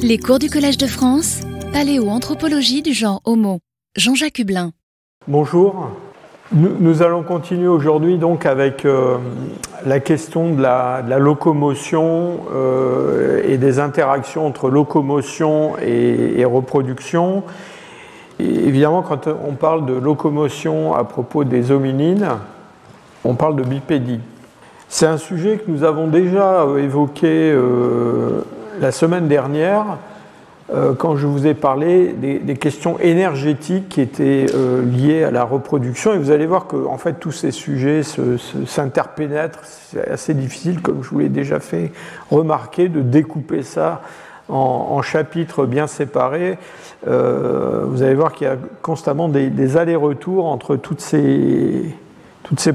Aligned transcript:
Les 0.00 0.18
cours 0.18 0.38
du 0.38 0.48
Collège 0.48 0.78
de 0.78 0.86
France, 0.86 1.40
paléoanthropologie 1.72 2.82
du 2.82 2.92
genre 2.92 3.20
Homo. 3.24 3.58
Jean-Jacques 3.96 4.38
Hublin. 4.38 4.70
Bonjour. 5.26 5.90
Nous, 6.52 7.02
allons 7.02 7.24
continuer 7.24 7.66
aujourd'hui 7.66 8.16
donc 8.16 8.46
avec 8.46 8.84
euh, 8.84 9.16
la 9.84 9.98
question 9.98 10.54
de 10.54 10.62
la, 10.62 11.02
locomotion 11.18 12.46
euh, 12.54 13.42
et 13.44 13.58
des 13.58 13.80
interactions 13.80 14.46
entre 14.46 14.70
locomotion 14.70 15.76
et, 15.78 16.44
reproduction. 16.44 17.42
Évidemment, 18.38 19.02
quand 19.02 19.26
on 19.26 19.54
parle 19.54 19.84
de 19.84 19.94
locomotion 19.94 20.94
à 20.94 21.02
propos 21.04 21.42
des 21.42 21.72
hominines, 21.72 22.28
on 23.24 23.34
parle 23.34 23.56
de 23.56 23.64
bipédie. 23.64 24.20
C'est 24.88 25.06
un 25.06 25.18
sujet 25.18 25.58
que 25.58 25.70
nous 25.70 25.82
avons 25.82 26.06
déjà 26.06 26.66
évoqué 26.78 27.50
euh, 27.52 28.42
la 28.80 28.92
semaine 28.92 29.28
dernière 29.28 29.98
euh, 30.70 30.92
quand 30.92 31.16
je 31.16 31.26
vous 31.26 31.46
ai 31.46 31.54
parlé 31.54 32.12
des, 32.12 32.56
questions 32.56 32.98
énergétiques 32.98 33.88
qui 33.88 34.02
étaient 34.02 34.46
euh, 34.54 34.84
liées 34.84 35.24
à 35.24 35.30
la 35.30 35.44
reproduction. 35.44 36.12
Et 36.12 36.18
vous 36.18 36.30
allez 36.30 36.44
voir 36.44 36.66
que 36.66 36.76
en 36.76 36.98
fait, 36.98 37.14
tous 37.14 37.32
ces 37.32 37.52
sujets 37.52 38.02
s'interpénètrent. 38.66 39.64
C'est 39.64 40.06
assez 40.08 40.34
difficile, 40.34 40.82
comme 40.82 41.02
je 41.02 41.08
vous 41.08 41.20
l'ai 41.20 41.30
déjà 41.30 41.58
fait 41.58 41.92
remarquer, 42.30 42.88
de 42.88 43.00
découper 43.00 43.62
ça 43.62 44.02
en, 44.50 45.00
chapitres 45.00 45.64
bien 45.64 45.86
séparés. 45.86 46.58
Euh, 47.06 47.84
vous 47.86 48.02
allez 48.02 48.14
voir 48.14 48.32
qu'il 48.32 48.46
y 48.46 48.50
a 48.50 48.56
constamment 48.82 49.28
des, 49.28 49.48
des 49.48 49.78
allers-retours 49.78 50.46
entre 50.46 50.76
toutes 50.76 51.00
ces 51.00 51.92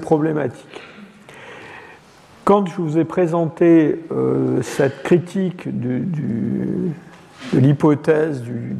problématiques. 0.02 0.82
Quand 2.46 2.66
je 2.66 2.76
vous 2.76 2.98
ai 2.98 3.06
présenté 3.06 4.04
euh, 4.12 4.62
cette 4.64 5.02
critique 5.04 5.80
de 5.80 6.02
l'hypothèse 7.54 8.42
du, 8.42 8.76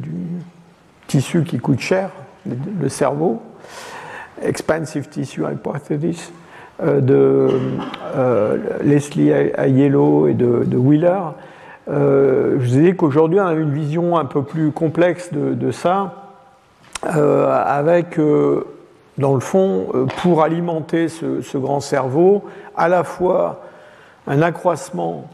tissu 1.06 1.44
qui 1.44 1.58
coûte 1.58 1.80
cher, 1.80 2.10
le 2.46 2.88
cerveau, 2.90 3.40
expansive 4.42 5.08
tissue 5.08 5.44
hypothesis, 5.50 6.30
euh, 6.82 7.00
de 7.00 7.48
euh, 8.14 8.58
Leslie 8.82 9.30
Aiello 9.30 10.28
et 10.28 10.34
de, 10.34 10.76
Wheeler, 10.76 11.20
je 11.88 12.56
vous 12.58 12.78
ai 12.78 12.82
dit 12.82 12.96
qu'aujourd'hui 12.96 13.40
on 13.40 13.46
a 13.46 13.54
une 13.54 13.72
vision 13.72 14.18
un 14.18 14.26
peu 14.26 14.42
plus 14.42 14.72
complexe 14.72 15.32
de, 15.32 15.54
de 15.54 15.70
ça, 15.70 16.32
avec 17.02 18.18
dans 19.18 19.34
le 19.34 19.40
fond, 19.40 19.86
pour 20.22 20.42
alimenter 20.42 21.08
ce, 21.08 21.56
grand 21.56 21.80
cerveau, 21.80 22.44
à 22.76 22.88
la 22.88 23.04
fois 23.04 23.62
un 24.26 24.42
accroissement 24.42 25.28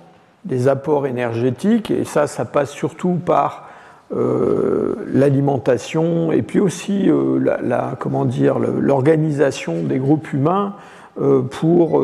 des 0.45 0.69
apports 0.69 1.07
énergétiques, 1.07 1.91
et 1.91 2.05
ça, 2.05 2.27
ça 2.27 2.45
passe 2.45 2.71
surtout 2.71 3.19
par 3.25 3.71
euh, 4.13 4.97
l'alimentation 5.07 6.33
et 6.33 6.43
puis 6.43 6.59
aussi 6.59 7.09
euh, 7.09 7.39
la, 7.63 7.95
comment 8.01 8.25
dire 8.25 8.59
l'organisation 8.59 9.85
des 9.85 9.99
groupes 9.99 10.33
humains 10.33 10.75
euh, 11.21 11.43
pour 11.43 12.03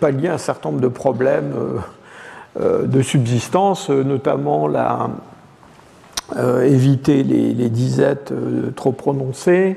pallier 0.00 0.28
un 0.28 0.38
certain 0.38 0.70
nombre 0.70 0.80
de 0.80 0.88
problèmes 0.88 1.52
de 2.60 3.02
subsistance, 3.02 3.88
notamment 3.90 4.66
la, 4.66 5.10
éviter 6.64 7.22
les, 7.22 7.52
les 7.52 7.68
disettes 7.68 8.32
trop 8.74 8.92
prononcées, 8.92 9.76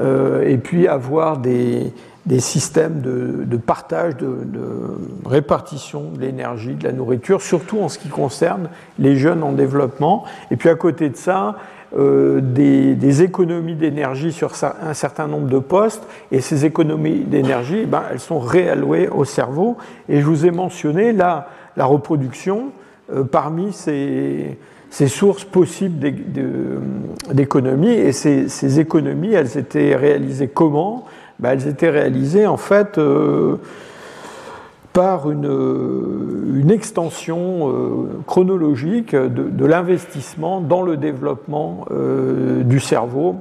et 0.00 0.58
puis 0.58 0.88
avoir 0.88 1.38
des, 1.38 1.92
des 2.26 2.40
systèmes 2.40 3.00
de, 3.00 3.44
de 3.44 3.56
partage, 3.56 4.16
de, 4.16 4.38
de, 4.44 5.28
répartition 5.28 6.10
de 6.10 6.20
l'énergie, 6.20 6.74
de 6.74 6.84
la 6.84 6.92
nourriture, 6.92 7.42
surtout 7.42 7.80
en 7.80 7.88
ce 7.88 7.98
qui 7.98 8.08
concerne 8.08 8.68
les 8.98 9.16
jeunes 9.16 9.42
en 9.42 9.52
développement. 9.52 10.24
Et 10.50 10.56
puis 10.56 10.70
à 10.70 10.74
côté 10.74 11.10
de 11.10 11.16
ça, 11.16 11.56
euh, 11.96 12.40
des, 12.40 12.94
des, 12.94 13.22
économies 13.22 13.74
d'énergie 13.74 14.32
sur 14.32 14.52
un 14.82 14.94
certain 14.94 15.26
nombre 15.26 15.48
de 15.48 15.58
postes, 15.58 16.02
et 16.32 16.40
ces 16.40 16.64
économies 16.64 17.20
d'énergie, 17.20 17.80
eh 17.82 17.86
ben, 17.86 18.02
elles 18.10 18.20
sont 18.20 18.40
réallouées 18.40 19.08
au 19.08 19.24
cerveau. 19.24 19.76
Et 20.08 20.20
je 20.20 20.26
vous 20.26 20.46
ai 20.46 20.50
mentionné 20.50 21.12
là 21.12 21.48
la 21.76 21.84
reproduction 21.84 22.70
euh, 23.12 23.22
parmi 23.22 23.72
ces, 23.72 24.56
ces, 24.94 25.08
sources 25.08 25.44
possibles 25.44 25.98
d'économies, 27.32 27.92
et 27.92 28.12
ces, 28.12 28.80
économies, 28.80 29.32
elles 29.32 29.58
étaient 29.58 29.96
réalisées 29.96 30.48
comment? 30.48 31.04
Ben, 31.40 31.50
elles 31.50 31.66
étaient 31.66 31.90
réalisées 31.90 32.46
en 32.46 32.56
fait 32.56 32.98
euh, 32.98 33.56
par 34.92 35.28
une, 35.28 35.50
une 36.54 36.70
extension 36.70 37.68
euh, 37.68 38.22
chronologique 38.26 39.14
de, 39.14 39.66
l'investissement 39.66 40.60
dans 40.60 40.82
le 40.82 40.96
développement 40.96 41.86
euh, 41.90 42.62
du 42.62 42.78
cerveau 42.78 43.36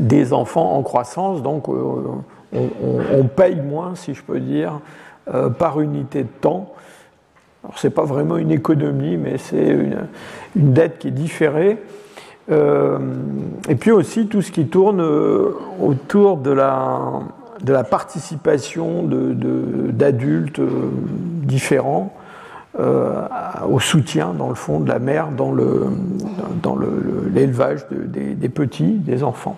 des 0.00 0.32
enfants 0.32 0.72
en 0.74 0.82
croissance. 0.82 1.42
Donc 1.42 1.68
on, 1.68 3.24
paye 3.36 3.60
moins, 3.60 3.94
si 3.94 4.14
je 4.14 4.22
peux 4.22 4.40
dire, 4.40 4.80
euh, 5.34 5.50
par 5.50 5.80
unité 5.80 6.22
de 6.22 6.28
temps. 6.40 6.72
Ce 7.74 7.86
n'est 7.86 7.92
pas 7.92 8.04
vraiment 8.04 8.36
une 8.36 8.52
économie, 8.52 9.16
mais 9.16 9.38
c'est 9.38 9.68
une, 9.68 10.06
une, 10.54 10.72
dette 10.72 10.98
qui 10.98 11.08
est 11.08 11.12
différée. 11.12 11.78
Euh, 12.50 12.98
et 13.68 13.74
puis 13.74 13.90
aussi 13.90 14.28
tout 14.28 14.40
ce 14.40 14.52
qui 14.52 14.66
tourne 14.66 15.00
euh, 15.00 15.50
autour 15.82 16.36
de 16.36 16.50
la, 16.50 17.00
de 17.62 17.72
la 17.72 17.82
participation 17.82 19.02
d'adultes 19.02 20.60
de, 20.60 20.64
euh, 20.64 20.90
différents 21.42 22.12
au 23.66 23.80
soutien, 23.80 24.34
dans 24.36 24.50
le 24.50 24.54
fond, 24.54 24.80
de 24.80 24.88
la 24.90 24.98
mère 24.98 25.28
dans 25.30 25.50
l'élevage 25.50 27.86
le, 27.90 27.96
dans 27.96 28.12
des, 28.12 28.34
des, 28.34 28.48
petits, 28.50 28.98
des 28.98 29.22
enfants. 29.22 29.56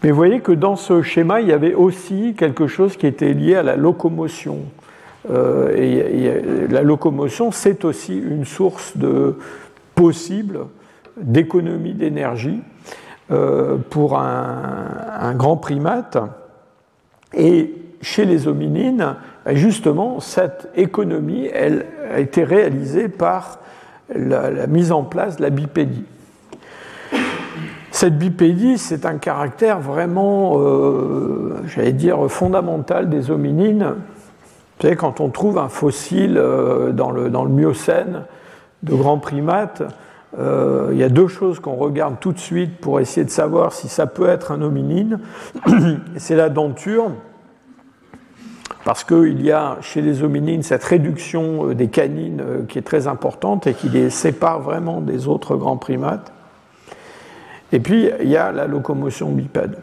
Mais 0.00 0.10
vous 0.10 0.16
voyez 0.16 0.38
que 0.38 0.52
dans 0.52 0.76
ce 0.76 1.02
schéma, 1.02 1.40
il 1.40 1.48
y 1.48 1.52
avait 1.52 1.74
aussi 1.74 2.36
quelque 2.38 2.68
chose 2.68 2.96
qui 2.96 3.08
était 3.08 3.32
lié 3.32 3.56
à 3.56 3.64
la 3.64 3.74
locomotion. 3.74 4.58
Euh, 5.30 6.66
la 6.68 6.82
locomotion, 6.82 7.50
c'est 7.50 7.84
aussi 7.84 8.16
une 8.18 8.44
source 8.44 8.96
de 8.96 9.36
possible 9.94 10.66
d'économie 11.16 11.94
d'énergie 11.94 12.60
euh, 13.30 13.76
pour 13.90 14.18
un, 14.18 15.34
grand 15.34 15.56
primate. 15.56 16.18
Et 17.32 17.74
chez 18.02 18.24
les 18.24 18.46
hominines, 18.48 19.16
justement, 19.52 20.20
cette 20.20 20.68
économie, 20.76 21.48
elle 21.52 21.86
a 22.12 22.20
été 22.20 22.44
réalisée 22.44 23.08
par 23.08 23.60
la, 24.14 24.50
la 24.50 24.66
mise 24.66 24.92
en 24.92 25.04
place 25.04 25.36
de 25.36 25.42
la 25.42 25.50
bipédie. 25.50 26.04
Cette 27.94 28.18
bipédie, 28.18 28.76
c'est 28.76 29.06
un 29.06 29.18
caractère 29.18 29.78
vraiment, 29.78 30.58
euh, 30.58 31.62
j'allais 31.66 31.92
dire, 31.92 32.28
fondamental 32.28 33.08
des 33.08 33.30
hominines. 33.30 33.94
Vous 34.76 34.82
savez, 34.82 34.96
quand 34.96 35.20
on 35.20 35.28
trouve 35.28 35.58
un 35.58 35.68
fossile 35.68 36.36
euh, 36.36 36.92
dans, 36.92 37.10
le, 37.10 37.30
Miocène 37.30 38.24
de 38.82 38.94
grands 38.94 39.18
primates, 39.18 39.82
euh, 40.38 40.88
il 40.90 40.98
y 40.98 41.04
a 41.04 41.08
deux 41.08 41.28
choses 41.28 41.60
qu'on 41.60 41.76
regarde 41.76 42.16
tout 42.18 42.32
de 42.32 42.38
suite 42.38 42.78
pour 42.78 42.98
essayer 42.98 43.24
de 43.24 43.30
savoir 43.30 43.72
si 43.72 43.88
ça 43.88 44.06
peut 44.06 44.28
être 44.28 44.50
un 44.50 44.62
hominine. 44.62 45.20
C'est 46.16 46.34
la 46.34 46.48
denture, 46.48 47.12
parce 48.84 49.04
qu'il 49.04 49.42
y 49.42 49.52
a 49.52 49.78
chez 49.80 50.02
les 50.02 50.24
hominines 50.24 50.64
cette 50.64 50.84
réduction 50.84 51.70
euh, 51.70 51.74
des 51.74 51.88
canines 51.88 52.42
qui 52.68 52.78
est 52.78 52.82
très 52.82 53.06
importante 53.06 53.68
et 53.68 53.74
qui 53.74 53.88
les 53.88 54.10
sépare 54.10 54.60
vraiment 54.60 55.00
des 55.00 55.28
autres 55.28 55.54
grands 55.56 55.76
primates. 55.76 56.32
Et 57.70 57.78
puis, 57.78 58.10
il 58.20 58.28
y 58.28 58.36
a 58.36 58.50
la 58.50 58.66
locomotion 58.66 59.30
bipède. 59.30 59.76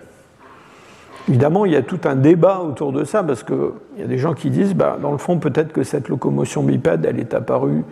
Évidemment, 1.29 1.65
il 1.65 1.73
y 1.73 1.75
a 1.75 1.81
tout 1.81 1.99
un 2.05 2.15
débat 2.15 2.61
autour 2.61 2.91
de 2.91 3.03
ça, 3.03 3.23
parce 3.23 3.43
qu'il 3.43 3.55
y 3.97 4.03
a 4.03 4.07
des 4.07 4.17
gens 4.17 4.33
qui 4.33 4.49
disent, 4.49 4.73
bah, 4.73 4.97
dans 5.01 5.11
le 5.11 5.17
fond, 5.17 5.37
peut-être 5.37 5.71
que 5.71 5.83
cette 5.83 6.09
locomotion 6.09 6.63
bipède, 6.63 7.05
elle 7.05 7.19
est 7.19 7.33
apparue 7.33 7.83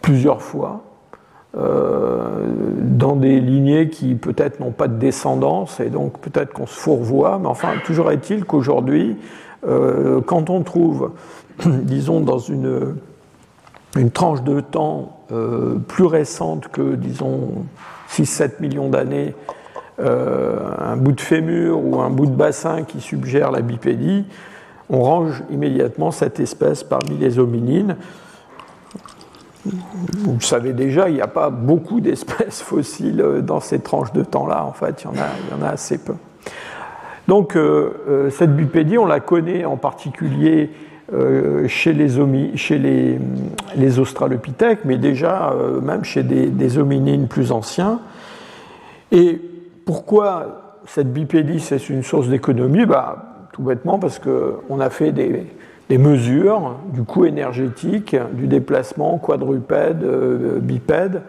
plusieurs 0.00 0.42
fois, 0.42 0.82
euh, 1.56 2.46
dans 2.80 3.14
des 3.14 3.38
lignées 3.40 3.90
qui 3.90 4.14
peut-être 4.14 4.58
n'ont 4.58 4.70
pas 4.70 4.88
de 4.88 4.98
descendance 4.98 5.80
et 5.80 5.90
donc 5.90 6.18
peut-être 6.18 6.52
qu'on 6.54 6.66
se 6.66 6.78
fourvoie, 6.78 7.38
mais 7.38 7.48
enfin, 7.48 7.74
toujours 7.84 8.10
est-il 8.10 8.46
qu'aujourd'hui, 8.46 9.18
euh, 9.66 10.22
quand 10.22 10.48
on 10.48 10.62
trouve, 10.62 11.12
disons, 11.66 12.20
dans 12.20 12.38
une, 12.38 12.96
une 13.96 14.10
tranche 14.10 14.42
de 14.42 14.60
temps 14.60 15.20
euh, 15.30 15.76
plus 15.88 16.06
récente 16.06 16.68
que, 16.68 16.94
disons, 16.94 17.66
6-7 18.08 18.60
millions 18.60 18.88
d'années, 18.88 19.34
un 19.98 20.96
bout 20.96 21.12
de 21.12 21.20
fémur 21.20 21.84
ou 21.84 22.00
un 22.00 22.10
bout 22.10 22.26
de 22.26 22.34
bassin 22.34 22.82
qui 22.82 23.00
suggère 23.00 23.50
la 23.50 23.60
bipédie, 23.60 24.24
on 24.90 25.02
range 25.02 25.42
immédiatement 25.50 26.10
cette 26.10 26.40
espèce 26.40 26.82
parmi 26.82 27.16
les 27.18 27.38
hominines 27.38 27.96
vous 29.64 30.34
le 30.34 30.40
savez 30.40 30.72
déjà, 30.72 31.08
il 31.08 31.14
n'y 31.14 31.20
a 31.20 31.28
pas 31.28 31.50
beaucoup 31.50 32.00
d'espèces 32.00 32.62
fossiles 32.62 33.42
dans 33.42 33.60
ces 33.60 33.78
tranches 33.78 34.12
de 34.12 34.22
temps-là. 34.22 34.64
En 34.64 34.72
fait, 34.72 35.02
il 35.02 35.04
y, 35.04 35.08
en 35.08 35.22
a, 35.22 35.28
il 35.48 35.56
y 35.56 35.62
en 35.62 35.66
a 35.66 35.70
assez 35.70 35.98
peu. 35.98 36.14
Donc, 37.28 37.54
euh, 37.54 37.90
euh, 38.08 38.30
cette 38.30 38.54
bipédie, 38.56 38.98
on 38.98 39.06
la 39.06 39.20
connaît 39.20 39.64
en 39.64 39.76
particulier 39.76 40.70
chez, 41.66 41.92
les, 41.92 42.56
chez 42.56 42.78
les, 42.78 43.18
les, 43.76 43.98
australopithèques, 43.98 44.86
mais 44.86 44.96
déjà 44.96 45.54
même 45.82 46.04
chez 46.04 46.22
des, 46.22 46.46
des, 46.46 46.78
hominines 46.78 47.28
plus 47.28 47.52
anciens. 47.52 48.00
Et 49.10 49.42
pourquoi 49.84 50.80
cette 50.86 51.12
bipédie 51.12 51.60
c'est 51.60 51.88
une 51.88 52.02
source 52.02 52.28
d'économie 52.28 52.86
bah, 52.86 53.48
Tout 53.52 53.62
bêtement 53.62 53.98
parce 53.98 54.18
qu'on 54.18 54.80
a 54.80 54.90
fait 54.90 55.12
des, 55.12 55.46
mesures 55.98 56.76
du 56.92 57.02
coût 57.02 57.26
énergétique, 57.26 58.16
du 58.32 58.46
déplacement 58.46 59.18
quadrupède, 59.18 60.02
bipède, 60.62 61.22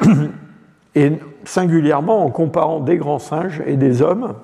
et 0.94 1.12
singulièrement 1.44 2.24
en 2.24 2.30
comparant 2.30 2.80
des 2.80 2.96
grands 2.96 3.18
singes 3.18 3.62
et 3.66 3.76
des 3.76 4.02
hommes. 4.02 4.34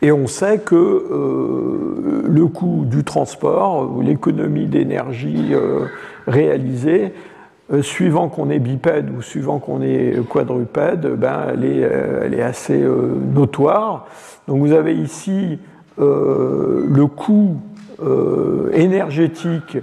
Et 0.00 0.12
on 0.12 0.26
sait 0.26 0.58
que 0.58 0.76
euh, 0.76 2.22
le 2.28 2.46
coût 2.46 2.84
du 2.84 3.02
transport, 3.02 3.90
ou 3.90 4.00
l'économie 4.00 4.66
d'énergie 4.66 5.48
euh, 5.52 5.86
réalisée, 6.26 7.12
euh, 7.72 7.82
suivant 7.82 8.28
qu'on 8.28 8.50
est 8.50 8.58
bipède 8.58 9.10
ou 9.10 9.22
suivant 9.22 9.58
qu'on 9.58 9.82
est 9.82 10.16
quadrupède, 10.28 11.06
ben, 11.16 11.48
elle, 11.52 11.64
est, 11.64 12.38
est 12.38 12.42
assez 12.42 12.78
notoire. 13.34 14.06
Donc 14.46 14.60
vous 14.60 14.72
avez 14.72 14.94
ici 14.94 15.58
le 15.98 17.06
coût 17.06 17.56
énergétique 18.72 19.78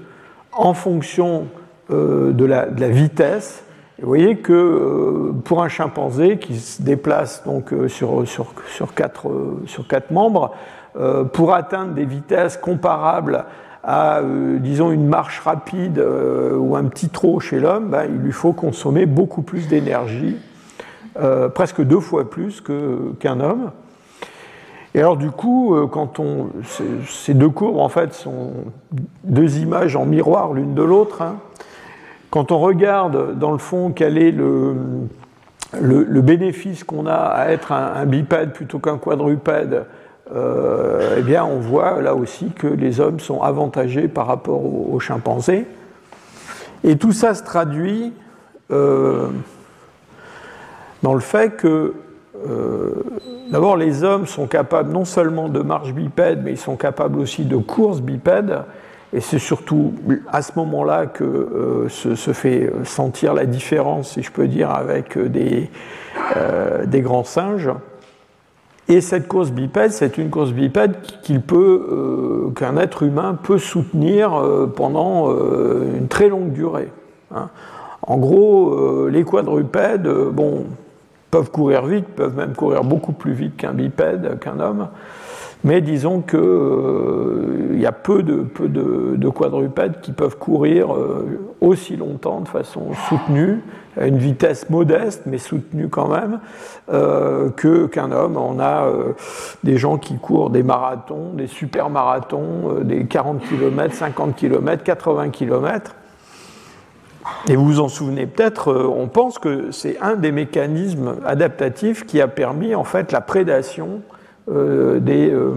en 0.53 0.73
fonction 0.73 1.47
de 1.89 2.45
la, 2.45 2.89
vitesse 2.89 3.65
vous 4.01 4.07
voyez 4.07 4.37
que 4.37 4.51
euh, 4.51 5.31
pour 5.45 5.63
un 5.63 5.69
chimpanzé 5.69 6.37
qui 6.37 6.59
se 6.59 6.81
déplace 6.81 7.43
donc 7.45 7.71
euh, 7.71 7.87
sur, 7.87 8.27
sur, 8.27 8.47
sur, 8.67 8.93
quatre, 8.93 9.29
euh, 9.29 9.63
sur 9.67 9.87
quatre 9.87 10.11
membres, 10.11 10.53
pour 11.33 11.53
atteindre 11.53 11.93
des 11.93 12.05
vitesses 12.05 12.55
comparables 12.55 13.43
à, 13.85 14.21
disons, 14.59 14.91
une 14.91 15.05
marche 15.05 15.39
rapide 15.41 15.99
ou 15.99 16.75
un 16.75 16.85
petit 16.85 17.09
trot 17.09 17.39
chez 17.39 17.59
l'homme, 17.59 17.89
ben, 17.89 18.05
il 18.09 18.17
lui 18.17 18.31
faut 18.31 18.51
consommer 18.51 19.05
beaucoup 19.05 19.43
plus 19.43 19.67
d'énergie, 19.67 20.37
presque 21.53 21.81
deux 21.81 21.99
fois 21.99 22.29
plus 22.29 22.63
qu'un 23.19 23.39
homme. 23.39 23.71
Et 24.95 24.99
alors 24.99 25.17
du 25.17 25.29
coup, 25.29 25.75
quand 25.91 26.19
on, 26.19 26.49
ces 27.07 27.33
deux 27.35 27.49
courbes 27.49 27.77
en 27.77 27.89
fait 27.89 28.13
sont 28.13 28.51
deux 29.23 29.59
images 29.59 29.95
en 29.95 30.05
miroir 30.05 30.53
l'une 30.53 30.73
de 30.73 30.83
l'autre. 30.83 31.21
Hein, 31.21 31.35
quand 32.35 32.51
on 32.51 32.59
regarde 32.59 33.39
dans 33.39 33.53
le 33.53 33.57
fond 33.57 33.91
quel 33.95 34.17
est 34.17 34.31
le, 34.31 34.75
le, 35.79 36.21
bénéfice 36.21 36.83
qu'on 36.83 37.05
a 37.05 37.13
à 37.13 37.49
être 37.49 37.71
un, 37.71 38.05
bipède 38.05 38.51
plutôt 38.51 38.79
qu'un 38.79 38.97
quadrupède, 38.97 39.73
euh, 39.73 39.83
eh 40.31 41.21
bien 41.21 41.45
on 41.45 41.59
voit 41.59 42.01
là 42.01 42.15
aussi 42.15 42.49
que 42.51 42.67
les 42.67 42.99
hommes 42.99 43.19
sont 43.19 43.41
avantagés 43.41 44.07
par 44.07 44.27
rapport 44.27 44.63
aux, 44.63 44.99
chimpanzés. 44.99 45.65
Et 46.83 46.97
tout 46.97 47.11
ça 47.11 47.33
se 47.33 47.43
traduit 47.43 48.13
euh, 48.71 49.27
dans 51.03 51.13
le 51.13 51.19
fait 51.19 51.55
que 51.55 51.93
euh, 52.47 52.91
d'abord 53.51 53.77
les 53.77 54.03
hommes 54.03 54.25
sont 54.25 54.47
capables 54.47 54.91
non 54.91 55.05
seulement 55.05 55.49
de 55.49 55.61
marche 55.61 55.93
bipède, 55.93 56.41
mais 56.43 56.51
ils 56.51 56.57
sont 56.57 56.75
capables 56.75 57.19
aussi 57.19 57.45
de 57.45 57.57
course 57.57 58.01
bipède. 58.01 58.63
Et 59.13 59.21
c'est 59.21 59.39
surtout 59.39 59.93
à 60.31 60.41
ce 60.41 60.51
moment-là 60.57 61.05
que 61.05 61.23
euh, 61.23 61.89
se, 61.89 62.33
fait 62.33 62.71
sentir 62.83 63.33
la 63.33 63.45
différence, 63.45 64.11
si 64.13 64.23
je 64.23 64.31
peux 64.31 64.47
dire, 64.47 64.71
avec 64.71 65.15
euh, 65.15 65.29
des 66.85 67.01
grands 67.01 67.23
singes. 67.23 67.69
Et 68.87 69.01
cette 69.01 69.27
course 69.27 69.51
bipède, 69.51 69.91
c'est 69.91 70.17
une 70.17 70.29
course 70.29 70.51
bipède 70.51 70.95
euh, 71.51 72.51
qu'un 72.55 72.77
être 72.77 73.03
humain 73.03 73.37
peut 73.41 73.57
soutenir 73.57 74.39
pendant 74.75 75.31
une 75.31 76.07
très 76.07 76.29
longue 76.29 76.51
durée. 76.51 76.91
Hein. 77.33 77.49
En 78.03 78.17
gros, 78.17 79.07
les 79.07 79.23
quadrupèdes, 79.23 80.07
peuvent 81.31 81.51
courir 81.51 81.85
vite, 81.85 82.05
peuvent 82.15 82.37
même 82.37 82.53
courir 82.53 82.83
beaucoup 82.83 83.11
plus 83.11 83.33
vite 83.33 83.57
qu'un 83.57 83.73
bipède, 83.73 84.39
qu'un 84.39 84.59
homme. 84.59 84.87
Mais 85.65 85.81
disons 85.81 86.21
qu'il 86.21 86.37
euh, 86.39 87.75
y 87.75 87.87
a 87.87 87.91
peu 87.91 88.21
de, 88.21 89.29
quadrupèdes 89.29 89.99
qui 89.99 90.11
peuvent 90.11 90.37
courir 90.37 90.93
euh, 90.93 91.39
aussi 91.59 91.97
longtemps 91.97 92.41
de 92.41 92.47
façon 92.47 92.93
soutenue, 93.09 93.63
à 93.99 94.05
une 94.05 94.19
vitesse 94.19 94.69
modeste, 94.69 95.23
mais 95.25 95.39
soutenue 95.39 95.89
quand 95.89 96.07
même, 96.07 96.39
euh, 96.93 97.49
qu'un 97.49 98.11
homme. 98.11 98.37
On 98.37 98.59
a 98.59 98.87
des 99.63 99.77
gens 99.77 99.97
qui 99.97 100.17
courent 100.19 100.51
des 100.51 100.61
marathons, 100.61 101.33
des 101.33 101.47
super 101.47 101.89
marathons, 101.89 102.81
des 102.83 103.05
40 103.05 103.41
km, 103.41 103.95
50 103.95 104.35
km, 104.35 104.83
80 104.83 105.29
km. 105.29 105.95
Et 107.49 107.55
vous 107.55 107.65
vous 107.65 107.79
en 107.79 107.87
souvenez 107.87 108.27
peut-être, 108.27 108.71
on 108.71 109.07
pense 109.07 109.39
que 109.39 109.71
c'est 109.71 109.97
un 109.99 110.13
des 110.13 110.31
mécanismes 110.31 111.15
adaptatifs 111.25 112.05
qui 112.05 112.21
a 112.21 112.27
permis 112.27 112.75
en 112.75 112.83
fait 112.83 113.11
la 113.11 113.21
prédation 113.21 114.01
des, 114.47 115.31
euh, 115.31 115.53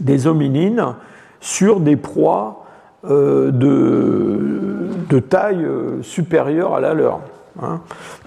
des, 0.00 0.26
hominines 0.26 0.94
sur 1.40 1.80
des 1.80 1.96
proies 1.96 2.64
euh, 3.04 3.50
de, 3.50 4.90
de, 5.08 5.18
taille 5.18 5.66
supérieure 6.02 6.74
à 6.74 6.80
la 6.80 6.94
leur. 6.94 7.20
Hein. 7.62 7.80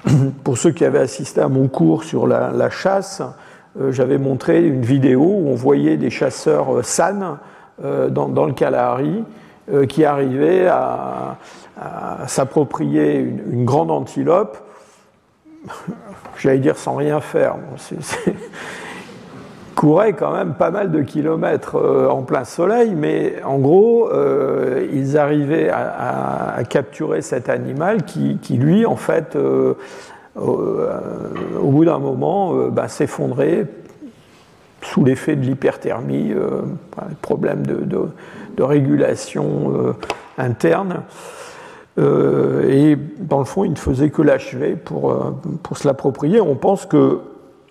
Pour 0.44 0.58
ceux 0.58 0.72
qui 0.72 0.84
avaient 0.84 1.00
assisté 1.00 1.42
à 1.42 1.48
mon 1.48 1.68
cours 1.68 2.04
sur 2.04 2.28
la, 2.28 2.70
chasse, 2.70 3.22
j'avais 3.90 4.18
montré 4.18 4.66
une 4.66 4.82
vidéo 4.82 5.22
où 5.22 5.50
on 5.50 5.56
voyait 5.56 5.98
des 5.98 6.10
chasseurs 6.10 6.84
SAN 6.84 7.38
dans, 7.82 8.46
le 8.46 8.54
Kalahari 8.54 9.24
qui 9.90 10.06
arrivaient 10.06 10.68
à, 10.68 11.38
s'approprier 12.28 13.20
une, 13.20 13.66
grande 13.66 13.92
antilope, 13.92 14.58
j'allais 16.38 16.60
dire 16.60 16.78
sans 16.78 16.96
rien 16.96 17.20
faire. 17.20 17.56
Couraient 19.76 20.14
quand 20.14 20.34
même 20.34 20.54
pas 20.54 20.72
mal 20.72 20.90
de 20.90 21.02
kilomètres 21.02 21.76
euh, 21.76 22.10
en 22.10 22.24
plein 22.24 22.46
soleil, 22.46 22.96
mais 22.96 23.36
en 23.44 23.60
gros, 23.60 24.10
euh, 24.12 24.88
ils 24.92 25.18
arrivaient 25.18 25.70
à, 25.70 26.58
capturer 26.68 27.22
cet 27.22 27.50
animal 27.50 28.04
qui, 28.04 28.58
lui, 28.58 28.86
en 28.86 28.96
fait, 28.96 29.36
euh, 29.36 29.76
au 30.36 31.70
bout 31.70 31.86
d'un 31.86 32.00
moment, 32.00 32.54
bah, 32.70 32.88
s'effondrait 32.88 33.68
sous 34.82 35.04
l'effet 35.04 35.36
de 35.36 35.42
l'hyperthermie, 35.42 36.34
problème 37.22 37.66
de, 37.66 37.84
de, 37.86 38.64
régulation 38.64 39.96
interne. 40.38 41.04
et 41.98 42.98
dans 43.20 43.40
le 43.40 43.46
fond, 43.46 43.64
il 43.64 43.72
ne 43.72 43.78
faisait 43.78 44.10
que 44.10 44.22
l'achever 44.22 44.76
pour, 44.76 45.16
pour 45.64 45.78
se 45.78 45.88
l'approprier. 45.88 46.42
On 46.42 46.56
pense 46.56 46.86
que 46.86 47.20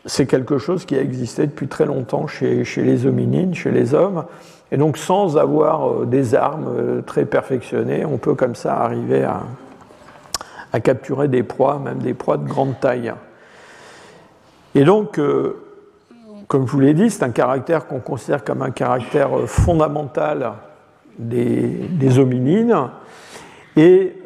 c'est 0.06 0.26
quelque 0.26 0.58
chose 0.58 0.84
qui 0.84 0.96
a 0.96 1.00
existé 1.00 1.46
depuis 1.46 1.68
très 1.68 1.86
longtemps 1.86 2.26
chez, 2.26 2.64
les 2.76 3.06
hominines, 3.06 3.54
chez 3.54 3.70
les 3.70 3.94
hommes. 3.94 4.24
Et 4.70 4.76
donc 4.76 4.98
sans 4.98 5.36
avoir 5.38 5.88
euh, 5.88 6.06
des 6.06 6.34
armes 6.34 6.68
euh, 6.68 7.02
très 7.02 7.24
perfectionnées, 7.24 8.04
on 8.04 8.18
peut 8.18 8.34
comme 8.34 8.54
ça 8.54 8.76
arriver 8.76 9.24
à, 9.24 9.42
capturer 10.80 11.28
des 11.28 11.44
proies, 11.44 11.78
même 11.78 11.98
des 11.98 12.14
proies 12.14 12.36
de 12.36 12.48
grande 12.48 12.80
taille. 12.80 13.14
Et 14.74 14.82
donc, 14.82 15.20
euh, 15.20 15.56
comme 16.48 16.66
je 16.66 16.72
vous 16.72 16.80
l'ai 16.80 16.94
dit, 16.94 17.10
c'est 17.10 17.22
un 17.22 17.30
caractère 17.30 17.86
qu'on 17.86 18.00
considère 18.00 18.42
comme 18.42 18.60
un 18.60 18.72
caractère 18.72 19.30
fondamental 19.46 20.54
des, 21.16 22.18
hominines. 22.18 22.88
Et 23.76 24.16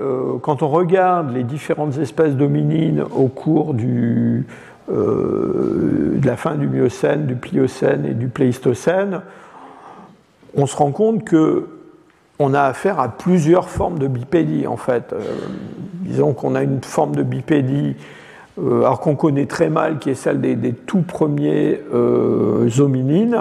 quand 0.43 0.63
on 0.63 0.69
regarde 0.69 1.35
les 1.35 1.45
différentes 1.45 1.99
espèces 1.99 2.35
d'hominines 2.35 3.05
au 3.15 3.29
cours 3.29 3.75
du, 3.75 4.47
de 4.91 6.27
la 6.27 6.37
fin 6.37 6.55
du 6.55 6.67
Miocène, 6.67 7.27
du 7.27 7.35
Pliocène 7.35 8.07
et 8.07 8.15
du 8.15 8.29
Pléistocène, 8.29 9.21
on 10.55 10.67
se 10.67 10.77
rend 10.77 10.93
compte 10.93 11.25
que 11.25 11.67
on 12.39 12.55
a 12.55 12.63
affaire 12.63 13.01
à 13.01 13.09
plusieurs 13.09 13.69
formes 13.69 13.99
de 13.99 14.07
bipédie 14.07 14.67
en 14.67 14.77
fait. 14.77 15.13
Euh, 15.13 15.21
disons 16.03 16.33
qu'on 16.33 16.55
a 16.55 16.63
une 16.63 16.83
forme 16.83 17.17
de 17.17 17.23
bipédie 17.23 17.97
euh, 18.59 18.81
alors 18.81 19.01
qu'on 19.01 19.17
connaît 19.17 19.47
très 19.47 19.69
mal, 19.69 19.99
qui 19.99 20.11
est 20.11 20.15
celle 20.15 20.41
des, 20.41 20.73
tout 20.73 21.03
premiers 21.03 21.81
hominines, 22.79 23.37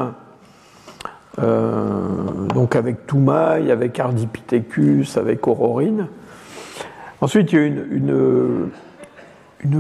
donc 1.37 2.75
avec 2.75 3.05
Toumaï, 3.05 3.71
avec 3.71 3.99
Ardipithecus, 3.99 5.17
avec 5.17 5.47
Aurorine. 5.47 6.07
Ensuite, 7.21 7.51
il 7.51 7.59
y 7.59 7.61
a 7.61 7.65
une, 7.65 8.69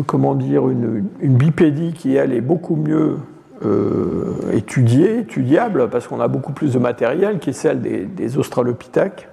comment 0.05 0.35
dire, 0.35 0.69
une, 0.69 1.07
bipédie 1.21 1.93
qui, 1.93 2.15
elle, 2.15 2.33
est 2.33 2.41
beaucoup 2.41 2.75
mieux 2.75 3.17
euh, 3.65 4.51
étudiée, 4.53 5.19
étudiable, 5.19 5.89
parce 5.89 6.07
qu'on 6.07 6.19
a 6.19 6.27
beaucoup 6.27 6.53
plus 6.53 6.73
de 6.73 6.79
matériel, 6.79 7.39
qui 7.39 7.51
est 7.51 7.53
celle 7.53 7.81
des, 7.81 8.37
australopithèques. 8.37 9.27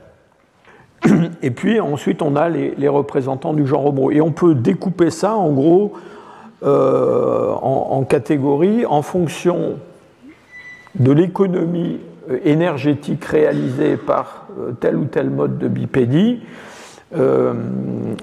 Et 1.42 1.50
puis 1.50 1.80
ensuite, 1.80 2.22
on 2.22 2.36
a 2.36 2.48
les, 2.48 2.88
représentants 2.88 3.52
du 3.52 3.66
genre 3.66 3.86
Homo. 3.86 4.10
Et 4.10 4.20
on 4.20 4.32
peut 4.32 4.54
découper 4.54 5.10
ça, 5.10 5.34
en 5.34 5.52
gros, 5.52 5.92
euh, 6.62 7.52
en, 7.52 8.02
catégories 8.04 8.86
en 8.86 9.02
fonction 9.02 9.74
de 10.98 11.12
l'économie 11.12 12.00
énergétique 12.44 13.24
réalisée 13.24 13.96
par 13.96 14.46
tel 14.80 14.96
ou 14.96 15.04
tel 15.04 15.28
mode 15.28 15.58
de 15.58 15.68
bipédie, 15.68 16.40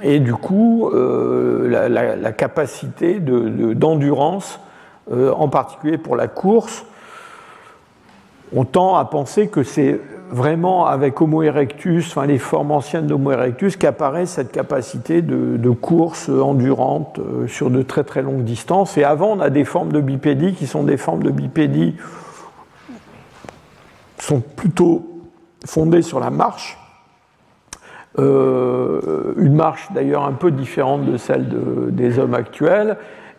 et 0.03 0.19
du 0.19 0.33
coup 0.33 0.91
la, 0.93 2.31
capacité 2.31 3.19
d'endurance, 3.19 4.59
en 5.11 5.47
particulier 5.47 5.97
pour 5.97 6.15
la 6.15 6.27
course, 6.27 6.85
on 8.53 8.65
tend 8.65 8.95
à 8.95 9.05
penser 9.05 9.47
que 9.47 9.63
c'est 9.63 9.99
vraiment 10.31 10.85
avec 10.85 11.21
Homo 11.21 11.43
erectus, 11.43 12.07
enfin 12.07 12.25
les 12.25 12.37
formes 12.37 12.71
anciennes 12.71 13.07
d'Homo 13.07 13.31
erectus, 13.31 13.75
qu'apparaît 13.75 14.25
cette 14.25 14.51
capacité 14.51 15.21
de, 15.21 15.69
course 15.69 16.29
endurante 16.29 17.19
euh, 17.19 17.47
sur 17.47 17.69
de 17.69 17.81
très 17.81 18.03
très 18.03 18.21
longues 18.21 18.43
distances. 18.43 18.97
Et 18.97 19.03
avant, 19.03 19.31
on 19.31 19.39
a 19.39 19.49
des 19.49 19.65
formes 19.65 19.91
de 19.91 20.01
bipédie 20.01 20.53
qui 20.53 20.67
sont 20.67 20.83
des 20.83 20.97
formes 20.97 21.23
de 21.23 21.31
bipédie 21.31 21.95
sont 24.19 24.39
plutôt 24.41 25.21
fondées 25.65 26.01
sur 26.01 26.19
la 26.19 26.29
marche. 26.29 26.77
Euh, 28.19 29.33
une 29.37 29.55
marche 29.55 29.87
d'ailleurs 29.93 30.25
un 30.25 30.33
peu 30.33 30.51
différente 30.51 31.05
de 31.05 31.15
celle 31.15 31.47
des 31.91 32.19
hommes 32.19 32.33
actuels, 32.33 32.97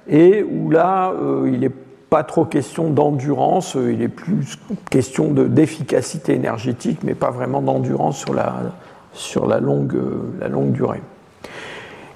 et 0.09 0.43
où 0.43 0.71
là, 0.71 1.13
euh, 1.13 1.51
il 1.53 1.63
est 1.63 1.73
pas 2.09 2.25
trop 2.25 2.47
question 2.47 2.89
d'endurance, 2.91 3.77
euh, 3.77 3.93
il 3.93 4.01
est 4.03 4.09
plus 4.09 4.59
question 4.91 5.31
d'efficacité 5.31 6.35
énergétique, 6.35 7.01
mais 7.05 7.15
pas 7.15 7.31
vraiment 7.31 7.61
d'endurance 7.61 8.19
sur, 8.19 8.33
la, 8.33 8.55
sur 9.13 9.47
la, 9.47 9.61
longue, 9.61 10.01
la 10.41 10.49
longue 10.49 10.73
durée. 10.73 11.03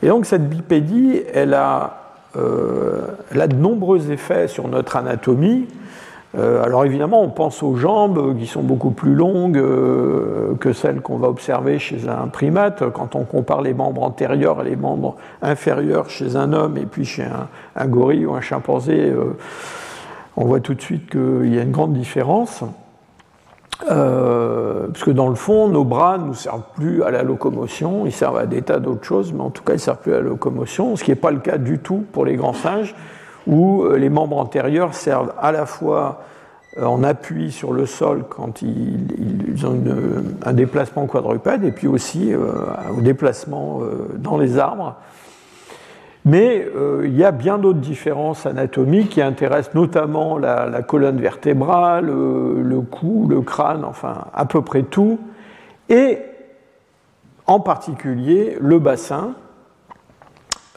Et 0.02 0.08
donc 0.08 0.24
cette 0.24 0.48
bipédie, 0.48 1.22
elle 1.32 1.52
a 1.54 2.02
de 2.34 3.54
nombreux 3.54 4.10
effets 4.10 4.48
sur 4.48 4.68
notre 4.68 4.96
anatomie. 4.96 5.66
Euh, 6.36 6.62
alors 6.62 6.84
évidemment, 6.84 7.22
on 7.22 7.30
pense 7.30 7.62
aux 7.62 7.76
jambes 7.76 8.36
qui 8.38 8.46
sont 8.46 8.62
beaucoup 8.62 8.90
plus 8.90 9.14
longues 9.14 9.62
que 10.58 10.72
celles 10.72 11.00
qu'on 11.00 11.16
va 11.16 11.28
observer 11.28 11.78
chez 11.78 12.08
un 12.08 12.28
primate. 12.28 12.90
Quand 12.92 13.14
on 13.14 13.24
compare 13.24 13.62
les 13.62 13.72
membres 13.72 14.02
antérieurs 14.02 14.60
et 14.60 14.70
les 14.70 14.76
membres 14.76 15.16
inférieurs 15.40 16.10
chez 16.10 16.36
un 16.36 16.52
homme 16.52 16.76
et 16.76 16.86
puis 16.86 17.04
chez 17.04 17.24
un, 17.76 17.86
gorille 17.86 18.26
ou 18.26 18.34
un 18.34 18.40
chimpanzé, 18.40 19.14
on 20.36 20.44
voit 20.44 20.60
tout 20.60 20.74
de 20.74 20.82
suite 20.82 21.08
qu'il 21.08 21.54
y 21.54 21.58
a 21.58 21.62
une 21.62 21.72
grande 21.72 21.94
différence. 21.94 22.64
Euh, 23.90 24.86
parce 24.88 25.04
que 25.04 25.10
dans 25.10 25.28
le 25.28 25.34
fond, 25.34 25.68
nos 25.68 25.84
bras 25.84 26.18
ne 26.18 26.26
nous 26.26 26.34
servent 26.34 26.62
plus 26.74 27.02
à 27.02 27.10
la 27.10 27.22
locomotion, 27.22 28.06
ils 28.06 28.12
servent 28.12 28.38
à 28.38 28.46
des 28.46 28.62
tas 28.62 28.78
d'autres 28.78 29.04
choses, 29.04 29.32
mais 29.32 29.42
en 29.42 29.50
tout 29.50 29.62
cas, 29.62 29.74
ils 29.74 29.76
ne 29.76 29.80
servent 29.80 29.98
plus 29.98 30.14
à 30.14 30.16
la 30.16 30.22
locomotion, 30.22 30.96
ce 30.96 31.04
qui 31.04 31.10
n'est 31.10 31.16
pas 31.16 31.30
le 31.30 31.40
cas 31.40 31.58
du 31.58 31.78
tout 31.78 32.04
pour 32.12 32.24
les 32.24 32.36
grands 32.36 32.54
singes, 32.54 32.94
où 33.46 33.82
euh, 33.82 33.96
les 33.96 34.08
membres 34.08 34.38
antérieurs 34.38 34.94
servent 34.94 35.32
à 35.40 35.52
la 35.52 35.66
fois 35.66 36.22
euh, 36.78 36.84
en 36.84 37.02
appui 37.02 37.52
sur 37.52 37.72
le 37.72 37.86
sol 37.86 38.24
quand 38.28 38.62
ils, 38.62 39.66
ont 39.66 39.80
un 40.44 40.52
déplacement 40.52 41.06
quadrupède, 41.06 41.64
et 41.64 41.72
puis 41.72 41.86
aussi 41.86 42.34
au 42.34 43.00
déplacement 43.00 43.80
dans 44.18 44.36
les 44.36 44.58
arbres. 44.58 44.96
Mais 46.26 46.66
euh, 46.74 47.02
il 47.04 47.16
y 47.16 47.22
a 47.22 47.30
bien 47.30 47.56
d'autres 47.56 47.78
différences 47.78 48.46
anatomiques 48.46 49.10
qui 49.10 49.22
intéressent 49.22 49.76
notamment 49.76 50.38
la, 50.38 50.82
colonne 50.82 51.20
vertébrale, 51.20 52.06
le, 52.06 52.80
cou, 52.80 53.28
le 53.30 53.40
crâne, 53.42 53.84
enfin 53.84 54.24
à 54.34 54.44
peu 54.44 54.60
près 54.60 54.82
tout, 54.82 55.20
et 55.88 56.18
en 57.46 57.60
particulier 57.60 58.58
le 58.60 58.80
bassin, 58.80 59.34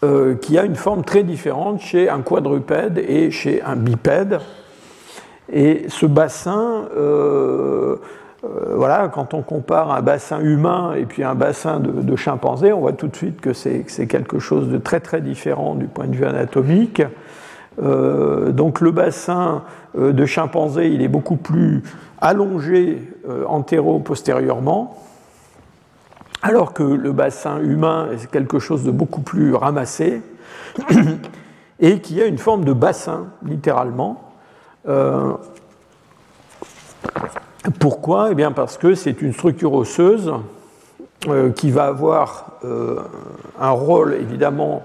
euh, 0.01 0.35
qui 0.35 0.57
a 0.57 0.63
une 0.63 0.77
forme 0.77 1.03
très 1.03 1.23
différente 1.23 1.81
chez 1.81 2.07
un 2.07 2.21
quadrupède 2.21 3.03
et 3.05 3.31
chez 3.31 3.61
un 3.61 3.75
bipède. 3.75 4.39
Et 5.51 5.87
ce 5.89 6.05
bassin, 6.05 6.85
euh, 6.95 7.97
euh, 8.45 8.75
voilà, 8.75 9.09
quand 9.09 9.33
on 9.33 9.41
compare 9.41 9.91
un 9.91 10.01
bassin 10.01 10.39
humain 10.39 10.93
et 10.93 11.03
puis 11.03 11.25
un 11.25 11.35
bassin 11.35 11.81
de, 11.81 12.15
chimpanzé, 12.15 12.71
on 12.71 12.79
voit 12.79 12.93
tout 12.93 13.09
de 13.09 13.15
suite 13.17 13.41
que 13.41 13.51
c'est 13.51 13.83
quelque 14.07 14.39
chose 14.39 14.69
de 14.69 14.77
très 14.77 15.01
très 15.01 15.19
différent 15.19 15.75
du 15.75 15.87
point 15.87 16.07
de 16.07 16.15
vue 16.15 16.25
anatomique. 16.25 17.01
Donc 17.77 18.79
le 18.79 18.91
bassin 18.91 19.63
de 19.97 20.25
chimpanzé, 20.25 20.87
il 20.87 21.01
est 21.01 21.09
beaucoup 21.09 21.37
plus 21.37 21.83
allongé 22.21 23.01
antéro-postérieurement, 23.47 24.97
alors 26.41 26.73
que 26.73 26.83
le 26.83 27.11
bassin 27.11 27.59
humain 27.59 28.09
est 28.13 28.29
quelque 28.29 28.59
chose 28.59 28.83
de 28.83 28.91
beaucoup 28.91 29.21
plus 29.21 29.53
ramassé 29.53 30.21
et 31.79 31.99
qui 31.99 32.21
a 32.21 32.25
une 32.25 32.37
forme 32.37 32.63
de 32.63 32.73
bassin, 32.73 33.27
littéralement. 33.43 34.33
Pourquoi? 37.79 38.31
Eh 38.31 38.35
bien 38.35 38.51
parce 38.51 38.77
que 38.77 38.95
c'est 38.95 39.21
une 39.21 39.33
structure 39.33 39.73
osseuse 39.73 40.33
euh, 41.27 41.51
qui 41.51 41.69
va 41.71 41.85
avoir 41.85 42.53
euh, 42.63 42.99
un 43.59 43.71
rôle 43.71 44.13
évidemment 44.13 44.83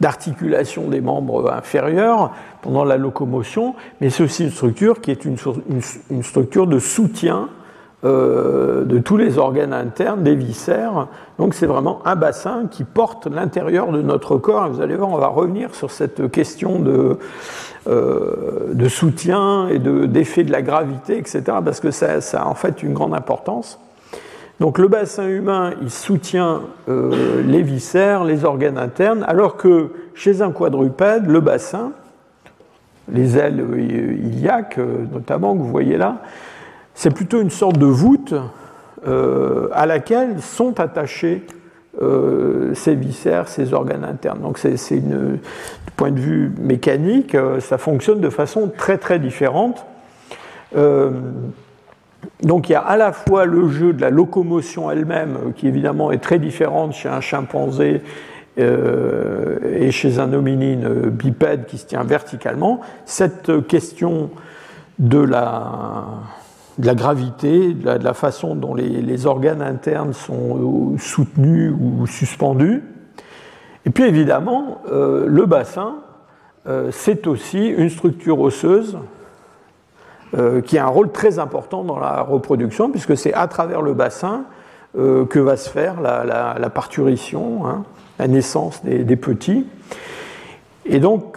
d'articulation 0.00 0.88
des 0.88 1.00
membres 1.00 1.50
inférieurs 1.52 2.32
pendant 2.60 2.84
la 2.84 2.96
locomotion, 2.96 3.74
mais 4.00 4.10
c'est 4.10 4.24
aussi 4.24 4.44
une 4.44 4.50
structure 4.50 5.00
qui 5.00 5.10
est 5.12 5.24
une 5.24 6.22
structure 6.22 6.66
de 6.66 6.78
soutien 6.78 7.48
euh, 8.04 8.84
de 8.84 8.98
tous 8.98 9.16
les 9.16 9.38
organes 9.38 9.72
internes, 9.72 10.22
des 10.22 10.34
viscères. 10.34 11.06
Donc 11.38 11.54
c'est 11.54 11.64
vraiment 11.64 12.02
un 12.04 12.16
bassin 12.16 12.64
qui 12.70 12.84
porte 12.84 13.26
l'intérieur 13.26 13.90
de 13.92 14.02
notre 14.02 14.36
corps. 14.36 14.68
vous 14.68 14.82
allez 14.82 14.94
voir, 14.94 15.08
on 15.08 15.16
va 15.16 15.28
revenir 15.28 15.74
sur 15.74 15.90
cette 15.90 16.30
question 16.30 16.80
de, 16.80 17.18
euh, 17.88 18.74
de 18.74 18.88
soutien 18.88 19.68
et 19.68 19.78
d'effet 19.78 20.44
de, 20.44 20.52
la 20.52 20.60
gravité, 20.60 21.16
etc., 21.16 21.44
parce 21.64 21.80
que 21.80 21.90
ça, 21.90 22.18
a 22.34 22.46
en 22.46 22.54
fait 22.54 22.82
une 22.82 22.92
grande 22.92 23.14
importance. 23.14 23.80
Donc 24.60 24.76
le 24.76 24.88
bassin 24.88 25.26
humain, 25.26 25.72
il 25.80 25.90
soutient 25.90 26.60
euh, 26.90 27.42
les 27.42 27.62
viscères, 27.62 28.24
les 28.24 28.44
organes 28.44 28.76
internes, 28.76 29.24
alors 29.26 29.56
que 29.56 29.88
chez 30.14 30.42
un 30.42 30.50
quadrupède, 30.50 31.26
le 31.26 31.40
bassin, 31.40 31.92
les 33.10 33.38
ailes 33.38 33.64
iliaques 33.78 34.78
notamment, 35.10 35.54
que 35.54 35.62
vous 35.62 35.70
voyez 35.70 35.96
là, 35.96 36.18
c'est 36.94 37.10
plutôt 37.10 37.40
une 37.40 37.50
sorte 37.50 37.76
de 37.78 37.86
voûte 37.86 38.34
euh, 39.06 39.68
à 39.72 39.84
laquelle 39.84 40.40
sont 40.40 40.80
attachés 40.80 41.42
euh, 42.00 42.72
ces 42.74 42.94
viscères, 42.94 43.48
ces 43.48 43.74
organes 43.74 44.04
internes. 44.04 44.40
Donc 44.40 44.58
c'est 44.58 45.00
du 45.00 45.40
point 45.96 46.10
de 46.10 46.18
vue 46.18 46.52
mécanique, 46.58 47.34
euh, 47.34 47.60
ça 47.60 47.76
fonctionne 47.76 48.20
de 48.20 48.30
façon 48.30 48.72
très 48.74 48.96
très 48.96 49.18
différente. 49.18 49.84
donc 52.42 52.68
il 52.68 52.72
y 52.72 52.74
a 52.74 52.80
à 52.80 52.96
la 52.96 53.12
fois 53.12 53.44
le 53.44 53.68
jeu 53.68 53.92
de 53.92 54.00
la 54.00 54.10
locomotion 54.10 54.90
elle-même, 54.90 55.52
qui 55.56 55.68
évidemment 55.68 56.10
est 56.10 56.22
très 56.22 56.38
différente 56.38 56.94
chez 56.94 57.08
un 57.08 57.20
chimpanzé 57.20 58.02
et 58.56 59.90
chez 59.90 60.20
un 60.20 60.32
hominine 60.32 61.10
bipède 61.10 61.66
qui 61.66 61.76
se 61.76 61.86
tient 61.86 62.04
verticalement. 62.04 62.80
Cette 63.04 63.66
question 63.66 64.30
de 64.98 65.18
la 65.18 66.04
de 66.78 66.86
la 66.86 66.94
gravité, 66.94 67.72
de 67.72 67.88
la, 67.88 68.14
façon 68.14 68.54
dont 68.54 68.74
les, 68.74 69.26
organes 69.26 69.62
internes 69.62 70.12
sont 70.12 70.58
euh, 70.94 70.98
soutenus 70.98 71.72
ou 71.78 72.06
suspendus. 72.06 72.82
Et 73.86 73.90
puis 73.90 74.04
évidemment, 74.04 74.82
euh, 74.90 75.26
le 75.28 75.46
bassin, 75.46 75.96
euh, 76.66 76.88
c'est 76.90 77.26
aussi 77.26 77.68
une 77.68 77.90
structure 77.90 78.40
osseuse 78.40 78.98
qui 80.66 80.78
a 80.78 80.84
un 80.84 80.88
rôle 80.88 81.12
très 81.12 81.38
important 81.38 81.84
dans 81.84 82.00
la 82.00 82.22
reproduction, 82.22 82.90
puisque 82.90 83.16
c'est 83.16 83.32
à 83.34 83.46
travers 83.46 83.82
le 83.82 83.94
bassin 83.94 84.46
que 84.96 85.38
va 85.38 85.56
se 85.56 85.70
faire 85.70 86.00
la, 86.00 86.70
parturition, 86.70 87.64
hein, 87.68 87.84
la 88.18 88.26
naissance 88.26 88.82
des, 88.82 89.04
des, 89.04 89.14
petits. 89.14 89.64
Et 90.86 90.98
donc, 90.98 91.36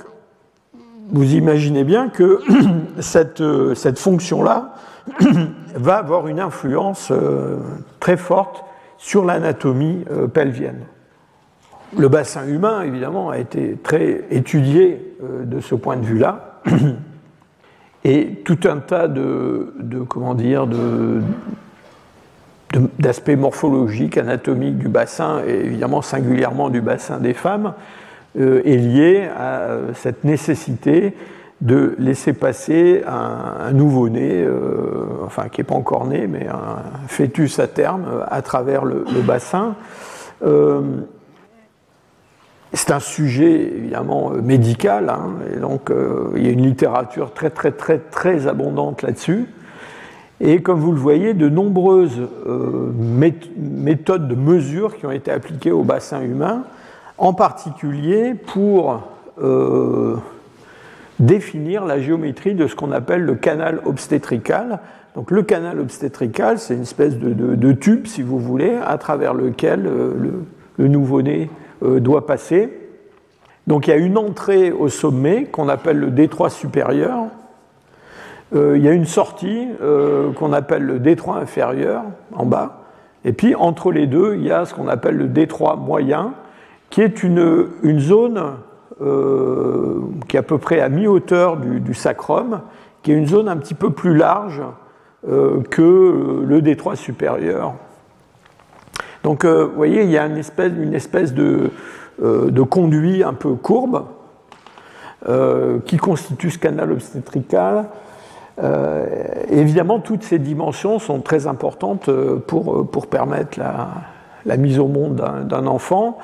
vous 1.11 1.35
imaginez 1.35 1.83
bien 1.83 2.09
que 2.09 2.41
cette, 2.99 3.43
cette 3.75 3.99
fonction-là, 3.99 4.73
va 5.75 5.97
avoir 5.97 6.27
une 6.27 6.39
influence 6.39 7.09
euh, 7.11 7.57
très 7.99 8.17
forte 8.17 8.63
sur 8.97 9.25
l'anatomie 9.25 10.05
euh, 10.11 10.27
pelvienne. 10.27 10.81
Le 11.97 12.09
bassin 12.09 12.45
humain, 12.47 12.81
évidemment, 12.81 13.29
a 13.29 13.37
été 13.37 13.77
très 13.81 14.25
étudié 14.29 15.15
euh, 15.23 15.45
de 15.45 15.59
ce 15.59 15.75
point 15.75 15.97
de 15.97 16.05
vue-là. 16.05 16.61
Et 18.03 18.41
tout 18.45 18.59
un 18.65 18.77
tas 18.77 19.09
de, 19.09 19.73
comment 20.07 20.33
dire, 20.33 20.65
d'aspects 22.99 23.35
morphologiques, 23.37 24.17
anatomiques 24.17 24.77
du 24.77 24.87
bassin, 24.87 25.41
et 25.45 25.65
évidemment 25.65 26.01
singulièrement 26.01 26.69
du 26.69 26.79
bassin 26.79 27.17
des 27.17 27.33
femmes, 27.33 27.73
est 28.39 28.77
lié 28.77 29.27
à 29.37 29.71
cette 29.93 30.23
nécessité 30.23 31.15
de 31.61 31.95
laisser 31.97 32.33
passer 32.33 33.03
un, 33.07 33.71
nouveau-né, 33.71 34.43
euh, 34.43 35.05
enfin 35.25 35.49
qui 35.49 35.59
n'est 35.59 35.65
pas 35.65 35.75
encore 35.75 36.05
né, 36.05 36.27
mais 36.27 36.47
un 36.47 37.07
fœtus 37.07 37.59
à 37.59 37.67
terme, 37.67 38.05
à 38.29 38.41
travers 38.41 38.85
le, 38.85 39.05
bassin. 39.25 39.75
Euh, 40.45 40.81
c'est 42.73 42.91
un 42.91 42.99
sujet 42.99 43.73
évidemment 43.75 44.29
médical, 44.29 45.09
hein, 45.09 45.31
et 45.55 45.59
donc 45.59 45.89
il 46.35 46.45
y 46.45 46.47
a 46.47 46.51
une 46.51 46.63
littérature 46.63 47.33
très 47.33 47.49
très 47.49 47.71
très 47.71 47.97
très 47.97 48.45
abondante 48.45 49.01
là-dessus. 49.01 49.47
Et 50.39 50.61
comme 50.61 50.79
vous 50.79 50.91
le 50.91 50.99
voyez, 50.99 51.33
de 51.33 51.49
nombreuses 51.49 52.21
méthodes 53.57 54.27
de 54.27 54.35
mesure 54.35 54.95
qui 54.95 55.07
ont 55.07 55.11
été 55.11 55.31
appliquées 55.31 55.71
au 55.71 55.83
bassin 55.83 56.21
humain, 56.21 56.65
en 57.17 57.33
particulier 57.33 58.35
pour 58.35 59.01
définir 61.19 61.85
la 61.85 61.99
géométrie 61.99 62.53
de 62.53 62.67
ce 62.67 62.75
qu'on 62.75 62.91
appelle 62.91 63.21
le 63.21 63.35
canal 63.35 63.81
obstétrical. 63.85 64.79
Donc 65.15 65.31
le 65.31 65.41
canal 65.41 65.79
obstétrical, 65.79 66.59
c'est 66.59 66.75
une 66.75 66.83
espèce 66.83 67.17
de, 67.17 67.71
tube, 67.71 68.05
si 68.05 68.21
vous 68.21 68.39
voulez, 68.39 68.77
à 68.85 68.97
travers 68.97 69.33
lequel 69.33 69.87
euh, 69.87 70.13
le, 70.77 70.87
nouveau-né 70.87 71.49
euh, 71.83 71.99
doit 71.99 72.27
passer. 72.27 72.71
Donc 73.65 73.87
il 73.87 73.89
y 73.89 73.93
a 73.93 73.97
une 73.97 74.17
entrée 74.17 74.71
au 74.71 74.89
sommet 74.89 75.45
qu'on 75.45 75.69
appelle 75.69 75.97
le 75.97 76.11
détroit 76.11 76.49
supérieur. 76.49 77.25
Euh, 78.55 78.77
il 78.77 78.83
y 78.83 78.87
a 78.87 78.93
une 78.93 79.05
sortie 79.05 79.67
qu'on 80.35 80.53
appelle 80.53 80.83
le 80.83 80.99
détroit 80.99 81.37
inférieur 81.37 82.03
en 82.33 82.45
bas. 82.45 82.83
Et 83.25 83.33
puis 83.33 83.55
entre 83.55 83.91
les 83.91 84.07
deux, 84.07 84.35
il 84.35 84.43
y 84.43 84.51
a 84.51 84.65
ce 84.65 84.73
qu'on 84.73 84.87
appelle 84.87 85.17
le 85.17 85.27
détroit 85.27 85.75
moyen, 85.75 86.33
qui 86.89 87.01
est 87.01 87.23
une, 87.23 87.67
une 87.83 87.99
zone 87.99 88.41
euh, 88.99 89.99
qui 90.27 90.37
est 90.37 90.39
à 90.39 90.43
peu 90.43 90.57
près 90.57 90.79
à 90.79 90.89
mi-hauteur 90.89 91.57
du, 91.57 91.93
sacrum, 91.93 92.61
qui 93.03 93.11
est 93.11 93.15
une 93.15 93.27
zone 93.27 93.47
un 93.47 93.57
petit 93.57 93.75
peu 93.75 93.91
plus 93.91 94.17
large 94.17 94.63
euh, 95.29 95.61
que 95.69 96.43
le 96.43 96.61
détroit 96.63 96.95
supérieur. 96.95 97.75
Donc, 99.23 99.45
euh, 99.45 99.65
vous 99.65 99.75
voyez, 99.75 100.01
il 100.01 100.09
y 100.09 100.17
a 100.17 100.25
une 100.25 100.37
espèce, 100.37 101.35
de, 101.35 101.69
conduit 102.63 103.23
un 103.23 103.33
peu 103.33 103.53
courbe 103.53 104.05
qui 105.85 105.97
constitue 105.97 106.49
ce 106.49 106.57
canal 106.57 106.91
obstétrical. 106.91 107.85
évidemment, 109.49 109.99
toutes 109.99 110.23
ces 110.23 110.39
dimensions 110.39 110.97
sont 110.97 111.19
très 111.19 111.45
importantes 111.45 112.09
pour, 112.47 113.07
permettre 113.07 113.59
la 114.45 114.57
mise 114.57 114.79
au 114.79 114.87
monde 114.87 115.23
d'un 115.47 115.67
enfant. 115.67 116.17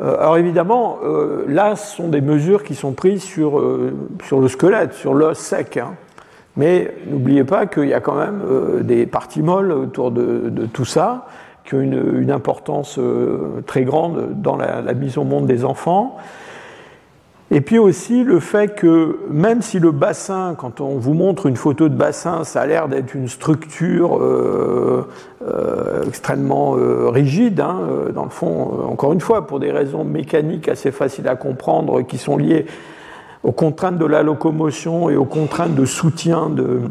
Euh, 0.00 0.16
alors 0.18 0.36
évidemment, 0.36 0.98
euh, 1.04 1.44
là, 1.46 1.76
ce 1.76 1.96
sont 1.96 2.08
des 2.08 2.20
mesures 2.20 2.64
qui 2.64 2.74
sont 2.74 2.92
prises 2.92 3.22
sur, 3.22 3.58
euh, 3.58 3.92
le 4.30 4.48
squelette, 4.48 4.94
sur 4.94 5.14
l'os 5.14 5.38
sec. 5.38 5.76
Hein. 5.76 5.94
Mais 6.56 6.94
n'oubliez 7.06 7.44
pas 7.44 7.66
qu'il 7.66 7.86
y 7.86 7.94
a 7.94 8.00
quand 8.00 8.16
même 8.16 8.42
des 8.82 9.06
parties 9.06 9.42
molles 9.42 9.72
autour 9.72 10.10
de, 10.10 10.66
tout 10.72 10.84
ça, 10.84 11.26
qui 11.64 11.76
ont 11.76 11.80
une, 11.80 12.30
importance 12.30 12.98
très 13.66 13.84
grande 13.84 14.40
dans 14.42 14.56
la, 14.56 14.92
mise 14.92 15.16
au 15.16 15.22
monde 15.22 15.46
des 15.46 15.64
enfants. 15.64 16.16
Et 17.52 17.60
puis 17.60 17.78
aussi 17.78 18.22
le 18.22 18.38
fait 18.38 18.76
que 18.76 19.18
même 19.28 19.60
si 19.60 19.80
le 19.80 19.90
bassin, 19.90 20.54
quand 20.56 20.80
on 20.80 20.98
vous 20.98 21.14
montre 21.14 21.46
une 21.46 21.56
photo 21.56 21.88
de 21.88 21.94
bassin, 21.96 22.44
ça 22.44 22.60
a 22.60 22.66
l'air 22.66 22.86
d'être 22.86 23.12
une 23.14 23.26
structure 23.26 24.18
euh, 24.18 25.08
euh, 25.42 26.04
extrêmement 26.06 26.76
euh, 26.76 27.08
rigide, 27.08 27.58
hein, 27.58 27.80
dans 28.14 28.22
le 28.22 28.30
fond, 28.30 28.86
encore 28.88 29.12
une 29.12 29.20
fois, 29.20 29.48
pour 29.48 29.58
des 29.58 29.72
raisons 29.72 30.04
mécaniques 30.04 30.68
assez 30.68 30.92
faciles 30.92 31.26
à 31.26 31.34
comprendre, 31.34 32.02
qui 32.02 32.18
sont 32.18 32.36
liées 32.36 32.66
aux 33.42 33.52
contraintes 33.52 33.98
de 33.98 34.06
la 34.06 34.22
locomotion 34.22 35.10
et 35.10 35.16
aux 35.16 35.24
contraintes 35.24 35.74
de 35.74 35.86
soutien 35.86 36.50
de, 36.50 36.82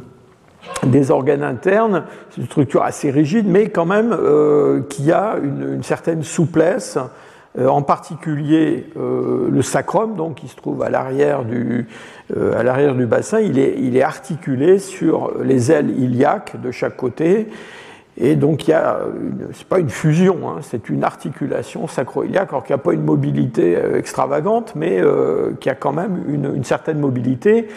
des 0.86 1.10
organes 1.10 1.44
internes, 1.44 2.04
c'est 2.32 2.42
une 2.42 2.48
structure 2.48 2.84
assez 2.84 3.12
rigide, 3.12 3.48
mais 3.48 3.70
quand 3.70 3.86
même 3.86 4.18
qui 4.90 5.12
a 5.14 5.38
une, 5.42 5.84
certaine 5.84 6.24
souplesse 6.24 6.98
en 7.58 7.82
particulier 7.82 8.86
euh, 8.96 9.50
le 9.50 9.62
sacrum, 9.62 10.16
donc, 10.16 10.36
qui 10.36 10.48
se 10.48 10.56
trouve 10.56 10.84
à 10.84 10.90
l'arrière 10.90 11.44
du, 11.44 11.88
euh, 12.36 12.94
du, 12.94 13.06
bassin, 13.06 13.40
il 13.40 13.58
est, 13.58 13.76
il 13.80 13.98
est, 13.98 14.04
articulé 14.04 14.78
sur 14.78 15.32
les 15.44 15.72
ailes 15.72 15.90
iliaques 15.90 16.62
de 16.62 16.72
chaque 16.72 16.96
côté. 16.96 17.48
Et 18.18 18.36
donc, 18.36 18.68
il 18.68 18.72
y 18.72 19.64
pas 19.66 19.80
une 19.80 19.90
fusion, 19.90 20.50
hein, 20.50 20.58
c'est 20.62 20.90
une 20.90 21.04
articulation 21.04 21.88
sacro-iliaque, 21.88 22.50
alors 22.50 22.64
qu'il 22.64 22.76
n'y 22.76 22.82
a 22.82 22.84
pas 22.84 22.94
une 22.94 23.04
mobilité 23.04 23.78
extravagante, 23.96 24.74
mais 24.76 25.02
qui 25.62 25.70
a 25.70 25.76
quand 25.76 25.94
même 25.94 26.22
une, 26.28 26.64
certaine 26.66 27.00
mobilité. 27.00 27.70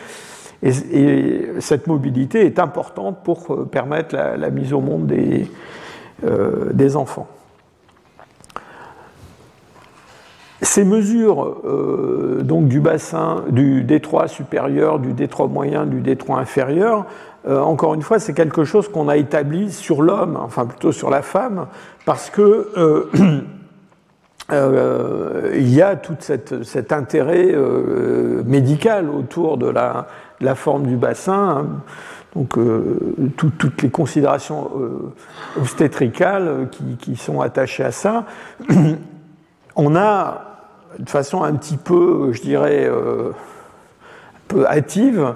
Et, 0.65 1.47
cette 1.61 1.87
mobilité 1.87 2.45
est 2.45 2.59
importante 2.59 3.23
pour 3.23 3.69
permettre 3.71 4.17
la, 4.17 4.51
mise 4.51 4.73
au 4.73 4.81
monde 4.81 5.07
des, 5.07 5.49
des 6.73 6.97
enfants. 6.97 7.29
Ces 10.63 10.85
mesures 10.85 11.57
euh, 11.65 12.41
donc 12.45 12.69
du 12.69 12.79
bassin, 12.79 13.43
du 13.51 13.83
détroit 13.83 14.29
supérieur, 14.29 15.01
du 15.01 15.13
détroit 15.13 15.49
moyen, 15.49 15.87
du 15.87 16.01
détroit 16.01 16.39
inférieur, 16.39 17.07
euh, 17.49 17.61
encore 17.61 17.95
une 17.95 18.03
fois, 18.03 18.21
c'est 18.21 18.33
quelque 18.33 18.63
chose 18.63 18.89
qu'on 18.89 19.09
a 19.09 19.17
établi 19.17 19.73
sur 19.73 20.03
l'homme, 20.03 20.39
enfin 20.41 20.65
plutôt 20.67 20.93
sur 20.93 21.11
la 21.11 21.23
femme, 21.23 21.67
parce 22.07 22.31
que 22.31 22.69
euh, 22.77 23.11
il 25.57 25.75
y 25.75 25.83
a 25.83 25.97
tout 25.97 26.17
cet 26.21 26.93
intérêt 26.93 27.57
médical 28.45 29.09
autour 29.11 29.59
de 29.59 29.67
la, 29.67 30.07
forme 30.55 30.87
du 30.87 30.97
bassin. 30.97 31.65
Hein. 31.65 31.67
donc 32.37 32.57
toutes 33.37 33.83
les 33.83 33.91
considérations 33.91 34.71
obstétricales 35.59 36.69
qui, 36.71 36.97
qui, 36.99 37.17
sont 37.17 37.41
attachées 37.41 37.85
à 37.85 37.91
ça. 37.91 38.27
On 39.75 39.97
a 39.97 40.52
de 40.99 41.09
façon 41.09 41.43
un 41.43 41.55
petit 41.55 41.77
peu, 41.77 42.33
je 42.33 42.43
dirais, 42.43 42.87
euh, 42.87 43.31
un 43.31 44.41
peu 44.49 44.67
hâtive, 44.67 45.35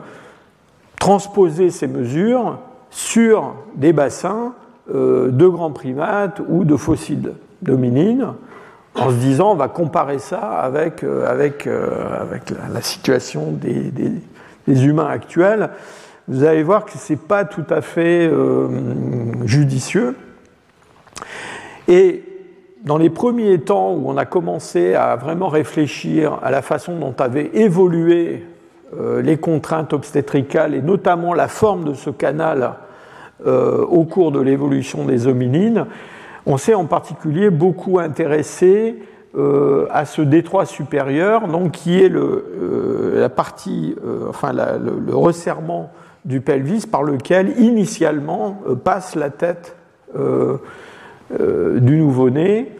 transposer 0.98 1.70
ces 1.70 1.86
mesures 1.86 2.58
sur 2.90 3.54
des 3.74 3.92
bassins 3.92 4.54
euh, 4.94 5.30
de 5.30 5.46
grands 5.46 5.72
primates 5.72 6.40
ou 6.48 6.64
de 6.64 6.76
fossiles 6.76 7.32
d'hominines, 7.62 8.34
en 8.94 9.10
se 9.10 9.16
disant 9.16 9.52
on 9.52 9.56
va 9.56 9.68
comparer 9.68 10.18
ça 10.18 10.38
avec, 10.38 11.02
euh, 11.04 11.26
la, 12.72 12.82
situation 12.82 13.52
des, 13.52 13.92
des, 14.66 14.84
humains 14.84 15.08
actuels. 15.08 15.70
Vous 16.28 16.44
allez 16.44 16.62
voir 16.62 16.84
que 16.84 16.92
ce 16.92 17.12
n'est 17.12 17.18
pas 17.18 17.44
tout 17.44 17.66
à 17.70 17.82
fait 17.82 18.30
judicieux. 19.44 20.16
Et 21.88 22.25
dans 22.86 22.98
les 22.98 23.10
premiers 23.10 23.58
temps 23.58 23.92
où 23.94 24.08
on 24.08 24.16
a 24.16 24.24
commencé 24.24 24.94
à 24.94 25.16
vraiment 25.16 25.48
réfléchir 25.48 26.38
à 26.42 26.52
la 26.52 26.62
façon 26.62 26.96
dont 26.98 27.14
avaient 27.18 27.50
évolué 27.52 28.44
euh, 28.96 29.20
les 29.20 29.36
contraintes 29.36 29.92
obstétricales 29.92 30.72
et 30.72 30.80
notamment 30.80 31.34
la 31.34 31.48
forme 31.48 31.84
de 31.84 31.94
ce 31.94 32.10
canal 32.10 32.74
euh, 33.44 33.84
au 33.84 34.04
cours 34.04 34.30
de 34.30 34.40
l'évolution 34.40 35.04
des 35.04 35.26
hominines, 35.26 35.86
on 36.46 36.56
s'est 36.56 36.74
en 36.74 36.84
particulier 36.84 37.50
beaucoup 37.50 37.98
intéressé 37.98 39.02
euh, 39.36 39.88
à 39.90 40.04
ce 40.04 40.22
détroit 40.22 40.64
supérieur, 40.64 41.48
donc 41.48 41.72
qui 41.72 42.00
est 42.00 42.08
le, 42.08 43.14
la 43.16 43.28
partie, 43.28 43.96
enfin 44.28 44.52
le, 44.52 45.14
resserrement 45.14 45.90
du 46.24 46.40
pelvis 46.40 46.86
par 46.86 47.02
lequel 47.02 47.60
initialement 47.60 48.60
passe 48.84 49.16
la 49.16 49.30
tête 49.30 49.76
du 51.30 51.96
nouveau-né 51.96 52.76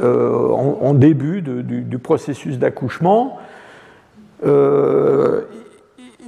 euh, 0.00 0.48
en, 0.48 0.94
début 0.94 1.42
du, 1.42 1.98
processus 1.98 2.58
d'accouchement. 2.58 3.38
Euh, 4.46 5.42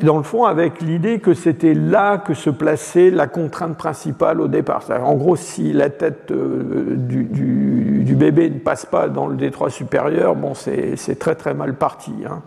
dans 0.03 0.19
le 0.19 0.23
fond, 0.23 0.45
avec 0.45 0.83
l'idée 0.83 1.19
que 1.19 1.33
c'était 1.33 1.73
là 1.73 2.19
que 2.19 2.35
se 2.35 2.51
plaçait 2.51 3.11
la 3.11 3.27
contrainte 3.27 3.79
principale 3.79 4.43
au 4.43 4.49
départ. 4.49 4.85
En 5.03 5.14
gros, 5.14 5.37
si 5.37 5.73
la 5.73 5.88
tête 5.88 6.31
du, 6.31 8.14
bébé 8.14 8.51
ne 8.51 8.59
passe 8.59 8.85
pas 8.85 9.09
dans 9.09 9.29
le 9.29 9.37
détroit 9.37 9.71
supérieur, 9.71 10.35
bon, 10.35 10.53
c'est 10.55 11.19
très 11.19 11.35
très 11.35 11.55
mal 11.55 11.75
parti. 11.75 12.12
Hein. 12.29 12.43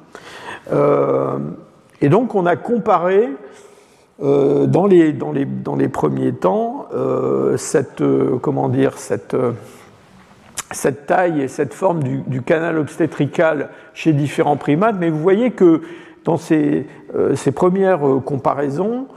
et 2.00 2.10
donc, 2.10 2.36
on 2.36 2.46
a 2.46 2.58
comparé 2.58 3.24
euh, 3.24 3.34
dans, 4.20 4.88
les, 4.88 5.14
dans, 5.14 5.32
les, 5.32 5.46
dans, 5.46 5.76
les, 5.76 5.90
premiers 5.90 6.34
temps, 6.34 6.88
euh, 6.94 7.56
cette, 7.58 8.02
euh, 8.02 8.38
comment 8.42 8.68
dire, 8.68 8.98
cette, 8.98 9.36
cette, 10.72 11.06
taille 11.06 11.42
et 11.42 11.48
cette 11.48 11.74
forme 11.74 12.02
du, 12.04 12.42
canal 12.42 12.80
obstétrical 12.80 13.70
chez 13.94 14.14
différents 14.14 14.58
primates, 14.58 14.96
mais 15.00 15.10
vous 15.10 15.20
voyez 15.20 15.52
que 15.52 15.82
dans 16.26 16.38
ces, 16.38 16.88
ces 17.36 17.52
premières 17.52 18.02
comparaisons, 18.26 19.08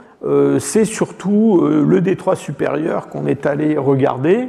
c'est 0.59 0.85
surtout 0.85 1.61
le 1.61 1.99
détroit 1.99 2.37
supérieur 2.37 3.09
qu'on 3.09 3.25
est 3.25 3.45
allé 3.45 3.77
regarder. 3.77 4.47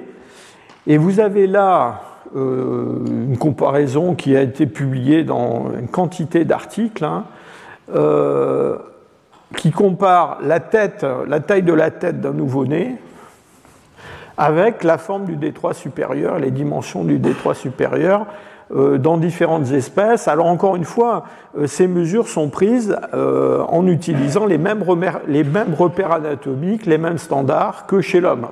Et 0.86 0.96
vous 0.96 1.18
avez 1.18 1.48
là 1.48 2.02
une 2.36 3.36
comparaison 3.36 4.14
qui 4.14 4.36
a 4.36 4.42
été 4.42 4.66
publiée 4.66 5.24
dans 5.24 5.72
une 5.76 5.88
quantité 5.88 6.44
d'articles. 6.44 7.04
Hein, 7.04 7.24
qui 9.56 9.70
compare 9.70 10.38
la 10.42 10.60
tête, 10.60 11.06
la 11.26 11.40
taille 11.40 11.62
de 11.62 11.72
la 11.72 11.90
tête 11.90 12.20
d'un 12.20 12.32
nouveau-né 12.32 12.98
avec 14.36 14.82
la 14.82 14.98
forme 14.98 15.24
du 15.24 15.36
détroit 15.36 15.74
supérieur, 15.74 16.38
les 16.38 16.50
dimensions 16.50 17.04
du 17.04 17.18
détroit 17.18 17.54
supérieur 17.54 18.26
euh, 18.74 18.98
dans 18.98 19.18
différentes 19.18 19.70
espèces. 19.72 20.28
Alors 20.28 20.46
encore 20.46 20.76
une 20.76 20.84
fois, 20.84 21.24
euh, 21.58 21.66
ces 21.66 21.86
mesures 21.86 22.28
sont 22.28 22.48
prises 22.48 22.96
euh, 23.12 23.62
en 23.68 23.86
utilisant 23.86 24.46
les 24.46 24.58
mêmes, 24.58 24.82
repères, 24.82 25.20
anatomiques, 26.12 26.86
les 26.86 26.98
mêmes 26.98 27.18
standards 27.18 27.86
que 27.86 28.00
chez 28.00 28.20
l'homme. 28.20 28.46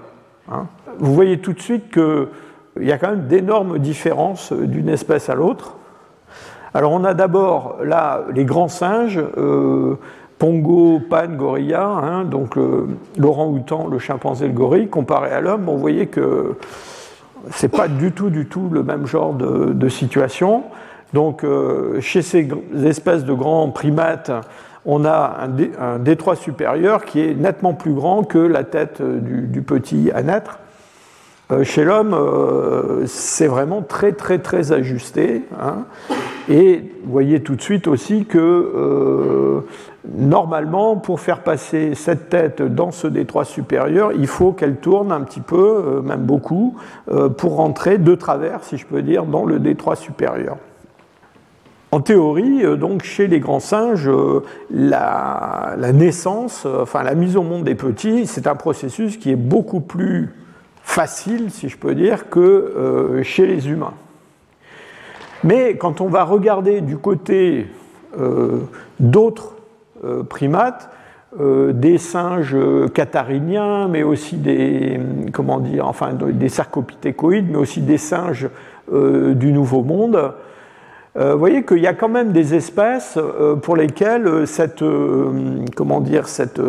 Hein. 0.50 0.66
Vous 0.98 1.14
voyez 1.14 1.38
tout 1.38 1.54
de 1.54 1.60
suite 1.60 1.90
qu'il 1.90 2.86
y 2.86 2.92
a 2.92 2.98
quand 2.98 3.10
même 3.10 3.28
d'énormes 3.28 3.78
différences 3.78 4.52
d'une 4.52 4.90
espèce 4.90 5.30
à 5.30 5.34
l'autre. 5.34 5.76
Alors 6.74 6.92
on 6.92 7.02
a 7.04 7.14
d'abord 7.14 7.78
là 7.82 8.24
les 8.32 8.44
grands 8.44 8.68
singes, 8.68 9.20
Pongo, 10.40 11.00
Pan, 11.00 11.29
Gorilla, 11.29 11.85
hein, 11.85 12.24
donc 12.24 12.57
l'orang-outan, 13.18 13.88
le 13.88 13.98
chimpanzé, 13.98 14.46
le 14.46 14.55
gorille, 14.55 14.88
comparé 14.88 15.31
à 15.31 15.42
l'homme, 15.42 15.68
on 15.68 15.76
voyait 15.76 16.07
que 16.07 16.57
c'est 17.50 17.68
pas 17.68 17.88
du 17.88 18.12
tout, 18.12 18.31
du 18.31 18.46
tout 18.46 18.70
le 18.70 18.83
même 18.83 19.07
genre 19.07 19.35
de, 19.35 19.88
situation. 19.88 20.64
Donc, 21.12 21.44
euh, 21.44 22.00
chez 22.00 22.22
ces 22.22 22.48
espèces 22.85 23.24
de 23.24 23.35
grands 23.35 23.68
primates, 23.68 24.31
on 24.87 25.05
a 25.05 25.46
un, 25.79 25.98
détroit 25.98 26.37
supérieur 26.37 27.05
qui 27.05 27.20
est 27.20 27.35
nettement 27.35 27.74
plus 27.74 27.92
grand 27.92 28.22
que 28.22 28.38
la 28.38 28.64
tête 28.64 29.03
du, 29.03 29.61
petit 29.61 30.11
à 30.14 30.22
naître. 30.22 30.59
Euh, 31.52 31.64
chez 31.64 31.84
l'homme, 31.84 32.14
euh, 32.14 33.06
c'est 33.06 33.46
vraiment 33.46 33.82
très, 33.82 34.12
très, 34.12 34.38
très 34.38 34.72
ajusté. 34.72 35.42
Hein. 35.60 35.84
Et 36.48 36.84
vous 37.04 37.12
voyez 37.12 37.42
tout 37.42 37.56
de 37.56 37.62
suite 37.62 37.86
aussi 37.86 38.24
que 38.24 39.62
normalement, 40.08 40.96
pour 40.96 41.20
faire 41.20 41.42
passer 41.42 41.94
cette 41.94 42.28
tête 42.28 42.62
dans 42.62 42.90
ce 42.90 43.06
détroit 43.06 43.44
supérieur, 43.44 44.12
il 44.12 44.26
faut 44.26 44.52
qu'elle 44.52 44.76
tourne 44.76 45.12
un 45.12 45.20
petit 45.20 45.40
peu, 45.40 45.82
euh, 45.86 46.02
même 46.02 46.22
beaucoup, 46.22 46.76
euh, 47.10 47.28
pour 47.28 47.56
rentrer 47.56 47.98
de 47.98 48.14
travers, 48.14 48.62
si 48.64 48.76
je 48.76 48.86
peux 48.86 49.02
dire, 49.02 49.24
dans 49.24 49.44
le 49.44 49.58
détroit 49.58 49.96
supérieur. 49.96 50.56
En 51.92 52.00
théorie, 52.00 52.64
euh, 52.64 52.76
donc 52.76 53.02
chez 53.02 53.26
les 53.26 53.40
grands 53.40 53.60
singes, 53.60 54.10
la, 54.70 55.76
naissance, 55.92 56.66
enfin 56.66 57.02
la 57.02 57.14
mise 57.14 57.36
au 57.36 57.42
monde 57.42 57.64
des 57.64 57.74
petits, 57.74 58.26
c'est 58.26 58.46
un 58.46 58.54
processus 58.54 59.16
qui 59.16 59.30
est 59.30 59.36
beaucoup 59.36 59.80
plus 59.80 60.30
facile, 60.90 61.50
si 61.50 61.68
je 61.68 61.76
peux 61.76 61.94
dire, 61.94 62.29
que 62.29 63.20
chez 63.22 63.46
les 63.46 63.68
humains. 63.68 63.94
Mais 65.44 65.76
quand 65.76 66.00
on 66.00 66.09
va 66.09 66.24
regarder 66.24 66.81
du 66.81 66.98
côté 66.98 67.66
d'autres 68.98 69.55
euh, 70.03 70.22
primates, 70.22 70.88
euh, 71.38 71.74
des 71.74 71.98
singes 71.98 72.57
cathariniens, 72.94 73.87
mais 73.87 74.03
aussi 74.03 74.37
des, 74.37 74.98
comment 75.31 75.61
dire, 75.61 75.87
enfin, 75.87 76.14
des 76.14 76.48
sarcopithécoïdes, 76.48 77.50
mais 77.50 77.59
aussi 77.59 77.83
des 77.83 77.98
singes 77.98 78.48
euh, 78.90 79.35
du 79.35 79.53
Nouveau 79.53 79.83
Monde. 79.83 80.33
vous 81.14 81.38
voyez 81.38 81.64
qu'il 81.64 81.81
y 81.81 81.87
a 81.87 81.92
quand 81.92 82.09
même 82.09 82.33
des 82.33 82.55
espèces 82.55 83.18
pour 83.62 83.76
lesquelles 83.76 84.46
cette, 84.46 84.83
comment 85.76 86.00
dire, 86.00 86.29
cette, 86.29 86.62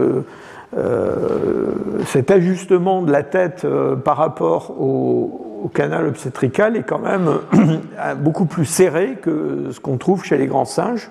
cet 2.05 2.31
ajustement 2.31 3.01
de 3.01 3.11
la 3.11 3.23
tête 3.23 3.67
par 4.03 4.17
rapport 4.17 4.71
au, 4.71 5.69
canal 5.73 6.07
obstétrical 6.07 6.75
est 6.75 6.83
quand 6.83 6.99
même 6.99 7.29
beaucoup 8.17 8.45
plus 8.45 8.65
serré 8.65 9.17
que 9.21 9.67
ce 9.71 9.79
qu'on 9.79 9.97
trouve 9.97 10.23
chez 10.23 10.37
les 10.37 10.47
grands 10.47 10.65
singes. 10.65 11.09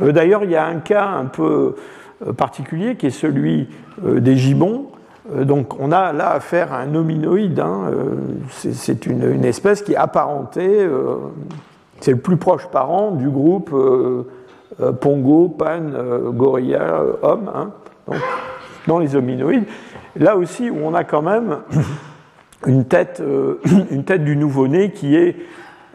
Euh, 0.00 0.12
d'ailleurs, 0.12 0.44
il 0.44 0.50
y 0.50 0.56
a 0.56 0.66
un 0.66 0.76
cas 0.76 1.06
un 1.06 1.26
peu 1.26 1.76
euh, 2.26 2.32
particulier 2.32 2.96
qui 2.96 3.06
est 3.06 3.10
celui 3.10 3.68
euh, 4.04 4.20
des 4.20 4.36
gibbons. 4.36 4.86
Donc 5.30 5.78
on 5.78 5.92
a 5.92 6.12
là 6.12 6.30
affaire 6.32 6.72
à 6.72 6.78
un 6.78 6.94
hominoïde, 6.94 7.60
hein, 7.60 7.92
c'est 8.48 9.06
une, 9.06 9.44
espèce 9.44 9.82
qui 9.82 9.92
est 9.92 9.96
apparentée, 9.96 10.88
c'est 12.00 12.12
le 12.12 12.16
plus 12.16 12.36
proche 12.36 12.66
parent 12.66 13.12
du 13.12 13.28
groupe 13.28 13.70
Pongo, 15.00 15.48
Pan, 15.56 15.82
Gorilla, 16.32 17.02
Homme, 17.22 17.50
hein, 17.54 17.70
dans 18.86 18.98
les 18.98 19.16
hominoïdes. 19.16 19.64
Là 20.16 20.36
aussi 20.36 20.70
où 20.70 20.78
on 20.82 20.94
a 20.94 21.04
quand 21.04 21.22
même 21.22 21.58
une 22.66 22.84
tête, 22.84 23.22
une 23.90 24.04
tête 24.04 24.24
du 24.24 24.36
nouveau-né 24.36 24.90
qui 24.92 25.16
est 25.16 25.36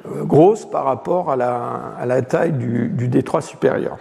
euh, 0.05 0.23
grosse 0.23 0.65
par 0.65 0.85
rapport 0.85 1.31
à 1.31 1.35
la, 1.35 2.21
taille 2.21 2.53
du, 2.53 3.07
détroit 3.07 3.41
supérieur. 3.41 3.97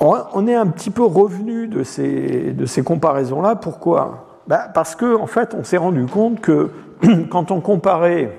On 0.00 0.46
est 0.46 0.54
un 0.54 0.68
petit 0.68 0.90
peu 0.90 1.02
revenu 1.02 1.66
de 1.66 1.82
ces, 1.82 2.82
comparaisons-là. 2.84 3.56
Pourquoi? 3.56 4.42
Bah, 4.46 4.68
Parce 4.72 4.94
qu'en 4.94 5.22
en 5.22 5.26
fait, 5.26 5.54
on 5.58 5.64
s'est 5.64 5.76
rendu 5.76 6.06
compte 6.06 6.40
que 6.40 6.70
quand 7.30 7.50
on 7.50 7.60
comparait 7.60 8.30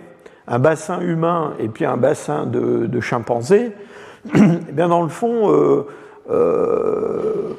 un 0.47 0.57
bassin 0.57 1.01
humain 1.01 1.53
et 1.59 1.67
puis 1.67 1.85
un 1.85 1.97
bassin 1.97 2.45
de, 2.45 2.87
de 2.87 2.99
chimpanzés, 3.01 3.73
eh 4.35 4.71
bien 4.71 4.87
dans 4.87 5.03
le 5.03 5.09
fond, 5.09 5.51
euh, 5.51 5.85
euh, 6.29 7.53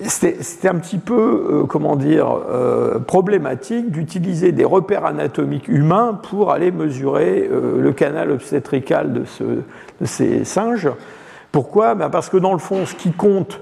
c'était 0.00 0.68
un 0.68 0.74
petit 0.74 0.98
peu, 0.98 1.14
euh, 1.50 1.64
comment 1.64 1.96
dire, 1.96 2.28
euh, 2.50 2.98
problématique 2.98 3.90
d'utiliser 3.90 4.52
des 4.52 4.64
repères 4.64 5.06
anatomiques 5.06 5.68
humains 5.68 6.18
pour 6.28 6.50
aller 6.52 6.70
mesurer 6.70 7.48
euh, 7.50 7.80
le 7.80 7.92
canal 7.92 8.30
obstétrical 8.30 9.12
de, 9.12 9.24
ces 10.04 10.44
singes. 10.44 10.90
Pourquoi? 11.52 11.94
Ben 11.94 12.10
Parce 12.10 12.28
que 12.28 12.36
dans 12.36 12.52
le 12.52 12.58
fond, 12.58 12.84
ce 12.84 12.94
qui 12.94 13.12
compte, 13.12 13.60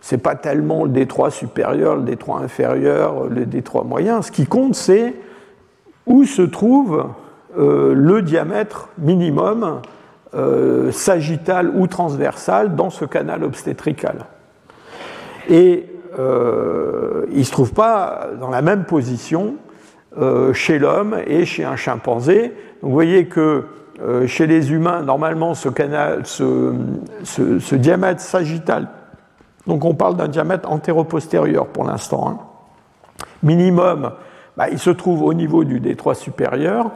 c'est 0.00 0.18
pas 0.18 0.34
tellement 0.34 0.84
le 0.84 0.90
détroit 0.90 1.30
supérieur, 1.30 1.96
le 1.96 2.02
détroit 2.02 2.40
inférieur, 2.40 3.28
le 3.28 3.46
détroit 3.46 3.84
moyen. 3.84 4.20
Ce 4.22 4.32
qui 4.32 4.46
compte, 4.46 4.74
c'est 4.74 5.14
où 6.06 6.24
se 6.24 6.42
trouve 6.42 7.06
le 7.56 8.22
diamètre 8.22 8.88
minimum 8.98 9.80
sagittal 10.90 11.70
ou 11.72 11.86
transversal 11.86 12.74
dans 12.74 12.90
ce 12.90 13.04
canal 13.04 13.44
obstétrical. 13.44 14.26
Et 15.48 15.86
euh, 16.18 17.24
il 17.30 17.38
ne 17.38 17.44
se 17.44 17.50
trouve 17.50 17.72
pas 17.72 18.28
dans 18.38 18.50
la 18.50 18.62
même 18.62 18.84
position 18.84 19.56
euh, 20.18 20.52
chez 20.52 20.78
l'homme 20.78 21.16
et 21.26 21.44
chez 21.44 21.64
un 21.64 21.76
chimpanzé. 21.76 22.52
Vous 22.82 22.90
voyez 22.90 23.26
que 23.26 23.64
euh, 24.02 24.26
chez 24.26 24.46
les 24.46 24.72
humains, 24.72 25.02
normalement, 25.02 25.54
ce, 25.54 25.68
canal, 25.68 26.26
ce, 26.26 27.74
diamètre 27.74 28.20
sagittal, 28.20 28.88
donc 29.66 29.84
on 29.84 29.94
parle 29.94 30.16
d'un 30.16 30.28
diamètre 30.28 30.70
antéro-postérieur 30.70 31.66
pour 31.68 31.84
l'instant, 31.84 32.28
hein. 32.28 32.38
minimum, 33.42 34.12
bah, 34.56 34.68
il 34.70 34.78
se 34.78 34.90
trouve 34.90 35.22
au 35.22 35.34
niveau 35.34 35.64
du 35.64 35.78
détroit 35.78 36.14
supérieur, 36.14 36.90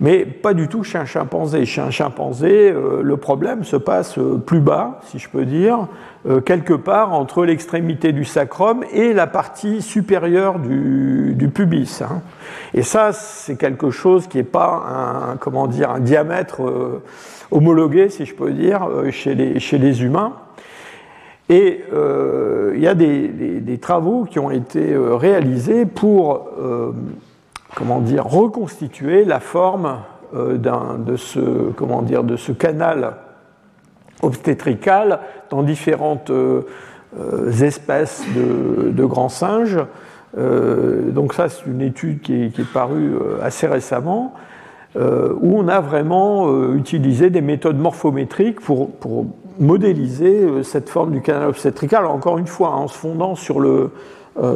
mais 0.00 0.24
pas 0.24 0.54
du 0.54 0.68
tout 0.68 0.82
chez 0.82 0.98
un 0.98 1.04
chimpanzé. 1.04 1.64
Chez 1.66 1.80
un 1.80 1.90
chimpanzé, 1.90 2.70
euh, 2.70 3.00
le 3.02 3.16
problème 3.16 3.64
se 3.64 3.76
passe 3.76 4.18
euh, 4.18 4.38
plus 4.44 4.60
bas, 4.60 5.00
si 5.06 5.18
je 5.18 5.28
peux 5.28 5.44
dire, 5.44 5.86
euh, 6.28 6.40
quelque 6.40 6.74
part 6.74 7.12
entre 7.12 7.44
l'extrémité 7.44 8.12
du 8.12 8.24
sacrum 8.24 8.84
et 8.92 9.12
la 9.12 9.26
partie 9.26 9.82
supérieure 9.82 10.58
du, 10.58 11.48
pubis. 11.54 12.02
Hein. 12.02 12.22
Et 12.72 12.82
ça, 12.82 13.12
c'est 13.12 13.56
quelque 13.56 13.90
chose 13.90 14.26
qui 14.26 14.38
n'est 14.38 14.42
pas 14.42 15.30
un, 15.30 15.36
comment 15.36 15.68
dire, 15.68 15.90
un 15.90 16.00
diamètre 16.00 16.62
homologué, 17.52 18.08
si 18.08 18.24
je 18.24 18.34
peux 18.34 18.50
dire, 18.50 18.88
chez 19.10 19.34
les, 19.34 19.60
chez 19.60 19.78
les 19.78 20.02
humains. 20.02 20.32
Et 21.48 21.84
il 22.74 22.80
y 22.80 22.88
a 22.88 22.94
des, 22.94 23.28
des, 23.28 23.78
travaux 23.78 24.24
qui 24.24 24.38
ont 24.38 24.50
été 24.50 24.96
réalisés 24.96 25.84
pour 25.84 26.48
comment 27.74 28.00
dire, 28.00 28.24
reconstituer 28.26 29.24
la 29.24 29.40
forme 29.40 29.98
euh, 30.34 30.58
de, 30.58 31.16
ce, 31.16 31.70
comment 31.76 32.02
dire, 32.02 32.24
de 32.24 32.36
ce 32.36 32.52
canal 32.52 33.14
obstétrical 34.22 35.20
dans 35.50 35.62
différentes 35.62 36.30
euh, 36.30 36.62
euh, 37.18 37.50
espèces 37.60 38.24
de, 38.34 39.04
grands 39.04 39.28
singes. 39.28 39.78
donc 40.36 41.34
ça, 41.34 41.48
c'est 41.48 41.66
une 41.66 41.82
étude 41.82 42.20
qui 42.22 42.44
est, 42.44 42.72
parue 42.72 43.12
assez 43.42 43.66
récemment, 43.66 44.34
où 44.96 45.58
on 45.58 45.68
a 45.68 45.80
vraiment 45.80 46.72
utilisé 46.72 47.30
des 47.30 47.42
méthodes 47.42 47.78
morphométriques 47.78 48.60
pour, 48.60 48.90
modéliser 49.60 50.64
cette 50.64 50.88
forme 50.88 51.12
du 51.12 51.20
canal 51.20 51.48
obstétrical, 51.50 52.06
encore 52.06 52.38
une 52.38 52.48
fois 52.48 52.70
en 52.70 52.88
se 52.88 52.98
fondant 52.98 53.36
sur 53.36 53.60
le, 53.60 53.92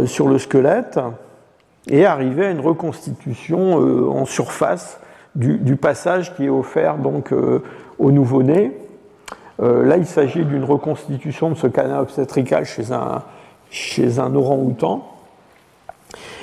sur 0.07 0.27
le 0.27 0.39
squelette 0.39 0.99
et 1.89 2.07
arriver 2.07 2.47
à 2.47 2.51
une 2.51 2.61
reconstitution 2.61 3.81
euh, 3.81 4.09
en 4.09 4.25
surface 4.25 5.01
du, 5.35 5.77
passage 5.77 6.35
qui 6.35 6.47
est 6.47 6.51
offert 6.51 6.97
donc 6.97 7.33
euh, 7.33 7.63
au 7.99 8.11
nouveau-né. 8.11 8.77
Euh, 9.63 9.85
là, 9.85 9.97
il 9.97 10.07
s'agit 10.07 10.45
d'une 10.45 10.65
reconstitution 10.65 11.51
de 11.51 11.55
ce 11.55 11.69
canal 11.69 12.01
obstétrical 12.01 12.65
chez 12.65 12.93
un, 12.93 13.23
chez 13.71 14.19
un 14.19 14.35
orang-outan. 14.35 15.07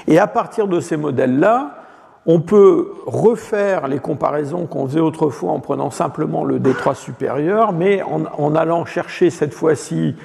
Et 0.08 0.18
à 0.18 0.28
partir 0.28 0.68
de 0.68 0.80
ces 0.80 0.96
modèles-là, 0.96 1.72
on 2.26 2.40
peut 2.40 2.94
refaire 3.06 3.88
les 3.88 4.00
comparaisons 4.00 4.66
qu'on 4.66 4.88
faisait 4.88 5.00
autrefois 5.00 5.52
en 5.52 5.60
prenant 5.60 5.92
simplement 5.92 6.44
le 6.44 6.60
détroit 6.60 6.96
supérieur, 6.96 7.74
mais 7.74 8.02
en, 8.02 8.56
allant 8.56 8.86
chercher 8.86 9.30
cette 9.30 9.54
fois-ci 9.54 10.16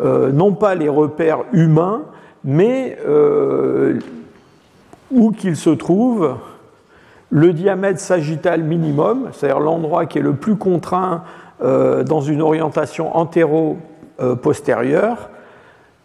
non 0.00 0.52
pas 0.52 0.74
les 0.74 0.88
repères 0.88 1.44
humains, 1.52 2.02
mais 2.44 2.96
où 5.10 5.32
qu'il 5.32 5.56
se 5.56 5.70
trouve 5.70 6.36
le 7.30 7.52
diamètre 7.52 7.98
sagittal 8.00 8.62
minimum, 8.62 9.28
c'est-à-dire 9.32 9.60
l'endroit 9.60 10.06
qui 10.06 10.18
est 10.18 10.22
le 10.22 10.34
plus 10.34 10.56
contraint 10.56 11.22
euh, 11.62 12.02
dans 12.04 12.20
une 12.20 12.42
orientation 12.42 13.16
antéro-postérieure, 13.16 15.30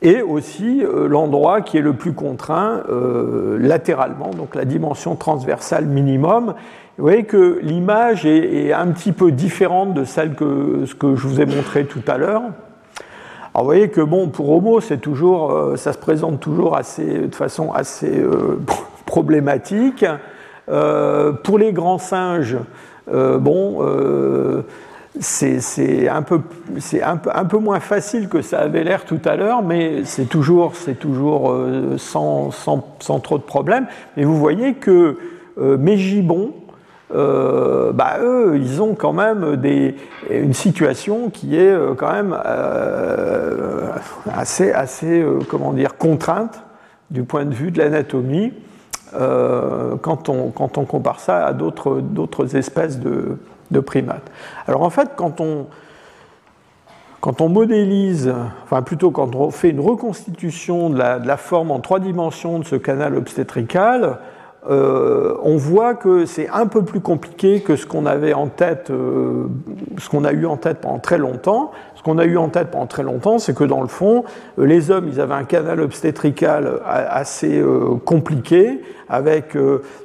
et 0.01 0.21
aussi 0.21 0.81
euh, 0.83 1.07
l'endroit 1.07 1.61
qui 1.61 1.77
est 1.77 1.81
le 1.81 1.93
plus 1.93 2.13
contraint 2.13 2.83
euh, 2.89 3.57
latéralement, 3.59 4.31
donc 4.31 4.55
la 4.55 4.65
dimension 4.65 5.15
transversale 5.15 5.85
minimum. 5.85 6.55
Vous 6.97 7.03
voyez 7.03 7.25
que 7.25 7.59
l'image 7.61 8.25
est, 8.25 8.73
un 8.73 8.87
petit 8.87 9.11
peu 9.11 9.31
différente 9.31 9.93
de 9.93 10.05
celle 10.05 10.33
que, 10.33 10.91
que 10.97 11.15
je 11.15 11.27
vous 11.27 11.39
ai 11.41 11.45
montré 11.45 11.85
tout 11.85 12.01
à 12.07 12.17
l'heure. 12.17 12.41
Vous 13.59 13.65
voyez 13.65 13.89
que 13.89 14.01
bon, 14.01 14.29
pour 14.29 14.49
Homo, 14.49 14.81
c'est 14.81 14.99
toujours, 14.99 15.77
ça 15.77 15.93
se 15.93 15.97
présente 15.97 16.39
toujours 16.39 16.75
assez, 16.75 17.27
de 17.27 17.35
façon 17.35 17.71
assez 17.71 18.23
problématique. 19.05 20.05
Euh, 20.69 21.31
pour 21.31 21.57
les 21.57 21.73
grands 21.73 21.97
singes, 21.97 22.57
euh, 23.11 23.39
bon, 23.39 23.77
euh, 23.81 24.61
c'est 25.19 26.07
un, 26.07 26.21
peu, 26.21 26.41
un, 27.03 27.19
un 27.33 27.45
peu 27.45 27.57
moins 27.57 27.79
facile 27.79 28.29
que 28.29 28.41
ça 28.41 28.59
avait 28.59 28.83
l'air 28.83 29.05
tout 29.05 29.19
à 29.25 29.35
l'heure, 29.35 29.63
mais 29.63 30.03
c'est 30.05 30.29
toujours, 30.29 30.73
toujours 30.99 31.57
sans, 31.97 32.51
sans, 32.51 32.95
sans, 32.99 33.19
trop 33.19 33.37
de 33.37 33.43
problèmes. 33.43 33.87
Mais 34.15 34.23
vous 34.23 34.37
voyez 34.37 34.75
que 34.75 35.17
mes 35.57 35.97
gibbons, 37.09 37.93
bah, 37.93 38.17
eux, 38.21 38.57
ils 38.57 38.81
ont 38.81 38.95
quand 38.95 39.13
même 39.13 39.59
une 40.29 40.53
situation 40.53 41.29
qui 41.29 41.57
est 41.57 41.75
quand 41.97 42.11
même 42.11 42.37
assez, 44.33 44.71
assez 44.71 45.25
comment 45.49 45.73
dire, 45.73 45.97
contrainte 45.97 46.63
du 47.11 47.23
point 47.23 47.45
de 47.45 47.53
vue 47.53 47.71
de 47.71 47.79
l'anatomie. 47.79 48.53
Euh, 49.15 49.95
quand, 50.01 50.29
on, 50.29 50.51
quand, 50.51 50.77
on, 50.77 50.85
compare 50.85 51.19
ça 51.19 51.47
à 51.47 51.53
d'autres 51.53 52.55
espèces 52.55 52.99
de, 52.99 53.39
de, 53.71 53.79
primates. 53.79 54.29
Alors 54.67 54.83
en 54.83 54.91
fait, 54.91 55.13
quand 55.15 55.41
on, 55.41 55.65
quand 57.19 57.41
on 57.41 57.49
modélise, 57.49 58.31
enfin 58.63 58.83
plutôt 58.83 59.09
quand 59.09 59.35
on 59.35 59.49
fait 59.49 59.71
une 59.71 59.79
reconstitution 59.79 60.91
de 60.91 60.99
la, 60.99 61.17
de 61.17 61.25
la 61.25 61.37
forme 61.37 61.71
en 61.71 61.79
trois 61.79 61.99
dimensions 61.99 62.59
de 62.59 62.65
ce 62.65 62.75
canal 62.75 63.15
obstétrical, 63.15 64.19
euh, 64.67 65.35
on 65.41 65.55
voit 65.55 65.95
que 65.95 66.25
c'est 66.25 66.49
un 66.49 66.67
peu 66.67 66.83
plus 66.83 66.99
compliqué 66.99 67.61
que 67.61 67.77
ce 67.77 67.85
qu'on 67.85 68.05
avait 68.05 68.33
en 68.33 68.47
tête, 68.47 68.89
euh, 68.89 69.45
ce 69.97 70.09
qu'on 70.09 70.25
a 70.25 70.33
eu 70.33 70.45
en 70.45 70.57
tête 70.57 70.79
pendant 70.81 70.99
très 70.99 71.17
longtemps. 71.17 71.71
Ce 71.95 72.03
qu'on 72.03 72.17
a 72.17 72.25
eu 72.25 72.37
en 72.37 72.49
tête 72.49 72.69
pendant 72.71 72.85
très 72.85 73.03
longtemps, 73.03 73.39
c'est 73.39 73.55
que 73.55 73.63
dans 73.63 73.81
le 73.81 73.87
fond, 73.87 74.25
euh, 74.57 74.65
les 74.65 74.91
hommes, 74.91 75.07
ils 75.07 75.21
avaient 75.21 75.33
un 75.33 75.45
canal 75.45 75.79
obstétrical 75.79 76.79
assez 76.85 77.63
compliqué, 78.05 78.81
avec 79.09 79.57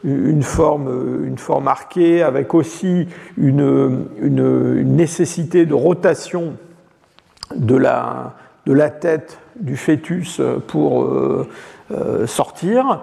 une 0.02 0.42
forme, 0.42 1.24
une 1.26 1.38
forme 1.38 1.68
arquée, 1.68 2.22
avec 2.22 2.54
aussi 2.54 3.08
une, 3.36 4.06
une, 4.20 4.96
nécessité 4.96 5.66
de 5.66 5.74
rotation 5.74 6.54
de 7.54 7.76
la, 7.76 8.34
de 8.66 8.72
la 8.72 8.90
tête 8.90 9.38
du 9.56 9.76
fœtus 9.76 10.40
pour 10.66 11.06
sortir. 12.26 13.02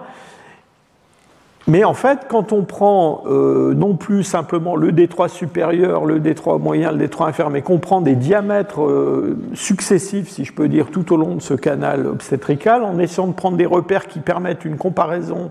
Mais 1.68 1.84
en 1.84 1.94
fait, 1.94 2.26
quand 2.28 2.52
on 2.52 2.64
prend 2.64 3.22
euh, 3.26 3.72
non 3.74 3.94
plus 3.94 4.24
simplement 4.24 4.74
le 4.74 4.90
détroit 4.90 5.28
supérieur, 5.28 6.04
le 6.04 6.18
détroit 6.18 6.58
moyen, 6.58 6.90
le 6.90 6.98
détroit 6.98 7.28
inférieur, 7.28 7.50
mais 7.50 7.62
qu'on 7.62 7.78
prend 7.78 8.00
des 8.00 8.16
diamètres 8.16 8.82
euh, 8.82 9.38
successifs, 9.54 10.28
si 10.28 10.44
je 10.44 10.52
peux 10.52 10.66
dire, 10.66 10.90
tout 10.90 11.12
au 11.12 11.16
long 11.16 11.36
de 11.36 11.42
ce 11.42 11.54
canal 11.54 12.06
obstétrical, 12.06 12.82
en 12.82 12.98
essayant 12.98 13.28
de 13.28 13.32
prendre 13.32 13.56
des 13.56 13.66
repères 13.66 14.08
qui 14.08 14.18
permettent 14.18 14.64
une 14.64 14.76
comparaison 14.76 15.50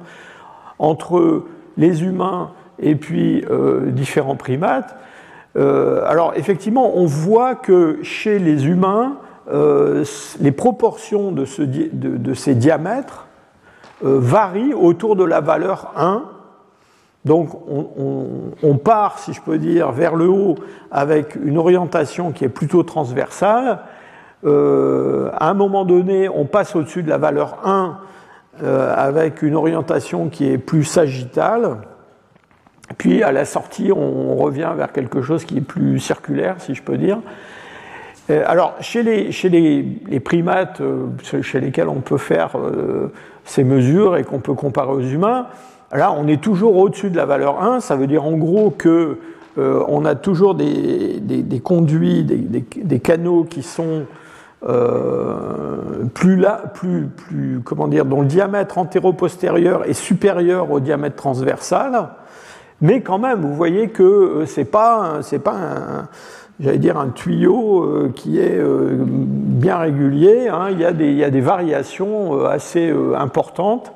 entre 0.79 1.45
les 1.77 2.03
humains 2.03 2.51
et 2.79 2.95
puis 2.95 3.45
euh, 3.49 3.89
différents 3.91 4.35
primates, 4.35 4.95
alors 5.53 6.31
effectivement, 6.37 6.97
on 6.97 7.05
voit 7.05 7.55
que 7.55 7.99
chez 8.03 8.39
les 8.39 8.67
humains, 8.67 9.17
les 9.51 10.51
proportions 10.53 11.33
de, 11.33 11.43
ce, 11.43 11.61
de, 11.61 12.15
de 12.15 12.33
ces 12.33 12.55
diamètres 12.55 13.27
varie 14.01 14.73
autour 14.73 15.15
de 15.15 15.23
la 15.23 15.41
valeur 15.41 15.93
1. 15.95 16.23
Donc 17.23 17.49
on, 17.67 18.77
part, 18.77 19.19
si 19.19 19.33
je 19.33 19.41
peux 19.41 19.59
dire, 19.59 19.91
vers 19.91 20.15
le 20.15 20.27
haut 20.27 20.55
avec 20.91 21.35
une 21.35 21.57
orientation 21.57 22.31
qui 22.31 22.45
est 22.45 22.49
plutôt 22.49 22.83
transversale. 22.83 23.79
Euh, 24.43 25.29
à 25.37 25.49
un 25.49 25.53
moment 25.53 25.85
donné, 25.85 26.29
on 26.29 26.45
passe 26.45 26.75
au-dessus 26.75 27.03
de 27.03 27.09
la 27.09 27.19
valeur 27.19 27.59
1 27.63 27.97
euh, 28.63 28.93
avec 28.95 29.43
une 29.43 29.55
orientation 29.55 30.29
qui 30.29 30.51
est 30.51 30.57
plus 30.57 30.83
sagittale. 30.83 31.77
Puis 32.97 33.21
à 33.21 33.31
la 33.31 33.45
sortie, 33.45 33.91
on 33.95 34.35
revient 34.35 34.71
vers 34.75 34.91
quelque 34.91 35.21
chose 35.21 35.45
qui 35.45 35.57
est 35.57 35.61
plus 35.61 35.99
circulaire, 35.99 36.55
si 36.59 36.73
je 36.73 36.81
peux 36.81 36.97
dire. 36.97 37.19
Alors, 38.45 38.75
chez 38.79 39.03
les, 39.03 40.19
primates, 40.19 40.81
chez 41.41 41.59
lesquels 41.59 41.89
on 41.89 42.01
peut 42.01 42.17
faire 42.17 42.51
ces 43.45 43.63
mesures 43.63 44.17
et 44.17 44.23
qu'on 44.23 44.39
peut 44.39 44.53
comparer 44.53 44.91
aux 44.91 45.01
humains, 45.01 45.47
là, 45.91 46.13
on 46.17 46.27
est 46.27 46.41
toujours 46.41 46.77
au-dessus 46.77 47.09
de 47.09 47.17
la 47.17 47.25
valeur 47.25 47.61
1. 47.63 47.79
Ça 47.79 47.95
veut 47.95 48.07
dire 48.07 48.25
en 48.25 48.33
gros 48.33 48.69
que 48.69 49.17
euh, 49.57 49.83
on 49.87 50.05
a 50.05 50.15
toujours 50.15 50.55
des, 50.55 51.21
conduits, 51.63 52.23
des, 52.23 52.99
canaux 52.99 53.43
qui 53.43 53.63
sont 53.63 54.03
euh, 54.67 56.05
plus 56.13 56.37
là, 56.37 56.63
plus, 56.73 57.07
plus, 57.07 57.61
comment 57.63 57.87
dire, 57.87 58.05
dont 58.05 58.21
le 58.21 58.27
diamètre 58.27 58.77
antéro-postérieur 58.77 59.89
est 59.89 59.93
supérieur 59.93 60.71
au 60.71 60.79
diamètre 60.79 61.15
transversal. 61.15 62.09
Mais 62.79 63.01
quand 63.01 63.19
même, 63.19 63.41
vous 63.41 63.53
voyez 63.53 63.89
que 63.89 64.03
euh, 64.03 64.45
c'est 64.45 64.65
pas, 64.65 65.19
pas 65.43 65.53
un, 65.53 66.07
j'allais 66.61 66.77
dire, 66.77 66.97
un 66.97 67.09
tuyau 67.09 67.83
euh, 67.83 68.11
qui 68.15 68.39
est 68.39 68.57
euh, 68.57 68.95
bien 68.99 69.77
régulier. 69.77 70.47
Hein. 70.47 70.69
Il, 70.71 70.79
y 70.79 70.85
a 70.85 71.29
des, 71.29 71.41
variations 71.41 72.37
euh, 72.37 72.45
assez 72.47 72.93
importantes. 73.17 73.91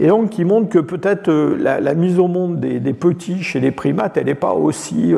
Et 0.00 0.06
donc 0.06 0.30
qui 0.30 0.44
montrent 0.44 0.68
que 0.68 0.78
peut-être 0.78 1.28
la, 1.28 1.94
mise 1.94 2.20
au 2.20 2.28
monde 2.28 2.60
des, 2.60 2.92
petits 2.92 3.42
chez 3.42 3.58
les 3.58 3.72
primates, 3.72 4.16
elle 4.16 4.26
n'est 4.26 4.36
pas 4.36 4.52
aussi, 4.52 5.12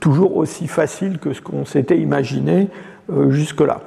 toujours 0.00 0.38
aussi 0.38 0.66
facile 0.66 1.18
que 1.18 1.34
ce 1.34 1.42
qu'on 1.42 1.66
s'était 1.66 1.98
imaginé 1.98 2.68
jusque-là. 3.28 3.82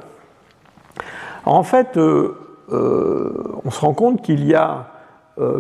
En 1.44 1.64
fait, 1.64 1.98
on 1.98 3.72
se 3.72 3.80
rend 3.80 3.96
compte 3.96 4.22
qu'il 4.22 4.46
y 4.46 4.54
a 4.54 4.92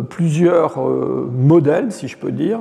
plusieurs 0.09 0.77
modèles, 0.77 1.91
si 1.91 2.07
je 2.07 2.15
peux 2.15 2.31
dire, 2.31 2.59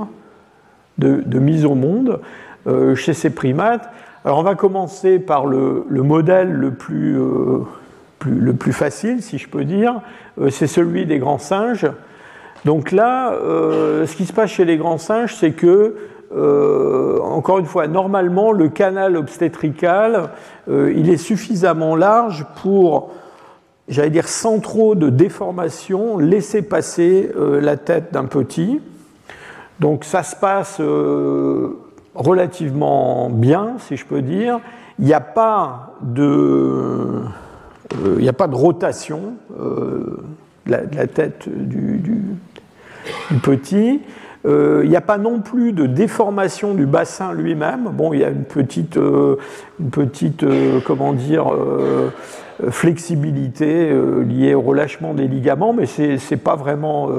de 0.96 1.38
mise 1.38 1.66
au 1.66 1.74
monde. 1.74 2.20
Euh, 2.66 2.96
chez 2.96 3.14
ces 3.14 3.30
primates. 3.30 3.88
Alors 4.24 4.38
on 4.38 4.42
va 4.42 4.56
commencer 4.56 5.20
par 5.20 5.46
le, 5.46 5.84
modèle 5.88 6.50
le 6.50 6.72
plus, 6.72 7.16
euh, 7.16 7.60
le 8.26 8.54
plus, 8.54 8.72
facile, 8.72 9.22
si 9.22 9.38
je 9.38 9.48
peux 9.48 9.64
dire, 9.64 10.00
euh, 10.40 10.50
c'est 10.50 10.66
celui 10.66 11.06
des 11.06 11.20
grands 11.20 11.38
singes. 11.38 11.86
Donc 12.64 12.90
là, 12.90 13.32
ce 13.40 14.16
qui 14.16 14.26
se 14.26 14.32
passe 14.32 14.50
chez 14.50 14.64
les 14.64 14.76
grands 14.76 14.98
singes, 14.98 15.36
c'est 15.36 15.52
que, 15.52 15.94
encore 17.22 17.60
une 17.60 17.66
fois, 17.66 17.86
normalement, 17.86 18.50
le 18.50 18.68
canal 18.68 19.16
obstétrical, 19.16 20.30
il 20.68 21.08
est 21.08 21.16
suffisamment 21.16 21.94
large 21.94 22.44
pour, 22.60 23.12
j'allais 23.86 24.10
dire, 24.10 24.26
sans 24.26 24.58
trop 24.58 24.96
de 24.96 25.10
déformation, 25.10 26.18
laisser 26.18 26.62
passer 26.62 27.30
la 27.38 27.76
tête 27.76 28.12
d'un 28.12 28.24
petit. 28.24 28.80
Donc 29.78 30.02
ça 30.02 30.24
se 30.24 30.34
passe 30.34 30.80
relativement 32.16 33.30
bien, 33.30 33.74
si 33.78 33.96
je 33.96 34.04
peux 34.04 34.22
dire. 34.22 34.60
Il 34.98 35.04
n'y 35.04 35.14
a 35.14 35.20
pas 35.20 35.94
de, 36.02 37.22
euh, 38.04 38.16
il 38.18 38.28
a 38.28 38.32
pas 38.32 38.48
de 38.48 38.54
rotation 38.54 39.34
euh, 39.60 40.18
de, 40.66 40.72
la, 40.96 41.06
tête 41.06 41.48
du, 41.48 42.00
petit. 43.42 44.00
Euh, 44.46 44.82
il 44.84 44.90
n'y 44.90 44.96
a 44.96 45.00
pas 45.00 45.18
non 45.18 45.40
plus 45.40 45.72
de 45.72 45.86
déformation 45.86 46.74
du 46.74 46.86
bassin 46.86 47.34
lui-même. 47.34 47.90
Bon, 47.92 48.12
il 48.12 48.20
y 48.20 48.24
a 48.24 48.30
une 48.30 48.44
petite, 48.44 48.96
une 48.96 49.90
petite 49.90 50.44
comment 50.84 51.12
dire, 51.12 51.52
flexibilité 52.70 53.92
liée 54.24 54.54
au 54.54 54.62
relâchement 54.62 55.14
des 55.14 55.28
ligaments, 55.28 55.72
mais 55.72 55.86
ce 55.86 56.16
n'est 56.30 56.40
pas 56.40 56.56
vraiment 56.56 57.10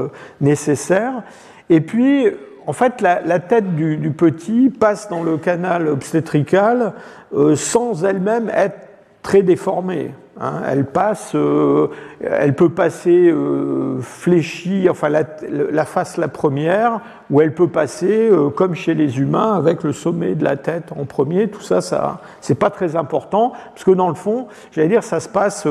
nécessaire. 0.41 1.21
Et 1.69 1.81
puis, 1.81 2.27
en 2.67 2.73
fait, 2.73 2.99
la, 3.01 3.39
tête 3.39 3.75
du, 3.75 4.11
petit 4.11 4.69
passe 4.69 5.07
dans 5.09 5.23
le 5.23 5.37
canal 5.37 5.87
obstétrical 5.87 6.91
euh, 7.33 7.55
sans 7.55 8.03
elle-même 8.03 8.51
être 8.53 8.77
très 9.21 9.41
déformée. 9.41 10.11
Hein. 10.37 10.61
Elle 10.67 10.83
passe, 10.83 11.31
euh, 11.33 11.87
elle 12.21 12.55
peut 12.55 12.67
passer 12.67 13.31
euh, 13.31 14.01
fléchie, 14.01 14.89
enfin 14.89 15.07
la, 15.07 15.85
face 15.85 16.17
la 16.17 16.27
première, 16.27 16.99
ou 17.29 17.39
elle 17.39 17.53
peut 17.53 17.69
passer 17.69 18.29
comme 18.57 18.75
chez 18.75 18.95
les 18.95 19.17
humains 19.17 19.53
avec 19.53 19.83
le 19.83 19.93
sommet 19.93 20.35
de 20.35 20.43
la 20.43 20.57
tête 20.57 20.91
en 20.91 21.05
premier. 21.05 21.47
Tout 21.47 21.61
ça, 21.61 21.79
ça, 21.79 22.19
c'est 22.41 22.59
pas 22.59 22.69
très 22.69 22.97
important 22.97 23.53
parce 23.73 23.85
que 23.85 23.91
dans 23.91 24.09
le 24.09 24.15
fond, 24.15 24.47
j'allais 24.73 24.89
dire, 24.89 25.03
ça 25.03 25.21
se 25.21 25.29
passe 25.29 25.65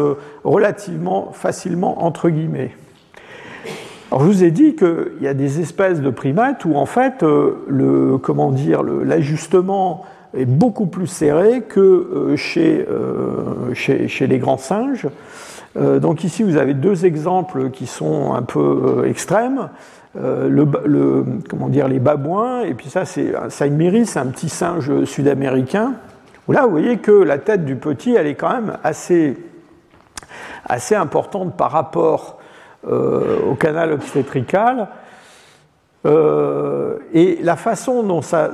relativement 0.44 1.30
facilement 1.32 2.04
entre 2.06 2.30
guillemets. 2.30 2.72
Alors 4.10 4.22
je 4.22 4.26
vous 4.26 4.44
ai 4.44 4.50
dit 4.50 4.76
qu'il 4.76 5.18
y 5.20 5.26
a 5.26 5.34
des 5.34 5.60
espèces 5.60 6.00
de 6.00 6.10
primates 6.10 6.64
où 6.64 6.76
en 6.76 6.86
fait 6.86 7.22
le 7.22 8.18
comment 8.18 8.52
dire 8.52 8.82
l'ajustement 8.82 10.04
est 10.36 10.44
beaucoup 10.44 10.86
plus 10.86 11.06
serré 11.06 11.62
que 11.62 12.34
chez, 12.36 12.86
chez, 13.74 14.06
chez, 14.06 14.26
les 14.26 14.38
grands 14.38 14.58
singes. 14.58 15.08
donc 15.74 16.22
ici 16.22 16.44
vous 16.44 16.56
avez 16.56 16.74
deux 16.74 17.04
exemples 17.04 17.70
qui 17.70 17.86
sont 17.86 18.34
un 18.34 18.42
peu 18.42 19.04
extrêmes. 19.06 19.70
Euh, 20.18 20.48
le, 20.48 21.24
comment 21.48 21.68
dire, 21.68 21.88
les 21.88 21.98
babouins, 21.98 22.62
et 22.62 22.72
puis 22.74 22.88
ça, 22.88 23.04
c'est 23.04 23.34
un 23.34 23.50
c'est 23.50 24.18
un 24.18 24.26
petit 24.26 24.48
singe 24.48 25.04
sud-américain. 25.04 25.94
Là, 26.48 26.64
vous 26.64 26.70
voyez 26.70 26.98
que 26.98 27.10
la 27.10 27.38
tête 27.38 27.64
du 27.64 27.76
petit, 27.76 28.14
elle 28.14 28.26
est 28.26 28.34
quand 28.34 28.52
même 28.52 28.78
assez, 28.82 29.36
assez 30.64 30.94
importante 30.94 31.56
par 31.56 31.72
rapport 31.72 32.38
euh, 32.38 32.45
au 32.84 33.54
canal 33.54 33.92
obstétrical. 33.92 34.88
Euh, 36.06 36.98
et 37.12 37.38
la 37.42 37.56
façon 37.56 38.04
dont 38.04 38.22
ça, 38.22 38.52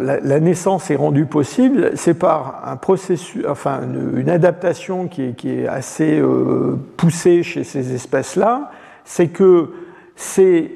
la, 0.00 0.40
naissance 0.40 0.90
est 0.90 0.96
rendue 0.96 1.26
possible, 1.26 1.90
c'est 1.94 2.14
par 2.14 2.62
un 2.64 2.76
processus, 2.76 3.44
enfin 3.48 3.80
une, 4.16 4.30
adaptation 4.30 5.08
qui 5.08 5.22
est, 5.22 5.32
qui 5.32 5.50
est 5.50 5.66
assez 5.66 6.22
poussée 6.96 7.42
chez 7.42 7.64
ces 7.64 7.92
espèces-là. 7.92 8.70
C'est 9.04 9.28
que 9.28 9.70
c'est 10.14 10.70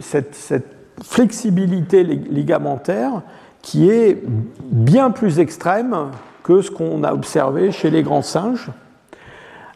cette, 0.00 0.66
flexibilité 1.02 2.04
ligamentaire 2.04 3.22
qui 3.60 3.90
est 3.90 4.22
bien 4.70 5.10
plus 5.10 5.38
extrême 5.38 6.10
que 6.42 6.60
ce 6.60 6.70
qu'on 6.70 7.04
a 7.04 7.12
observé 7.12 7.70
chez 7.70 7.90
les 7.90 8.02
grands 8.02 8.22
singes, 8.22 8.70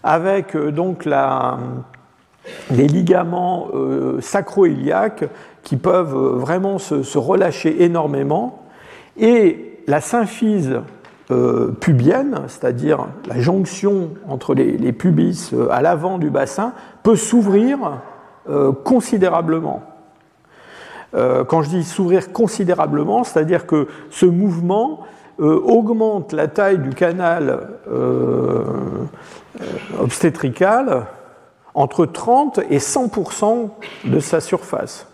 avec 0.03 0.57
euh, 0.57 0.73
donc 0.73 1.05
les 2.71 2.87
ligaments 2.87 3.69
euh, 3.75 4.21
sacro-iliaques 4.21 5.25
qui 5.63 5.77
peuvent 5.77 6.17
euh, 6.17 6.37
vraiment 6.37 6.79
se, 6.79 7.19
relâcher 7.19 7.85
énormément, 7.85 8.63
et 9.19 9.81
la 9.87 10.01
symphyse 10.01 10.81
pubienne, 11.81 12.43
c'est-à-dire 12.47 13.07
la 13.27 13.41
jonction 13.41 14.11
entre 14.29 14.55
les 14.55 14.93
pubis 14.93 15.53
à 15.71 15.83
l'avant 15.83 16.19
du 16.19 16.31
bassin, 16.31 16.73
peut 17.03 17.17
s'ouvrir 17.17 17.79
euh, 18.49 18.71
considérablement. 18.71 19.83
Euh, 21.15 21.43
quand 21.43 21.63
je 21.63 21.71
dis 21.71 21.83
s'ouvrir 21.83 22.33
considérablement, 22.33 23.25
c'est-à-dire 23.25 23.67
que 23.67 23.89
ce 24.11 24.25
mouvement 24.25 25.01
euh, 25.41 25.61
augmente 25.65 26.33
la 26.33 26.47
taille 26.47 26.79
du 26.79 26.91
canal 26.91 27.61
obstétrical 29.99 31.07
entre 31.77 32.07
30 32.07 32.61
et 32.71 32.79
100% 32.79 33.69
de 34.07 34.19
sa 34.19 34.41
surface. 34.41 35.07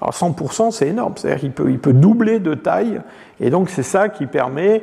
Alors 0.00 0.14
100%, 0.14 0.70
c'est 0.70 0.86
énorme, 0.86 1.14
c'est-à-dire 1.16 1.40
qu'il 1.40 1.52
peut, 1.52 1.70
il 1.70 1.78
peut 1.78 1.92
doubler 1.92 2.38
de 2.38 2.54
taille, 2.54 3.00
et 3.40 3.50
donc 3.50 3.68
c'est 3.68 3.82
ça 3.82 4.08
qui 4.08 4.26
permet, 4.26 4.82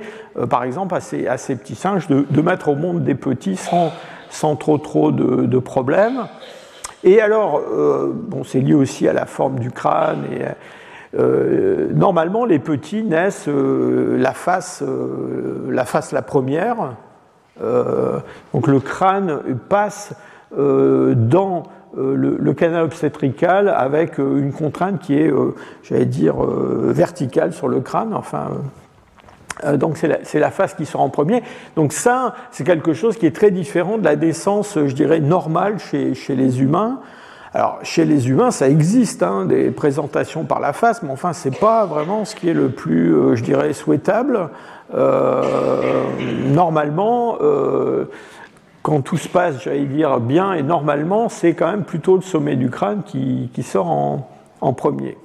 par 0.49 0.63
exemple, 0.63 0.93
à 0.93 0.99
ces, 0.99 1.27
à 1.27 1.37
ces 1.37 1.55
petits 1.55 1.75
singes 1.75 2.07
de, 2.07 2.25
de, 2.29 2.41
mettre 2.41 2.69
au 2.69 2.75
monde 2.75 3.03
des 3.03 3.15
petits 3.15 3.55
sans, 3.55 3.91
sans 4.29 4.55
trop 4.55 4.77
trop 4.77 5.11
de, 5.11 5.45
de 5.45 5.59
problèmes. 5.59 6.27
Et 7.03 7.21
alors, 7.21 7.59
euh, 7.59 8.11
bon, 8.13 8.43
c'est 8.43 8.59
lié 8.59 8.73
aussi 8.73 9.07
à 9.07 9.13
la 9.13 9.25
forme 9.25 9.59
du 9.59 9.71
crâne. 9.71 10.25
Euh, 11.17 11.87
normalement, 11.93 12.45
les 12.45 12.59
petits 12.59 13.03
naissent 13.03 13.47
euh, 13.47 14.17
la, 14.17 14.33
face, 14.33 14.83
la 15.69 15.85
face 15.85 16.11
la 16.11 16.21
première. 16.21 16.95
donc 17.59 18.67
le 18.67 18.79
crâne 18.79 19.39
passe 19.69 20.13
dans 20.55 21.63
le, 21.95 22.53
canal 22.53 22.83
obstétrical 22.83 23.69
avec 23.69 24.17
une 24.17 24.51
contrainte 24.53 24.99
qui 24.99 25.15
est, 25.15 25.31
j'allais 25.83 26.05
dire, 26.05 26.35
verticale 26.41 27.53
sur 27.53 27.67
le 27.67 27.81
crâne. 27.81 28.13
Enfin, 28.13 28.49
euh, 29.65 29.77
donc 29.77 29.97
c'est 29.97 30.39
la, 30.39 30.51
face 30.51 30.73
qui 30.73 30.85
sort 30.85 31.01
en 31.01 31.09
premier. 31.09 31.43
Donc 31.75 31.93
ça, 31.93 32.35
c'est 32.51 32.63
quelque 32.63 32.93
chose 32.93 33.17
qui 33.17 33.25
est 33.25 33.35
très 33.35 33.51
différent 33.51 33.97
de 33.97 34.03
la 34.03 34.15
naissance, 34.15 34.77
je 34.85 34.93
dirais, 34.93 35.19
normale 35.19 35.77
chez, 35.79 36.13
les 36.29 36.61
humains. 36.61 36.99
Alors 37.53 37.79
chez 37.83 38.05
les 38.05 38.29
humains, 38.29 38.51
ça 38.51 38.69
existe, 38.69 39.23
hein, 39.23 39.45
des 39.45 39.71
présentations 39.71 40.43
par 40.43 40.59
la 40.59 40.73
face, 40.73 41.01
mais 41.01 41.11
enfin, 41.11 41.33
c'est 41.33 41.57
pas 41.57 41.85
vraiment 41.85 42.25
ce 42.25 42.35
qui 42.35 42.49
est 42.49 42.53
le 42.53 42.69
plus, 42.69 43.15
euh, 43.15 43.35
je 43.35 43.43
dirais, 43.43 43.73
souhaitable. 43.73 44.49
Euh, 44.93 45.41
normalement, 46.45 47.37
quand 48.87 49.01
tout 49.01 49.17
se 49.17 49.27
passe, 49.27 49.61
j'allais 49.61 49.83
dire, 49.83 50.21
bien 50.21 50.53
et 50.53 50.63
normalement, 50.63 51.27
c'est 51.27 51.55
quand 51.55 51.69
même 51.69 51.83
plutôt 51.83 52.15
le 52.15 52.21
sommet 52.21 52.55
du 52.55 52.69
crâne 52.69 53.03
qui, 53.03 53.51
sort 53.61 53.89
en 53.89 54.73
premier. 54.73 55.17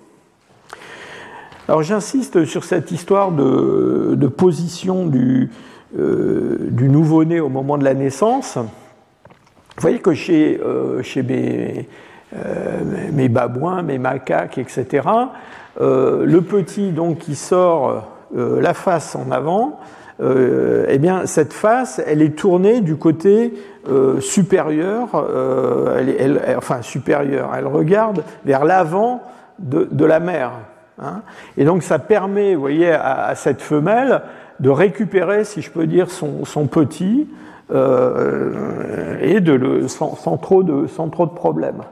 Alors 1.68 1.84
j'insiste 1.84 2.44
sur 2.44 2.64
cette 2.64 2.90
histoire 2.90 3.30
de, 3.30 4.26
position 4.36 5.06
du, 5.06 5.48
euh, 5.96 6.58
du 6.72 6.88
nouveau-né 6.88 7.38
au 7.38 7.48
moment 7.48 7.78
de 7.78 7.84
la 7.84 7.94
naissance. 7.94 8.56
Vous 8.56 9.80
voyez 9.80 10.00
que 10.00 10.12
chez, 10.12 10.60
euh, 10.60 11.00
mes, 11.18 11.88
euh, 12.34 12.80
mes, 13.12 13.28
babouins, 13.28 13.82
mes 13.82 13.98
macaques, 13.98 14.58
etc., 14.58 15.08
le 15.80 16.40
petit 16.40 16.90
donc 16.90 17.18
qui 17.18 17.36
sort 17.36 18.08
la 18.34 18.74
face 18.74 19.14
en 19.14 19.30
avant, 19.30 19.78
eh 20.20 20.98
bien 20.98 21.26
cette 21.26 21.52
face, 21.52 22.00
elle 22.06 22.22
est 22.22 22.36
tournée 22.36 22.80
du 22.80 22.96
côté 22.96 23.54
supérieur, 24.20 25.08
elle, 25.96 26.40
enfin 26.56 26.82
supérieur, 26.82 27.50
elle 27.56 27.66
regarde 27.66 28.22
vers 28.44 28.64
l'avant 28.64 29.22
de, 29.58 30.04
la 30.04 30.20
mère. 30.20 30.52
Hein. 31.00 31.22
et 31.56 31.64
donc 31.64 31.82
ça 31.82 31.98
permet, 31.98 32.54
vous 32.54 32.60
voyez, 32.60 32.92
à, 32.92 33.34
cette 33.34 33.62
femelle 33.62 34.22
de 34.60 34.70
récupérer, 34.70 35.44
si 35.44 35.62
je 35.62 35.70
peux 35.70 35.86
dire, 35.86 36.08
son, 36.10 36.66
petit 36.66 37.28
euh, 37.72 39.18
et 39.20 39.40
de 39.40 39.52
le, 39.52 39.88
sans, 39.88 40.36
trop 40.36 40.62
de, 40.62 40.86
sans 40.86 41.08
trop 41.08 41.26
de 41.26 41.32
problèmes. 41.32 41.82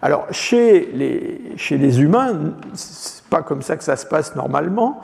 Alors 0.00 0.26
chez 0.30 0.90
les, 0.94 1.40
chez 1.56 1.78
les 1.78 2.00
humains, 2.00 2.34
c'est 2.74 3.24
pas 3.24 3.42
comme 3.42 3.62
ça 3.62 3.76
que 3.76 3.84
ça 3.84 3.96
se 3.96 4.06
passe 4.06 4.36
normalement. 4.36 5.00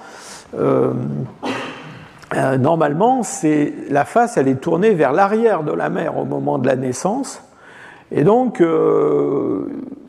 Euh, 2.35 2.37
euh, 2.37 2.59
normalement, 2.59 3.23
la 3.91 4.05
face, 4.05 4.37
elle 4.37 4.49
est 4.49 4.61
tournée 4.61 4.95
vers 4.95 5.13
l'arrière 5.13 5.63
de 5.63 5.73
la 5.73 5.89
mère 5.91 6.19
au 6.19 6.25
moment 6.25 6.59
de 6.59 6.67
la 6.67 6.77
naissance, 6.77 7.43
et 8.11 8.25
donc 8.25 8.63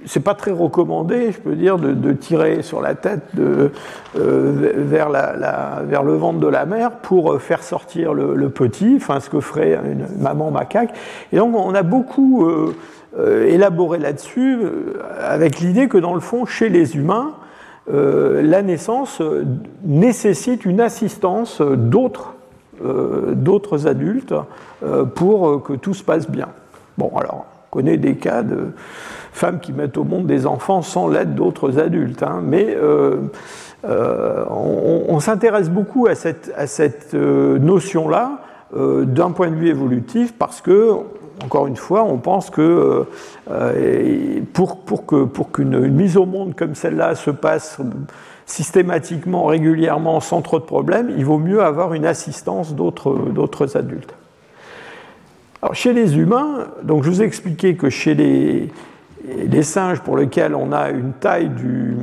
c'est 0.05 0.21
pas 0.21 0.34
très 0.34 0.51
recommandé, 0.51 1.32
je 1.32 1.39
peux 1.39 1.55
dire, 1.55 1.77
de, 1.77 2.13
tirer 2.13 2.62
sur 2.62 2.82
la 2.82 2.95
tête 2.95 3.21
de, 3.36 3.71
euh, 4.17 4.73
vers, 4.75 5.10
la, 5.10 5.82
vers, 5.86 6.03
le 6.03 6.15
ventre 6.15 6.39
de 6.39 6.47
la 6.47 6.65
mère 6.65 6.91
pour 6.91 7.34
euh, 7.34 7.39
faire 7.39 7.63
sortir 7.63 8.13
le, 8.13 8.49
petit, 8.49 8.95
enfin 8.97 9.19
ce 9.19 9.29
que 9.29 9.39
ferait 9.39 9.79
une 9.86 10.08
maman 10.19 10.51
macaque. 10.51 10.93
Et 11.32 11.38
donc 11.38 11.55
on 11.55 11.75
a 11.75 11.84
beaucoup 11.84 12.47
euh, 12.47 13.45
élaboré 13.45 13.99
là-dessus 13.99 14.60
avec 15.21 15.60
l'idée 15.60 15.88
que 15.88 15.97
dans 15.97 16.13
le 16.13 16.19
fond, 16.19 16.45
chez 16.45 16.69
les 16.69 16.95
humains, 16.95 17.34
la 17.89 18.62
naissance 18.62 19.21
nécessite 19.84 20.65
une 20.65 20.80
assistance 20.80 21.62
d'autres 21.62 22.36
d'autres 22.82 23.88
adultes 23.88 24.34
pour 25.15 25.63
que 25.63 25.73
tout 25.73 25.93
se 25.93 26.04
passe 26.04 26.30
bien. 26.30 26.47
Bon, 26.99 27.12
alors, 27.15 27.45
on 27.71 27.78
connaît 27.78 27.97
des 27.97 28.15
cas 28.15 28.43
de 28.43 28.73
femmes 29.32 29.62
qui 29.62 29.71
mettent 29.71 29.97
au 29.97 30.04
monde 30.04 30.28
des 30.28 30.45
enfants 30.45 30.82
sans 30.82 31.08
l'aide 31.08 31.34
d'autres 31.34 31.80
adultes. 31.80 32.23
Hein. 32.23 32.41
Mais 32.43 32.75
euh, 32.75 33.17
euh, 33.86 34.43
on, 34.49 35.19
s'intéresse 35.21 35.69
beaucoup 35.69 36.08
à 36.08 36.15
cette, 36.15 36.52
à 36.58 36.67
cette 36.67 37.13
euh, 37.13 37.58
notion-là 37.58 38.41
d'un 38.75 39.32
point 39.32 39.49
de 39.49 39.56
vue 39.56 39.69
évolutif 39.69 40.36
parce 40.38 40.62
que, 40.62 40.91
encore 41.43 41.67
une 41.67 41.75
fois, 41.75 42.04
on 42.04 42.17
pense 42.17 42.49
que 42.49 43.06
pour, 44.54 44.82
pour 44.82 45.06
qu'une 45.06 45.28
pour 45.28 45.52
qu'une 45.52 45.88
mise 45.88 46.17
au 46.17 46.25
monde 46.25 46.56
comme 46.56 46.75
celle-là 46.75 47.15
se 47.15 47.32
passe 47.32 47.80
systématiquement, 48.45 49.45
régulièrement, 49.45 50.19
sans 50.19 50.41
trop 50.41 50.60
de 50.60 50.65
problèmes, 50.65 51.12
il 51.15 51.23
vaut 51.23 51.38
mieux 51.38 51.62
avoir 51.62 51.93
une 51.93 52.06
assistance 52.06 52.73
d'autres 52.73 53.78
adultes. 53.78 54.13
Alors, 55.62 55.75
chez 55.75 55.93
les 55.93 56.17
humains, 56.17 56.67
donc 56.84 57.04
je 57.04 57.10
vous 57.10 57.21
ai 57.21 57.25
expliqué 57.25 57.75
que 57.75 57.89
chez 57.89 58.16
les, 58.16 58.72
singes 59.64 59.99
pour 59.99 60.18
lesquels 60.18 60.55
on 60.55 60.72
a 60.72 60.89
une 60.89 61.11
taille 61.11 61.49
du, 61.49 61.97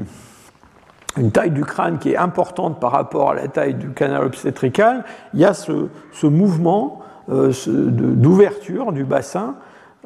une 1.17 1.33
taille 1.33 1.51
du 1.51 1.65
crâne 1.65 1.99
qui 1.99 2.13
est 2.13 2.17
importante 2.17 2.79
par 2.79 2.93
rapport 2.93 3.31
à 3.31 3.35
la 3.35 3.49
taille 3.49 3.75
du 3.75 3.89
canal 3.91 4.25
obstétrical, 4.25 5.05
il 5.33 5.41
y 5.41 5.45
a 5.45 5.55
ce, 5.55 6.27
mouvement 6.27 7.01
euh, 7.01 7.06
d'ouverture 7.29 8.93
du 8.93 9.05
bassin 9.05 9.57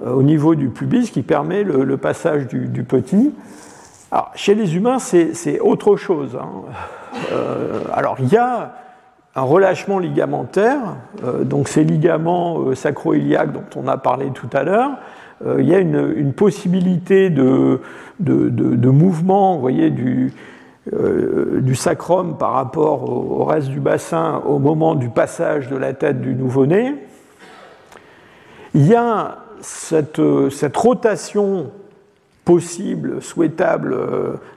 euh, 0.02 0.12
au 0.12 0.22
niveau 0.22 0.54
du 0.54 0.68
pubis 0.68 1.10
qui 1.10 1.22
permet 1.22 1.62
le, 1.62 1.96
passage 1.96 2.46
du, 2.48 2.84
petit. 2.84 3.34
Alors, 4.10 4.30
chez 4.34 4.54
les 4.54 4.76
humains, 4.76 4.98
c'est 4.98 5.60
autre 5.60 5.96
chose. 5.96 6.38
Hein. 6.40 6.48
Euh, 7.32 7.80
alors, 7.92 8.16
il 8.20 8.28
y 8.28 8.36
a 8.36 8.74
un 9.36 9.42
relâchement 9.42 9.98
ligamentaire, 10.00 10.80
donc 11.44 11.68
ces 11.68 11.84
ligaments 11.84 12.74
sacro-iliaques 12.74 13.52
dont 13.52 13.64
on 13.76 13.86
a 13.86 13.96
parlé 13.96 14.30
tout 14.34 14.48
à 14.52 14.64
l'heure, 14.64 14.90
il 15.56 15.68
y 15.68 15.72
a 15.72 15.78
une, 15.78 16.32
possibilité 16.32 17.30
de, 17.30 17.80
mouvement, 18.18 19.56
voyez, 19.58 19.90
du 19.90 20.32
sacrum 21.76 22.38
par 22.38 22.54
rapport 22.54 23.08
au, 23.08 23.44
reste 23.44 23.68
du 23.68 23.78
bassin 23.78 24.42
au 24.44 24.58
moment 24.58 24.96
du 24.96 25.10
passage 25.10 25.68
de 25.68 25.76
la 25.76 25.92
tête 25.92 26.20
du 26.20 26.34
nouveau-né. 26.34 26.96
Il 28.74 28.86
y 28.86 28.94
a 28.94 29.38
cette, 29.60 30.20
cette 30.50 30.76
rotation 30.76 31.70
possible, 32.44 33.20
souhaitable, 33.22 33.96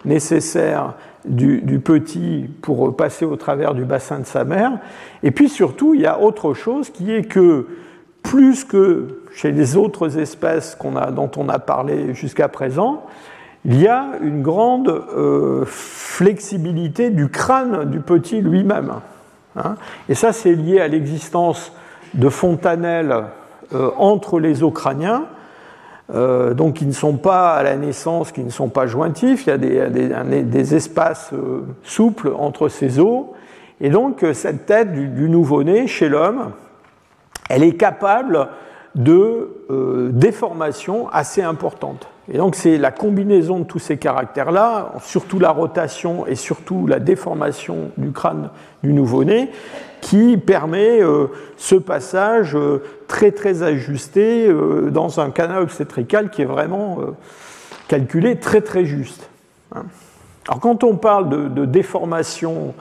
nécessaire 0.05 0.93
du, 1.25 1.79
petit 1.79 2.49
pour 2.61 2.95
passer 2.95 3.25
au 3.25 3.35
travers 3.35 3.73
du 3.73 3.85
bassin 3.85 4.19
de 4.19 4.25
sa 4.25 4.43
mère. 4.43 4.71
Et 5.21 5.31
puis 5.31 5.49
surtout, 5.49 5.93
il 5.93 6.01
y 6.01 6.05
a 6.05 6.19
autre 6.19 6.53
chose 6.53 6.89
qui 6.89 7.11
est 7.11 7.23
que 7.23 7.67
plus 8.21 8.63
que 8.63 9.21
chez 9.33 9.51
les 9.51 9.75
autres 9.75 10.17
espèces 10.17 10.77
dont 11.11 11.31
on 11.37 11.49
a 11.49 11.59
parlé 11.59 12.13
jusqu'à 12.13 12.47
présent, 12.47 13.05
il 13.65 13.79
y 13.79 13.87
a 13.87 14.11
une 14.21 14.41
grande 14.41 14.89
euh, 14.89 15.63
flexibilité 15.65 17.09
du 17.09 17.29
crâne 17.29 17.89
du 17.89 17.99
petit 17.99 18.41
lui-même. 18.41 18.93
Hein. 19.55 19.75
Et 20.09 20.15
ça, 20.15 20.33
c'est 20.33 20.53
lié 20.53 20.81
à 20.81 20.87
l'existence 20.87 21.71
de 22.13 22.27
fontanelles 22.27 23.11
euh, 23.11 23.21
entre 23.97 24.39
les 24.39 24.63
os 24.63 24.73
crâniens 24.73 25.25
euh, 26.13 26.53
donc 26.53 26.75
qui 26.75 26.85
ne 26.85 26.91
sont 26.91 27.15
pas 27.15 27.53
à 27.53 27.63
la 27.63 27.77
naissance, 27.77 28.33
qui 28.33 28.43
ne 28.43 28.49
sont 28.49 28.67
pas 28.67 28.87
jointifs, 28.87 29.45
il 29.47 29.49
y 29.49 29.79
a 29.79 30.23
des, 30.23 30.75
espaces 30.75 31.31
euh, 31.33 31.61
souples 31.81 32.33
entre 32.37 32.67
ces 32.67 32.99
os, 32.99 33.27
et 33.79 33.89
donc 33.89 34.23
euh, 34.23 34.33
cette 34.33 34.65
tête 34.65 34.91
du, 34.91 35.29
nouveau-né 35.29 35.87
chez 35.87 36.09
l'homme, 36.09 36.51
elle 37.49 37.63
est 37.63 37.77
capable 37.77 38.49
de 38.95 39.49
déformations 40.11 41.09
assez 41.09 41.41
importantes. 41.41 42.07
Et 42.31 42.37
donc 42.37 42.55
c'est 42.55 42.77
la 42.77 42.91
combinaison 42.91 43.59
de 43.59 43.63
tous 43.65 43.79
ces 43.79 43.97
caractères-là, 43.97 44.93
surtout 45.01 45.39
la 45.39 45.51
rotation 45.51 46.25
et 46.25 46.35
surtout 46.35 46.87
la 46.87 46.99
déformation 46.99 47.91
du 47.97 48.11
crâne 48.11 48.49
du 48.81 48.93
nouveau-né, 48.93 49.49
qui 49.99 50.37
permet 50.37 51.01
euh, 51.01 51.27
ce 51.57 51.75
passage 51.75 52.55
euh, 52.55 52.81
très 53.07 53.31
très 53.31 53.61
ajusté 53.61 54.47
euh, 54.47 54.89
dans 54.89 55.19
un 55.19 55.31
canal 55.31 55.63
obstétrical 55.63 56.29
qui 56.29 56.41
est 56.41 56.45
vraiment 56.45 56.99
calculé 57.89 58.37
très 58.37 58.61
très 58.61 58.85
juste. 58.85 59.29
Hein. 59.75 59.83
Alors 60.47 60.61
quand 60.61 60.85
on 60.85 60.95
parle 60.95 61.53
de, 61.53 61.65
déformation 61.65 62.73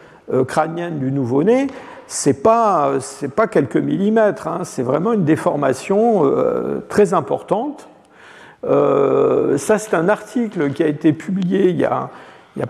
crânienne 0.47 0.99
du 0.99 1.11
nouveau-né, 1.11 1.66
c'est 2.07 2.43
pas 2.43 2.93
pas 3.34 3.47
quelques 3.49 3.76
millimètres, 3.76 4.49
hein. 4.49 4.61
c'est 4.64 4.82
vraiment 4.82 5.12
une 5.12 5.24
déformation 5.24 6.24
très 6.88 7.14
importante. 7.14 7.88
Ça 8.64 9.78
c'est 9.78 9.94
un 9.94 10.08
article 10.08 10.72
qui 10.72 10.82
a 10.82 10.86
été 10.86 11.12
publié 11.12 11.70
il 11.70 11.78
y 11.78 11.84
a, 11.84 12.10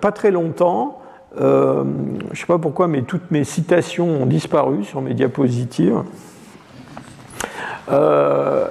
pas 0.00 0.12
très 0.12 0.30
longtemps 0.30 1.02
euh, 1.40 1.84
je 2.26 2.30
ne 2.30 2.36
sais 2.36 2.46
pas 2.46 2.58
pourquoi, 2.58 2.88
mais 2.88 3.02
toutes 3.02 3.30
mes 3.30 3.44
citations 3.44 4.22
ont 4.22 4.26
disparu 4.26 4.84
sur 4.84 5.00
mes 5.00 5.14
diapositives. 5.14 6.02
Euh, 7.90 8.66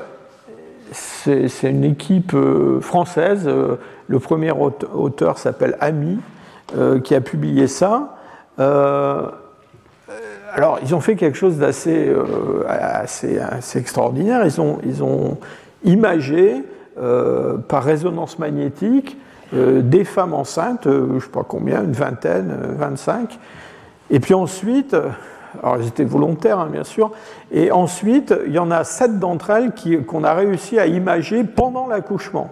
c'est 0.91 1.69
une 1.69 1.83
équipe 1.83 2.33
euh, 2.33 2.79
française. 2.81 3.49
Le 4.07 4.19
premier 4.19 4.51
auteur 4.51 5.37
s'appelle 5.37 5.77
Ami, 5.79 6.19
qui 7.03 7.15
a 7.15 7.21
publié 7.21 7.67
ça. 7.67 8.15
alors, 8.57 9.31
ils 10.83 10.93
ont 10.93 11.01
fait 11.01 11.15
quelque 11.15 11.37
chose 11.37 11.57
d'assez 11.57 12.13
assez, 12.67 13.39
extraordinaire. 13.75 14.45
Ils 14.45 14.61
ont, 14.61 14.79
ils 14.85 15.03
ont 15.03 15.37
imagé 15.83 16.63
par 17.67 17.83
résonance 17.83 18.37
magnétique 18.37 19.17
euh, 19.53 19.81
des 19.81 20.05
femmes 20.05 20.33
enceintes, 20.33 20.87
euh, 20.87 21.07
je 21.09 21.15
ne 21.15 21.19
sais 21.19 21.27
pas 21.27 21.43
combien, 21.45 21.83
une 21.83 21.91
vingtaine, 21.91 22.55
25. 22.77 23.19
Euh, 23.19 23.35
et 24.09 24.21
puis 24.21 24.33
ensuite, 24.33 24.95
alors 25.61 25.75
elles 25.75 25.87
étaient 25.87 26.05
volontaires 26.05 26.59
hein, 26.59 26.69
bien 26.71 26.85
sûr, 26.85 27.11
et 27.51 27.69
ensuite 27.69 28.33
il 28.45 28.53
y 28.53 28.59
en 28.59 28.71
a 28.71 28.85
sept 28.85 29.19
d'entre 29.19 29.49
elles 29.49 29.73
qu'on 30.05 30.23
a 30.23 30.33
réussi 30.33 30.79
à 30.79 30.87
imager 30.87 31.43
pendant 31.43 31.87
l'accouchement. 31.87 32.49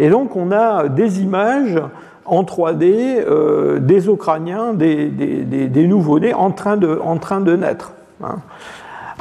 Et 0.00 0.10
donc 0.10 0.34
on 0.34 0.50
a 0.50 0.88
des 0.88 1.22
images 1.22 1.78
en 2.24 2.42
3D 2.42 3.78
des 3.78 4.08
Ukrainiens, 4.08 4.72
des, 4.74 5.86
nouveau-nés 5.86 6.34
en, 6.34 6.50
train 6.50 6.76
de, 6.76 7.00
en 7.02 7.18
train 7.18 7.40
de 7.40 7.54
naître. 7.54 7.92
Hein. 8.22 8.38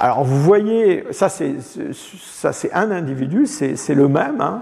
Alors 0.02 0.24
vous 0.24 0.42
voyez, 0.42 1.04
ça 1.12 1.28
c'est 1.28 2.74
un 2.74 2.92
individu, 2.92 3.46
c'est 3.46 3.94
le 3.94 4.08
même. 4.08 4.40
Hein. 4.40 4.62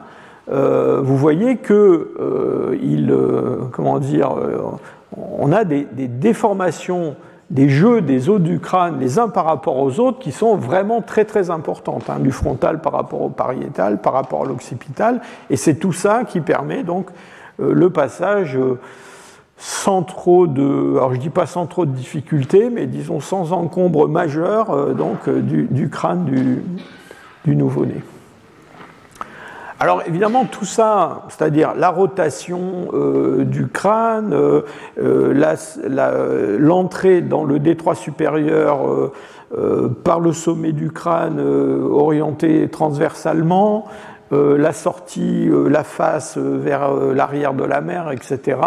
Euh, 0.50 1.00
vous 1.04 1.16
voyez 1.16 1.58
que 1.58 2.14
euh, 2.20 2.76
il, 2.82 3.12
euh, 3.12 3.58
comment 3.72 4.00
dire, 4.00 4.34
on 5.16 5.52
a 5.52 5.64
des, 5.64 5.86
déformations 5.86 7.16
des 7.52 7.70
jeux 7.70 8.02
des 8.02 8.30
os 8.30 8.42
du 8.42 8.60
crâne 8.60 9.00
les 9.00 9.20
uns 9.20 9.30
par 9.30 9.46
rapport 9.46 9.78
aux 9.78 10.00
autres 10.00 10.18
qui 10.18 10.32
sont 10.32 10.56
vraiment 10.56 11.02
très 11.02 11.24
très 11.24 11.52
importantes, 11.52 12.10
hein, 12.10 12.18
du 12.20 12.32
frontal 12.32 12.82
par 12.82 12.94
rapport 12.94 13.22
au 13.22 13.30
pariétal, 13.30 14.02
par 14.02 14.14
rapport 14.14 14.44
à 14.44 14.48
l'occipital, 14.48 15.22
et 15.52 15.56
c'est 15.56 15.76
tout 15.76 15.94
ça 15.94 16.24
qui 16.24 16.42
permet 16.42 16.82
donc 16.82 17.10
le 17.60 17.90
passage 17.92 18.58
sans 19.58 20.04
trop 20.04 20.48
de, 20.48 20.98
alors 20.98 21.14
je 21.14 21.20
dis 21.20 21.30
pas 21.30 21.46
sans 21.46 21.66
trop 21.66 21.86
de 21.86 21.92
difficultés, 21.92 22.70
mais 22.70 22.86
disons 22.86 23.20
sans 23.20 23.54
encombre 23.54 24.08
majeur 24.08 24.94
donc 24.94 25.30
du, 25.30 25.90
crâne 25.90 26.26
du 27.46 27.56
nouveau-né. 27.56 28.02
Alors 29.80 30.02
évidemment, 30.08 30.46
tout 30.46 30.66
ça, 30.66 31.26
c'est-à-dire 31.30 31.76
la 31.76 31.92
rotation 31.92 32.88
euh, 32.94 33.44
du 33.46 33.68
crâne, 33.68 34.34
euh, 34.34 34.62
euh, 35.00 36.58
l'entrée 36.60 37.22
dans 37.22 37.44
le 37.44 37.60
détroit 37.60 37.96
supérieur 37.96 38.80
par 40.04 40.20
le 40.20 40.34
sommet 40.34 40.74
du 40.74 40.92
crâne 40.92 41.40
orienté 41.40 42.68
transversalement, 42.68 43.86
la 44.32 44.74
sortie, 44.74 45.50
la 45.70 45.84
face 45.84 46.38
vers 46.38 46.94
l'arrière 46.94 47.54
de 47.54 47.64
la 47.64 47.82
mer, 47.82 48.12
etc., 48.12 48.58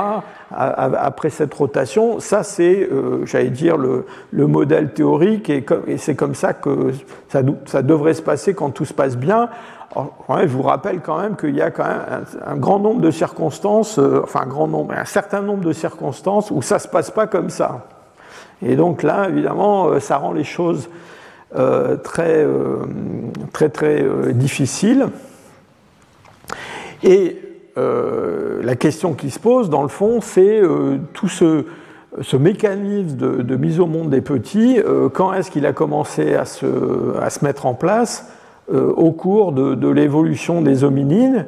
après 0.50 1.30
cette 1.30 1.52
rotation, 1.52 2.18
ça 2.18 2.42
c'est, 2.42 2.88
j'allais 3.24 3.50
dire, 3.50 3.76
le, 3.76 4.46
modèle 4.46 4.92
théorique 4.92 5.50
et, 5.50 5.64
c'est 5.98 6.14
comme 6.14 6.34
ça 6.34 6.54
que 6.54 6.92
ça 7.28 7.82
devrait 7.82 8.14
se 8.14 8.22
passer 8.22 8.54
quand 8.54 8.70
tout 8.70 8.84
se 8.84 8.94
passe 8.94 9.16
bien 9.16 9.50
je 9.96 10.46
vous 10.46 10.62
rappelle 10.62 11.00
quand 11.00 11.20
même 11.20 11.36
qu'il 11.36 11.54
y 11.54 11.62
a 11.62 11.70
quand 11.70 11.84
même 11.84 12.24
un, 12.46 12.56
grand 12.56 12.78
nombre 12.78 13.00
de 13.00 13.10
circonstances, 13.10 13.98
euh, 13.98 14.20
enfin 14.22 14.42
un 14.42 14.46
grand 14.46 14.68
nombre, 14.68 14.94
un 14.96 15.04
certain 15.04 15.40
nombre 15.40 15.64
de 15.64 15.72
circonstances 15.72 16.50
où 16.50 16.62
ça 16.62 16.78
se 16.78 16.88
passe 16.88 17.10
pas 17.10 17.26
comme 17.26 17.50
ça. 17.50 17.86
Et 18.62 18.76
donc 18.76 19.02
là, 19.02 19.28
évidemment, 19.28 19.86
euh, 19.86 20.00
ça 20.00 20.18
rend 20.18 20.32
les 20.32 20.44
choses 20.44 20.88
euh, 21.56 21.96
très, 21.96 22.46
très, 23.52 23.68
très 23.68 24.04
difficiles. 24.32 25.08
Et 27.02 27.36
la 27.76 28.76
question 28.76 29.14
qui 29.14 29.30
se 29.30 29.38
pose, 29.38 29.70
dans 29.70 29.82
le 29.82 29.88
fond, 29.88 30.20
c'est 30.20 30.60
tout 31.14 31.28
ce, 31.28 31.64
mécanisme 32.36 33.16
de, 33.16 33.56
mise 33.56 33.80
au 33.80 33.86
monde 33.86 34.10
des 34.10 34.20
petits, 34.20 34.78
quand 35.14 35.32
est-ce 35.32 35.50
qu'il 35.50 35.64
a 35.66 35.72
commencé 35.72 36.34
à 36.34 36.44
se, 36.44 37.44
mettre 37.44 37.66
en 37.66 37.74
place 37.74 38.30
euh, 38.72 38.92
au 38.96 39.10
cours 39.10 39.50
de, 39.50 39.88
l'évolution 39.88 40.62
des 40.62 40.84
hominines. 40.84 41.46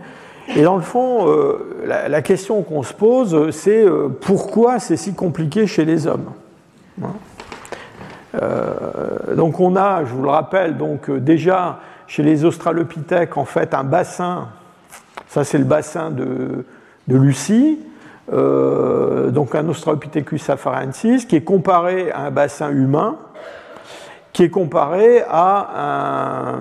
Et 0.56 0.62
dans 0.62 0.74
le 0.74 0.82
fond, 0.82 1.28
euh, 1.28 2.08
la, 2.08 2.20
question 2.20 2.62
qu'on 2.62 2.82
se 2.82 2.92
pose, 2.92 3.50
c'est 3.50 3.84
euh, 3.84 4.08
pourquoi 4.08 4.80
c'est 4.80 4.96
si 4.96 5.14
compliqué 5.14 5.68
chez 5.68 5.84
les 5.84 6.08
hommes 6.08 6.32
hein? 7.00 7.12
Donc 9.36 9.60
on 9.60 9.76
a, 9.76 10.04
je 10.04 10.12
vous 10.12 10.22
le 10.22 10.30
rappelle, 10.30 10.78
donc 10.78 11.10
déjà 11.10 11.78
chez 12.08 12.24
les 12.24 12.44
Australopithèques, 12.44 13.36
en 13.36 13.44
fait, 13.44 13.72
un 13.72 13.84
bassin, 13.84 14.48
ça 15.32 15.44
c'est 15.44 15.58
le 15.58 15.64
bassin 15.64 16.10
de, 16.10 16.64
de 17.08 17.16
Lucie, 17.16 17.78
donc 18.30 19.54
un 19.54 19.68
Australopithecus 19.68 20.48
afarensis, 20.48 21.26
qui 21.26 21.36
est 21.36 21.44
comparé 21.44 22.10
à 22.12 22.20
un 22.20 22.30
bassin 22.30 22.70
humain, 22.70 23.16
qui 24.32 24.44
est 24.44 24.50
comparé 24.50 25.22
à 25.28 25.68
un 25.76 26.58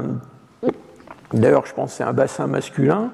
D'ailleurs, 1.34 1.66
je 1.66 1.74
pense 1.74 1.94
c'est 1.94 2.04
un 2.04 2.14
bassin 2.14 2.48
masculin 2.48 3.12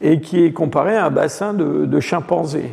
et 0.00 0.20
qui 0.20 0.44
est 0.44 0.52
comparé 0.52 0.96
à 0.96 1.06
un 1.06 1.10
bassin 1.10 1.54
de, 1.54 2.00
chimpanzés. 2.00 2.72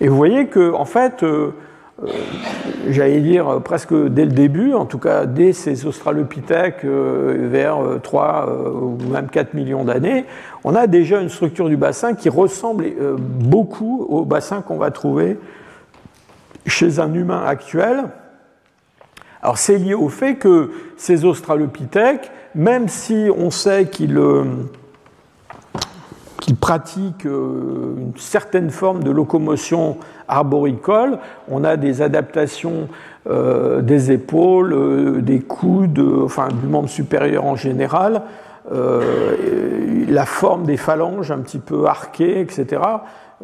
Et 0.00 0.08
vous 0.08 0.16
voyez 0.16 0.48
que, 0.48 0.72
en 0.72 0.84
fait, 0.84 1.22
euh, 1.22 1.54
euh, 2.02 2.08
j'allais 2.90 3.20
dire 3.20 3.60
presque 3.62 3.94
dès 3.94 4.24
le 4.24 4.32
début, 4.32 4.74
en 4.74 4.84
tout 4.84 4.98
cas 4.98 5.24
dès 5.24 5.52
ces 5.52 5.86
australopithèques 5.86 6.84
euh, 6.84 7.48
vers 7.50 7.78
3 8.02 8.52
ou 8.74 8.98
même 9.10 9.28
4 9.28 9.54
millions 9.54 9.84
d'années, 9.84 10.26
on 10.64 10.74
a 10.74 10.86
déjà 10.86 11.20
une 11.20 11.28
structure 11.28 11.68
du 11.68 11.76
bassin 11.76 12.14
qui 12.14 12.28
ressemble 12.28 12.86
beaucoup 13.18 14.06
au 14.08 14.24
bassin 14.24 14.62
qu'on 14.62 14.78
va 14.78 14.90
trouver 14.90 15.38
chez 16.66 16.98
un 16.98 17.12
humain 17.12 17.44
actuel. 17.46 18.04
Alors 19.42 19.58
c'est 19.58 19.76
lié 19.76 19.92
au 19.92 20.08
fait 20.08 20.36
que 20.36 20.70
ces 20.96 21.26
australopithèques 21.26 22.30
même 22.54 22.88
si 22.88 23.28
on 23.36 23.50
sait 23.50 23.86
qu'ils 23.86 24.16
euh, 24.16 24.44
pratiquent 26.60 27.24
une 27.24 28.12
certaine 28.16 28.70
forme 28.70 29.02
de 29.02 29.10
locomotion 29.10 29.98
arboricole. 30.28 31.18
On 31.50 31.64
a 31.64 31.76
des 31.76 32.00
adaptations 32.00 32.88
des 33.26 34.12
épaules, 34.12 35.22
des 35.22 35.40
coudes, 35.40 36.04
enfin 36.22 36.48
du 36.48 36.66
membre 36.66 36.90
supérieur 36.90 37.46
en 37.46 37.56
général, 37.56 38.20
la 38.70 40.26
forme 40.26 40.64
des 40.64 40.76
phalanges 40.76 41.30
un 41.30 41.38
petit 41.38 41.58
peu 41.58 41.86
arquées, 41.86 42.40
etc. 42.40 42.80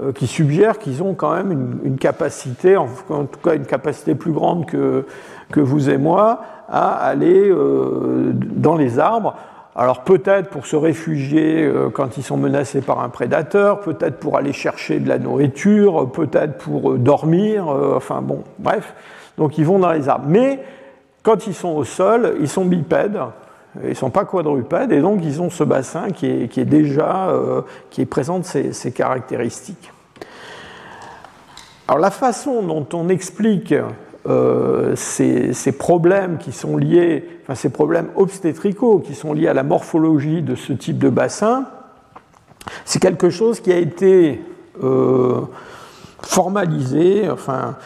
Euh, 0.00 0.12
qui 0.12 0.28
suggèrent 0.28 0.78
qu'ils 0.78 1.02
ont 1.02 1.14
quand 1.14 1.34
même 1.34 1.80
une, 1.82 1.98
capacité, 1.98 2.76
en, 2.76 2.86
tout 2.86 3.40
cas 3.42 3.54
une 3.54 3.66
capacité 3.66 4.14
plus 4.14 4.30
grande 4.30 4.66
que, 4.66 5.04
que 5.50 5.58
vous 5.58 5.90
et 5.90 5.98
moi, 5.98 6.42
à 6.68 6.92
aller 6.92 7.50
euh, 7.50 8.30
dans 8.32 8.76
les 8.76 9.00
arbres. 9.00 9.34
Alors 9.74 10.02
peut-être 10.04 10.48
pour 10.48 10.66
se 10.66 10.76
réfugier 10.76 11.64
euh, 11.64 11.90
quand 11.90 12.16
ils 12.16 12.22
sont 12.22 12.36
menacés 12.36 12.82
par 12.82 13.00
un 13.00 13.08
prédateur, 13.08 13.80
peut-être 13.80 14.18
pour 14.18 14.38
aller 14.38 14.52
chercher 14.52 15.00
de 15.00 15.08
la 15.08 15.18
nourriture, 15.18 16.10
peut-être 16.12 16.58
pour 16.58 16.94
dormir, 16.94 17.66
enfin 17.66 18.22
bon, 18.22 18.44
bref. 18.60 18.94
Donc 19.38 19.58
ils 19.58 19.66
vont 19.66 19.80
dans 19.80 19.92
les 19.92 20.08
arbres. 20.08 20.26
Mais 20.28 20.60
quand 21.24 21.48
ils 21.48 21.54
sont 21.54 21.70
au 21.70 21.84
sol, 21.84 22.36
ils 22.40 22.48
sont 22.48 22.64
bipèdes, 22.64 23.18
ils 23.82 23.90
ne 23.90 23.94
sont 23.94 24.10
pas 24.10 24.24
quadrupèdes, 24.24 24.92
et 24.92 25.00
donc 25.00 25.20
ils 25.22 25.40
ont 25.40 25.50
ce 25.50 25.64
bassin 25.64 26.10
qui 26.10 26.26
est, 26.26 26.64
déjà, 26.64 27.28
euh, 27.28 27.62
qui 27.90 28.04
présente 28.04 28.44
ces, 28.44 28.92
caractéristiques. 28.92 29.92
Alors 31.86 32.00
la 32.00 32.10
façon 32.10 32.62
dont 32.62 32.86
on 32.92 33.08
explique 33.08 33.74
euh, 34.28 34.94
ces, 34.96 35.72
problèmes 35.72 36.38
qui 36.38 36.52
sont 36.52 36.76
liés, 36.76 37.24
enfin 37.42 37.54
ces 37.54 37.70
problèmes 37.70 38.08
obstétricaux 38.16 38.98
qui 38.98 39.14
sont 39.14 39.32
liés 39.32 39.48
à 39.48 39.54
la 39.54 39.62
morphologie 39.62 40.42
de 40.42 40.54
ce 40.54 40.72
type 40.72 40.98
de 40.98 41.08
bassin, 41.08 41.66
c'est 42.84 43.00
quelque 43.00 43.30
chose 43.30 43.60
qui 43.60 43.72
a 43.72 43.78
été 43.78 44.40
euh, 44.82 45.40
formalisé, 46.22 47.30
enfin 47.30 47.76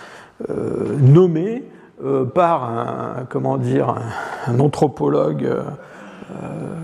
nommé 0.98 1.62
euh, 2.02 2.24
par 2.24 2.64
un, 2.64 3.24
comment 3.30 3.56
dire, 3.56 3.88
un, 3.88 4.02
anthropologue 4.60 5.44
euh, 5.44 5.62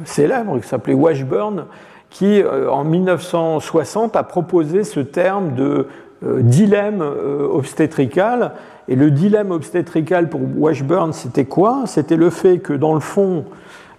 célèbre 0.05 0.59
qui 0.61 0.69
s'appelait 0.69 0.95
Washburn, 0.95 1.65
qui 2.09 2.43
euh, 2.43 2.71
en 2.71 2.85
1960 2.85 4.17
a 4.17 4.23
proposé 4.23 4.85
ce 4.85 5.01
terme 5.01 5.55
de 5.55 5.87
dilemme 6.23 7.03
obstétrical. 7.51 8.53
Et 8.89 8.95
le 8.95 9.11
dilemme 9.11 9.53
obstétrical 9.53 10.29
pour 10.29 10.43
Washburn, 10.59 11.15
c'était 11.15 11.47
quoi? 11.47 11.85
C'était 11.87 12.17
le 12.17 12.29
fait 12.29 12.59
que 12.59 12.75
dans 12.75 12.93
le 12.93 13.01
fond, 13.01 13.47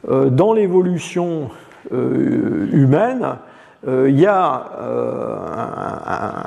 dans 0.07 0.53
l'évolution 0.53 1.49
humaine, 1.91 3.37
il 3.87 4.19
y 4.19 4.27
a 4.27 4.69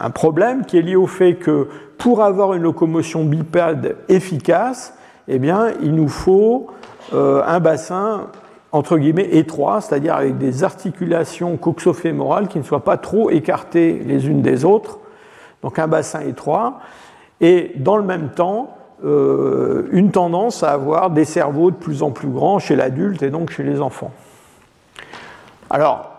un, 0.00 0.10
problème 0.10 0.64
qui 0.64 0.78
est 0.78 0.82
lié 0.82 0.94
au 0.94 1.08
fait 1.08 1.34
que 1.34 1.66
pour 1.98 2.22
avoir 2.22 2.54
une 2.54 2.62
locomotion 2.62 3.24
bipède 3.24 3.96
efficace, 4.08 4.94
eh 5.28 5.38
bien, 5.38 5.72
il 5.82 5.94
nous 5.94 6.08
faut 6.08 6.68
euh, 7.12 7.42
un 7.46 7.60
bassin 7.60 8.28
entre 8.72 8.98
guillemets 8.98 9.28
étroit, 9.36 9.80
c'est-à-dire 9.80 10.16
avec 10.16 10.36
des 10.36 10.64
articulations 10.64 11.56
coxofémorales 11.56 12.48
qui 12.48 12.58
ne 12.58 12.64
soient 12.64 12.82
pas 12.82 12.96
trop 12.96 13.30
écartées 13.30 14.02
les 14.04 14.26
unes 14.26 14.42
des 14.42 14.64
autres, 14.64 14.98
donc 15.62 15.78
un 15.78 15.86
bassin 15.86 16.20
étroit, 16.20 16.80
et 17.40 17.70
dans 17.76 17.96
le 17.96 18.02
même 18.02 18.30
temps, 18.30 18.76
euh, 19.04 19.88
une 19.92 20.10
tendance 20.10 20.62
à 20.62 20.72
avoir 20.72 21.10
des 21.10 21.24
cerveaux 21.24 21.70
de 21.70 21.76
plus 21.76 22.02
en 22.02 22.10
plus 22.10 22.28
grands 22.28 22.58
chez 22.58 22.74
l'adulte 22.74 23.22
et 23.22 23.30
donc 23.30 23.50
chez 23.50 23.62
les 23.62 23.80
enfants. 23.80 24.10
Alors, 25.70 26.10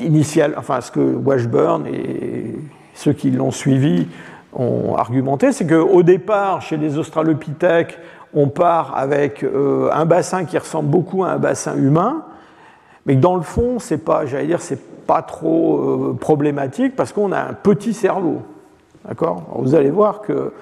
initial, 0.00 0.54
enfin, 0.56 0.80
ce 0.80 0.90
que 0.90 1.00
Washburn 1.00 1.86
et 1.86 2.56
ceux 2.94 3.12
qui 3.12 3.30
l'ont 3.30 3.50
suivi 3.50 4.08
ont 4.52 4.96
argumenté, 4.96 5.52
c'est 5.52 5.66
qu'au 5.66 6.02
départ, 6.02 6.62
chez 6.62 6.76
les 6.76 6.98
australopithèques, 6.98 7.98
on 8.34 8.48
part 8.48 8.96
avec 8.96 9.42
euh, 9.42 9.88
un 9.92 10.04
bassin 10.04 10.44
qui 10.44 10.58
ressemble 10.58 10.88
beaucoup 10.88 11.24
à 11.24 11.30
un 11.30 11.38
bassin 11.38 11.76
humain, 11.76 12.24
mais 13.06 13.14
que 13.16 13.20
dans 13.20 13.36
le 13.36 13.42
fond, 13.42 13.78
c'est 13.78 13.98
pas, 13.98 14.26
j'allais 14.26 14.56
c'est 14.58 14.80
pas 15.06 15.22
trop 15.22 15.78
euh, 15.78 16.16
problématique 16.18 16.96
parce 16.96 17.12
qu'on 17.12 17.32
a 17.32 17.40
un 17.40 17.52
petit 17.52 17.94
cerveau. 17.94 18.42
D'accord? 19.06 19.44
Vous 19.58 19.74
allez 19.74 19.90
voir 19.90 20.22
que 20.22 20.52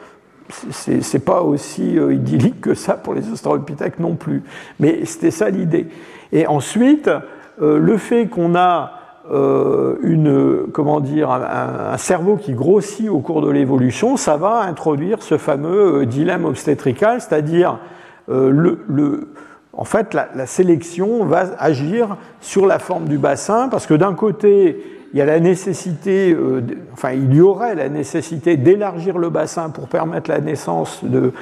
c'est 0.70 1.24
pas 1.24 1.42
aussi 1.42 1.98
euh, 1.98 2.12
idyllique 2.12 2.60
que 2.60 2.74
ça 2.74 2.94
pour 2.94 3.14
les 3.14 3.30
australopithèques 3.30 3.98
non 3.98 4.16
plus. 4.16 4.42
Mais 4.80 5.04
c'était 5.04 5.30
ça 5.30 5.48
l'idée. 5.48 5.88
Et 6.32 6.46
ensuite, 6.46 7.10
le 7.58 7.96
fait 7.98 8.26
qu'on 8.26 8.54
a 8.56 9.01
euh, 9.30 9.96
une, 10.02 10.66
comment 10.72 10.98
dire, 10.98 11.30
un, 11.30 11.96
cerveau 11.96 12.36
qui 12.36 12.54
grossit 12.54 13.08
au 13.08 13.20
cours 13.20 13.40
de 13.40 13.50
l'évolution, 13.50 14.16
ça 14.16 14.36
va 14.36 14.62
introduire 14.62 15.22
ce 15.22 15.38
fameux 15.38 16.00
euh, 16.00 16.06
dilemme 16.06 16.44
obstétrical, 16.44 17.20
c'est-à-dire 17.20 17.78
euh, 18.30 18.50
le, 18.50 19.28
en 19.72 19.84
fait, 19.84 20.12
la, 20.12 20.46
sélection 20.46 21.24
va 21.24 21.44
agir 21.58 22.16
sur 22.40 22.66
la 22.66 22.80
forme 22.80 23.04
du 23.04 23.16
bassin, 23.16 23.68
parce 23.68 23.86
que 23.86 23.94
d'un 23.94 24.14
côté, 24.14 24.82
il 25.12 25.18
y 25.18 25.22
a 25.22 25.26
la 25.26 25.38
nécessité, 25.38 26.36
enfin, 26.92 27.12
il 27.12 27.32
y 27.32 27.40
aurait 27.40 27.76
la 27.76 27.88
nécessité 27.88 28.56
d'élargir 28.56 29.18
le 29.18 29.30
bassin 29.30 29.70
pour 29.70 29.86
permettre 29.86 30.30
la 30.30 30.40
naissance 30.40 31.04
de, 31.04 31.32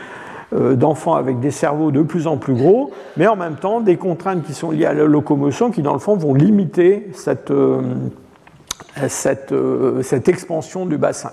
d'enfants 0.53 1.15
avec 1.15 1.39
des 1.39 1.51
cerveaux 1.51 1.93
de 1.93 2.03
plus 2.03 2.27
en 2.27 2.37
plus 2.37 2.55
gros, 2.55 2.91
mais 3.17 3.27
en 3.27 3.37
même 3.37 3.57
temps 3.57 3.81
des 3.81 3.97
contraintes 3.97 4.43
qui 4.43 4.53
sont 4.53 4.71
liées 4.71 4.87
à 4.87 4.95
la 4.95 5.05
locomotion 5.05 5.71
qui, 5.71 5.83
dans 5.83 5.93
le 5.93 5.99
fond, 6.01 6.17
vont 6.17 6.35
limiter 6.35 7.09
cette, 7.15 7.51
euh, 7.51 7.83
euh, 9.53 10.03
expansion 10.27 10.87
du 10.87 10.99
bassin. 10.99 11.31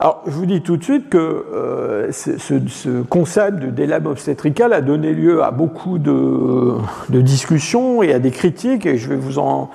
Alors, 0.00 0.22
je 0.26 0.32
vous 0.32 0.46
dis 0.46 0.62
tout 0.62 0.76
de 0.76 0.82
suite 0.82 1.10
que 1.10 2.08
ce, 2.10 3.02
concept 3.02 3.60
de 3.60 3.70
délab 3.70 4.06
obstétrical 4.06 4.72
a 4.72 4.80
donné 4.80 5.12
lieu 5.12 5.44
à 5.44 5.52
beaucoup 5.52 5.98
de, 5.98 6.74
discussions 7.08 8.02
et 8.02 8.12
à 8.12 8.18
des 8.18 8.32
critiques, 8.32 8.84
et 8.84 8.96
je 8.96 9.08
vais 9.08 9.16
vous 9.16 9.38
en 9.38 9.70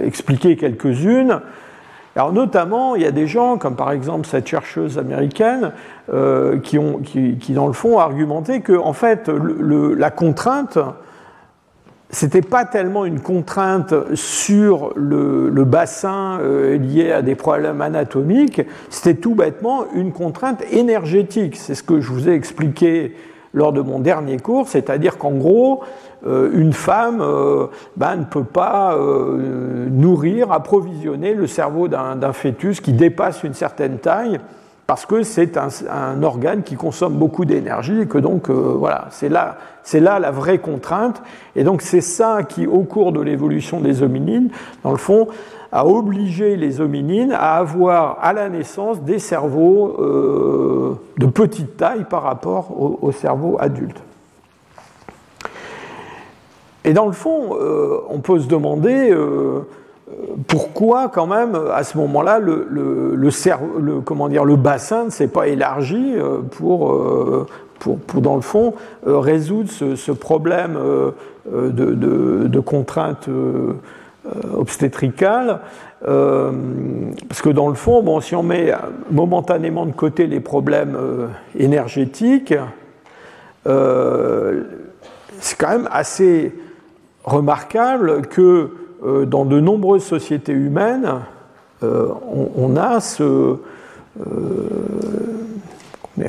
expliquer 0.00 0.56
quelques-unes. 0.56 1.40
Alors 2.18 2.32
notamment, 2.32 2.96
il 2.96 3.02
y 3.02 3.06
a 3.06 3.12
des 3.12 3.28
gens, 3.28 3.58
comme 3.58 3.76
par 3.76 3.92
exemple 3.92 4.26
cette 4.26 4.48
chercheuse 4.48 4.98
américaine, 4.98 5.70
euh, 6.12 6.58
qui, 6.58 7.52
dans 7.52 7.68
le 7.68 7.72
fond, 7.72 7.94
ont 7.94 8.00
argumenté 8.00 8.60
que 8.60 8.72
en 8.72 8.92
fait, 8.92 9.28
la 9.28 10.10
contrainte, 10.10 10.80
c'était 12.10 12.42
pas 12.42 12.64
tellement 12.64 13.04
une 13.04 13.20
contrainte 13.20 13.94
sur 14.14 14.92
le, 14.96 15.62
bassin 15.62 16.40
euh, 16.40 16.76
lié 16.76 17.12
à 17.12 17.22
des 17.22 17.36
problèmes 17.36 17.80
anatomiques, 17.82 18.62
c'était 18.90 19.20
tout 19.20 19.36
bêtement 19.36 19.84
une 19.94 20.10
contrainte 20.10 20.64
énergétique. 20.72 21.54
C'est 21.54 21.76
ce 21.76 21.84
que 21.84 22.00
je 22.00 22.10
vous 22.10 22.28
ai 22.28 22.32
expliqué 22.32 23.14
lors 23.54 23.72
de 23.72 23.80
mon 23.80 24.00
dernier 24.00 24.38
cours, 24.38 24.66
c'est-à-dire 24.66 25.18
qu'en 25.18 25.34
gros, 25.34 25.84
une 26.26 26.72
femme 26.72 27.20
euh, 27.20 27.66
ben, 27.96 28.16
ne 28.16 28.24
peut 28.24 28.44
pas 28.44 28.96
euh, 28.96 29.88
nourrir, 29.88 30.50
approvisionner 30.52 31.34
le 31.34 31.46
cerveau 31.46 31.86
d'un 31.88 32.32
fœtus 32.32 32.80
qui 32.80 32.92
dépasse 32.92 33.44
une 33.44 33.54
certaine 33.54 33.98
taille 33.98 34.40
parce 34.86 35.06
que 35.06 35.22
c'est 35.22 35.58
un, 35.58 36.22
organe 36.22 36.62
qui 36.62 36.74
consomme 36.74 37.14
beaucoup 37.14 37.44
d'énergie 37.44 38.00
et 38.00 38.06
que 38.06 38.16
donc 38.16 38.48
voilà, 38.48 39.08
c'est 39.10 39.28
là, 39.28 39.58
là 39.92 40.18
la 40.18 40.30
vraie 40.30 40.58
contrainte. 40.58 41.22
Et 41.56 41.62
donc 41.62 41.82
c'est 41.82 42.00
ça 42.00 42.42
qui, 42.42 42.66
au 42.66 42.84
cours 42.84 43.12
de 43.12 43.20
l'évolution 43.20 43.80
des 43.80 44.02
hominines, 44.02 44.48
dans 44.82 44.92
le 44.92 44.96
fond, 44.96 45.28
a 45.72 45.86
obligé 45.86 46.56
les 46.56 46.80
hominines 46.80 47.32
à 47.32 47.56
avoir 47.56 48.16
à 48.22 48.32
la 48.32 48.48
naissance 48.48 49.02
des 49.02 49.18
cerveaux 49.18 49.94
de 51.18 51.26
petite 51.26 51.76
taille 51.76 52.06
par 52.08 52.22
rapport 52.22 52.72
au 53.02 53.12
cerveau 53.12 53.58
adulte. 53.60 54.00
Et 56.88 56.94
dans 56.94 57.06
le 57.06 57.12
fond, 57.12 57.54
euh, 57.60 57.98
on 58.08 58.20
peut 58.20 58.40
se 58.40 58.48
demander 58.48 59.10
euh, 59.10 59.60
pourquoi, 60.46 61.10
quand 61.10 61.26
même, 61.26 61.54
à 61.74 61.84
ce 61.84 61.98
moment-là, 61.98 62.38
le, 62.38 64.00
comment 64.06 64.30
dire, 64.30 64.46
le 64.46 64.56
bassin 64.56 65.04
ne 65.04 65.10
s'est 65.10 65.28
pas 65.28 65.48
élargi 65.48 66.14
euh, 66.16 66.38
pour, 66.50 66.98
pour, 67.78 67.98
pour, 67.98 68.22
dans 68.22 68.36
le 68.36 68.40
fond, 68.40 68.72
résoudre 69.04 69.68
ce, 69.70 70.12
problème 70.12 70.78
de, 71.52 71.70
de, 71.70 72.48
de 72.48 72.60
contrainte 72.60 73.28
obstétricale. 74.56 75.60
parce 76.00 77.42
que 77.42 77.50
dans 77.50 77.68
le 77.68 77.74
fond, 77.74 78.02
bon, 78.02 78.22
si 78.22 78.34
on 78.34 78.42
met 78.42 78.72
momentanément 79.10 79.84
de 79.84 79.92
côté 79.92 80.26
les 80.26 80.40
problèmes 80.40 80.96
énergétiques, 81.54 82.54
c'est 83.64 85.56
quand 85.58 85.68
même 85.68 85.88
assez 85.92 86.54
remarquable 87.28 88.22
que 88.22 88.70
euh, 89.04 89.26
dans 89.26 89.44
de 89.44 89.60
nombreuses 89.60 90.04
sociétés 90.04 90.52
humaines, 90.52 91.20
euh, 91.84 92.08
on, 92.56 92.76
a 92.76 92.96
euh, 93.20 93.56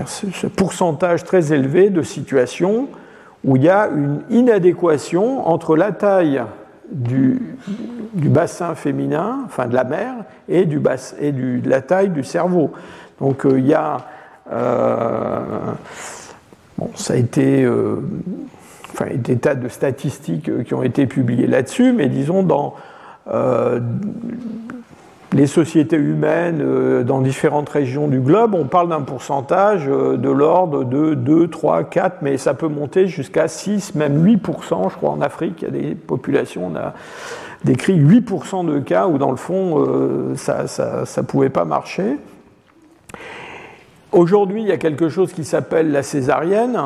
ce, 0.06 0.28
ce, 0.32 0.48
pourcentage 0.48 1.24
très 1.24 1.52
élevé 1.52 1.90
de 1.90 2.04
situations 2.04 2.88
où 3.44 3.56
il 3.56 3.64
y 3.64 3.70
a 3.70 3.88
une 3.88 4.22
inadéquation 4.30 5.48
entre 5.48 5.76
la 5.76 5.92
taille 5.92 6.44
du, 6.92 7.56
bassin 8.14 8.76
féminin, 8.76 9.40
enfin 9.46 9.66
de 9.66 9.74
la 9.74 9.86
mère, 9.86 10.14
et, 10.48 10.66
du 10.66 10.80
et 11.20 11.32
du, 11.32 11.62
de 11.62 11.70
la 11.70 11.82
taille 11.82 12.10
du 12.10 12.24
cerveau. 12.24 12.72
Donc 13.20 13.48
il 13.50 13.66
y 13.66 13.74
a. 13.74 13.98
bon, 16.78 16.90
ça 16.96 17.14
a 17.14 17.18
été. 17.18 17.68
Enfin, 19.00 19.12
des 19.16 19.38
tas 19.38 19.56
de 19.56 19.68
statistiques 19.68 20.64
qui 20.64 20.74
ont 20.74 20.84
été 20.84 21.08
publiées 21.08 21.48
là-dessus, 21.48 21.94
mais 21.94 22.08
disons 22.08 22.44
dans 22.44 22.76
les 25.34 25.48
sociétés 25.48 25.96
humaines 25.96 26.60
euh, 26.62 27.04
dans 27.04 27.22
différentes 27.22 27.70
régions 27.70 28.08
du 28.08 28.20
globe, 28.20 28.56
on 28.56 28.66
parle 28.66 28.90
d'un 28.90 29.02
pourcentage 29.02 29.88
euh, 29.88 30.18
de 30.18 30.30
l'ordre 30.30 30.84
de 30.84 31.14
2, 31.14 31.48
3, 31.48 31.84
4, 31.84 32.18
mais 32.22 32.38
ça 32.38 32.54
peut 32.54 32.68
monter 32.68 33.08
jusqu'à 33.08 33.48
6, 33.48 33.96
même 33.96 34.26
8%. 34.26 34.90
Je 34.90 34.96
crois 34.96 35.12
en 35.12 35.22
Afrique, 35.22 35.62
il 35.62 35.66
y 35.66 35.68
a 35.68 35.72
des 35.72 35.96
populations, 35.96 36.72
on 36.74 36.76
a 36.76 36.94
décrit 37.64 38.00
8% 38.00 38.66
de 38.66 38.80
cas 38.80 39.08
où 39.08 39.18
dans 39.18 39.32
le 39.32 39.38
fond, 39.38 39.86
euh, 39.86 40.36
ça 40.36 40.64
ne 40.64 41.22
pouvait 41.24 41.50
pas 41.50 41.66
marcher. 41.66 42.18
Aujourd'hui, 44.12 44.64
il 44.64 44.68
y 44.68 44.72
a 44.72 44.78
quelque 44.78 45.10
chose 45.10 45.34
qui 45.34 45.44
s'appelle 45.44 45.92
la 45.92 46.02
césarienne. 46.02 46.80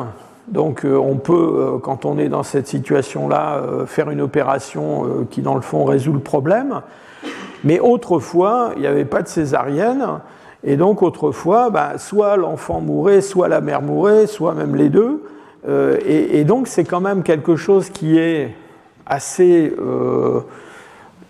Donc 0.48 0.84
on 0.84 1.16
peut, 1.16 1.78
quand 1.82 2.04
on 2.04 2.18
est 2.18 2.28
dans 2.28 2.42
cette 2.42 2.66
situation-là, 2.66 3.62
faire 3.86 4.10
une 4.10 4.20
opération 4.20 5.26
qui, 5.30 5.40
dans 5.40 5.54
le 5.54 5.62
fond, 5.62 5.84
résout 5.84 6.12
le 6.12 6.20
problème. 6.20 6.82
Mais 7.64 7.80
autrefois, 7.80 8.72
il 8.76 8.82
n'y 8.82 8.86
avait 8.86 9.06
pas 9.06 9.22
de 9.22 9.28
césarienne. 9.28 10.20
Et 10.64 10.76
donc 10.76 11.02
autrefois, 11.02 11.70
bah, 11.70 11.98
soit 11.98 12.36
l'enfant 12.36 12.80
mourait, 12.80 13.20
soit 13.20 13.48
la 13.48 13.60
mère 13.60 13.82
mourait, 13.82 14.26
soit 14.26 14.54
même 14.54 14.76
les 14.76 14.88
deux. 14.88 15.22
Euh, 15.68 15.98
et, 16.04 16.44
donc 16.44 16.68
c'est 16.68 16.84
quand 16.84 17.00
même 17.00 17.22
quelque 17.22 17.56
chose 17.56 17.90
qui 17.90 18.18
est 18.18 18.54
assez 19.06 19.74
euh, 19.78 20.40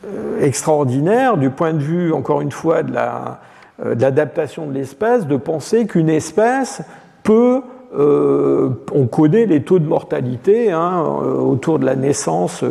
euh, 0.07 0.41
extraordinaire 0.41 1.37
du 1.37 1.51
point 1.51 1.73
de 1.73 1.79
vue, 1.79 2.12
encore 2.12 2.41
une 2.41 2.53
fois, 2.53 2.83
de 2.83 2.93
l'adaptation 3.83 4.67
de 4.67 4.73
l'espèce, 4.73 5.27
de 5.27 5.37
penser 5.37 5.87
qu'une 5.87 6.09
espèce 6.09 6.83
peut 7.23 7.62
on 7.97 9.07
connaît 9.07 9.47
les 9.47 9.62
taux 9.62 9.78
de 9.78 9.86
mortalité 9.86 10.72
hein, 10.72 11.03
autour 11.03 11.78
de 11.78 11.86
la 11.86 11.97
naissance 11.97 12.64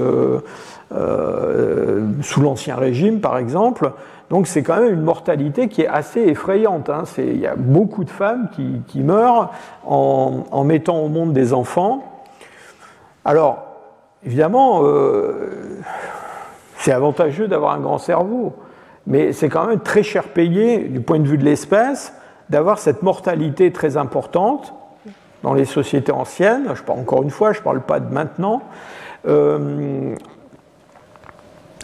euh, 0.95 2.11
sous 2.21 2.41
l'Ancien 2.41 2.75
Régime, 2.75 3.19
par 3.19 3.37
exemple. 3.37 3.93
Donc 4.29 4.45
c'est 4.45 4.61
quand 4.61 4.79
même 4.79 4.93
une 4.93 5.01
mortalité 5.01 5.67
qui 5.67 5.81
est 5.81 5.87
assez 5.87 6.21
effrayante. 6.21 6.89
Hein. 6.89 7.03
Il 7.17 7.39
y 7.39 7.47
a 7.47 7.55
beaucoup 7.55 8.03
de 8.03 8.11
femmes 8.11 8.49
qui, 8.87 8.99
meurent 8.99 9.51
en, 9.85 10.63
mettant 10.63 10.99
au 10.99 11.07
monde 11.07 11.33
des 11.33 11.51
enfants. 11.51 12.03
Alors, 13.25 13.63
évidemment, 14.23 14.81
euh, 14.83 15.79
c'est 16.77 16.91
avantageux 16.91 17.47
d'avoir 17.47 17.73
un 17.73 17.79
grand 17.79 17.97
cerveau, 17.97 18.53
mais 19.07 19.33
c'est 19.33 19.49
quand 19.49 19.65
même 19.65 19.79
très 19.79 20.03
cher 20.03 20.25
payé 20.25 20.79
du 20.79 21.01
point 21.01 21.19
de 21.19 21.27
vue 21.27 21.39
de 21.39 21.45
l'espèce 21.45 22.13
d'avoir 22.49 22.77
cette 22.77 23.01
mortalité 23.01 23.71
très 23.71 23.97
importante 23.97 24.75
dans 25.43 25.53
les 25.53 25.65
sociétés 25.65 26.11
anciennes. 26.11 26.69
Je 26.73 26.81
parle 26.81 26.99
encore 26.99 27.21
une 27.21 27.29
fois, 27.29 27.53
je 27.53 27.59
ne 27.59 27.63
parle 27.63 27.81
pas 27.81 27.99
de 27.99 28.11
maintenant. 28.11 28.63
Euh, 29.27 30.15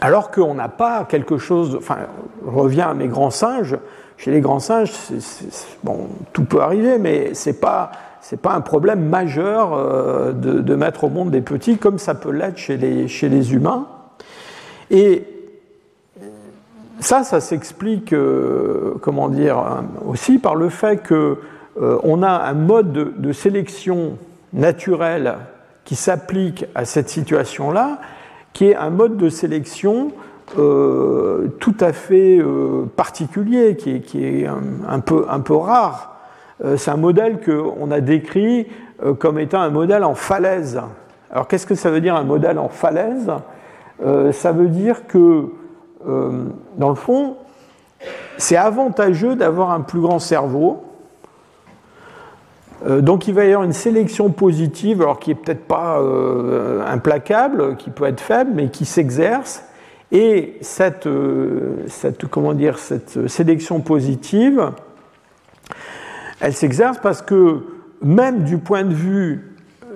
alors 0.01 0.31
qu'on 0.31 0.53
n'a 0.53 0.69
pas 0.69 1.05
quelque 1.07 1.37
chose. 1.37 1.75
Enfin, 1.77 1.97
je 2.45 2.49
reviens 2.49 2.89
à 2.89 2.93
mes 2.93 3.07
grands 3.07 3.29
singes. 3.31 3.77
Chez 4.17 4.31
les 4.31 4.41
grands 4.41 4.59
singes, 4.59 4.91
bon, 5.83 6.07
tout 6.33 6.43
peut 6.43 6.61
arriver, 6.61 6.97
mais 6.97 7.33
ce 7.33 7.49
n'est 7.49 7.55
pas, 7.55 7.91
pas 8.41 8.53
un 8.53 8.61
problème 8.61 9.07
majeur 9.07 9.73
euh, 9.73 10.33
de, 10.33 10.75
mettre 10.75 11.05
au 11.05 11.09
monde 11.09 11.31
des 11.31 11.41
petits 11.41 11.77
comme 11.77 11.99
ça 11.99 12.15
peut 12.15 12.31
l'être 12.31 12.57
chez 12.57 12.75
les, 12.75 13.07
chez 13.07 13.29
les 13.29 13.53
humains. 13.53 13.87
Et 14.91 15.25
ça, 16.99 17.23
ça 17.23 17.39
s'explique, 17.39 18.11
euh, 18.11 18.95
comment 19.01 19.29
dire, 19.29 19.63
aussi 20.05 20.37
par 20.37 20.55
le 20.55 20.67
fait 20.67 20.97
qu'on 21.07 21.37
euh, 21.77 22.23
a 22.23 22.49
un 22.49 22.53
mode 22.53 23.19
de, 23.19 23.31
sélection 23.31 24.17
naturelle 24.53 25.35
qui 25.85 25.95
s'applique 25.95 26.65
à 26.75 26.85
cette 26.85 27.09
situation-là 27.09 27.99
qui 28.53 28.69
est 28.69 28.75
un 28.75 28.89
mode 28.89 29.17
de 29.17 29.29
sélection 29.29 30.11
euh, 30.57 31.49
tout 31.59 31.75
à 31.79 31.93
fait 31.93 32.39
euh, 32.39 32.85
particulier, 32.95 33.75
qui 33.75 34.01
est, 34.25 34.47
un, 34.47 34.99
peu, 34.99 35.25
un, 35.29 35.39
peu, 35.39 35.55
rare. 35.55 36.17
C'est 36.75 36.91
un 36.91 36.97
modèle 36.97 37.39
qu'on 37.39 37.89
a 37.91 38.01
décrit 38.01 38.67
comme 39.19 39.39
étant 39.39 39.61
un 39.61 39.69
modèle 39.69 40.03
en 40.03 40.15
falaise. 40.15 40.81
Alors 41.31 41.47
qu'est-ce 41.47 41.65
que 41.65 41.75
ça 41.75 41.89
veut 41.89 42.01
dire 42.01 42.15
un 42.15 42.25
modèle 42.25 42.59
en 42.59 42.67
falaise? 42.67 43.31
Ça 44.33 44.51
veut 44.51 44.67
dire 44.67 45.07
que, 45.07 45.45
dans 46.05 46.89
le 46.89 46.95
fond, 46.95 47.37
c'est 48.37 48.57
avantageux 48.57 49.35
d'avoir 49.35 49.71
un 49.71 49.79
plus 49.79 50.01
grand 50.01 50.19
cerveau 50.19 50.83
donc 52.87 53.27
il 53.27 53.33
va 53.33 53.45
y 53.45 53.47
avoir 53.47 53.63
une 53.63 53.73
sélection 53.73 54.29
positive, 54.29 55.01
alors 55.01 55.19
qui 55.19 55.31
n'est 55.31 55.35
peut-être 55.35 55.65
pas 55.65 55.99
euh, 55.99 56.81
implacable, 56.85 57.75
qui 57.75 57.89
peut 57.89 58.05
être 58.05 58.21
faible, 58.21 58.51
mais 58.53 58.69
qui 58.69 58.85
s'exerce. 58.85 59.63
Et 60.11 60.57
cette, 60.61 61.05
euh, 61.05 61.83
cette, 61.87 62.25
comment 62.27 62.53
dire, 62.53 62.79
cette 62.79 63.27
sélection 63.27 63.81
positive, 63.81 64.71
elle 66.39 66.53
s'exerce 66.53 66.97
parce 66.99 67.21
que 67.21 67.59
même 68.01 68.43
du 68.43 68.57
point 68.57 68.83
de 68.83 68.93
vue 68.93 69.45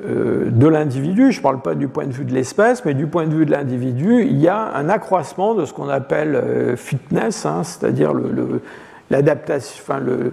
de 0.05 0.67
l'individu, 0.67 1.31
je 1.31 1.37
ne 1.37 1.43
parle 1.43 1.61
pas 1.61 1.75
du 1.75 1.87
point 1.87 2.05
de 2.05 2.11
vue 2.11 2.25
de 2.25 2.33
l'espèce, 2.33 2.83
mais 2.83 2.93
du 2.93 3.07
point 3.07 3.25
de 3.25 3.33
vue 3.33 3.45
de 3.45 3.51
l'individu, 3.51 4.23
il 4.23 4.37
y 4.37 4.49
a 4.49 4.75
un 4.75 4.89
accroissement 4.89 5.55
de 5.55 5.63
ce 5.63 5.71
qu'on 5.71 5.87
appelle 5.87 6.75
fitness, 6.75 7.45
hein, 7.45 7.63
c'est-à-dire 7.63 8.11
le 8.13 8.59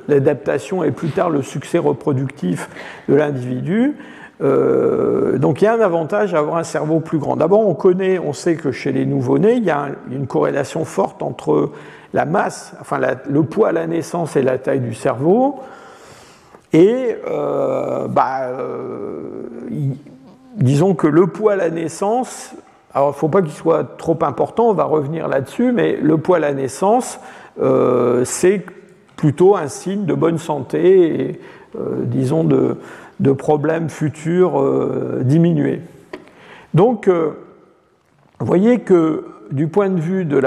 l'adaptation 0.09 0.85
et 0.85 0.91
plus 0.91 1.11
tard 1.11 1.31
le 1.31 1.43
succès 1.43 1.79
reproductif 1.79 2.69
de 3.09 3.15
l'individu. 3.15 3.97
Euh, 4.43 5.39
donc 5.39 5.61
il 5.61 5.67
y 5.67 5.69
a 5.69 5.75
un 5.75 5.81
avantage 5.81 6.35
à 6.35 6.39
avoir 6.39 6.57
un 6.57 6.65
cerveau 6.65 7.01
plus 7.01 7.19
grand. 7.19 7.37
D'abord, 7.37 7.67
on 7.67 7.75
connaît, 7.75 8.19
on 8.19 8.33
sait 8.33 8.57
que 8.57 8.73
chez 8.73 8.93
les 8.93 9.05
nouveau-nés, 9.05 9.55
il 9.55 9.65
y 9.65 9.71
a 9.71 9.89
une 10.11 10.27
corrélation 10.27 10.85
forte 10.85 11.23
entre 11.23 11.71
la 12.15 12.25
masse, 12.25 12.73
enfin 12.81 12.99
le 13.29 13.43
poids 13.43 13.69
à 13.69 13.73
la 13.73 13.87
naissance 13.87 14.37
et 14.37 14.43
la 14.43 14.59
taille 14.59 14.81
du 14.81 14.95
cerveau. 14.95 15.61
Et 16.73 17.17
euh, 17.29 18.07
bah, 18.09 18.43
euh, 18.45 19.43
disons 20.57 20.95
que 20.95 21.07
le 21.07 21.27
poids 21.27 21.53
à 21.53 21.57
la 21.57 21.71
naissance, 21.71 22.55
alors 22.95 23.09
il 23.09 23.13
ne 23.13 23.17
faut 23.17 23.29
pas 23.29 23.43
qu'il 23.43 23.53
soit 23.53 23.97
trop 23.99 24.19
important, 24.23 24.71
on 24.71 24.75
va 24.75 24.85
revenir 24.85 25.29
là-dessus, 25.29 25.73
mais 25.73 25.97
le 26.01 26.17
poids 26.17 26.39
à 26.39 26.41
la 26.41 26.55
naissance, 26.55 27.21
c'est 28.25 28.65
plutôt 29.21 29.55
un 29.55 29.69
signe 29.69 30.07
de 30.07 30.15
bonne 30.15 30.39
santé 30.39 31.29
et, 31.29 31.41
euh, 31.79 32.05
disons, 32.05 32.43
de, 32.43 33.33
problèmes 33.33 33.91
futurs 33.91 34.59
euh, 34.59 35.21
diminués. 35.23 35.83
Donc, 36.73 37.07
vous 37.09 38.47
voyez 38.47 38.79
que 38.79 39.27
du 39.51 39.69
point 39.69 39.91
de 39.91 40.01
vue 40.01 40.25
de 40.25 40.39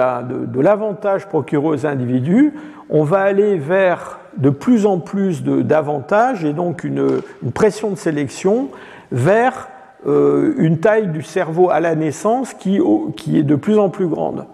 l'avantage 0.60 1.28
procuré 1.28 1.68
aux 1.68 1.86
individus, 1.86 2.54
on 2.90 3.04
va 3.04 3.20
aller 3.20 3.58
vers 3.58 4.20
de 4.38 4.50
plus 4.50 4.88
en 4.88 5.00
plus 5.00 5.44
d'avantages 5.44 6.44
et 6.44 6.54
donc 6.54 6.84
une, 6.84 7.22
pression 7.54 7.92
de 7.92 7.96
sélection 7.96 8.70
vers 9.12 9.70
une 10.06 10.80
taille 10.80 11.08
du 11.08 11.22
cerveau 11.22 11.70
à 11.70 11.80
la 11.80 11.96
naissance 11.96 12.54
qui, 12.54 12.78
est 12.78 13.44
de 13.44 13.56
plus 13.56 13.78
en 13.78 13.90
plus 13.90 14.08
grande. 14.08 14.46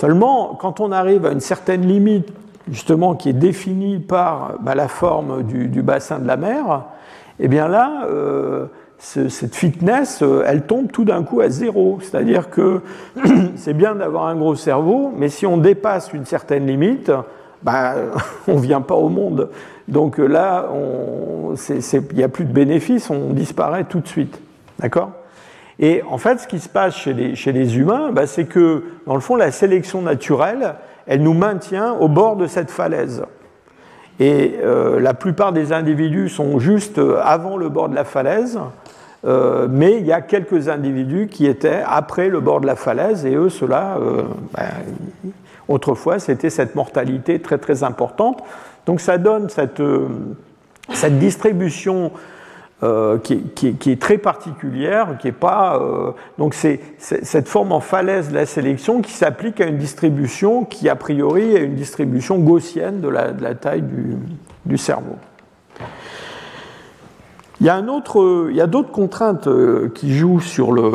Seulement, 0.00 0.56
quand 0.58 0.80
on 0.80 0.92
arrive 0.92 1.26
à 1.26 1.32
une 1.32 1.40
certaine 1.40 1.82
limite, 1.82 2.32
justement, 2.70 3.14
qui 3.14 3.28
est 3.28 3.34
définie 3.34 3.98
par 3.98 4.54
bah, 4.62 4.74
la 4.74 4.88
forme 4.88 5.42
du, 5.42 5.82
bassin 5.82 6.18
de 6.18 6.26
la 6.26 6.38
mer, 6.38 6.84
eh 7.38 7.48
bien 7.48 7.68
là, 7.68 8.06
euh, 8.08 8.64
cette 8.96 9.54
fitness, 9.54 10.22
euh, 10.22 10.42
elle 10.46 10.62
tombe 10.62 10.90
tout 10.90 11.04
d'un 11.04 11.22
coup 11.22 11.42
à 11.42 11.50
zéro. 11.50 11.98
C'est-à-dire 12.00 12.48
que 12.48 12.80
c'est 13.56 13.74
bien 13.74 13.94
d'avoir 13.94 14.28
un 14.28 14.36
gros 14.36 14.54
cerveau, 14.54 15.12
mais 15.14 15.28
si 15.28 15.44
on 15.44 15.58
dépasse 15.58 16.14
une 16.14 16.24
certaine 16.24 16.66
limite, 16.66 17.12
bah, 17.62 17.96
on 18.48 18.54
ne 18.54 18.60
vient 18.60 18.80
pas 18.80 18.94
au 18.94 19.10
monde. 19.10 19.50
Donc 19.86 20.16
là, 20.16 20.66
il 21.68 22.16
n'y 22.16 22.22
a 22.22 22.28
plus 22.30 22.46
de 22.46 22.52
bénéfices, 22.54 23.10
on 23.10 23.34
disparaît 23.34 23.84
tout 23.84 24.00
de 24.00 24.08
suite. 24.08 24.40
D'accord? 24.78 25.10
Et 25.82 26.02
en 26.08 26.18
fait, 26.18 26.38
ce 26.38 26.46
qui 26.46 26.60
se 26.60 26.68
passe 26.68 26.94
chez 26.94 27.14
les, 27.14 27.78
humains, 27.78 28.12
bah, 28.12 28.26
c'est 28.26 28.44
que, 28.44 28.84
dans 29.06 29.14
le 29.14 29.20
fond, 29.20 29.34
la 29.34 29.50
sélection 29.50 30.02
naturelle, 30.02 30.74
elle 31.06 31.22
nous 31.22 31.32
maintient 31.32 31.94
au 31.94 32.06
bord 32.06 32.36
de 32.36 32.46
cette 32.46 32.70
falaise. 32.70 33.24
Et 34.20 34.58
euh, 34.62 35.00
la 35.00 35.14
plupart 35.14 35.54
des 35.54 35.72
individus 35.72 36.28
sont 36.28 36.58
juste 36.58 36.98
euh, 36.98 37.18
avant 37.24 37.56
le 37.56 37.70
bord 37.70 37.88
de 37.88 37.94
la 37.94 38.04
falaise, 38.04 38.60
euh, 39.24 39.68
mais 39.70 39.96
il 39.96 40.04
y 40.04 40.12
a 40.12 40.20
quelques 40.20 40.68
individus 40.68 41.28
qui 41.28 41.46
étaient 41.46 41.82
après 41.86 42.28
le 42.28 42.40
bord 42.40 42.60
de 42.60 42.66
la 42.66 42.76
falaise, 42.76 43.24
et 43.24 43.34
eux, 43.34 43.48
ceux-là, 43.48 43.96
bah, 44.52 44.64
autrefois, 45.66 46.18
c'était 46.18 46.50
cette 46.50 46.74
mortalité 46.74 47.40
très 47.40 47.56
très 47.56 47.84
importante. 47.84 48.42
Donc 48.84 49.00
ça 49.00 49.16
donne 49.16 49.48
cette 49.48 51.18
distribution 51.18 52.12
euh, 52.82 53.18
qui, 53.18 53.42
est, 53.90 54.00
très 54.00 54.16
particulière, 54.16 55.18
qui 55.18 55.28
est 55.28 55.32
pas. 55.32 55.78
Euh, 55.78 56.12
donc 56.38 56.54
c'est 56.54 56.80
cette 56.98 57.46
forme 57.46 57.72
en 57.72 57.80
falaise 57.80 58.30
de 58.30 58.34
la 58.34 58.46
sélection 58.46 59.02
qui 59.02 59.12
s'applique 59.12 59.60
à 59.60 59.66
une 59.66 59.76
distribution 59.76 60.64
qui 60.64 60.88
a 60.88 60.96
priori 60.96 61.54
est 61.54 61.62
une 61.62 61.74
distribution 61.74 62.38
gaussienne 62.38 63.02
de 63.02 63.08
la, 63.08 63.54
taille 63.54 63.84
du, 64.64 64.78
cerveau. 64.78 65.16
Il 67.60 67.66
y 67.66 67.68
a 67.68 67.74
un 67.74 67.86
autre, 67.86 68.46
il 68.48 68.56
y 68.56 68.62
a 68.62 68.66
d'autres 68.66 68.92
contraintes 68.92 69.46
euh, 69.46 69.92
qui 69.94 70.16
jouent 70.16 70.40
sur 70.40 70.72
le, 70.72 70.90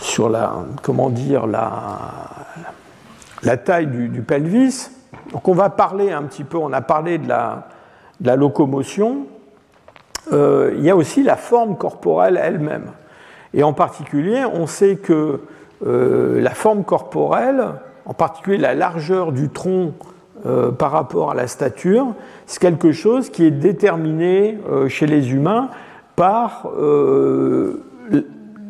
sur 0.00 0.28
la, 0.28 0.54
comment 0.82 1.08
dire, 1.08 1.46
la, 1.46 2.00
la 3.44 3.56
taille 3.56 3.86
du, 3.86 4.22
pelvis. 4.22 4.90
Donc 5.30 5.46
on 5.46 5.54
va 5.54 5.70
parler 5.70 6.10
un 6.10 6.24
petit 6.24 6.42
peu, 6.42 6.58
on 6.58 6.72
a 6.72 6.80
parlé 6.80 7.18
de 7.18 7.28
la 7.28 8.34
locomotion, 8.34 9.26
euh, 10.32 10.72
il 10.76 10.84
y 10.84 10.90
a 10.90 10.96
aussi 10.96 11.22
la 11.22 11.36
forme 11.36 11.76
corporelle 11.76 12.40
elle-même. 12.42 12.86
Et 13.54 13.62
en 13.62 13.72
particulier, 13.72 14.44
on 14.44 14.66
sait 14.66 14.96
que 14.96 15.40
euh, 15.86 16.40
la 16.40 16.50
forme 16.50 16.84
corporelle, 16.84 17.64
en 18.06 18.14
particulier 18.14 18.58
la 18.58 18.74
largeur 18.74 19.32
du 19.32 19.48
tronc 19.48 19.92
euh, 20.44 20.70
par 20.70 20.90
rapport 20.90 21.30
à 21.30 21.34
la 21.34 21.46
stature, 21.46 22.08
c'est 22.46 22.60
quelque 22.60 22.92
chose 22.92 23.30
qui 23.30 23.44
est 23.44 23.50
déterminé 23.50 24.58
chez 24.88 25.06
les 25.06 25.32
humains 25.32 25.68
par 26.16 26.68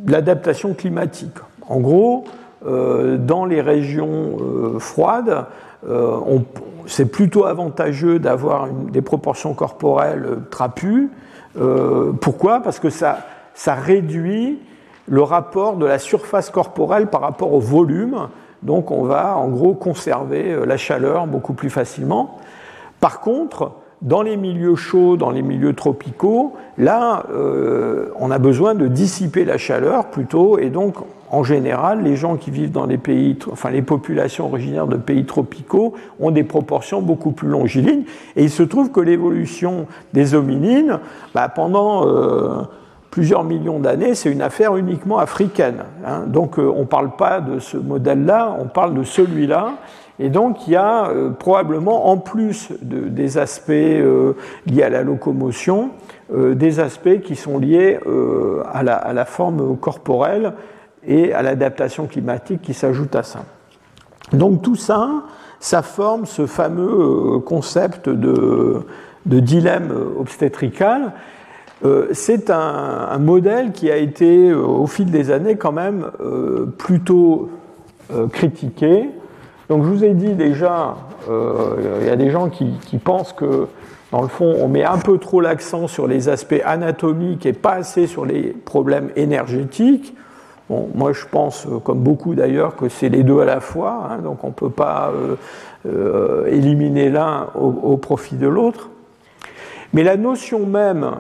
l'adaptation 0.07 0.75
climatique. 0.75 1.37
En 1.69 1.81
gros, 1.81 2.25
dans 2.65 3.45
les 3.45 3.61
régions 3.61 4.37
froides, 4.79 5.47
c'est 6.87 7.07
plutôt 7.07 7.45
avantageux 7.45 8.19
d'avoir 8.19 8.69
des 8.69 9.03
proportions 9.03 9.55
corporelles 9.55 10.39
trapues 10.51 11.11
euh, 11.59 12.13
pourquoi? 12.13 12.61
Parce 12.61 12.79
que 12.79 12.91
ça, 12.91 13.19
réduit 13.67 14.59
le 15.09 15.23
rapport 15.23 15.77
de 15.77 15.87
la 15.87 15.99
surface 15.99 16.51
corporelle 16.51 17.07
par 17.09 17.21
rapport 17.21 17.53
au 17.53 17.61
volume. 17.61 18.29
Donc 18.63 18.91
on 18.91 19.05
va 19.05 19.37
en 19.37 19.49
gros 19.49 19.75
conserver 19.75 20.53
euh, 20.53 20.67
la 20.67 20.77
chaleur 20.77 21.27
beaucoup 21.27 21.53
plus 21.53 21.71
facilement. 21.71 22.39
Par 23.01 23.21
contre, 23.21 23.73
dans 24.03 24.23
les 24.23 24.37
milieux 24.37 24.75
chauds, 24.75 25.17
dans 25.17 25.31
les 25.31 25.43
milieux 25.43 25.75
tropicaux, 25.75 26.55
là, 26.77 27.25
euh, 27.31 28.11
on 28.19 28.31
a 28.31 28.39
besoin 28.39 28.75
de 28.75 28.89
dissiper 28.89 29.45
la 29.45 29.59
chaleur 29.59 30.07
plutôt, 30.07 30.59
et 30.59 30.71
donc 30.71 30.97
en 31.31 31.43
général, 31.43 32.03
les 32.03 32.17
gens 32.17 32.37
qui 32.37 32.51
vivent 32.51 32.71
dans 32.71 32.87
les 32.87 32.99
pays, 32.99 33.37
enfin 33.51 33.71
les 33.71 33.83
populations 33.83 34.47
originaires 34.47 34.87
de 34.87 34.97
pays 34.97 35.25
tropicaux 35.25 35.95
ont 36.21 36.31
des 36.31 36.45
proportions 36.45 37.03
beaucoup 37.03 37.33
plus 37.33 37.49
longilignes. 37.49 38.05
Et 38.37 38.45
il 38.45 38.51
se 38.51 38.63
trouve 38.63 38.91
que 38.93 39.01
l'évolution 39.01 39.87
des 40.13 40.35
hominines, 40.35 41.01
bah, 41.35 41.49
pendant 41.49 42.07
euh, 42.07 42.63
plusieurs 43.11 43.43
millions 43.43 43.81
d'années, 43.81 44.15
c'est 44.15 44.31
une 44.31 44.43
affaire 44.43 44.77
uniquement 44.77 45.19
africaine. 45.19 45.85
Hein. 46.07 46.25
Donc 46.27 46.59
euh, 46.59 46.73
on 46.75 46.81
ne 46.81 46.85
parle 46.85 47.17
pas 47.17 47.41
de 47.41 47.59
ce 47.59 47.77
modèle-là, 47.77 48.57
on 48.61 48.67
parle 48.67 48.95
de 48.95 49.03
celui-là. 49.03 49.73
Et 50.19 50.31
donc 50.31 50.69
il 50.69 50.75
y 50.75 50.77
a 50.77 51.09
euh, 51.09 51.31
probablement, 51.31 52.09
en 52.09 52.19
plus 52.19 52.73
des 52.81 53.37
aspects 53.37 53.71
liés 53.71 54.83
à 54.83 54.91
la 54.91 55.03
locomotion, 55.03 55.91
des 56.33 56.81
aspects 56.81 57.21
qui 57.23 57.37
sont 57.37 57.59
liés 57.59 58.01
à 58.73 58.83
la, 58.83 59.25
forme 59.25 59.77
corporelle 59.77 60.55
et 61.07 61.33
à 61.33 61.43
l'adaptation 61.43 62.07
climatique 62.07 62.63
qui 62.63 62.75
s'ajoute 62.75 63.15
à 63.15 63.23
ça. 63.23 63.45
Donc 64.33 64.63
tout 64.63 64.77
ça, 64.77 65.11
ça 65.61 65.83
forme 65.83 66.27
ce 66.27 66.47
fameux 66.47 67.37
euh, 67.37 67.39
concept 67.39 68.09
de, 68.09 68.85
dilemme 69.25 69.93
obstétrical. 70.19 71.13
Euh, 71.85 72.09
c'est 72.13 72.51
un, 72.51 73.19
modèle 73.19 73.73
qui 73.73 73.91
a 73.91 73.97
été, 73.97 74.51
euh, 74.51 74.59
au 74.59 74.87
fil 74.87 75.11
des 75.11 75.31
années, 75.31 75.57
quand 75.57 75.73
même 75.73 76.07
plutôt 76.79 77.51
critiqué. 78.33 79.11
Donc 79.69 79.85
je 79.85 79.89
vous 79.89 80.05
ai 80.05 80.15
dit 80.15 80.35
déjà, 80.35 80.97
il 81.29 82.07
y 82.07 82.11
a 82.11 82.17
des 82.17 82.31
gens 82.31 82.49
qui, 82.49 82.71
qui, 82.83 82.99
pensent 82.99 83.33
que, 83.33 83.67
dans 84.13 84.23
le 84.23 84.29
fond, 84.29 84.55
on 84.61 84.69
met 84.69 84.85
un 84.85 84.99
peu 84.99 85.19
trop 85.19 85.41
l'accent 85.41 85.89
sur 85.89 86.07
les 86.07 86.29
aspects 86.29 86.63
anatomiques 86.65 87.47
et 87.47 87.53
pas 87.53 87.73
assez 87.73 88.07
sur 88.07 88.25
les 88.25 88.53
problèmes 88.53 89.11
énergétiques 89.17 90.15
moi, 90.69 91.13
je 91.13 91.25
pense, 91.31 91.67
euh, 91.67 91.79
comme 91.79 92.01
beaucoup 92.01 92.35
d'ailleurs, 92.35 92.77
que 92.77 92.89
c'est 92.89 93.09
les 93.09 93.23
deux 93.23 93.41
à 93.41 93.45
la 93.45 93.61
fois, 93.61 94.09
hein, 94.11 94.19
donc 94.19 94.43
on 94.43 94.49
ne 94.49 94.53
peut 94.53 94.71
pas 94.71 95.13
euh, 95.15 95.37
euh, 95.87 96.47
éliminer 96.47 97.09
l'un 97.09 97.49
au, 97.55 97.97
profit 97.97 98.37
de 98.37 98.49
l'autre. 98.49 98.91
Mais 99.93 100.03
la 100.03 100.17
notion 100.17 100.67
même 100.67 101.13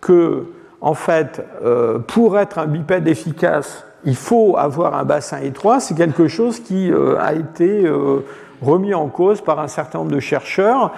que, 0.00 0.44
en 0.80 0.94
fait, 0.94 1.42
pour 2.06 2.38
être 2.38 2.58
un 2.58 2.66
bipède 2.66 3.08
efficace, 3.08 3.84
il 4.04 4.16
faut 4.16 4.56
avoir 4.56 4.94
un 4.94 5.04
bassin 5.04 5.38
étroit, 5.38 5.80
c'est 5.80 5.94
quelque 5.94 6.28
chose 6.28 6.60
qui 6.60 6.92
a 7.18 7.34
été 7.34 7.90
remis 8.62 8.94
en 8.94 9.08
cause 9.08 9.40
par 9.40 9.58
un 9.58 9.68
certain 9.68 9.98
nombre 9.98 10.12
de 10.12 10.20
chercheurs. 10.20 10.92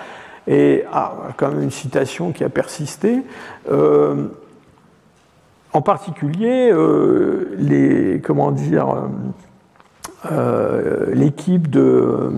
Et, 0.47 0.85
ah, 0.93 1.13
comme 1.37 1.63
une 1.63 1.71
citation 1.71 2.33
qui 2.33 2.45
a 2.45 2.49
persisté, 2.49 3.23
en 5.73 5.81
particulier, 5.81 6.71
euh, 6.71 7.57
euh, 7.59 8.19
euh, 10.31 11.07
l'équipe 11.15 11.69
de 11.69 12.31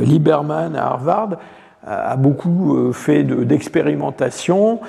Lieberman 0.00 0.76
à 0.76 0.86
Harvard 0.86 1.30
a, 1.86 2.16
beaucoup 2.16 2.92
fait 2.92 3.24
d'expérimentation, 3.24 4.80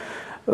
en 0.49 0.51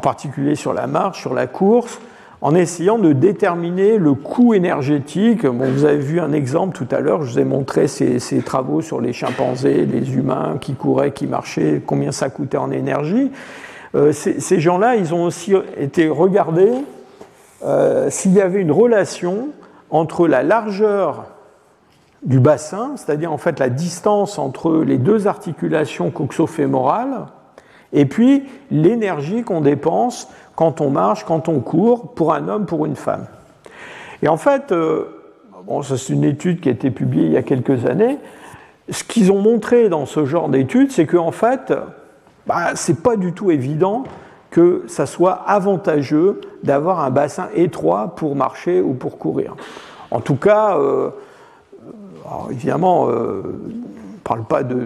particulier 0.00 0.54
sur 0.54 0.72
la 0.72 0.86
marche, 0.86 1.20
sur 1.20 1.34
la 1.34 1.46
course, 1.46 2.00
en 2.40 2.54
essayant 2.54 2.98
de 2.98 3.12
déterminer 3.12 3.98
le 3.98 4.14
coût 4.14 4.54
énergétique. 4.54 5.44
vous 5.44 5.84
avez 5.84 5.98
vu 5.98 6.20
un 6.20 6.32
exemple 6.32 6.74
tout 6.74 6.88
à 6.94 7.00
l'heure, 7.00 7.22
je 7.22 7.32
vous 7.32 7.38
ai 7.38 7.44
montré 7.44 7.86
ces, 7.86 8.18
ces, 8.18 8.40
travaux 8.40 8.80
sur 8.80 9.02
les 9.02 9.12
chimpanzés, 9.12 9.84
les 9.84 10.14
humains 10.14 10.56
qui 10.58 10.72
couraient, 10.74 11.12
qui 11.12 11.26
marchaient, 11.26 11.82
combien 11.84 12.12
ça 12.12 12.30
coûtait 12.30 12.56
en 12.56 12.70
énergie. 12.70 13.30
Euh, 13.94 14.12
ces, 14.12 14.60
gens-là, 14.60 14.96
ils 14.96 15.14
ont 15.14 15.24
aussi 15.24 15.52
été 15.76 16.08
regardés 16.08 16.72
euh, 17.64 18.08
s'il 18.08 18.32
y 18.32 18.40
avait 18.40 18.60
une 18.60 18.70
relation 18.70 19.48
entre 19.90 20.28
la 20.28 20.42
largeur 20.42 21.26
du 22.22 22.38
bassin, 22.38 22.92
c'est-à-dire 22.96 23.32
en 23.32 23.38
fait 23.38 23.58
la 23.58 23.68
distance 23.68 24.38
entre 24.38 24.82
les 24.82 24.98
deux 24.98 25.26
articulations 25.26 26.10
coxofémorales, 26.10 27.26
et 27.92 28.04
puis 28.04 28.44
l'énergie 28.70 29.42
qu'on 29.42 29.60
dépense 29.60 30.28
quand 30.54 30.80
on 30.80 30.90
marche, 30.90 31.24
quand 31.24 31.48
on 31.48 31.60
court, 31.60 32.14
pour 32.14 32.32
un 32.34 32.48
homme, 32.48 32.66
pour 32.66 32.86
une 32.86 32.94
femme. 32.94 33.26
Et 34.22 34.28
en 34.28 34.36
fait, 34.36 34.70
euh, 34.70 35.06
bon, 35.66 35.82
c'est 35.82 36.12
une 36.12 36.24
étude 36.24 36.60
qui 36.60 36.68
a 36.68 36.72
été 36.72 36.90
publiée 36.90 37.26
il 37.26 37.32
y 37.32 37.36
a 37.36 37.42
quelques 37.42 37.86
années. 37.86 38.18
Ce 38.90 39.02
qu'ils 39.02 39.32
ont 39.32 39.40
montré 39.40 39.88
dans 39.88 40.06
ce 40.06 40.24
genre 40.24 40.48
d'études, 40.48 40.92
c'est 40.92 41.06
qu'en 41.06 41.32
fait, 41.32 41.72
bah, 42.50 42.74
ce 42.74 42.90
n'est 42.90 42.98
pas 42.98 43.14
du 43.14 43.32
tout 43.32 43.52
évident 43.52 44.02
que 44.50 44.82
ça 44.88 45.06
soit 45.06 45.44
avantageux 45.46 46.40
d'avoir 46.64 46.98
un 46.98 47.10
bassin 47.10 47.46
étroit 47.54 48.16
pour 48.16 48.34
marcher 48.34 48.80
ou 48.80 48.92
pour 48.92 49.18
courir. 49.18 49.54
En 50.10 50.18
tout 50.18 50.34
cas, 50.34 50.76
euh, 50.76 51.10
évidemment, 52.50 53.08
euh, 53.08 53.42
on 53.44 54.16
ne 54.16 54.18
parle 54.24 54.42
pas 54.42 54.64
de, 54.64 54.84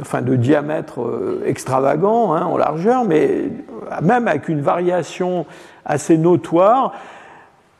enfin, 0.00 0.20
de 0.20 0.34
diamètre 0.34 1.02
euh, 1.02 1.44
extravagant 1.46 2.32
hein, 2.32 2.44
en 2.44 2.56
largeur, 2.56 3.04
mais 3.04 3.44
même 4.02 4.26
avec 4.26 4.48
une 4.48 4.62
variation 4.62 5.46
assez 5.84 6.18
notoire, 6.18 6.92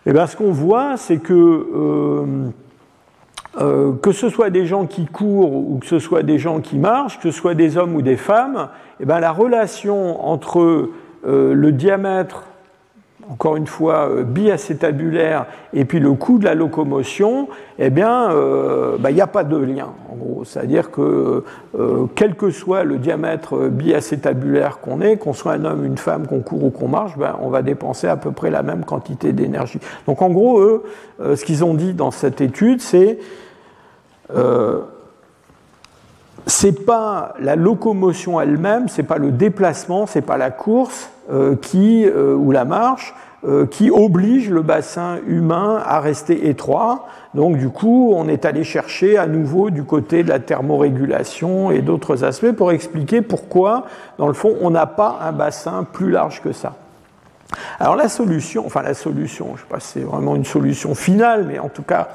eh 0.06 0.12
bien, 0.12 0.28
ce 0.28 0.36
qu'on 0.36 0.52
voit, 0.52 0.96
c'est 0.96 1.18
que 1.18 1.32
euh, 1.34 2.24
que 3.58 4.12
ce 4.12 4.28
soit 4.28 4.50
des 4.50 4.66
gens 4.66 4.86
qui 4.86 5.06
courent 5.06 5.52
ou 5.52 5.78
que 5.78 5.86
ce 5.86 5.98
soit 5.98 6.22
des 6.22 6.38
gens 6.38 6.60
qui 6.60 6.78
marchent, 6.78 7.18
que 7.18 7.30
ce 7.30 7.36
soit 7.38 7.54
des 7.54 7.76
hommes 7.76 7.94
ou 7.94 8.02
des 8.02 8.16
femmes, 8.16 8.68
eh 9.00 9.04
ben, 9.04 9.20
la 9.20 9.32
relation 9.32 10.24
entre 10.26 10.90
euh, 11.24 11.54
le 11.54 11.72
diamètre, 11.72 12.44
encore 13.30 13.56
une 13.56 13.66
fois, 13.66 14.08
euh, 14.08 14.22
biacétabulaire, 14.24 15.46
et 15.72 15.84
puis 15.84 16.00
le 16.00 16.12
coût 16.12 16.38
de 16.38 16.44
la 16.44 16.54
locomotion, 16.54 17.48
eh 17.78 17.90
bien, 17.90 18.28
bah, 18.98 19.10
il 19.10 19.14
n'y 19.14 19.20
a 19.20 19.26
pas 19.26 19.44
de 19.44 19.56
lien, 19.56 19.88
en 20.10 20.14
gros. 20.14 20.44
C'est-à-dire 20.44 20.90
que 20.90 21.42
quel 22.14 22.36
que 22.36 22.50
soit 22.50 22.84
le 22.84 22.98
diamètre 22.98 23.68
biacétabulaire 23.68 24.78
qu'on 24.78 25.00
ait, 25.00 25.16
qu'on 25.16 25.32
soit 25.32 25.52
un 25.52 25.64
homme, 25.64 25.84
une 25.84 25.96
femme, 25.96 26.26
qu'on 26.26 26.40
court 26.40 26.64
ou 26.64 26.70
qu'on 26.70 26.88
marche, 26.88 27.16
ben, 27.16 27.36
on 27.40 27.48
va 27.48 27.62
dépenser 27.62 28.06
à 28.06 28.16
peu 28.16 28.30
près 28.30 28.50
la 28.50 28.62
même 28.62 28.84
quantité 28.84 29.32
d'énergie. 29.32 29.80
Donc 30.06 30.22
en 30.22 30.30
gros, 30.30 30.60
eux, 30.60 30.84
ce 31.18 31.44
qu'ils 31.44 31.64
ont 31.64 31.74
dit 31.74 31.94
dans 31.94 32.10
cette 32.10 32.40
étude, 32.40 32.80
c'est 32.80 33.18
euh, 34.34 34.80
c'est 36.46 36.84
pas 36.84 37.34
la 37.38 37.54
locomotion 37.54 38.40
elle-même, 38.40 38.88
c'est 38.88 39.04
pas 39.04 39.18
le 39.18 39.30
déplacement, 39.30 40.06
c'est 40.06 40.22
pas 40.22 40.36
la 40.36 40.50
course 40.50 41.10
qui, 41.60 42.06
ou 42.08 42.50
la 42.50 42.64
marche 42.64 43.14
qui 43.70 43.90
oblige 43.90 44.50
le 44.50 44.62
bassin 44.62 45.18
humain 45.26 45.82
à 45.84 45.98
rester 46.00 46.48
étroit. 46.48 47.08
Donc 47.34 47.56
du 47.56 47.70
coup, 47.70 48.12
on 48.14 48.28
est 48.28 48.44
allé 48.44 48.62
chercher 48.62 49.18
à 49.18 49.26
nouveau 49.26 49.70
du 49.70 49.82
côté 49.82 50.22
de 50.22 50.28
la 50.28 50.38
thermorégulation 50.38 51.70
et 51.70 51.80
d'autres 51.80 52.22
aspects 52.22 52.52
pour 52.52 52.70
expliquer 52.70 53.20
pourquoi, 53.20 53.86
dans 54.18 54.28
le 54.28 54.34
fond, 54.34 54.54
on 54.60 54.70
n'a 54.70 54.86
pas 54.86 55.18
un 55.22 55.32
bassin 55.32 55.84
plus 55.90 56.10
large 56.10 56.40
que 56.40 56.52
ça. 56.52 56.74
Alors 57.80 57.96
la 57.96 58.08
solution, 58.08 58.64
enfin 58.66 58.82
la 58.82 58.94
solution, 58.94 59.48
je 59.48 59.52
ne 59.52 59.58
sais 59.58 59.64
pas 59.68 59.80
si 59.80 59.88
c'est 59.88 60.04
vraiment 60.04 60.36
une 60.36 60.44
solution 60.44 60.94
finale, 60.94 61.46
mais 61.46 61.58
en 61.58 61.68
tout 61.68 61.82
cas, 61.82 62.08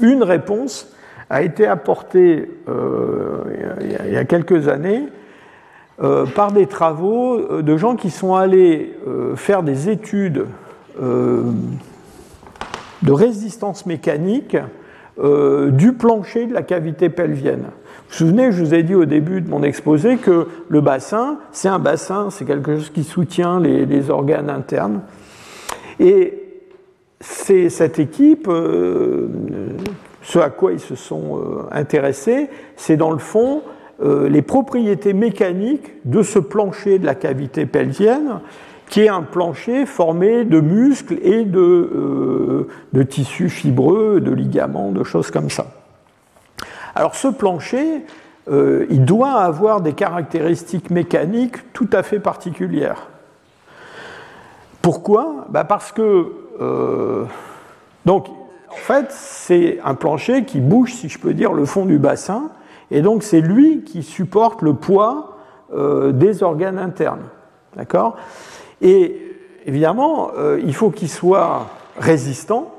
une 0.00 0.22
réponse 0.22 0.88
a 1.30 1.42
été 1.42 1.66
apportée 1.66 2.50
euh, 2.68 3.44
il 4.06 4.12
y 4.12 4.16
a 4.16 4.24
quelques 4.24 4.68
années 4.68 5.08
euh, 6.02 6.26
par 6.26 6.52
des 6.52 6.66
travaux 6.66 7.38
euh, 7.38 7.62
de 7.62 7.76
gens 7.76 7.96
qui 7.96 8.10
sont 8.10 8.34
allés 8.34 8.96
faire 9.36 9.62
des 9.62 9.88
études 9.88 10.46
de 11.00 11.52
résistance 13.12 13.86
mécanique 13.86 14.56
du 15.18 15.92
plancher 15.92 16.46
de 16.46 16.54
la 16.54 16.62
cavité 16.62 17.08
pelvienne. 17.08 17.64
Vous 18.08 18.10
vous 18.10 18.16
souvenez, 18.30 18.52
je 18.52 18.62
vous 18.62 18.74
ai 18.74 18.82
dit 18.84 18.94
au 18.94 19.06
début 19.06 19.40
de 19.40 19.50
mon 19.50 19.64
exposé 19.64 20.18
que 20.18 20.46
le 20.68 20.80
bassin, 20.80 21.38
c'est 21.50 21.68
un 21.68 21.80
bassin, 21.80 22.28
c'est 22.30 22.44
quelque 22.44 22.76
chose 22.76 22.90
qui 22.90 23.02
soutient 23.02 23.58
les, 23.58 24.10
organes 24.10 24.50
internes. 24.50 25.00
Et 25.98 26.44
c'est 27.20 27.70
cette 27.70 27.98
équipe, 27.98 28.46
euh, 28.48 29.28
ce 30.22 30.38
à 30.38 30.50
quoi 30.50 30.72
ils 30.72 30.80
se 30.80 30.94
sont 30.94 31.38
euh, 31.38 31.62
intéressés, 31.72 32.48
c'est 32.76 32.96
dans 32.96 33.10
le 33.10 33.18
fond 33.18 33.62
euh, 34.02 34.28
les 34.28 34.42
propriétés 34.42 35.12
mécaniques 35.12 35.92
de 36.04 36.22
ce 36.22 36.38
plancher 36.38 36.98
de 36.98 37.06
la 37.06 37.14
cavité 37.14 37.66
pelvienne, 37.66 38.40
qui 38.88 39.00
est 39.02 39.08
un 39.08 39.22
plancher 39.22 39.86
formé 39.86 40.44
de 40.44 40.60
muscles 40.60 41.18
et 41.22 41.44
de, 41.44 42.68
de 42.92 43.02
tissus 43.02 43.48
fibreux, 43.48 44.20
de 44.20 44.30
ligaments, 44.30 44.92
de 44.92 45.02
choses 45.04 45.30
comme 45.30 45.48
ça. 45.48 45.66
Alors 46.94 47.14
ce 47.14 47.28
plancher, 47.28 48.04
euh, 48.50 48.86
il 48.90 49.04
doit 49.04 49.32
avoir 49.32 49.80
des 49.80 49.94
caractéristiques 49.94 50.90
mécaniques 50.90 51.72
tout 51.72 51.88
à 51.92 52.02
fait 52.02 52.20
particulières. 52.20 53.08
Pourquoi? 54.82 55.46
Bah, 55.48 55.64
Parce 55.64 55.92
que, 55.92 56.32
euh, 56.60 57.24
donc, 58.04 58.28
en 58.28 58.76
fait, 58.76 59.06
c'est 59.10 59.78
un 59.82 59.94
plancher 59.94 60.44
qui 60.44 60.60
bouge, 60.60 60.92
si 60.92 61.08
je 61.08 61.18
peux 61.18 61.32
dire, 61.32 61.52
le 61.52 61.64
fond 61.64 61.86
du 61.86 61.98
bassin, 61.98 62.50
et 62.94 63.02
donc 63.02 63.22
c'est 63.22 63.40
lui 63.40 63.82
qui 63.82 64.02
supporte 64.02 64.62
le 64.62 64.74
poids 64.74 65.36
euh, 65.74 66.12
des 66.12 66.42
organes 66.42 66.78
internes. 66.78 67.24
D'accord? 67.76 68.16
Et 68.80 69.20
évidemment, 69.66 70.30
il 70.62 70.74
faut 70.74 70.90
qu'il 70.90 71.08
soit 71.08 71.66
résistant, 71.98 72.74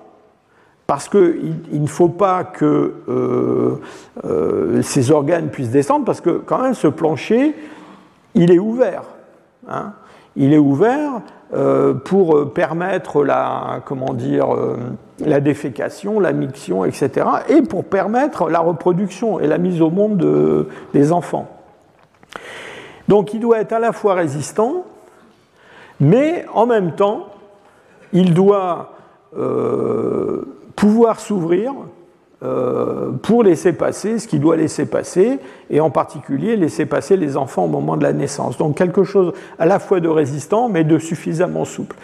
parce 0.87 1.09
qu'il 1.09 1.55
ne 1.71 1.87
faut 1.87 2.09
pas 2.09 2.43
que 2.43 2.93
euh, 3.09 3.81
euh, 4.23 4.81
ces 4.81 5.11
organes 5.11 5.49
puissent 5.49 5.71
descendre, 5.71 6.05
parce 6.05 6.21
que 6.21 6.29
quand 6.29 6.59
même 6.59 6.75
ce 6.75 6.87
plancher, 6.87 7.55
il 8.35 8.51
est 8.51 8.59
ouvert. 8.59 9.03
Hein. 9.67 9.93
il 10.35 10.53
est 10.53 10.59
ouvert 10.59 11.13
euh, 11.15 11.19
pour 12.03 12.53
permettre 12.53 13.23
la, 13.23 13.81
comment 13.85 14.13
dire, 14.13 14.47
la 15.19 15.39
défécation, 15.39 16.19
la 16.19 16.33
miction, 16.33 16.83
etc., 16.85 17.27
et 17.47 17.61
pour 17.61 17.85
permettre 17.85 18.49
la 18.49 18.59
reproduction 18.59 19.39
et 19.39 19.47
la 19.47 19.57
mise 19.57 19.81
au 19.81 19.89
monde 19.89 20.67
des 20.93 21.11
enfants. 21.11 21.47
Donc 23.07 23.33
il 23.33 23.39
doit 23.39 23.59
être 23.59 23.73
à 23.73 23.79
la 23.79 23.91
fois 23.91 24.15
résistant, 24.15 24.85
mais 25.99 26.45
en 26.53 26.65
même 26.65 26.93
temps, 26.93 27.27
il 28.11 28.33
doit 28.33 28.95
pouvoir 30.75 31.19
s'ouvrir 31.19 31.71
euh, 31.71 31.75
pour 33.21 33.43
laisser 33.43 33.73
passer 33.73 34.19
ce 34.19 34.27
qu'il 34.27 34.39
doit 34.39 34.57
laisser 34.57 34.85
passer, 34.85 35.39
et 35.69 35.79
en 35.79 35.89
particulier 35.89 36.55
laisser 36.55 36.85
passer 36.85 37.17
les 37.17 37.37
enfants 37.37 37.65
au 37.65 37.69
moment 37.69 37.97
de 37.97 38.03
la 38.03 38.13
naissance. 38.13 38.57
Donc 38.57 38.77
quelque 38.77 39.03
chose 39.03 39.33
à 39.59 39.65
la 39.65 39.79
fois 39.79 39.99
de 39.99 40.09
résistant, 40.09 40.69
mais 40.69 40.83
de 40.83 40.97
suffisamment 40.99 41.65
souple. 41.65 41.95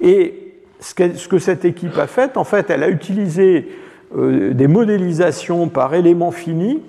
Et 0.00 0.46
ce 0.80 1.28
que, 1.28 1.38
cette 1.38 1.64
équipe 1.64 1.96
a 1.98 2.06
fait, 2.06 2.36
en 2.36 2.44
fait, 2.44 2.70
elle 2.70 2.82
a 2.82 2.88
utilisé 2.88 3.68
euh, 4.16 4.52
des 4.52 4.68
modélisations 4.68 5.68
par 5.68 5.94
éléments 5.94 6.30
finis. 6.30 6.80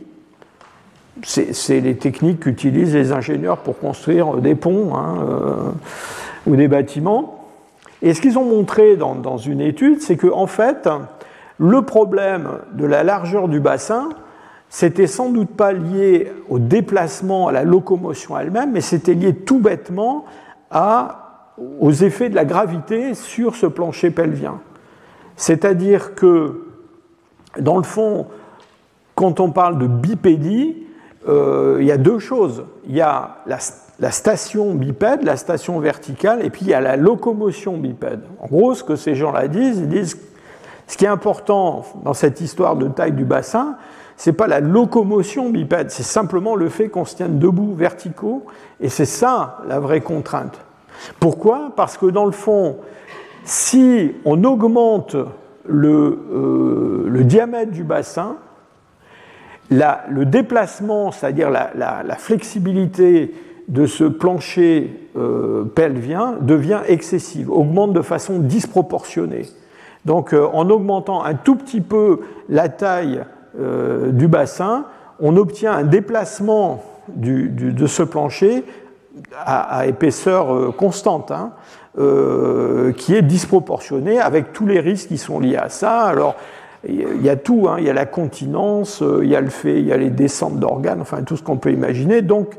C'est 1.23 1.79
les 1.79 1.95
techniques 1.95 2.41
qu'utilisent 2.41 2.93
les 2.93 3.11
ingénieurs 3.11 3.57
pour 3.57 3.79
construire 3.79 4.35
des 4.35 4.53
ponts 4.53 4.95
hein, 4.95 5.17
euh, 5.27 5.53
ou 6.45 6.55
des 6.55 6.67
bâtiments. 6.67 7.45
Et 8.03 8.13
ce 8.13 8.21
qu'ils 8.21 8.37
ont 8.37 8.45
montré 8.45 8.95
dans, 8.97 9.15
dans 9.15 9.37
une 9.37 9.61
étude, 9.61 10.01
c'est 10.01 10.15
qu'en 10.15 10.41
en 10.41 10.47
fait, 10.47 10.87
le 11.57 11.81
problème 11.81 12.49
de 12.73 12.85
la 12.85 13.03
largeur 13.03 13.47
du 13.47 13.59
bassin, 13.59 14.09
c'était 14.69 15.07
sans 15.07 15.29
doute 15.29 15.49
pas 15.49 15.71
lié 15.71 16.31
au 16.49 16.59
déplacement, 16.59 17.47
à 17.47 17.51
la 17.51 17.63
locomotion 17.63 18.37
elle-même, 18.37 18.71
mais 18.73 18.81
c'était 18.81 19.13
lié 19.13 19.33
tout 19.33 19.59
bêtement 19.59 20.25
aux 21.79 21.91
effets 21.91 22.29
de 22.29 22.35
la 22.35 22.45
gravité 22.45 23.13
sur 23.13 23.55
ce 23.55 23.65
plancher 23.65 24.11
pelvien. 24.11 24.59
C'est-à-dire 25.35 26.15
que, 26.15 26.65
dans 27.59 27.77
le 27.77 27.83
fond, 27.83 28.27
quand 29.15 29.39
on 29.39 29.51
parle 29.51 29.79
de 29.79 29.87
bipédie, 29.87 30.83
euh, 31.27 31.77
il 31.79 31.87
y 31.87 31.91
a 31.91 31.97
deux 31.97 32.19
choses. 32.19 32.65
Il 32.87 32.95
y 32.95 33.01
a 33.01 33.37
la, 33.47 34.11
station 34.11 34.75
bipède, 34.75 35.23
la 35.23 35.37
station 35.37 35.79
verticale, 35.79 36.45
et 36.45 36.49
puis 36.49 36.61
il 36.63 36.69
y 36.69 36.73
a 36.73 36.81
la 36.81 36.97
locomotion 36.97 37.77
bipède. 37.77 38.21
En 38.39 38.47
gros, 38.47 38.73
ce 38.73 38.83
que 38.83 38.95
ces 38.95 39.15
gens-là 39.15 39.47
disent, 39.47 39.79
ils 39.79 39.89
disent 39.89 40.19
ce 40.87 40.97
qui 40.97 41.05
est 41.05 41.09
important 41.09 41.85
dans 42.03 42.13
cette 42.13 42.41
histoire 42.41 42.75
de 42.75 42.87
taille 42.87 43.11
du 43.11 43.25
bassin, 43.25 43.77
c'est 44.15 44.33
pas 44.33 44.47
la 44.47 44.59
locomotion 44.59 45.49
bipède, 45.49 45.91
c'est 45.91 46.03
simplement 46.03 46.55
le 46.55 46.69
fait 46.69 46.89
qu'on 46.89 47.05
se 47.05 47.15
tienne 47.15 47.37
debout 47.37 47.73
verticaux, 47.75 48.45
et 48.79 48.89
c'est 48.89 49.05
ça 49.05 49.59
la 49.67 49.79
vraie 49.79 50.01
contrainte. 50.01 50.59
Pourquoi? 51.19 51.71
Parce 51.75 51.97
que 51.97 52.07
dans 52.07 52.25
le 52.25 52.31
fond, 52.31 52.77
si 53.43 54.13
on 54.25 54.43
augmente 54.43 55.15
le, 55.67 56.19
euh, 56.33 57.23
diamètre 57.23 57.71
du 57.71 57.83
bassin, 57.83 58.37
le 59.69 60.23
déplacement, 60.23 61.11
c'est-à-dire 61.11 61.49
la, 61.49 62.15
flexibilité 62.17 63.35
de 63.67 63.85
ce 63.85 64.05
plancher 64.05 65.09
euh, 65.17 65.65
pelvien 65.65 66.37
devient 66.39 66.79
excessive, 66.87 67.51
augmente 67.51 67.91
de 67.91 68.01
façon 68.01 68.39
disproportionnée. 68.39 69.45
Donc 70.07 70.33
euh, 70.33 70.47
en 70.53 70.69
augmentant 70.69 71.23
un 71.23 71.33
tout 71.33 71.57
petit 71.57 71.81
peu 71.81 72.21
la 72.47 72.69
taille 72.69 73.23
euh, 73.59 74.11
du 74.11 74.29
bassin, 74.29 74.85
on 75.19 75.35
obtient 75.35 75.73
un 75.73 75.83
déplacement 75.83 76.81
de 77.09 77.87
ce 77.87 78.03
plancher 78.03 78.63
à, 79.45 79.85
épaisseur 79.85 80.53
euh, 80.53 80.71
constante, 80.71 81.31
hein, 81.31 81.51
qui 82.95 83.15
est 83.15 83.21
disproportionné 83.21 84.19
avec 84.19 84.53
tous 84.53 84.65
les 84.65 84.79
risques 84.79 85.09
qui 85.09 85.17
sont 85.17 85.39
liés 85.39 85.57
à 85.57 85.69
ça. 85.69 86.03
Alors, 86.03 86.35
il 86.87 87.21
y 87.23 87.29
a 87.29 87.35
tout, 87.35 87.67
hein. 87.67 87.77
il 87.79 87.85
y 87.85 87.89
a 87.89 87.93
la 87.93 88.05
continence, 88.05 89.03
il 89.21 89.27
y 89.27 89.35
a 89.35 89.41
le 89.41 89.49
fait, 89.49 89.79
il 89.79 89.87
y 89.87 89.91
a 89.91 89.97
les 89.97 90.11
descentes 90.11 90.59
d'organes, 90.59 91.01
enfin 91.01 91.23
tout 91.23 91.35
ce 91.35 91.43
qu'on 91.43 91.57
peut 91.57 91.71
imaginer. 91.71 92.21
Donc, 92.21 92.55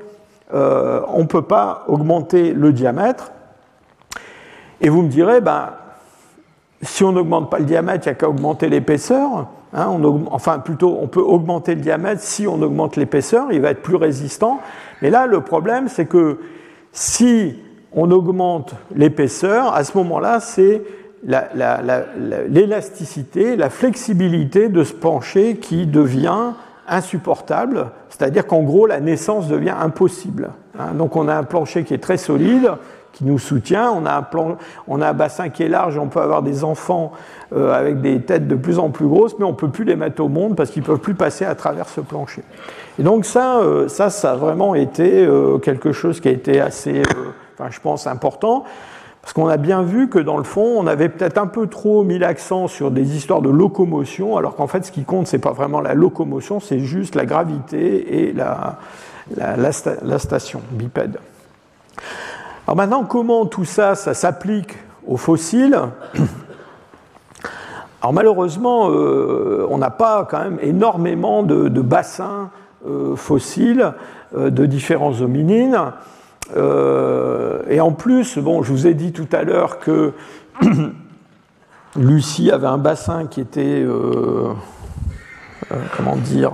on 0.53 1.20
ne 1.20 1.26
peut 1.26 1.42
pas 1.42 1.84
augmenter 1.86 2.53
le 2.53 2.72
diamètre. 2.72 3.30
Et 4.80 4.88
vous 4.88 5.03
me 5.03 5.09
direz, 5.09 5.40
ben, 5.40 5.68
si 6.83 7.05
on 7.05 7.12
n'augmente 7.12 7.51
pas 7.51 7.59
le 7.59 7.64
diamètre, 7.64 8.07
il 8.07 8.11
n'y 8.11 8.12
a 8.12 8.14
qu'à 8.14 8.29
augmenter 8.29 8.68
l'épaisseur. 8.68 9.49
Hein, 9.74 10.01
enfin, 10.31 10.61
plutôt, 10.61 10.97
on 11.01 11.09
peut 11.09 11.20
augmenter 11.20 11.74
le 11.74 11.81
diamètre 11.81 12.22
si 12.22 12.47
on 12.47 12.62
augmente 12.62 12.97
l'épaisseur, 12.97 13.49
il 13.51 13.61
va 13.61 13.70
être 13.70 13.83
plus 13.83 13.97
résistant. 13.97 14.61
Mais 15.03 15.11
là, 15.11 15.26
le 15.26 15.41
problème, 15.41 15.89
c'est 15.89 16.07
que 16.07 16.39
si 16.93 17.57
on 17.93 18.11
augmente 18.11 18.74
l'épaisseur, 18.95 19.74
à 19.74 19.85
ce 19.85 19.97
moment-là, 19.99 20.41
c'est 20.41 20.83
l'élasticité, 21.24 23.57
la, 23.57 23.70
flexibilité 23.70 24.68
de 24.68 24.85
ce 24.85 24.95
plancher 24.95 25.57
qui 25.57 25.87
devient 25.87 26.53
insupportable, 26.87 27.89
c'est-à-dire 28.09 28.47
qu'en 28.47 28.62
gros, 28.62 28.87
la 28.87 29.01
naissance 29.01 29.49
devient 29.49 29.74
impossible. 29.79 30.51
Hein. 30.79 30.95
donc 30.95 31.16
on 31.16 31.29
a 31.29 31.35
un 31.35 31.43
plancher 31.43 31.85
qui 31.85 31.93
est 31.93 31.99
très 31.99 32.16
solide, 32.16 32.70
qui 33.12 33.24
nous 33.24 33.38
soutient. 33.38 33.90
On 33.90 34.06
a, 34.06 34.12
un 34.12 34.22
plan, 34.22 34.56
on 34.86 35.00
a 35.00 35.09
un 35.09 35.12
bassin 35.12 35.48
qui 35.48 35.62
est 35.62 35.68
large, 35.68 35.98
on 35.98 36.09
peut 36.09 36.20
avoir 36.20 36.42
des 36.42 36.64
enfants 36.64 37.12
euh, 37.54 37.72
avec 37.72 38.00
des 38.00 38.20
têtes 38.20 38.46
de 38.46 38.54
plus 38.54 38.78
en 38.78 38.90
plus 38.90 39.06
grosses, 39.06 39.38
mais 39.38 39.44
on 39.44 39.50
ne 39.50 39.56
peut 39.56 39.70
plus 39.70 39.84
les 39.84 39.96
mettre 39.96 40.22
au 40.22 40.28
monde 40.28 40.56
parce 40.56 40.70
qu'ils 40.70 40.82
ne 40.82 40.86
peuvent 40.86 41.00
plus 41.00 41.14
passer 41.14 41.44
à 41.44 41.54
travers 41.54 41.88
ce 41.88 42.00
plancher. 42.00 42.42
Et 42.98 43.02
donc 43.02 43.24
ça, 43.24 43.59
euh, 43.59 43.88
ça, 43.88 44.11
ça 44.11 44.32
a 44.32 44.36
vraiment 44.36 44.74
été 44.74 45.24
euh, 45.24 45.59
quelque 45.59 45.92
chose 45.92 46.20
qui 46.20 46.28
a 46.28 46.32
été 46.32 46.61
assez, 46.61 47.02
enfin, 47.54 47.70
je 47.70 47.80
pense, 47.80 48.06
important. 48.06 48.64
Parce 49.20 49.32
qu'on 49.32 49.48
a 49.48 49.56
bien 49.56 49.82
vu 49.82 50.09
que 50.09 50.18
dans 50.18 50.38
le 50.38 50.44
fond, 50.44 50.76
on 50.78 50.86
avait 50.86 51.09
peut-être 51.09 51.38
un 51.38 51.48
peu 51.48 51.66
trop 51.66 52.02
mis 52.02 52.18
l'accent 52.18 52.66
sur 52.66 52.90
des 52.90 53.16
histoires 53.16 53.42
de 53.42 53.50
locomotion, 53.50 54.38
alors 54.38 54.54
qu'en 54.54 54.68
fait, 54.68 54.86
ce 54.86 54.92
qui 54.92 55.04
compte, 55.04 55.26
c'est 55.26 55.38
pas 55.38 55.52
vraiment 55.52 55.80
la 55.80 55.92
locomotion, 55.92 56.61
c'est 56.61 56.78
juste 56.78 57.14
la 57.14 57.26
gravité 57.26 58.28
et 58.28 58.32
la, 58.32 58.78
la, 59.36 59.56
la 59.56 60.18
station 60.18 60.62
bipède. 60.70 61.18
Alors 62.69 62.77
maintenant, 62.77 63.05
comment 63.05 63.47
tout 63.47 63.64
ça, 63.64 63.95
ça 63.95 64.12
s'applique 64.12 64.77
aux 65.07 65.16
fossiles 65.16 65.81
Alors 68.03 68.12
malheureusement, 68.12 68.91
euh, 68.91 69.66
on 69.71 69.79
n'a 69.79 69.89
pas 69.89 70.29
quand 70.31 70.41
même 70.41 70.59
énormément 70.61 71.43
de, 71.43 71.81
bassins 71.81 72.51
euh, 72.87 73.16
fossiles 73.16 73.95
euh, 74.37 74.51
de 74.51 74.66
différents 74.66 75.19
hominines. 75.23 75.81
et 76.55 77.81
en 77.81 77.93
plus, 77.93 78.37
bon, 78.37 78.62
je 78.62 78.71
vous 78.71 78.87
ai 78.87 78.93
dit 78.93 79.12
tout 79.12 79.29
à 79.33 79.45
l'heure 79.45 79.79
que 79.79 80.12
Lucie 81.97 82.51
avait 82.51 82.66
un 82.66 82.77
bassin 82.77 83.29
qui 83.29 83.41
était, 83.41 83.83
comment 85.97 86.16
dire, 86.16 86.53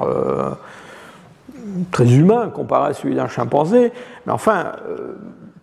très 1.90 2.14
humain 2.14 2.50
comparé 2.54 2.90
à 2.90 2.94
celui 2.94 3.16
d'un 3.16 3.26
chimpanzé. 3.26 3.92
Mais 4.26 4.32
enfin, 4.32 4.74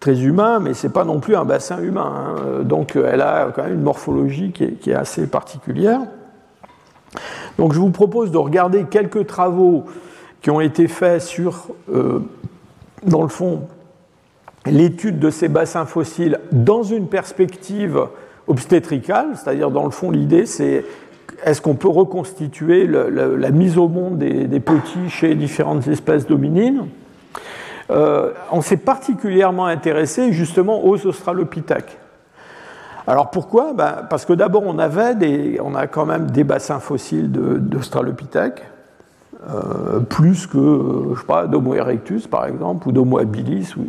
très 0.02 0.24
humain, 0.24 0.60
mais 0.60 0.74
ce 0.74 0.88
n'est 0.88 0.93
pas 0.93 1.06
non 1.06 1.20
plus 1.20 1.36
un 1.38 1.45
bassin 1.45 1.80
humain. 1.82 2.36
Hein. 2.36 2.64
Donc 2.64 2.97
elle 2.97 3.22
a 3.22 3.52
quand 3.56 3.64
même 3.64 3.76
une 3.76 3.84
morphologie 3.84 4.52
qui 4.52 4.89
est, 4.89 4.93
assez 4.93 5.28
particulière. 5.28 6.02
Donc 7.58 7.74
je 7.74 7.80
vous 7.80 7.91
propose 7.91 8.32
de 8.32 8.38
regarder 8.38 8.86
quelques 8.89 9.28
travaux 9.28 9.86
qui 10.41 10.49
ont 10.49 10.60
été 10.60 10.88
faits 10.88 11.22
sur, 11.22 11.68
euh, 11.93 12.20
dans 13.06 13.22
le 13.22 13.28
fond, 13.28 13.68
l'étude 14.66 15.20
de 15.20 15.30
ces 15.30 15.47
bassins 15.47 15.86
fossiles 15.86 16.39
dans 16.52 16.82
une 16.82 17.08
perspective 17.08 18.08
obstétricale, 18.47 19.36
c'est-à-dire 19.36 19.70
dans 19.70 19.86
le 19.86 19.91
fond 19.91 20.10
l'idée 20.10 20.47
c'est 20.47 20.84
est-ce 21.43 21.62
qu'on 21.62 21.76
peut 21.76 21.88
reconstituer 21.89 22.88
la 22.88 23.52
mise 23.52 23.78
au 23.78 23.88
monde 23.88 24.18
des, 24.18 24.45
des 24.45 24.60
petits 24.60 25.10
chez 25.10 25.36
différentes 25.36 25.88
espèces 25.88 26.28
dominines 26.28 26.88
euh, 27.91 28.31
on 28.51 28.61
s'est 28.61 28.77
particulièrement 28.77 29.65
intéressé 29.65 30.31
justement 30.31 30.85
aux 30.85 31.05
australopithèques. 31.05 31.97
Alors 33.05 33.31
pourquoi? 33.31 33.73
Ben, 33.73 34.05
Parce 34.09 34.25
que 34.25 34.33
d'abord 34.33 34.63
on 34.65 34.79
avait 34.79 35.15
des, 35.15 35.59
on 35.61 35.75
a 35.75 35.87
quand 35.87 36.05
même 36.05 36.31
des 36.31 36.45
bassins 36.45 36.79
fossiles 36.79 37.31
d'australopithèques, 37.31 38.63
euh, 39.49 39.99
plus 39.99 40.47
que 40.47 40.57
je 41.15 41.19
sais 41.19 41.25
pas 41.25 41.47
d'Homo 41.47 41.73
erectus 41.73 42.27
par 42.27 42.45
exemple 42.45 42.87
ou 42.87 42.91
d'Homo 42.93 43.17
habilis 43.17 43.73
ou 43.75 43.83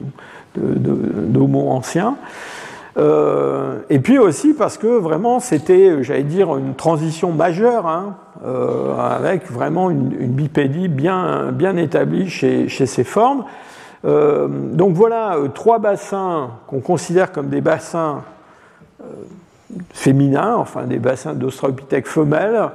d'Homo 0.56 1.70
ancien. 1.70 2.16
Euh, 2.98 3.78
et 3.88 4.00
puis 4.00 4.18
aussi 4.18 4.52
parce 4.52 4.78
que 4.78 4.86
vraiment 4.86 5.38
c'était, 5.38 6.02
j'allais 6.02 6.24
dire, 6.24 6.56
une 6.56 6.74
transition 6.74 7.30
majeure, 7.30 7.86
hein, 7.86 8.16
avec 8.98 9.48
vraiment 9.48 9.90
une, 9.90 10.08
bipédie 10.32 10.88
bien, 10.88 11.52
bien 11.52 11.76
établie 11.76 12.28
chez, 12.28 12.68
chez 12.68 12.86
ces 12.86 13.04
formes. 13.04 13.44
Euh, 14.04 14.48
donc 14.48 14.94
voilà 14.94 15.36
euh, 15.36 15.48
trois 15.48 15.78
bassins 15.78 16.50
qu'on 16.66 16.80
considère 16.80 17.30
comme 17.30 17.48
des 17.48 17.60
bassins 17.60 18.22
euh, 19.00 19.04
féminins, 19.92 20.56
enfin 20.56 20.84
des 20.84 20.98
bassins 20.98 21.34
d'Australopithèques 21.34 22.06
femelles, 22.06 22.70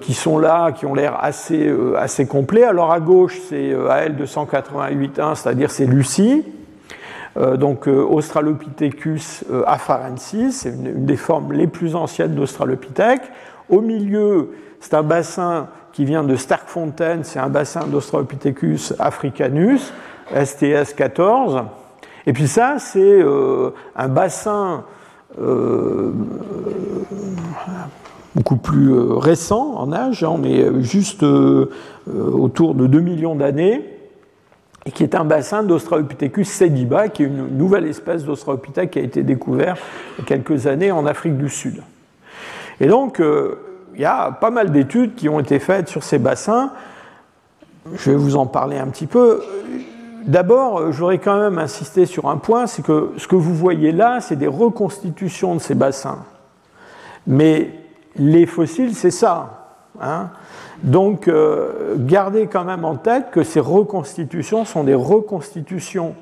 qui 0.00 0.14
sont 0.14 0.38
là, 0.38 0.70
qui 0.70 0.86
ont 0.86 0.94
l'air 0.94 1.18
assez, 1.20 1.72
assez 1.98 2.26
complets. 2.26 2.62
Alors 2.62 2.92
à 2.92 3.00
gauche, 3.00 3.36
c'est 3.48 3.74
AL 3.90 4.14
288.1, 4.14 5.34
c'est-à-dire 5.34 5.72
c'est 5.72 5.86
Lucie. 5.86 6.44
donc 7.36 7.88
Australopithecus 7.88 9.44
afarensis, 9.66 10.52
c'est 10.52 10.68
une, 10.68 10.86
une, 10.86 11.04
des 11.04 11.16
formes 11.16 11.52
les 11.52 11.66
plus 11.66 11.96
anciennes 11.96 12.34
d'Australopithèque. 12.36 13.22
Au 13.68 13.80
milieu, 13.80 14.50
c'est 14.78 14.94
un 14.94 15.02
bassin 15.02 15.68
qui 15.92 16.04
vient 16.04 16.24
de 16.24 16.36
Starkfontein, 16.36 17.22
c'est 17.22 17.38
un 17.38 17.48
bassin 17.48 17.86
d'Australopithecus 17.86 18.94
africanus, 18.98 19.92
STS 20.34 20.94
14. 20.96 21.64
Et 22.26 22.32
puis 22.32 22.48
ça, 22.48 22.76
c'est 22.78 23.00
euh, 23.00 23.70
un 23.96 24.08
bassin 24.08 24.84
euh, 25.40 26.12
beaucoup 28.34 28.56
plus 28.56 28.92
euh, 28.92 29.14
récent 29.14 29.74
en 29.76 29.92
âge, 29.92 30.24
hein, 30.24 30.36
mais 30.40 30.82
juste 30.82 31.24
autour 31.24 32.74
de 32.74 32.86
2 32.86 33.00
millions 33.00 33.34
d'années, 33.34 33.86
et 34.86 34.90
qui 34.90 35.02
est 35.02 35.14
un 35.14 35.24
bassin 35.24 35.62
d'Australopithecus 35.62 36.48
sediba, 36.48 37.08
qui 37.08 37.22
est 37.22 37.26
une 37.26 37.56
nouvelle 37.56 37.86
espèce 37.86 38.24
d'Australopithèque 38.24 38.92
qui 38.92 38.98
a 38.98 39.02
été 39.02 39.22
découverte 39.22 39.80
il 40.18 40.22
y 40.22 40.24
a 40.24 40.26
quelques 40.26 40.66
années 40.66 40.90
en 40.90 41.06
Afrique 41.06 41.36
du 41.36 41.48
Sud. 41.48 41.82
Et 42.80 42.86
donc, 42.86 43.20
y 44.00 44.04
a 44.04 44.32
pas 44.32 44.50
mal 44.50 44.70
d'études 44.70 45.14
qui 45.14 45.28
ont 45.28 45.40
été 45.40 45.58
faites 45.58 45.88
sur 45.88 46.02
ces 46.02 46.18
bassins. 46.18 46.72
Je 47.94 48.10
vais 48.10 48.16
vous 48.16 48.36
en 48.36 48.46
parler 48.46 48.78
un 48.78 48.86
petit 48.88 49.06
peu. 49.06 49.42
D'abord, 50.24 50.92
j'aurais 50.92 51.18
quand 51.18 51.38
même 51.38 51.58
insisté 51.58 52.06
sur 52.06 52.28
un 52.28 52.36
point, 52.36 52.66
c'est 52.66 52.82
que 52.82 53.12
ce 53.16 53.26
que 53.26 53.34
vous 53.34 53.54
voyez 53.54 53.90
là, 53.90 54.20
c'est 54.20 54.36
des 54.36 54.46
reconstitutions 54.46 55.56
de 55.56 55.60
ces 55.60 55.74
bassins. 55.74 56.18
Mais 57.26 57.70
les 58.16 58.46
fossiles, 58.46 58.94
c'est 58.94 59.10
ça. 59.10 59.78
Hein. 60.00 60.30
Donc, 60.82 61.28
euh, 61.28 61.94
gardez 61.96 62.46
quand 62.46 62.64
même 62.64 62.84
en 62.84 62.96
tête 62.96 63.30
que 63.30 63.42
ces 63.42 63.60
reconstitutions 63.60 64.64
sont 64.64 64.84
des 64.84 64.94
reconstitutions 64.94 66.14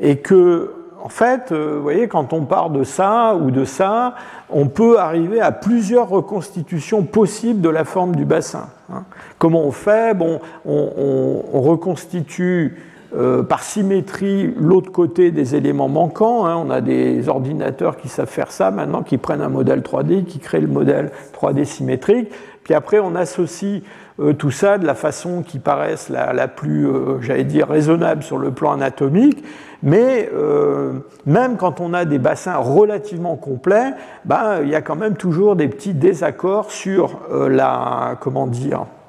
et 0.00 0.18
que 0.18 0.72
en 1.04 1.08
fait, 1.08 1.50
euh, 1.50 1.74
vous 1.76 1.82
voyez, 1.82 2.06
quand 2.06 2.32
on 2.32 2.44
part 2.44 2.70
de 2.70 2.84
ça 2.84 3.34
ou 3.34 3.50
de 3.50 3.64
ça, 3.64 4.14
on 4.50 4.68
peut 4.68 5.00
arriver 5.00 5.40
à 5.40 5.50
plusieurs 5.50 6.08
reconstitutions 6.08 7.02
possibles 7.02 7.60
de 7.60 7.68
la 7.68 7.84
forme 7.84 8.14
du 8.14 8.24
bassin. 8.24 8.68
Hein. 8.92 9.02
Comment 9.38 9.64
on 9.64 9.72
fait? 9.72 10.16
On, 10.64 11.60
reconstitue 11.60 12.80
euh, 13.16 13.42
par 13.42 13.62
symétrie 13.62 14.54
l'autre 14.58 14.90
côté 14.90 15.30
des 15.30 15.54
éléments 15.54 15.88
manquants. 15.88 16.46
Hein. 16.46 16.56
On 16.56 16.70
a 16.70 16.80
des 16.80 17.28
ordinateurs 17.28 17.96
qui 17.96 18.08
savent 18.08 18.28
faire 18.28 18.50
ça 18.50 18.70
maintenant, 18.70 19.02
qui 19.02 19.18
prennent 19.18 19.42
un 19.42 19.48
modèle 19.48 19.80
3D, 19.80 20.24
qui 20.24 20.38
créent 20.38 20.60
le 20.60 20.68
modèle 20.68 21.10
3D 21.34 21.64
symétrique. 21.64 22.30
Puis 22.64 22.74
après, 22.74 22.98
on 23.00 23.14
associe 23.14 23.82
euh, 24.20 24.32
tout 24.32 24.50
ça 24.50 24.78
de 24.78 24.86
la 24.86 24.94
façon 24.94 25.42
qui 25.42 25.58
paraisse 25.58 26.08
la, 26.08 26.48
plus, 26.48 26.88
j'allais 27.20 27.44
dire, 27.44 27.68
raisonnable 27.68 28.22
sur 28.22 28.38
le 28.38 28.50
plan 28.50 28.72
anatomique. 28.72 29.42
Mais 29.82 30.30
euh, 30.32 30.92
même 31.26 31.56
quand 31.56 31.80
on 31.80 31.92
a 31.92 32.04
des 32.04 32.18
bassins 32.18 32.56
relativement 32.56 33.36
complets, 33.36 33.92
ben, 34.24 34.60
il 34.62 34.68
y 34.68 34.74
a 34.74 34.82
quand 34.82 34.96
même 34.96 35.16
toujours 35.16 35.56
des 35.56 35.68
petits 35.68 35.94
désaccords 35.94 36.70
sur 36.70 37.20
euh, 37.32 37.48
la, 37.48 38.16
comment 38.20 38.46
dire, 38.46 38.82
euh, 38.82 39.01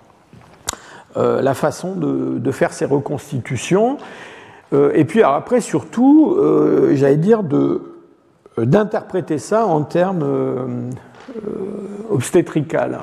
la 1.16 1.54
façon 1.54 1.96
de, 1.96 2.52
faire 2.52 2.74
ces 2.74 2.86
reconstitutions. 2.86 3.98
et 4.72 5.06
puis 5.06 5.22
après, 5.24 5.62
surtout, 5.62 6.38
j'allais 6.94 7.18
dire 7.18 7.42
d'interpréter 8.58 9.38
ça 9.38 9.66
en 9.66 9.82
termes 9.82 10.92
obstétricales. 12.10 13.00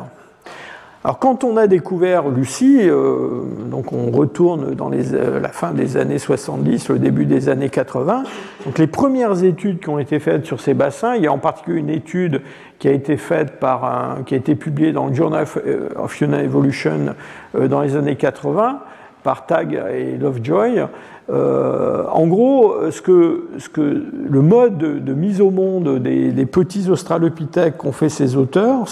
Alors 1.03 1.19
quand 1.19 1.45
on 1.45 1.57
a 1.57 1.67
découvert 1.67 2.29
Lucie, 2.29 2.81
euh, 2.83 3.45
donc 3.71 3.95
on 3.95 4.11
retourne 4.11 4.75
dans 4.75 4.91
euh, 4.93 5.41
la 5.41 5.49
fin 5.49 5.73
des 5.73 5.97
années 5.97 6.19
70, 6.19 6.91
le 6.91 6.99
début 6.99 7.25
des 7.25 7.49
années 7.49 7.71
80, 7.71 8.25
donc 8.67 8.79
les 8.79 8.87
premières 8.87 9.43
études 9.43 9.81
qui 9.81 9.89
ont 9.89 9.99
été 9.99 10.19
faites 10.19 10.45
sur 10.45 10.61
ces 10.61 10.75
bassins, 10.75 11.15
il 11.15 11.23
y 11.23 11.27
a 11.27 11.33
en 11.33 11.39
particulier 11.39 11.81
une 11.81 11.89
étude 11.89 12.43
qui 12.79 12.87
a 12.87 12.93
été 12.93 13.17
faite 13.17 13.53
par 13.61 14.19
qui 14.27 14.35
a 14.35 14.37
été 14.37 14.55
publiée 14.55 14.93
dans 14.93 15.07
le 15.07 15.15
Journal 15.15 15.45
of 15.45 15.59
euh, 15.67 15.89
Human 16.21 16.41
Evolution 16.41 17.15
dans 17.55 17.81
les 17.81 17.97
années 17.97 18.17
80 18.17 18.81
par 19.23 19.47
Tag 19.47 19.83
et 19.95 20.19
Lovejoy. 20.19 20.83
en 21.31 22.27
gros, 22.27 22.75
ce 22.91 23.01
que, 23.01 23.49
ce 23.57 23.71
que, 23.71 23.81
le 23.81 24.43
mode 24.43 24.77
de, 24.77 25.15
mise 25.15 25.41
au 25.41 25.51
monde 25.51 25.99
des, 25.99 26.31
des 26.31 26.47
petits 26.47 26.91
australopithèques 26.91 27.79
qu'ont 27.79 27.93
fait 27.93 28.09
ces 28.11 28.37
auteurs, 28.37 28.87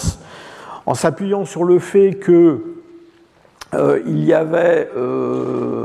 en 0.88 0.94
s'appuyant 0.94 1.44
sur 1.44 1.64
le 1.64 1.78
fait 1.80 2.14
que 2.14 2.62
euh, 3.74 4.00
il 4.06 4.24
y 4.24 4.32
avait 4.32 4.88
euh, 4.96 5.84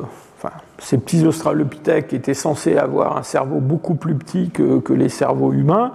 ces 0.78 0.98
petits 0.98 1.28
australopithèques 1.28 2.14
étaient 2.14 2.34
censés 2.34 2.78
avoir 2.78 3.18
un 3.18 3.24
cerveau 3.24 3.60
beaucoup 3.60 3.96
plus 3.96 4.16
petit 4.16 4.50
que, 4.50 4.94
les 4.94 5.10
cerveaux 5.10 5.52
humains. 5.52 5.92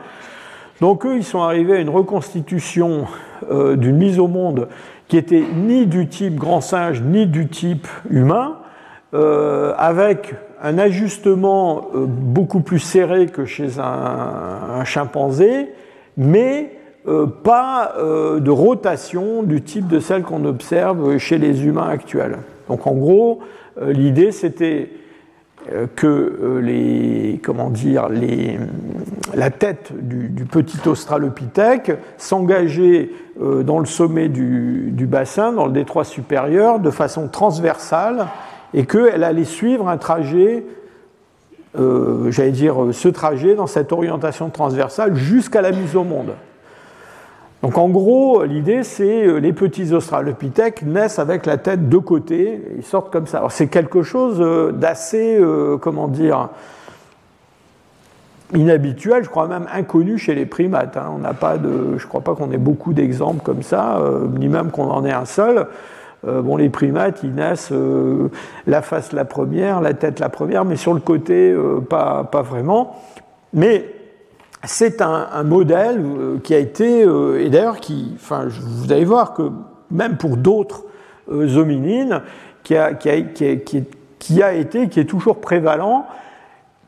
Donc 0.83 1.07
eux, 1.07 1.17
ils 1.17 1.25
sont 1.25 1.41
arrivés 1.41 1.77
à 1.77 1.81
une 1.81 1.89
reconstitution 1.89 3.07
euh, 3.51 3.77
d'une 3.77 3.97
mise 3.97 4.19
au 4.19 4.29
monde 4.29 4.69
qui 5.09 5.17
était 5.17 5.45
ni 5.57 5.87
du 5.87 6.09
type 6.09 6.35
grand 6.35 6.61
singe 6.61 7.01
ni 7.01 7.27
du 7.27 7.49
type 7.49 7.89
humain, 8.11 8.59
avec 9.15 10.35
un 10.63 10.77
ajustement 10.77 11.87
beaucoup 11.95 12.61
plus 12.61 12.79
serré 12.79 13.25
que 13.25 13.47
chez 13.47 13.79
un 13.79 14.85
chimpanzé, 14.85 15.71
mais 16.19 16.78
euh, 17.09 17.27
pas 17.27 17.95
euh, 17.97 18.39
de 18.39 18.51
rotation 18.51 19.43
du 19.43 19.63
type 19.63 19.89
de 19.89 19.99
celle 19.99 20.25
qu'on 20.25 20.45
observe 20.45 21.17
chez 21.17 21.39
les 21.39 21.65
humains 21.65 21.89
actuels. 21.89 22.37
Donc 22.69 22.87
en 22.87 22.93
gros, 22.93 23.41
euh, 23.81 23.93
l'idée 23.93 24.31
c'était 24.31 24.91
que 25.97 26.63
comment 27.43 27.69
dire, 27.69 28.09
les, 28.09 28.59
la 29.35 29.51
tête 29.51 29.93
du, 29.93 30.47
petit 30.47 30.89
australopithèque 30.89 31.93
s'engageait 32.17 33.11
dans 33.39 33.79
le 33.79 33.85
sommet 33.85 34.29
du, 34.29 34.89
du, 34.93 35.05
bassin, 35.05 35.53
dans 35.53 35.67
le 35.67 35.73
détroit 35.73 36.05
supérieur, 36.05 36.79
de 36.79 36.91
façon 36.91 37.29
transversale, 37.29 38.29
et 38.73 38.87
qu'elle 38.87 39.23
allait 39.25 39.45
suivre 39.45 39.89
un 39.89 39.99
trajet 39.99 40.65
j'allais 41.75 42.53
dire, 42.53 42.77
ce 42.93 43.09
trajet 43.09 43.55
dans 43.55 43.67
cette 43.67 43.93
orientation 43.93 44.49
transversale 44.49 45.17
jusqu'à 45.17 45.61
la 45.61 45.73
mise 45.73 45.97
au 45.97 46.05
monde. 46.05 46.33
Donc 47.63 47.77
en 47.77 47.89
gros, 47.89 48.45
l'idée 48.45 48.85
c'est 48.85 49.27
euh, 49.27 49.39
les 49.39 49.53
petits 49.53 49.93
australopithèques 49.93 50.83
naissent 50.83 51.19
avec 51.19 51.45
la 51.45 51.57
tête 51.57 51.89
de 51.89 51.99
côté, 51.99 52.63
ils 52.77 52.85
sortent 52.85 53.13
comme 53.13 53.27
ça. 53.27 53.39
Alors 53.39 53.53
c'est 53.53 53.67
quelque 53.67 54.03
chose 54.03 54.37
euh, 54.41 54.71
d'assez, 54.71 55.37
euh, 55.41 55.77
comment 55.77 56.07
dire, 56.07 56.51
inhabituel, 58.55 59.25
je 59.25 59.29
crois 59.29 59.49
même 59.49 59.67
inconnu 59.75 60.19
chez 60.19 60.37
les 60.37 60.47
primates. 60.47 60.97
Hein. 60.97 61.11
On 61.17 61.19
n'a 61.19 61.35
pas 61.35 61.59
de, 61.59 61.99
je 61.99 62.07
crois 62.07 62.21
pas 62.21 62.37
qu'on 62.37 62.53
ait 62.53 62.59
beaucoup 62.59 62.93
d'exemples 62.93 63.43
comme 63.43 63.63
ça, 63.63 64.01
ni 64.39 64.49
même 64.49 64.71
qu'on 64.71 64.89
en 64.91 65.05
ait 65.05 65.13
un 65.13 65.27
seul. 65.27 65.67
bon, 66.27 66.57
les 66.57 66.71
primates, 66.71 67.23
ils 67.23 67.35
naissent 67.35 67.75
la 68.67 68.81
face 68.81 69.13
la 69.13 69.27
première, 69.27 69.83
la 69.83 69.93
tête 69.93 70.19
la 70.19 70.31
première, 70.31 70.65
mais 70.65 70.77
sur 70.77 70.95
le 70.95 71.01
côté, 71.01 71.55
pas, 71.91 72.25
pas 72.25 72.41
vraiment. 72.41 72.97
Mais 73.53 73.85
c'est 74.65 75.01
un, 75.01 75.43
modèle 75.45 76.01
euh, 76.05 76.39
qui 76.43 76.55
a 76.55 76.59
été, 76.59 77.05
euh, 77.05 77.45
et 77.45 77.49
d'ailleurs, 77.49 77.79
qui, 77.79 78.13
enfin, 78.17 78.47
vous 78.49 78.93
allez 78.93 79.05
voir 79.05 79.35
que 79.35 79.51
même 79.91 80.17
pour 80.17 80.37
d'autres 80.37 80.85
euh, 81.31 81.57
hominines, 81.57 82.23
qui 82.65 82.77
a, 82.77 82.93
qui, 82.95 83.09
a, 83.09 83.21
qui, 83.23 84.43
a, 84.43 84.53
été, 84.53 84.89
qui 84.89 85.01
est 85.01 85.05
toujours 85.05 85.41
prévalent. 85.41 86.07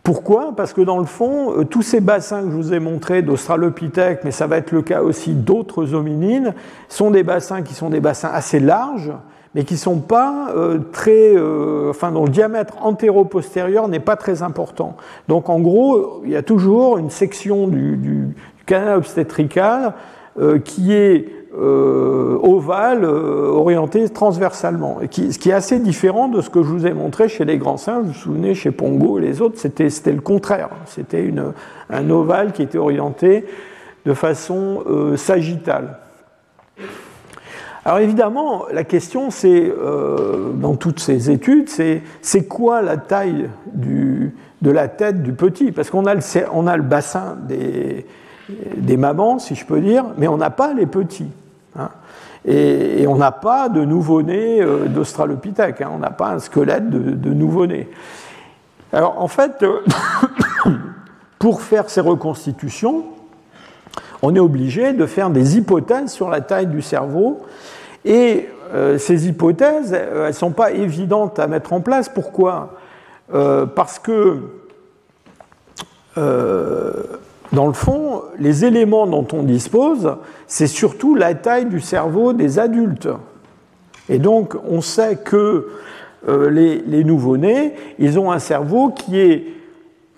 Pourquoi? 0.02 0.52
Parce 0.56 0.72
que 0.72 0.80
dans 0.80 0.98
le 0.98 1.04
fond, 1.04 1.64
tous 1.70 1.82
ces 1.82 2.00
bassins 2.00 2.42
que 2.42 2.50
je 2.50 2.56
vous 2.56 2.74
ai 2.74 2.80
montrés 2.80 3.22
d'Australopithèque, 3.22 4.20
mais 4.24 4.30
ça 4.30 4.46
va 4.46 4.56
être 4.56 4.72
le 4.72 4.82
cas 4.82 5.02
aussi 5.02 5.34
d'autres 5.34 5.94
hominines, 5.94 6.54
sont 6.88 7.10
des 7.10 7.22
bassins 7.22 7.62
qui 7.62 7.74
sont 7.74 7.90
des 7.90 8.00
bassins 8.00 8.30
assez 8.32 8.60
larges, 8.60 9.12
mais 9.54 9.64
qui 9.64 9.76
sont 9.76 9.98
pas 9.98 10.52
euh, 10.54 10.78
très, 10.92 11.34
euh, 11.34 11.90
enfin 11.90 12.12
dont 12.12 12.24
le 12.24 12.30
diamètre 12.30 12.74
antéro-postérieur 12.82 13.88
n'est 13.88 14.00
pas 14.00 14.16
très 14.16 14.42
important. 14.42 14.96
Donc 15.28 15.48
en 15.48 15.58
gros, 15.60 16.22
il 16.24 16.30
y 16.30 16.36
a 16.36 16.42
toujours 16.42 16.98
une 16.98 17.10
section 17.10 17.66
du, 17.66 18.28
canal 18.66 18.98
obstétrical 18.98 19.94
euh, 20.38 20.60
qui 20.60 20.92
est 20.92 21.28
ovale, 21.52 23.04
orientée 23.04 24.08
transversalement, 24.08 24.98
ce 25.10 25.36
qui 25.36 25.50
est 25.50 25.52
assez 25.52 25.80
différent 25.80 26.28
de 26.28 26.40
ce 26.40 26.48
que 26.48 26.62
je 26.62 26.68
vous 26.68 26.86
ai 26.86 26.92
montré 26.92 27.28
chez 27.28 27.44
les 27.44 27.58
grands 27.58 27.76
singes. 27.76 28.04
Vous 28.04 28.12
vous 28.12 28.18
souvenez, 28.18 28.54
chez 28.54 28.70
Pongo 28.70 29.18
et 29.18 29.22
les 29.22 29.42
autres, 29.42 29.58
c'était 29.58 30.12
le 30.12 30.20
contraire. 30.20 30.68
C'était 30.86 31.34
un 31.90 32.10
ovale 32.10 32.52
qui 32.52 32.62
était 32.62 32.78
orienté 32.78 33.46
de 34.06 34.14
façon 34.14 34.84
sagittale. 35.16 35.98
Alors 37.84 37.98
évidemment, 37.98 38.66
la 38.70 38.84
question, 38.84 39.30
c'est, 39.30 39.70
euh, 39.70 40.52
dans 40.52 40.74
toutes 40.74 41.00
ces 41.00 41.30
études, 41.30 41.68
c'est, 41.68 42.02
c'est 42.20 42.46
quoi 42.46 42.82
la 42.82 42.98
taille 42.98 43.48
de 43.72 44.70
la 44.70 44.88
tête 44.88 45.22
du 45.22 45.32
petit? 45.32 45.72
Parce 45.72 45.88
qu'on 45.88 46.04
a 46.04 46.14
le, 46.14 46.20
on 46.52 46.66
a 46.66 46.76
le 46.76 46.82
bassin 46.82 47.38
des, 47.48 48.06
des 48.76 48.96
mamans, 48.96 49.38
si 49.38 49.54
je 49.54 49.64
peux 49.64 49.80
dire, 49.80 50.04
mais 50.18 50.28
on 50.28 50.36
n'a 50.36 50.50
pas 50.50 50.74
les 50.74 50.86
petits. 50.86 51.30
Hein. 51.78 51.88
Et, 52.46 53.06
on 53.06 53.16
n'a 53.16 53.32
pas 53.32 53.68
de 53.68 53.84
nouveau-né 53.84 54.60
euh, 54.60 54.86
d'Australopithèque, 54.86 55.80
hein. 55.80 55.90
on 55.92 55.98
n'a 55.98 56.10
pas 56.10 56.30
un 56.30 56.38
squelette 56.38 56.88
de, 56.90 57.10
de 57.10 57.30
nouveau-né. 57.30 57.88
Alors 58.92 59.20
en 59.20 59.28
fait, 59.28 59.62
euh, 59.62 59.80
pour 61.38 61.62
faire 61.62 61.88
ces 61.88 62.00
reconstitutions, 62.00 63.04
on 64.22 64.34
est 64.34 64.40
obligé 64.40 64.92
de 64.92 65.06
faire 65.06 65.30
des 65.30 65.56
hypothèses 65.56 66.12
sur 66.12 66.28
la 66.28 66.40
taille 66.40 66.66
du 66.66 66.82
cerveau. 66.82 67.40
Et 68.04 68.48
euh, 68.74 68.98
ces 68.98 69.28
hypothèses, 69.28 69.92
elles 69.92 70.28
ne 70.28 70.32
sont 70.32 70.50
pas 70.52 70.72
évidentes 70.72 71.38
à 71.38 71.46
mettre 71.46 71.72
en 71.72 71.80
place. 71.80 72.08
Pourquoi? 72.08 72.74
Euh, 73.34 73.66
Parce 73.66 73.98
que, 73.98 74.38
euh, 76.18 76.92
dans 77.52 77.66
le 77.66 77.72
fond, 77.72 78.22
les 78.38 78.64
éléments 78.64 79.06
dont 79.06 79.26
on 79.32 79.42
dispose, 79.42 80.16
c'est 80.46 80.66
surtout 80.66 81.14
la 81.14 81.34
taille 81.34 81.66
du 81.66 81.80
cerveau 81.80 82.32
des 82.32 82.58
adultes. 82.58 83.08
Et 84.08 84.18
donc, 84.18 84.54
on 84.68 84.80
sait 84.80 85.16
que 85.16 85.68
les, 86.28 86.80
les 86.80 87.02
nouveau-nés, 87.02 87.74
ils 87.98 88.18
ont 88.18 88.30
un 88.30 88.38
cerveau 88.38 88.90
qui 88.90 89.18
est 89.18 89.46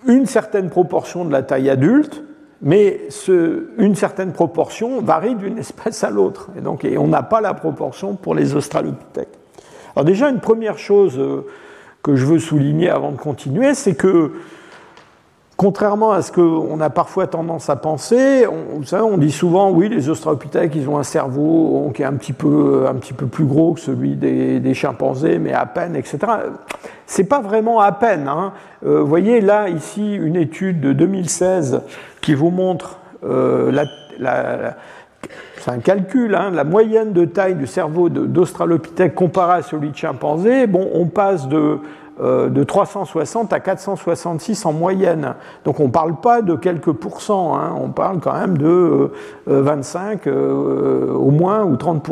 une 0.06 0.26
certaine 0.26 0.68
proportion 0.68 1.24
de 1.24 1.30
la 1.30 1.42
taille 1.42 1.70
adulte, 1.70 2.24
mais 2.62 3.00
une 3.78 3.94
certaine 3.94 4.32
proportion 4.32 5.00
varie 5.00 5.34
d'une 5.34 5.58
espèce 5.58 6.04
à 6.04 6.10
l'autre. 6.10 6.48
Et 6.56 6.60
donc, 6.60 6.86
on 6.98 7.08
n'a 7.08 7.22
pas 7.22 7.40
la 7.40 7.54
proportion 7.54 8.14
pour 8.14 8.34
les 8.34 8.54
australopithèques. 8.54 9.38
Alors 9.96 10.04
déjà, 10.04 10.30
une 10.30 10.40
première 10.40 10.78
chose 10.78 11.18
euh, 11.18 11.44
que 12.02 12.16
je 12.16 12.24
veux 12.24 12.38
souligner 12.38 12.88
avant 12.88 13.12
de 13.12 13.18
continuer, 13.18 13.74
c'est 13.74 13.94
que 13.94 14.32
Contrairement 15.62 16.10
à 16.10 16.22
ce 16.22 16.32
qu'on 16.32 16.80
a 16.80 16.90
parfois 16.90 17.28
tendance 17.28 17.70
à 17.70 17.76
penser, 17.76 18.46
on, 18.48 18.78
vous 18.78 18.84
savez, 18.84 19.04
on 19.04 19.16
dit 19.16 19.30
souvent, 19.30 19.70
oui, 19.70 19.88
les 19.88 20.08
australopithèques, 20.08 20.72
ils 20.74 20.88
ont 20.88 20.98
un 20.98 21.04
cerveau 21.04 21.92
qui 21.94 22.02
est 22.02 22.04
un 22.04 22.14
petit 22.14 22.32
peu, 22.32 22.86
un 22.88 22.94
petit 22.94 23.12
peu 23.12 23.26
plus 23.26 23.44
gros 23.44 23.74
que 23.74 23.80
celui 23.80 24.16
des, 24.16 24.74
chimpanzés, 24.74 25.38
mais 25.38 25.52
à 25.52 25.66
peine, 25.66 25.94
etc. 25.94 26.18
C'est 27.06 27.24
pas 27.24 27.40
vraiment 27.40 27.78
à 27.78 27.92
peine. 27.92 28.26
Hein. 28.26 28.54
Euh, 28.84 29.02
vous 29.02 29.06
voyez 29.06 29.40
là, 29.40 29.68
ici, 29.68 30.14
une 30.16 30.34
étude 30.34 30.80
de 30.80 30.92
2016 30.92 31.82
qui 32.22 32.34
vous 32.34 32.50
montre 32.50 32.98
euh, 33.24 33.70
la, 34.18 34.76
c'est 35.60 35.70
un 35.70 35.78
calcul, 35.78 36.34
hein, 36.34 36.50
la 36.50 36.64
moyenne 36.64 37.12
de 37.12 37.24
taille 37.24 37.54
du 37.54 37.66
cerveau 37.66 38.08
d'Australopithèque 38.08 39.14
comparé 39.14 39.58
à 39.58 39.62
celui 39.62 39.90
de 39.90 39.96
chimpanzé. 39.96 40.66
Bon, 40.66 40.88
on 40.94 41.06
passe 41.06 41.46
de 41.46 41.78
euh, 42.20 42.50
de 42.50 42.62
360 42.62 43.54
à 43.54 43.60
466 43.60 44.66
en 44.66 44.72
moyenne. 44.74 45.34
Donc 45.64 45.80
on 45.80 45.86
ne 45.86 45.90
parle 45.90 46.20
pas 46.20 46.42
de 46.42 46.54
quelques 46.54 46.92
pourcents, 46.92 47.56
hein. 47.56 47.74
on 47.80 47.88
parle 47.88 48.20
quand 48.20 48.34
même 48.34 48.58
de 48.58 49.10
25 49.46 50.26
euh, 50.26 50.30
euh, 50.30 51.14
au 51.14 51.30
moins 51.30 51.64
ou 51.64 51.76
30 51.76 52.06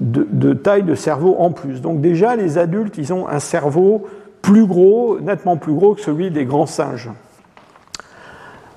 de, 0.00 0.26
de, 0.28 0.52
taille 0.52 0.82
de 0.82 0.96
cerveau 0.96 1.36
en 1.38 1.52
plus. 1.52 1.80
Donc 1.80 2.00
déjà 2.00 2.34
les 2.34 2.58
adultes, 2.58 2.98
ils 2.98 3.12
ont 3.12 3.28
un 3.28 3.38
cerveau 3.38 4.04
plus 4.42 4.66
gros, 4.66 5.20
nettement 5.20 5.56
plus 5.58 5.74
gros 5.74 5.94
que 5.94 6.00
celui 6.00 6.32
des 6.32 6.44
grands 6.44 6.66
singes. 6.66 7.08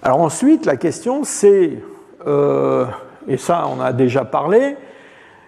Alors 0.03 0.21
ensuite, 0.21 0.65
la 0.65 0.77
question 0.77 1.23
c'est, 1.23 1.79
et 2.25 3.37
ça 3.37 3.65
on 3.75 3.81
a 3.81 3.93
déjà 3.93 4.25
parlé, 4.25 4.75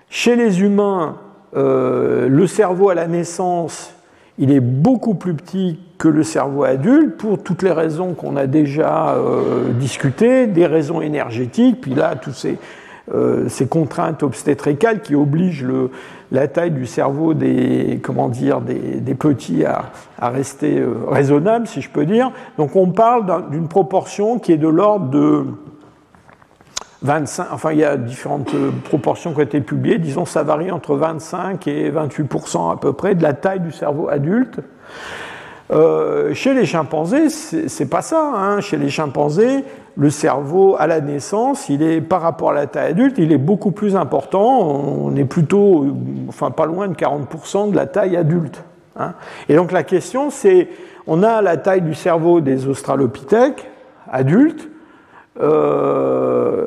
chez 0.09 0.35
les 0.35 0.61
humains, 0.61 1.17
le 1.53 2.45
cerveau 2.47 2.89
à 2.89 2.95
la 2.95 3.07
naissance, 3.07 3.93
il 4.39 4.51
est 4.51 4.61
beaucoup 4.61 5.15
plus 5.15 5.33
petit 5.33 5.79
que 5.97 6.07
le 6.07 6.23
cerveau 6.23 6.63
adulte 6.63 7.17
pour 7.17 7.43
toutes 7.43 7.61
les 7.61 7.73
raisons 7.73 8.13
qu'on 8.13 8.37
a 8.37 8.47
déjà 8.47 9.15
euh, 9.15 9.73
discutées, 9.73 10.47
des 10.47 10.65
raisons 10.65 11.01
énergétiques, 11.01 11.81
puis 11.81 11.93
là, 11.93 12.15
toutes 12.15 12.35
ces, 12.35 12.53
euh, 12.53 12.55
ces 13.47 13.67
contraintes 13.67 14.23
obstétricales 14.23 15.01
qui 15.01 15.15
obligent 15.15 15.65
la 16.31 16.47
taille 16.47 16.71
du 16.71 16.85
cerveau 16.85 17.33
des, 17.33 17.99
comment 18.03 18.29
dire, 18.29 18.61
des, 18.61 19.15
petits 19.15 19.65
à, 19.65 19.91
rester 20.29 20.79
euh, 20.79 20.93
raisonnable, 21.07 21.67
si 21.67 21.81
je 21.81 21.89
peux 21.89 22.05
dire. 22.05 22.31
Donc 22.57 22.75
on 22.75 22.91
parle 22.91 23.49
d'une 23.49 23.67
proportion 23.67 24.39
qui 24.39 24.51
est 24.51 24.57
de 24.57 24.67
l'ordre 24.67 25.09
de 25.09 25.45
25, 27.01 27.47
enfin 27.51 27.71
il 27.71 27.79
y 27.79 27.83
a 27.83 27.97
différentes 27.97 28.53
euh, 28.53 28.71
proportions 28.83 29.31
qui 29.33 29.39
ont 29.39 29.43
été 29.43 29.61
publiées, 29.61 29.97
disons 29.97 30.25
ça 30.25 30.43
varie 30.43 30.71
entre 30.71 30.95
25 30.95 31.67
et 31.67 31.91
28% 31.91 32.73
à 32.73 32.77
peu 32.77 32.93
près 32.93 33.15
de 33.15 33.23
la 33.23 33.33
taille 33.33 33.61
du 33.61 33.71
cerveau 33.71 34.09
adulte. 34.09 34.59
Euh, 35.71 36.33
chez 36.33 36.55
les 36.55 36.65
chimpanzés, 36.65 37.29
c'est 37.29 37.89
pas 37.89 38.01
ça. 38.01 38.31
Hein. 38.35 38.59
Chez 38.59 38.75
les 38.75 38.89
chimpanzés, 38.89 39.63
le 39.99 40.09
cerveau 40.09 40.77
à 40.79 40.87
la 40.87 41.01
naissance, 41.01 41.67
il 41.67 41.83
est 41.83 41.99
par 41.99 42.21
rapport 42.21 42.51
à 42.51 42.53
la 42.53 42.67
taille 42.67 42.91
adulte, 42.91 43.17
il 43.17 43.33
est 43.33 43.37
beaucoup 43.37 43.71
plus 43.71 43.97
important. 43.97 44.61
On 44.61 45.13
est 45.17 45.25
plutôt, 45.25 45.87
enfin 46.29 46.51
pas 46.51 46.65
loin 46.65 46.87
de 46.87 46.93
40% 46.93 47.71
de 47.71 47.75
la 47.75 47.85
taille 47.85 48.15
adulte. 48.15 48.63
Hein. 48.97 49.13
Et 49.49 49.55
donc 49.55 49.73
la 49.73 49.83
question, 49.83 50.29
c'est, 50.29 50.69
on 51.05 51.21
a 51.21 51.41
la 51.41 51.57
taille 51.57 51.81
du 51.81 51.93
cerveau 51.93 52.39
des 52.39 52.65
australopithèques 52.67 53.69
adultes. 54.09 54.69
Euh, 55.41 56.65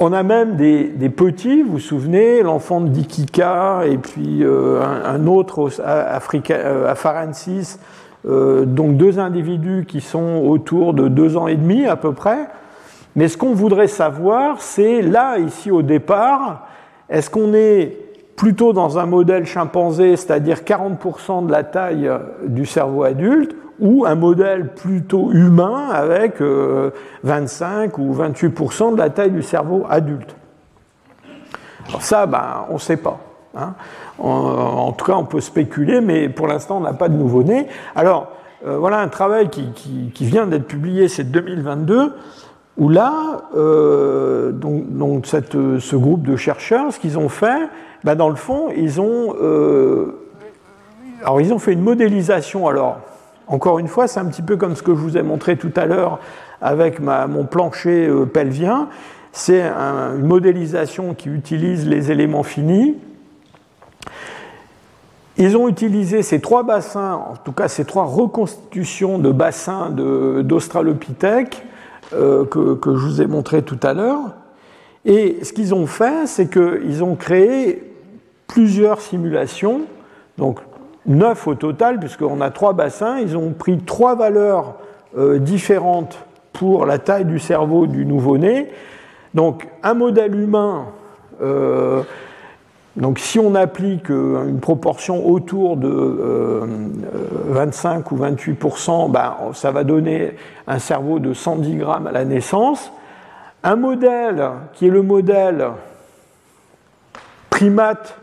on 0.00 0.12
a 0.12 0.24
même 0.24 0.56
des, 0.56 1.08
petits, 1.08 1.62
vous 1.62 1.74
vous 1.74 1.78
souvenez, 1.78 2.42
l'enfant 2.42 2.80
de 2.80 2.88
Dikika 2.88 3.82
et 3.86 3.98
puis 3.98 4.42
euh, 4.42 4.82
un, 4.82 5.28
autre 5.28 5.70
euh, 5.80 6.88
Afarensis, 6.90 7.78
donc 8.26 8.96
deux 8.96 9.18
individus 9.18 9.84
qui 9.86 10.00
sont 10.00 10.42
autour 10.44 10.94
de 10.94 11.08
deux 11.08 11.36
ans 11.36 11.46
et 11.46 11.56
demi 11.56 11.86
à 11.86 11.96
peu 11.96 12.12
près. 12.12 12.48
Mais 13.14 13.28
ce 13.28 13.36
qu'on 13.36 13.54
voudrait 13.54 13.86
savoir, 13.86 14.60
c'est 14.60 15.00
là, 15.00 15.38
ici 15.38 15.70
au 15.70 15.82
départ, 15.82 16.66
est-ce 17.08 17.30
qu'on 17.30 17.54
est 17.54 17.96
plutôt 18.36 18.72
dans 18.74 18.98
un 18.98 19.06
modèle 19.06 19.46
chimpanzé, 19.46 20.16
c'est-à-dire 20.16 20.58
40% 20.58 21.46
de 21.46 21.50
la 21.50 21.64
taille 21.64 22.10
du 22.46 22.66
cerveau 22.66 23.04
adulte, 23.04 23.56
ou 23.78 24.06
un 24.06 24.14
modèle 24.14 24.74
plutôt 24.74 25.32
humain 25.32 25.88
avec 25.92 26.40
25 27.22 27.98
euh, 27.98 28.02
ou 28.02 28.14
28% 28.14 28.92
de 28.92 28.98
la 28.98 29.10
taille 29.10 29.30
du 29.30 29.42
cerveau 29.42 29.86
adulte? 29.88 30.36
Alors 31.88 32.02
ça, 32.02 32.26
ben, 32.26 32.66
on 32.68 32.74
ne 32.74 32.78
sait 32.78 32.96
pas. 32.96 33.18
Hein. 33.56 33.74
En, 34.18 34.92
tout 34.92 35.04
cas, 35.04 35.14
on 35.14 35.24
peut 35.24 35.40
spéculer, 35.40 36.00
mais 36.00 36.28
pour 36.28 36.46
l'instant, 36.46 36.78
on 36.78 36.80
n'a 36.80 36.92
pas 36.92 37.08
de 37.08 37.16
nouveau-né. 37.16 37.68
Alors, 37.94 38.32
voilà 38.64 38.98
un 38.98 39.08
travail 39.08 39.48
qui, 39.48 40.24
vient 40.24 40.46
d'être 40.46 40.66
publié, 40.66 41.08
c'est 41.08 41.24
2022, 41.24 42.12
où 42.78 42.88
là, 42.88 43.42
donc, 43.52 45.26
ce 45.26 45.96
groupe 45.96 46.22
de 46.22 46.36
chercheurs, 46.36 46.92
ce 46.92 46.98
qu'ils 46.98 47.18
ont 47.18 47.28
fait, 47.28 47.68
bah, 48.04 48.14
dans 48.14 48.28
le 48.28 48.34
fond, 48.34 48.68
ils 48.76 49.00
ont, 49.00 49.34
alors, 51.22 51.40
ils 51.40 51.52
ont 51.52 51.58
fait 51.58 51.72
une 51.72 51.82
modélisation. 51.82 52.66
Alors, 52.66 52.98
encore 53.46 53.78
une 53.78 53.88
fois, 53.88 54.08
c'est 54.08 54.20
un 54.20 54.26
petit 54.26 54.42
peu 54.42 54.56
comme 54.56 54.74
ce 54.74 54.82
que 54.82 54.92
je 54.92 55.00
vous 55.00 55.16
ai 55.16 55.22
montré 55.22 55.56
tout 55.56 55.72
à 55.76 55.86
l'heure 55.86 56.18
avec 56.60 57.00
mon 57.00 57.44
plancher 57.44 58.10
pelvien. 58.32 58.88
C'est 59.32 59.62
une 59.62 60.26
modélisation 60.26 61.14
qui 61.14 61.28
utilise 61.28 61.86
les 61.86 62.10
éléments 62.10 62.42
finis. 62.42 62.96
Ils 65.38 65.56
ont 65.56 65.68
utilisé 65.68 66.22
ces 66.22 66.40
trois 66.40 66.62
bassins, 66.62 67.14
en 67.14 67.34
tout 67.36 67.52
cas 67.52 67.68
ces 67.68 67.84
trois 67.84 68.04
reconstitutions 68.04 69.18
de 69.18 69.30
bassins 69.30 69.90
d'Australopithèque 69.90 71.62
euh, 72.14 72.44
que, 72.44 72.78
je 72.84 73.06
vous 73.06 73.20
ai 73.20 73.26
montré 73.26 73.62
tout 73.62 73.78
à 73.82 73.92
l'heure. 73.92 74.20
Et 75.04 75.38
ce 75.42 75.52
qu'ils 75.52 75.74
ont 75.74 75.86
fait, 75.86 76.26
c'est 76.26 76.50
qu'ils 76.50 77.04
ont 77.04 77.16
créé 77.16 77.82
plusieurs 78.46 79.00
simulations, 79.00 79.82
donc 80.38 80.60
neuf 81.04 81.46
au 81.46 81.54
total, 81.54 82.00
puisqu'on 82.00 82.40
a 82.40 82.50
trois 82.50 82.72
bassins. 82.72 83.18
Ils 83.18 83.36
ont 83.36 83.52
pris 83.52 83.78
trois 83.78 84.14
valeurs 84.14 84.76
euh, 85.18 85.38
différentes 85.38 86.18
pour 86.52 86.86
la 86.86 86.98
taille 86.98 87.26
du 87.26 87.38
cerveau 87.38 87.86
du 87.86 88.06
nouveau-né 88.06 88.70
donc 89.36 89.68
un 89.82 89.92
modèle 89.92 90.34
humain, 90.34 90.86
euh, 91.42 92.02
donc 92.96 93.18
si 93.18 93.38
on 93.38 93.54
applique 93.54 94.10
euh, 94.10 94.48
une 94.48 94.60
proportion 94.60 95.28
autour 95.28 95.76
de 95.76 96.62
25 97.48 98.06
euh, 98.12 98.14
ou 98.14 98.18
28%, 98.18 99.10
ben, 99.10 99.36
ça 99.52 99.70
va 99.70 99.84
donner 99.84 100.34
un 100.66 100.78
cerveau 100.78 101.18
de 101.18 101.34
110 101.34 101.76
grammes 101.76 102.06
à 102.06 102.12
la 102.12 102.24
naissance. 102.24 102.90
Un 103.62 103.76
modèle 103.76 104.48
qui 104.72 104.86
est 104.86 104.90
le 104.90 105.02
modèle 105.02 105.68
primate 107.50 108.18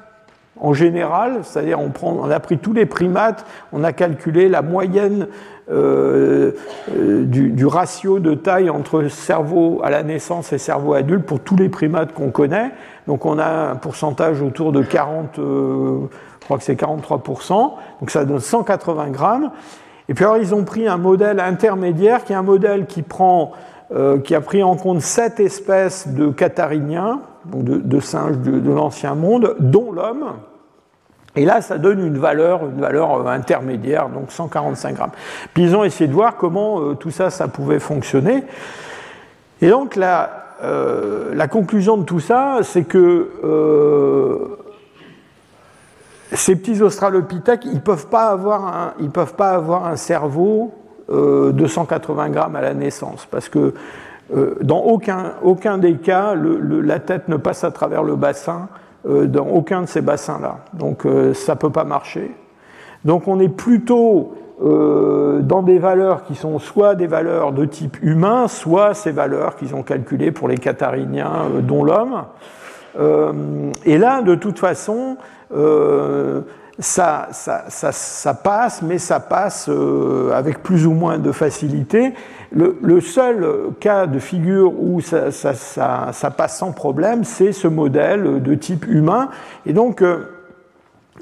en 0.59 0.73
général, 0.73 1.39
c'est-à-dire 1.43 1.79
on, 1.79 2.29
a 2.29 2.39
pris 2.39 2.59
tous 2.59 2.73
les 2.73 2.85
primates, 2.85 3.45
on 3.71 3.83
a 3.83 3.91
calculé 3.91 4.49
la 4.49 4.61
moyenne 4.61 5.27
euh, 5.71 6.51
euh, 6.95 7.25
du, 7.25 7.65
ratio 7.65 8.19
de 8.19 8.35
taille 8.35 8.69
entre 8.69 9.07
cerveau 9.07 9.81
à 9.83 9.89
la 9.89 10.03
naissance 10.03 10.53
et 10.53 10.57
cerveau 10.59 10.93
adulte 10.93 11.25
pour 11.25 11.39
tous 11.39 11.55
les 11.55 11.69
primates 11.69 12.13
qu'on 12.13 12.29
connaît. 12.29 12.71
Donc 13.07 13.25
on 13.25 13.39
a 13.39 13.71
un 13.71 13.75
pourcentage 13.75 14.41
autour 14.41 14.71
de 14.71 14.83
40, 14.83 15.39
euh, 15.39 16.01
je 16.39 16.45
crois 16.45 16.57
que 16.57 16.63
c'est 16.63 16.79
43%, 16.79 17.71
donc 17.99 18.11
ça 18.11 18.23
donne 18.23 18.39
180 18.39 19.09
grammes. 19.09 19.51
Et 20.07 20.13
puis 20.13 20.23
alors 20.23 20.37
ils 20.37 20.53
ont 20.53 20.65
pris 20.65 20.87
un 20.87 20.97
modèle 20.97 21.39
intermédiaire 21.39 22.25
qui 22.25 22.33
est 22.33 22.35
un 22.35 22.43
modèle 22.43 22.85
qui 22.85 23.01
prend 23.01 23.53
qui 24.23 24.33
a 24.33 24.41
pris 24.41 24.63
en 24.63 24.75
compte 24.75 25.01
sept 25.01 25.39
espèces 25.39 26.07
de 26.07 26.29
cathariniens, 26.31 27.19
de, 27.45 27.99
singes 27.99 28.37
de 28.37 28.71
l'ancien 28.71 29.15
monde, 29.15 29.55
dont 29.59 29.91
l'homme, 29.91 30.33
et 31.35 31.45
là, 31.45 31.61
ça 31.61 31.77
donne 31.77 32.05
une 32.05 32.17
valeur, 32.17 32.63
une 32.63 32.79
valeur 32.79 33.15
euh, 33.15 33.25
intermédiaire, 33.27 34.09
donc 34.09 34.31
145 34.31 34.95
grammes. 34.95 35.11
Puis 35.53 35.63
ils 35.63 35.75
ont 35.75 35.83
essayé 35.83 36.07
de 36.07 36.13
voir 36.13 36.37
comment 36.37 36.79
euh, 36.79 36.93
tout 36.93 37.11
ça, 37.11 37.29
ça 37.29 37.47
pouvait 37.47 37.79
fonctionner. 37.79 38.43
Et 39.61 39.69
donc 39.69 39.95
la, 39.95 40.29
euh, 40.63 41.47
conclusion 41.47 41.97
de 41.97 42.03
tout 42.03 42.19
ça, 42.19 42.59
c'est 42.61 42.83
que 42.83 43.29
ces 46.33 46.55
petits 46.55 46.81
australopithèques, 46.81 47.65
ils 47.65 47.75
ne 47.75 47.79
peuvent, 47.79 48.07
pas 48.07 48.29
avoir 48.29 48.65
un, 48.65 48.93
ils 48.99 49.09
peuvent 49.09 49.35
pas 49.35 49.51
avoir 49.51 49.85
un 49.85 49.95
cerveau 49.95 50.73
de 51.09 51.67
180 51.67 52.29
grammes 52.29 52.55
à 52.55 52.61
la 52.61 52.73
naissance, 52.73 53.27
parce 53.29 53.49
que 53.49 53.73
dans 54.61 54.79
aucun, 54.79 55.33
aucun 55.43 55.77
des 55.77 55.95
cas, 55.95 56.33
la 56.35 56.99
tête 56.99 57.27
ne 57.27 57.37
passe 57.37 57.63
à 57.63 57.71
travers 57.71 58.03
le 58.03 58.15
bassin 58.15 58.67
euh, 59.05 59.27
dans 59.27 59.47
aucun 59.47 59.81
de 59.81 59.87
ces 59.87 59.99
bassins-là. 59.99 60.59
Donc 60.71 61.05
euh, 61.05 61.33
ça 61.33 61.55
ne 61.55 61.57
peut 61.57 61.69
pas 61.69 61.83
marcher. 61.83 62.33
Donc 63.03 63.27
on 63.27 63.37
est 63.41 63.49
plutôt 63.49 64.33
euh, 64.63 65.41
dans 65.41 65.61
des 65.61 65.77
valeurs 65.77 66.23
qui 66.23 66.35
sont 66.35 66.57
soit 66.57 66.95
des 66.95 67.07
valeurs 67.07 67.51
de 67.51 67.65
type 67.65 67.97
humain, 68.01 68.47
soit 68.47 68.93
ces 68.93 69.11
valeurs 69.11 69.57
qu'ils 69.57 69.75
ont 69.75 69.83
calculées 69.83 70.31
pour 70.31 70.47
les 70.47 70.57
cathariniens, 70.57 71.49
dont 71.63 71.83
l'homme. 71.83 72.23
et 73.85 73.97
là, 73.97 74.21
de 74.21 74.35
toute 74.35 74.59
façon, 74.59 75.17
ça, 76.79 77.27
ça, 77.31 77.65
ça, 77.67 77.91
ça, 77.91 78.33
passe, 78.35 78.81
mais 78.83 78.99
ça 78.99 79.19
passe 79.19 79.69
avec 80.33 80.63
plus 80.63 80.87
ou 80.87 80.93
moins 80.93 81.17
de 81.17 81.33
facilité. 81.33 82.13
Le, 82.55 83.01
seul 83.01 83.47
cas 83.79 84.05
de 84.05 84.19
figure 84.19 84.79
où 84.79 85.01
ça, 85.01 86.29
passe 86.37 86.57
sans 86.57 86.71
problème, 86.71 87.23
c'est 87.23 87.51
ce 87.51 87.67
modèle 87.67 88.43
de 88.43 88.53
type 88.53 88.85
humain. 88.87 89.29
Et 89.65 89.73
donc, 89.73 90.03
euh, 90.03 90.29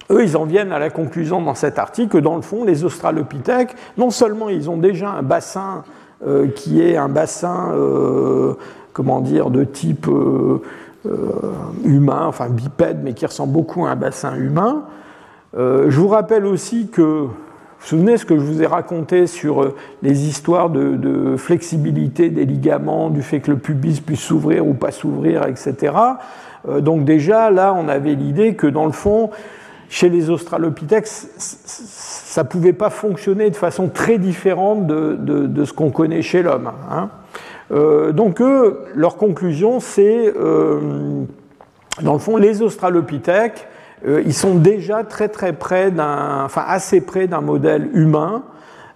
eux, 0.10 0.24
ils 0.24 0.36
en 0.36 0.44
viennent 0.44 0.74
à 0.74 0.80
la 0.80 0.90
conclusion 0.90 1.42
dans 1.42 1.56
cet 1.56 1.80
article 1.80 2.10
que, 2.10 2.18
dans 2.18 2.36
le 2.36 2.42
fond, 2.42 2.66
les 2.66 2.84
australopithèques, 2.84 3.76
non 3.98 4.10
seulement 4.10 4.50
ils 4.50 4.70
ont 4.70 4.76
déjà 4.76 5.10
un 5.10 5.22
bassin 5.22 5.86
euh, 6.28 6.48
qui 6.48 6.82
est 6.82 6.98
un 6.98 7.08
bassin, 7.08 7.72
euh, 7.76 8.56
comment 8.92 9.22
dire, 9.22 9.52
de 9.52 9.64
type 9.64 10.08
humain, 11.86 12.26
enfin 12.26 12.50
bipède, 12.50 13.00
mais 13.04 13.14
qui 13.14 13.26
ressemble 13.26 13.54
beaucoup 13.54 13.86
à 13.86 13.92
un 13.92 13.96
bassin 13.96 14.36
humain. 14.36 14.84
je 15.56 15.98
vous 15.98 16.10
rappelle 16.10 16.46
aussi 16.46 16.90
que 16.90 17.28
vous 17.82 17.98
vous 17.98 17.98
souvenez 17.98 18.18
ce 18.18 18.26
que 18.26 18.38
je 18.38 18.44
vous 18.44 18.62
ai 18.62 18.68
raconté 18.68 19.26
sur 19.26 19.64
euh, 19.64 19.76
les 20.04 20.28
histoires 20.28 20.70
de, 20.70 21.36
flexibilité 21.36 22.30
des 22.30 22.46
ligaments, 22.46 23.10
du 23.10 23.24
fait 23.24 23.40
que 23.40 23.50
le 23.50 23.58
pubis 23.58 24.02
puisse 24.02 24.20
s'ouvrir 24.20 24.68
ou 24.68 24.76
pas 24.76 24.92
s'ouvrir, 24.92 25.48
etc. 25.48 25.94
Euh, 26.70 26.80
donc 26.80 27.06
déjà, 27.06 27.50
là, 27.50 27.74
on 27.76 27.88
avait 27.88 28.14
l'idée 28.14 28.54
que 28.54 28.68
dans 28.68 28.86
le 28.86 28.92
fond, 28.92 29.32
chez 29.90 30.10
les 30.10 30.30
Australopithèques, 30.30 31.08
ça 31.08 32.44
ne 32.44 32.48
pouvait 32.48 32.74
pas 32.74 32.92
fonctionner 32.92 33.50
de 33.50 33.56
façon 33.56 33.90
très 33.90 34.20
différente 34.20 34.86
de, 34.86 35.66
ce 35.66 35.74
qu'on 35.74 35.90
connaît 35.90 36.22
chez 36.22 36.44
l'homme. 36.44 36.72
Hein. 36.90 37.10
Euh, 37.72 38.12
donc 38.12 38.44
leur 38.94 39.18
conclusion, 39.18 39.80
c'est, 39.80 40.32
dans 42.02 42.14
le 42.14 42.20
fond, 42.20 42.38
les 42.38 42.62
Australopithèques, 42.62 43.68
euh, 44.08 44.22
ils 44.26 44.34
sont 44.34 44.56
déjà 44.56 45.04
très 45.04 45.30
très 45.30 45.54
près 45.54 45.92
d'un, 45.92 46.44
enfin 46.44 46.64
assez 46.68 47.02
près 47.02 47.28
d'un 47.28 47.42
modèle 47.42 47.90
humain. 47.94 48.44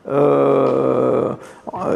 Euh, 0.08 1.34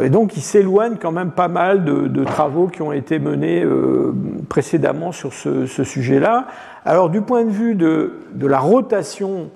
et 0.02 0.10
donc 0.10 0.36
ils 0.36 0.42
s'éloignent 0.42 0.96
quand 1.00 1.12
même 1.12 1.30
pas 1.30 1.46
mal 1.46 1.84
de, 1.84 2.24
travaux 2.24 2.66
qui 2.66 2.82
ont 2.82 2.92
été 2.92 3.20
menés 3.20 3.62
euh, 3.62 4.12
précédemment 4.48 5.12
sur 5.12 5.32
ce, 5.32 5.66
sujet-là. 5.66 6.46
Alors 6.84 7.08
du 7.08 7.20
point 7.20 7.44
de 7.44 7.50
vue 7.50 7.74
de, 7.74 8.12
la 8.40 8.58
rotation, 8.58 9.50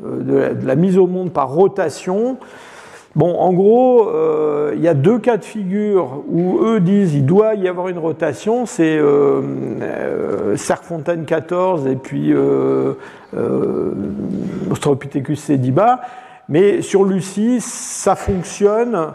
de 0.00 0.54
la, 0.62 0.76
mise 0.76 0.98
au 0.98 1.06
monde 1.06 1.32
par 1.32 1.48
rotation, 1.48 2.38
Bon, 3.16 3.34
en 3.38 3.54
gros, 3.54 4.10
euh, 4.10 4.74
il 4.76 4.82
y 4.82 4.88
a 4.88 4.92
deux 4.92 5.18
cas 5.18 5.38
de 5.38 5.44
figure 5.44 6.22
où 6.28 6.58
eux 6.62 6.80
disent 6.80 7.14
il 7.14 7.24
doit 7.24 7.54
y 7.54 7.66
avoir 7.66 7.88
une 7.88 7.96
rotation, 7.96 8.66
c'est 8.66 8.98
euh, 8.98 9.40
euh 9.80 11.24
14 11.26 11.86
et 11.86 11.96
puis 11.96 12.34
euh, 12.34 12.92
euh, 13.34 13.94
Australopithecus 14.70 15.40
sediba, 15.40 16.02
mais 16.50 16.82
sur 16.82 17.04
Lucie, 17.04 17.62
ça 17.62 18.16
fonctionne, 18.16 19.14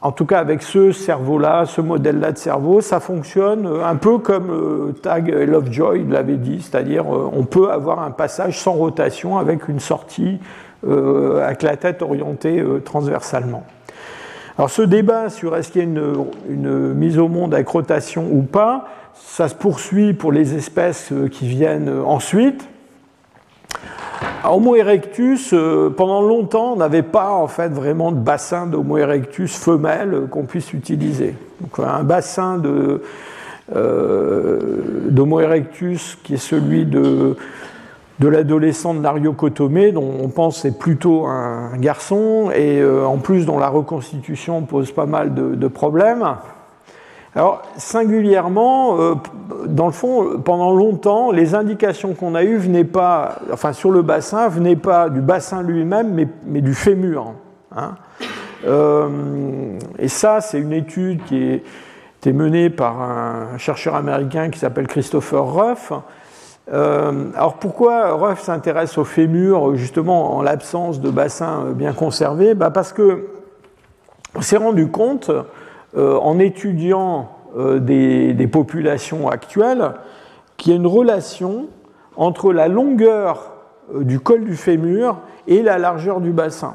en 0.00 0.12
tout 0.12 0.24
cas 0.24 0.38
avec 0.38 0.62
ce 0.62 0.92
cerveau-là, 0.92 1.66
ce 1.66 1.82
modèle-là 1.82 2.32
de 2.32 2.38
cerveau, 2.38 2.80
ça 2.80 2.98
fonctionne 2.98 3.68
un 3.84 3.96
peu 3.96 4.16
comme 4.16 4.94
Tag 5.02 5.28
et 5.28 5.44
Lovejoy 5.44 6.06
l'avait 6.08 6.38
dit, 6.38 6.62
c'est-à-dire 6.62 7.04
on 7.08 7.44
peut 7.44 7.70
avoir 7.70 8.02
un 8.02 8.10
passage 8.10 8.58
sans 8.58 8.72
rotation 8.72 9.36
avec 9.36 9.68
une 9.68 9.80
sortie 9.80 10.40
avec 11.42 11.62
la 11.62 11.76
tête 11.76 12.02
orientée 12.02 12.60
euh, 12.60 12.80
transversalement. 12.80 13.64
Alors 14.56 14.70
ce 14.70 14.82
débat 14.82 15.30
sur 15.30 15.56
est-ce 15.56 15.72
qu'il 15.72 15.82
y 15.82 15.84
a 15.84 15.88
une, 15.88 16.94
mise 16.94 17.18
au 17.18 17.28
monde 17.28 17.54
avec 17.54 17.68
rotation 17.68 18.28
ou 18.30 18.42
pas, 18.42 18.86
ça 19.14 19.48
se 19.48 19.54
poursuit 19.54 20.12
pour 20.14 20.32
les 20.32 20.54
espèces 20.54 21.10
euh, 21.12 21.28
qui 21.28 21.46
viennent 21.48 21.90
ensuite. 22.04 22.68
Homo 24.44 24.76
erectus, 24.76 25.54
pendant 25.96 26.20
longtemps, 26.20 26.74
on 26.74 26.76
n'avait 26.76 27.02
pas 27.02 27.30
en 27.30 27.48
fait 27.48 27.68
vraiment 27.68 28.12
de 28.12 28.18
bassin 28.18 28.66
d'Homo 28.66 28.98
erectus 28.98 29.56
femelle 29.56 30.26
qu'on 30.30 30.44
puisse 30.44 30.74
utiliser. 30.74 31.34
Donc 31.60 31.78
un 31.78 32.02
bassin 32.02 32.58
d'Homo 33.68 35.40
erectus 35.40 36.18
qui 36.22 36.34
est 36.34 36.38
celui 36.38 36.84
de 36.84 37.36
de 38.24 38.28
l'adolescent 38.30 38.94
de 38.94 39.00
Nario 39.00 39.34
Kotome, 39.34 39.90
dont 39.90 40.14
on 40.22 40.28
pense 40.28 40.62
c'est 40.62 40.78
plutôt 40.78 41.26
un 41.26 41.76
garçon, 41.76 42.50
et 42.54 42.80
euh, 42.80 43.04
en 43.04 43.18
plus 43.18 43.44
dont 43.44 43.58
la 43.58 43.68
reconstitution 43.68 44.62
pose 44.62 44.92
pas 44.92 45.04
mal 45.04 45.34
de, 45.34 45.68
problèmes. 45.68 46.24
Alors, 47.34 47.60
singulièrement, 47.76 48.98
euh, 48.98 49.14
dans 49.66 49.84
le 49.84 49.92
fond, 49.92 50.40
pendant 50.42 50.74
longtemps, 50.74 51.32
les 51.32 51.54
indications 51.54 52.14
qu'on 52.14 52.34
a 52.34 52.44
eues 52.44 52.56
venaient 52.56 52.84
pas, 52.84 53.40
enfin 53.52 53.74
sur 53.74 53.90
le 53.90 54.00
bassin, 54.00 54.48
venaient 54.48 54.74
pas 54.76 55.10
du 55.10 55.20
bassin 55.20 55.62
lui-même, 55.62 56.26
mais, 56.46 56.60
du 56.62 56.72
fémur. 56.72 57.34
Hein. 57.76 57.96
et 59.98 60.08
ça, 60.08 60.40
c'est 60.40 60.60
une 60.60 60.72
étude 60.72 61.22
qui 61.24 61.36
a 61.36 61.54
été 61.56 62.32
menée 62.32 62.70
par 62.70 63.02
un 63.02 63.58
chercheur 63.58 63.96
américain 63.96 64.48
qui 64.48 64.58
s'appelle 64.58 64.86
Christopher 64.86 65.44
Ruff. 65.44 65.92
Alors 66.66 67.56
pourquoi 67.60 68.14
Ruff 68.14 68.40
s'intéresse 68.40 68.96
au 68.96 69.04
fémur 69.04 69.76
justement 69.76 70.36
en 70.36 70.42
l'absence 70.42 71.00
de 71.00 71.10
bassins 71.10 71.72
bien 71.72 71.92
conservés? 71.92 72.54
Bah 72.54 72.70
Parce 72.70 72.92
que 72.92 73.26
on 74.34 74.40
s'est 74.40 74.56
rendu 74.56 74.88
compte 74.88 75.30
en 75.96 76.38
étudiant 76.38 77.28
des, 77.56 78.32
des, 78.32 78.46
populations 78.46 79.28
actuelles 79.28 79.92
qu'il 80.56 80.72
y 80.72 80.74
a 80.74 80.78
une 80.78 80.86
relation 80.86 81.68
entre 82.16 82.52
la 82.52 82.68
longueur 82.68 83.52
euh, 83.94 84.04
du 84.04 84.20
col 84.20 84.44
du 84.44 84.56
fémur 84.56 85.18
et 85.46 85.62
la 85.62 85.78
largeur 85.78 86.20
du 86.20 86.30
bassin. 86.30 86.74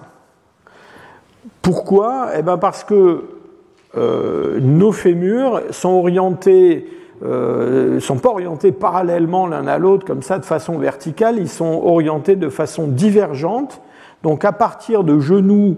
Pourquoi? 1.61 2.30
Eh 2.38 2.41
bien 2.41 2.57
Parce 2.57 2.84
que 2.84 3.24
euh, 3.98 4.60
nos 4.60 4.91
fémurs 4.91 5.61
sont 5.72 5.90
orientés, 5.90 6.88
euh, 7.24 8.00
sont 8.00 8.18
pas 8.18 8.30
orientés 8.30 8.72
parallèlement 8.72 9.48
l'un 9.48 9.68
à 9.68 9.78
l'autre 9.78 10.06
comme 10.06 10.22
ça 10.22 10.40
de 10.40 10.46
façon 10.46 10.78
verticale, 10.78 11.38
ils 11.38 11.50
sont 11.50 11.82
orientés 11.84 12.36
de 12.36 12.50
façon 12.50 12.88
divergente. 12.88 13.82
Donc 14.24 14.46
à 14.46 14.52
partir 14.52 15.04
de 15.04 15.20
genoux 15.20 15.78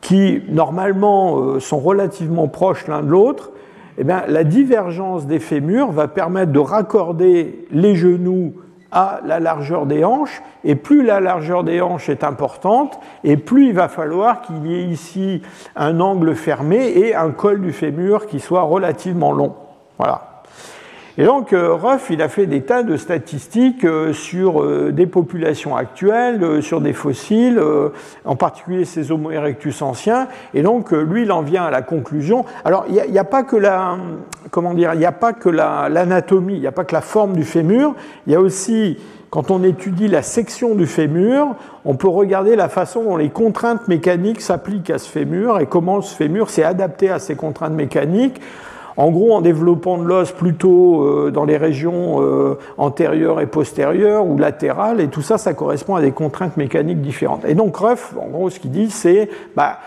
qui 0.00 0.42
normalement 0.48 1.58
sont 1.58 1.78
relativement 1.78 2.48
proches 2.48 2.86
l'un 2.86 3.02
de 3.02 3.08
l'autre, 3.08 3.50
eh 3.98 4.04
bien, 4.04 4.24
la 4.28 4.44
divergence 4.44 5.26
des 5.26 5.38
fémurs 5.38 5.90
va 5.90 6.08
permettre 6.08 6.52
de 6.52 6.58
raccorder 6.58 7.66
les 7.70 7.96
genoux 7.96 8.54
à 8.92 9.20
la 9.24 9.40
largeur 9.40 9.86
des 9.86 10.04
hanches, 10.04 10.42
et 10.64 10.74
plus 10.74 11.02
la 11.02 11.20
largeur 11.20 11.64
des 11.64 11.80
hanches 11.80 12.08
est 12.08 12.22
importante, 12.22 12.98
et 13.24 13.36
plus 13.36 13.68
il 13.68 13.74
va 13.74 13.88
falloir 13.88 14.42
qu'il 14.42 14.66
y 14.66 14.74
ait 14.74 14.84
ici 14.84 15.42
un 15.74 16.00
angle 16.00 16.34
fermé 16.34 16.92
et 16.96 17.14
un 17.14 17.30
col 17.30 17.60
du 17.60 17.72
fémur 17.72 18.26
qui 18.26 18.38
soit 18.38 18.62
relativement 18.62 19.32
long. 19.32 19.54
Voilà. 19.98 20.35
Et 21.18 21.24
donc, 21.24 21.54
euh, 21.54 21.72
Ruff, 21.72 22.08
il 22.10 22.20
a 22.20 22.28
fait 22.28 22.46
des 22.46 22.60
tas 22.60 22.82
de 22.82 22.98
statistiques 22.98 23.84
euh, 23.84 24.12
sur 24.12 24.62
euh, 24.62 24.92
des 24.92 25.06
populations 25.06 25.74
actuelles, 25.74 26.62
sur 26.62 26.82
des 26.82 26.92
fossiles, 26.92 27.62
en 28.24 28.36
particulier 28.36 28.84
ces 28.84 29.10
Homo 29.10 29.30
erectus 29.30 29.80
anciens. 29.80 30.28
Et 30.52 30.62
donc, 30.62 30.92
lui, 30.92 31.22
il 31.22 31.32
en 31.32 31.40
vient 31.40 31.64
à 31.64 31.70
la 31.70 31.80
conclusion. 31.80 32.44
Alors, 32.64 32.84
il 32.88 33.10
n'y 33.10 33.18
a, 33.18 33.24
pas 33.24 33.44
que 33.44 33.56
la, 33.56 33.96
comment 34.50 34.74
dire, 34.74 34.92
il 34.92 34.98
n'y 34.98 35.06
a 35.06 35.12
pas 35.12 35.32
que 35.32 35.48
l'anatomie, 35.48 36.54
il 36.54 36.60
n'y 36.60 36.66
a 36.66 36.72
pas 36.72 36.84
que 36.84 36.94
la 36.94 37.00
forme 37.00 37.34
du 37.34 37.44
fémur. 37.44 37.94
Il 38.26 38.32
y 38.32 38.36
a 38.36 38.40
aussi, 38.40 38.98
quand 39.30 39.50
on 39.50 39.62
étudie 39.62 40.08
la 40.08 40.22
section 40.22 40.74
du 40.74 40.86
fémur, 40.86 41.54
on 41.84 41.94
peut 41.94 42.08
regarder 42.08 42.56
la 42.56 42.68
façon 42.68 43.02
dont 43.02 43.16
les 43.16 43.30
contraintes 43.30 43.88
mécaniques 43.88 44.42
s'appliquent 44.42 44.90
à 44.90 44.98
ce 44.98 45.08
fémur 45.08 45.60
et 45.60 45.66
comment 45.66 46.02
ce 46.02 46.14
fémur 46.14 46.50
s'est 46.50 46.64
adapté 46.64 47.08
à 47.10 47.18
ces 47.18 47.36
contraintes 47.36 47.74
mécaniques. 47.74 48.40
En 48.96 49.10
gros, 49.10 49.34
en 49.34 49.42
développant 49.42 49.98
de 49.98 50.04
l'os 50.04 50.32
plutôt 50.32 51.04
euh, 51.04 51.30
dans 51.30 51.44
les 51.44 51.58
régions 51.58 52.22
euh, 52.22 52.58
antérieures 52.78 53.40
et 53.40 53.46
postérieures 53.46 54.26
ou 54.26 54.38
latérales, 54.38 55.00
et 55.00 55.08
tout 55.08 55.22
ça, 55.22 55.36
ça 55.36 55.52
correspond 55.52 55.96
à 55.96 56.00
des 56.00 56.12
contraintes 56.12 56.56
mécaniques 56.56 57.02
différentes. 57.02 57.44
Et 57.44 57.54
donc 57.54 57.76
Ruff, 57.76 58.14
en 58.18 58.28
gros, 58.28 58.48
ce 58.48 58.58
qu'il 58.58 58.70
dit, 58.70 58.90
c'est 58.90 59.28
bah, 59.54 59.80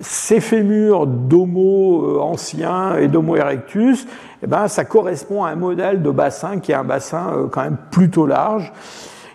ces 0.00 0.40
fémurs 0.40 1.06
d'Homo 1.06 2.04
euh, 2.04 2.20
ancien 2.20 2.96
et 2.96 3.06
d'Homo 3.06 3.36
erectus, 3.36 4.08
eh 4.42 4.46
ben, 4.48 4.66
ça 4.66 4.84
correspond 4.84 5.44
à 5.44 5.50
un 5.50 5.56
modèle 5.56 6.02
de 6.02 6.10
bassin 6.10 6.58
qui 6.58 6.72
est 6.72 6.76
un 6.76 6.84
bassin 6.84 7.48
quand 7.52 7.62
même 7.62 7.76
plutôt 7.90 8.26
large. 8.26 8.72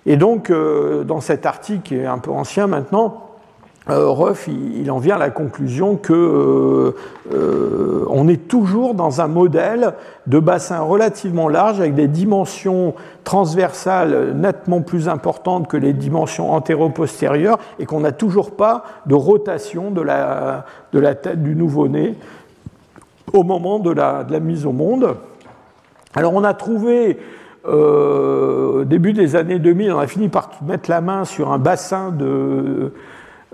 Et 0.06 0.18
donc, 0.18 0.52
dans 0.52 1.22
cet 1.22 1.46
article 1.46 1.82
qui 1.82 1.96
est 1.96 2.06
un 2.06 2.18
peu 2.18 2.32
ancien 2.32 2.68
maintenant, 2.68 3.33
euh, 3.90 4.10
Ruff, 4.10 4.48
il, 4.48 4.90
en 4.92 4.98
vient 4.98 5.16
à 5.16 5.20
la 5.20 5.30
conclusion 5.30 5.98
que 5.98 6.14
euh, 6.14 6.96
euh, 7.34 8.06
on 8.10 8.30
est 8.30 8.48
toujours 8.48 8.94
dans 8.94 9.20
un 9.20 9.28
modèle 9.28 9.94
de 10.26 10.40
bassin 10.40 10.80
relativement 10.80 11.50
large 11.50 11.82
avec 11.82 11.94
des 11.94 12.08
dimensions 12.08 12.94
transversales 13.26 14.36
nettement 14.36 14.82
plus 14.82 15.10
importantes 15.10 15.68
que 15.68 15.76
les 15.76 15.92
dimensions 15.92 16.54
antéro-postérieures 16.54 17.60
et 17.78 17.86
qu'on 17.86 18.00
n'a 18.00 18.14
toujours 18.14 18.52
pas 18.52 18.86
de 19.06 19.16
rotation 19.16 19.92
de 19.92 20.02
la, 20.02 20.66
de 20.94 21.00
la 21.00 21.14
tête 21.14 21.44
du 21.44 21.54
nouveau-né 21.54 22.16
au 23.34 23.44
moment 23.44 23.80
de 23.80 23.92
la, 23.92 24.24
de 24.24 24.32
la, 24.32 24.40
mise 24.40 24.66
au 24.66 24.72
monde. 24.72 25.18
Alors 26.16 26.34
on 26.34 26.46
a 26.46 26.54
trouvé 26.54 27.18
au 27.66 28.84
début 28.84 29.14
des 29.14 29.36
années 29.36 29.60
2000, 29.60 29.94
on 29.94 30.00
a 30.00 30.08
fini 30.08 30.28
par 30.28 30.52
mettre 30.62 30.90
la 30.90 31.02
main 31.02 31.26
sur 31.26 31.52
un 31.52 31.58
bassin 31.58 32.12
de 32.12 32.26
euh, 32.26 32.94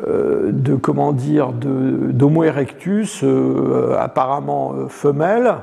de 0.06 0.76
comment 0.76 1.12
dire 1.12 1.52
d'Homo 1.52 2.44
erectus, 2.44 3.22
euh, 3.24 3.98
apparemment 4.00 4.74
euh, 4.74 4.88
femelle. 4.88 5.56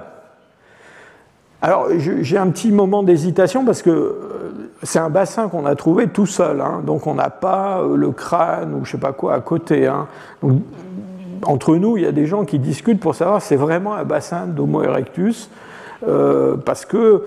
Alors 1.63 1.89
j'ai 1.97 2.37
un 2.37 2.49
petit 2.51 2.71
moment 2.71 3.03
d'hésitation 3.03 3.65
parce 3.65 3.81
que 3.81 4.15
c'est 4.83 4.99
un 4.99 5.09
bassin 5.09 5.49
qu'on 5.49 5.65
a 5.65 5.75
trouvé 5.75 6.09
tout 6.09 6.27
seul, 6.27 6.61
hein. 6.61 6.83
donc 6.85 7.07
on 7.07 7.15
n'a 7.15 7.31
pas 7.31 7.83
le 7.83 8.11
crâne 8.11 8.75
ou 8.75 8.85
je 8.85 8.93
sais 8.93 8.99
pas 8.99 9.13
quoi 9.13 9.35
à 9.35 9.41
côté. 9.41 9.87
Hein. 9.87 10.07
entre 11.45 11.77
nous, 11.77 11.97
il 11.97 12.03
y 12.03 12.07
a 12.07 12.13
des 12.13 12.27
gens 12.27 12.45
qui 12.45 12.59
discutent 12.59 13.01
pour 13.01 13.15
savoir 13.15 13.41
si 13.41 13.49
c'est 13.49 13.57
vraiment 13.57 13.95
un 13.95 14.05
bassin 14.05 14.47
d'Homo 14.47 14.83
erectus, 14.83 15.51
parce 16.03 16.85
que 16.85 17.25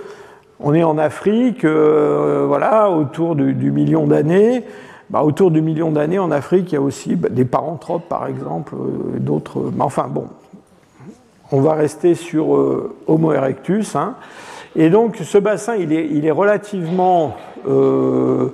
on 0.59 0.73
est 0.73 0.83
en 0.83 0.99
Afrique, 0.99 1.65
voilà, 1.65 2.91
autour 2.91 3.35
du 3.35 3.71
million 3.71 4.05
d'années. 4.05 4.63
Bah, 5.09 5.23
autour 5.23 5.49
du 5.49 5.61
million 5.61 5.91
d'années 5.91 6.19
en 6.19 6.29
Afrique, 6.29 6.71
il 6.71 6.75
y 6.75 6.77
a 6.77 6.81
aussi 6.81 7.15
bah, 7.15 7.29
des 7.29 7.45
paranthropes, 7.45 8.07
par 8.07 8.27
exemple, 8.27 8.75
euh, 8.75 9.19
d'autres. 9.19 9.71
Mais 9.75 9.83
enfin, 9.83 10.07
bon, 10.07 10.27
on 11.51 11.61
va 11.61 11.73
rester 11.73 12.13
sur 12.13 12.55
euh, 12.55 12.95
Homo 13.07 13.33
erectus. 13.33 13.95
Hein. 13.95 14.15
Et 14.75 14.91
donc, 14.91 15.17
ce 15.17 15.37
bassin, 15.39 15.75
il 15.75 15.93
est, 15.93 16.07
il 16.11 16.27
est 16.27 16.31
relativement 16.31 17.35
euh, 17.67 18.49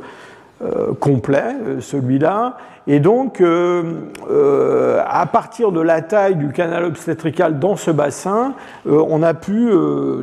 complet, 0.99 1.55
celui-là. 1.79 2.57
Et 2.87 2.99
donc, 2.99 3.41
à 3.41 5.25
partir 5.25 5.71
de 5.71 5.81
la 5.81 6.01
taille 6.01 6.35
du 6.35 6.49
canal 6.49 6.85
obstétrical 6.85 7.59
dans 7.59 7.75
ce 7.75 7.91
bassin, 7.91 8.53
on 8.85 9.23
a 9.23 9.33
pu, 9.33 9.71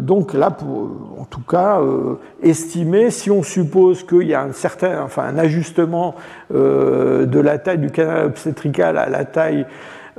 donc 0.00 0.32
là, 0.32 0.56
en 1.22 1.24
tout 1.24 1.40
cas, 1.40 1.80
euh, 1.80 2.16
estimer, 2.42 3.10
si 3.10 3.30
on 3.30 3.42
suppose 3.42 4.04
qu'il 4.04 4.22
y 4.22 4.34
a 4.34 4.42
un 4.42 4.52
certain, 4.52 5.02
enfin, 5.02 5.22
un 5.22 5.38
ajustement 5.38 6.14
euh, 6.52 7.26
de 7.26 7.38
la 7.38 7.58
taille 7.58 7.78
du 7.78 7.90
canal 7.90 8.26
obstétrical 8.26 8.98
à 8.98 9.08
la 9.08 9.24
taille 9.24 9.64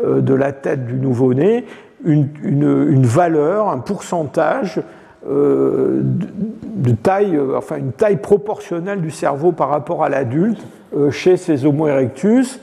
euh, 0.04 0.22
de 0.22 0.34
la 0.34 0.54
tête 0.54 0.86
du 0.86 0.96
nouveau-né, 0.96 1.66
une, 2.06 3.06
valeur, 3.06 3.70
un 3.70 3.80
pourcentage 3.80 4.82
de, 5.26 6.92
taille, 7.02 7.40
enfin 7.56 7.78
une 7.78 7.92
taille 7.92 8.18
proportionnelle 8.18 9.02
du 9.02 9.12
cerveau 9.12 9.52
par 9.52 9.70
rapport 9.70 10.04
à 10.04 10.10
l'adulte 10.10 10.62
chez 11.12 11.38
ces 11.38 11.66
Homo 11.66 11.88
erectus. 11.88 12.60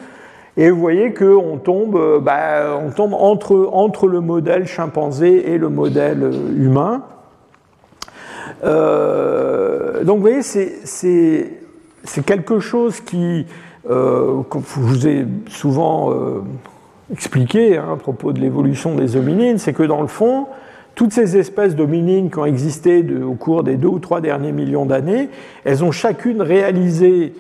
Et 0.57 0.71
vous 0.71 0.79
voyez 0.79 1.15
qu'on 1.15 1.59
tombe, 1.59 2.23
bah, 2.23 2.79
on 2.85 2.91
tombe 2.91 3.15
entre, 3.15 3.71
entre 3.73 4.09
le 4.09 4.21
modèle 4.21 4.67
chimpanzé 4.67 5.53
et 5.53 5.59
le 5.59 5.69
modèle 5.69 6.31
humain. 6.57 7.03
Euh, 8.65 10.05
donc 10.05 10.17
vous 10.17 10.23
voyez, 10.23 10.43
c'est 10.43 12.25
quelque 12.27 12.61
chose 12.61 13.01
qui, 13.01 13.47
euh, 13.89 14.43
je 14.53 14.81
vous 14.81 15.07
ai 15.07 15.27
souvent 15.49 16.13
euh, 16.13 16.43
expliqué 17.13 17.79
hein, 17.79 17.91
à 17.95 17.97
propos 17.97 18.33
de 18.33 18.41
l'évolution 18.41 18.95
des 18.95 19.17
hominines, 19.17 19.59
c'est 19.59 19.73
que 19.73 19.83
dans 19.83 20.01
le 20.01 20.09
fond, 20.09 20.47
toutes 21.01 21.15
ces 21.15 21.39
espèces 21.39 21.77
d'hominines 21.77 22.31
qui 22.31 22.39
ont 22.39 22.45
existé 22.45 23.03
au 23.27 23.33
cours 23.33 23.63
des 23.63 23.77
deux 23.77 23.89
ou 23.89 24.01
trois 24.01 24.21
derniers 24.21 24.53
millions 24.53 24.85
d'années, 24.85 25.31
elles 25.65 25.83
ont 25.83 25.93
chacune 25.93 26.43
réalisé, 26.43 27.33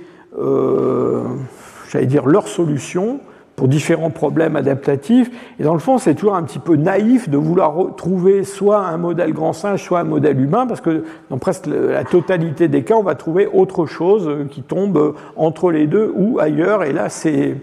j'allais 1.91 2.07
dire, 2.07 2.27
leur 2.27 2.49
solution 2.49 3.21
pour 3.57 3.69
différents 3.69 4.09
problèmes 4.09 4.57
adaptatifs. 4.57 5.31
Et 5.59 5.65
dans 5.65 5.75
le 5.75 5.79
fond, 5.79 5.99
c'est 5.99 6.15
toujours 6.15 6.37
un 6.37 6.43
petit 6.43 6.59
peu 6.59 6.77
naïf 6.77 7.29
de 7.29 7.37
vouloir 7.37 7.95
trouver 7.99 8.45
soit 8.45 8.79
un 8.79 8.97
modèle 8.97 9.35
grand 9.35 9.53
singe, 9.53 9.85
soit 9.85 10.01
un 10.01 10.05
modèle 10.05 10.41
humain, 10.41 10.67
parce 10.67 10.81
que 10.81 11.05
dans 11.29 11.37
presque 11.37 11.67
la 11.67 12.05
totalité 12.05 12.67
des 12.67 12.83
cas, 12.83 12.95
on 12.95 13.03
va 13.03 13.15
trouver 13.15 13.47
autre 13.47 13.85
chose 13.85 14.47
qui 14.51 14.63
tombe 14.63 15.17
entre 15.37 15.71
les 15.71 15.87
deux 15.87 16.11
ou 16.17 16.39
ailleurs. 16.39 16.83
Et 16.83 16.95
là, 16.95 17.11
c'est 17.11 17.57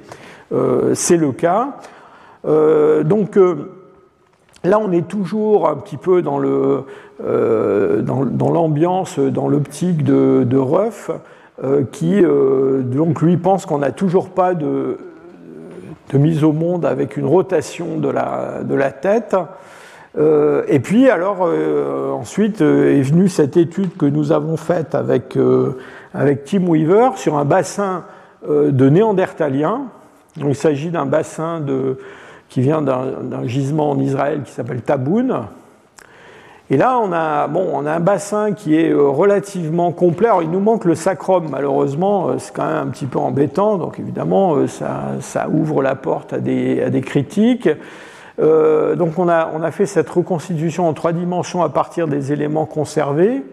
euh, 0.51 0.93
le 1.09 1.31
cas. 1.31 1.69
Euh, 2.45 3.03
donc, 3.03 3.35
euh, 3.35 3.76
Là, 4.67 4.79
on 4.79 4.91
est 4.91 5.07
toujours 5.07 5.69
un 5.69 5.75
petit 5.75 5.97
peu 5.97 6.21
dans 6.21 6.39
l'ambiance, 6.39 9.19
dans, 9.19 9.31
dans 9.31 9.47
l'optique 9.47 10.03
de, 10.03 10.43
de 10.45 10.57
Ruff, 10.57 11.11
qui 11.91 12.21
donc 12.21 13.21
lui 13.21 13.37
pense 13.37 13.65
qu'on 13.65 13.79
n'a 13.79 13.91
toujours 13.91 14.29
pas 14.29 14.53
de, 14.53 14.97
mise 16.13 16.43
au 16.43 16.51
monde 16.51 16.85
avec 16.85 17.17
une 17.17 17.25
rotation 17.25 17.97
de 17.97 18.09
la, 18.09 18.61
de 18.63 18.75
la 18.75 18.91
tête. 18.91 19.35
Euh, 20.17 20.63
et 20.67 20.79
puis, 20.79 21.09
alors, 21.09 21.39
euh, 21.41 22.11
ensuite 22.11 22.61
euh, 22.61 22.97
est 22.97 23.01
venue 23.01 23.29
cette 23.29 23.57
étude 23.57 23.95
que 23.97 24.05
nous 24.05 24.31
avons 24.31 24.57
faite 24.57 24.95
avec, 24.95 25.37
avec 26.13 26.45
Tim 26.45 26.67
Weaver 26.67 27.11
sur 27.15 27.37
un 27.37 27.45
bassin 27.45 28.03
de 28.47 28.89
néandertaliens. 28.89 29.87
Il 30.37 30.55
s'agit 30.55 30.89
d'un 30.89 31.05
bassin 31.05 31.59
de, 31.59 31.97
qui 32.49 32.61
vient 32.61 32.81
d'un 32.81 33.45
gisement 33.45 33.91
en 33.91 33.99
Israël 33.99 34.41
qui 34.43 34.51
s'appelle 34.51 34.81
Taboun. 34.81 35.41
Et 36.69 36.75
là, 36.75 36.99
on 37.01 37.13
a, 37.13 37.47
bon, 37.47 37.65
on 37.73 37.85
a 37.85 37.93
un 37.93 37.99
bassin 38.01 38.51
qui 38.51 38.75
est 38.75 38.91
euh, 38.91 39.07
relativement 39.07 39.93
complet. 39.93 40.27
Alors, 40.27 40.43
il 40.43 40.51
nous 40.51 40.59
manque 40.59 40.83
le 40.83 40.95
sacrum, 40.95 41.47
malheureusement, 41.49 42.37
c'est 42.39 42.53
quand 42.53 42.65
même 42.65 42.87
un 42.87 42.87
petit 42.87 43.05
peu 43.05 43.19
embêtant. 43.19 43.77
Donc, 43.77 43.99
évidemment, 43.99 44.67
ça, 44.67 45.13
ça 45.21 45.47
ouvre 45.47 45.81
la 45.81 45.95
porte 45.95 46.33
à 46.33 46.39
des, 46.39 46.83
à 46.83 46.89
des 46.89 46.99
critiques. 46.99 47.69
Euh, 48.39 48.95
donc, 48.95 49.17
on 49.17 49.29
a, 49.29 49.49
on 49.53 49.63
a 49.63 49.71
fait 49.71 49.85
cette 49.85 50.09
reconstitution 50.09 50.89
en 50.89 50.93
trois 50.93 51.13
dimensions 51.13 51.63
à 51.63 51.69
partir 51.69 52.07
des 52.07 52.33
éléments 52.33 52.65
conservés. 52.65 53.43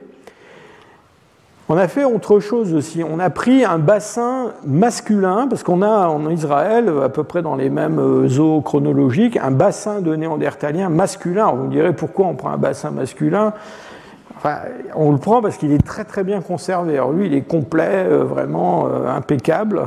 On 1.70 1.78
a 1.78 1.88
fait 1.88 2.04
autre 2.04 2.40
chose 2.40 2.74
aussi. 2.74 3.02
On 3.02 3.18
a 3.18 3.30
pris 3.30 3.64
un 3.64 3.78
bassin 3.78 4.52
masculin, 4.66 5.46
parce 5.48 5.62
qu'on 5.62 5.80
a 5.80 6.08
en 6.08 6.28
Israël, 6.28 6.92
à 7.02 7.08
peu 7.08 7.24
près 7.24 7.40
dans 7.40 7.56
les 7.56 7.70
mêmes 7.70 7.98
euh, 7.98 8.38
eaux 8.38 8.60
chronologiques, 8.60 9.38
un 9.38 9.50
bassin 9.50 10.02
de 10.02 10.14
néandertaliens 10.14 10.90
masculin. 10.90 11.50
vous 11.52 11.64
me 11.64 11.70
direz 11.70 11.94
pourquoi 11.94 12.26
on 12.26 12.34
prend 12.34 12.50
un 12.50 12.58
bassin 12.58 12.90
masculin 12.90 13.54
On 14.94 15.10
le 15.10 15.16
prend 15.16 15.40
parce 15.40 15.56
qu'il 15.56 15.72
est 15.72 15.82
très 15.82 16.04
très 16.04 16.22
bien 16.22 16.42
conservé. 16.42 16.94
Alors 16.94 17.12
lui, 17.12 17.28
il 17.28 17.34
est 17.34 17.48
complet, 17.48 18.04
euh, 18.08 18.24
vraiment 18.24 18.86
euh, 18.86 19.08
impeccable. 19.08 19.84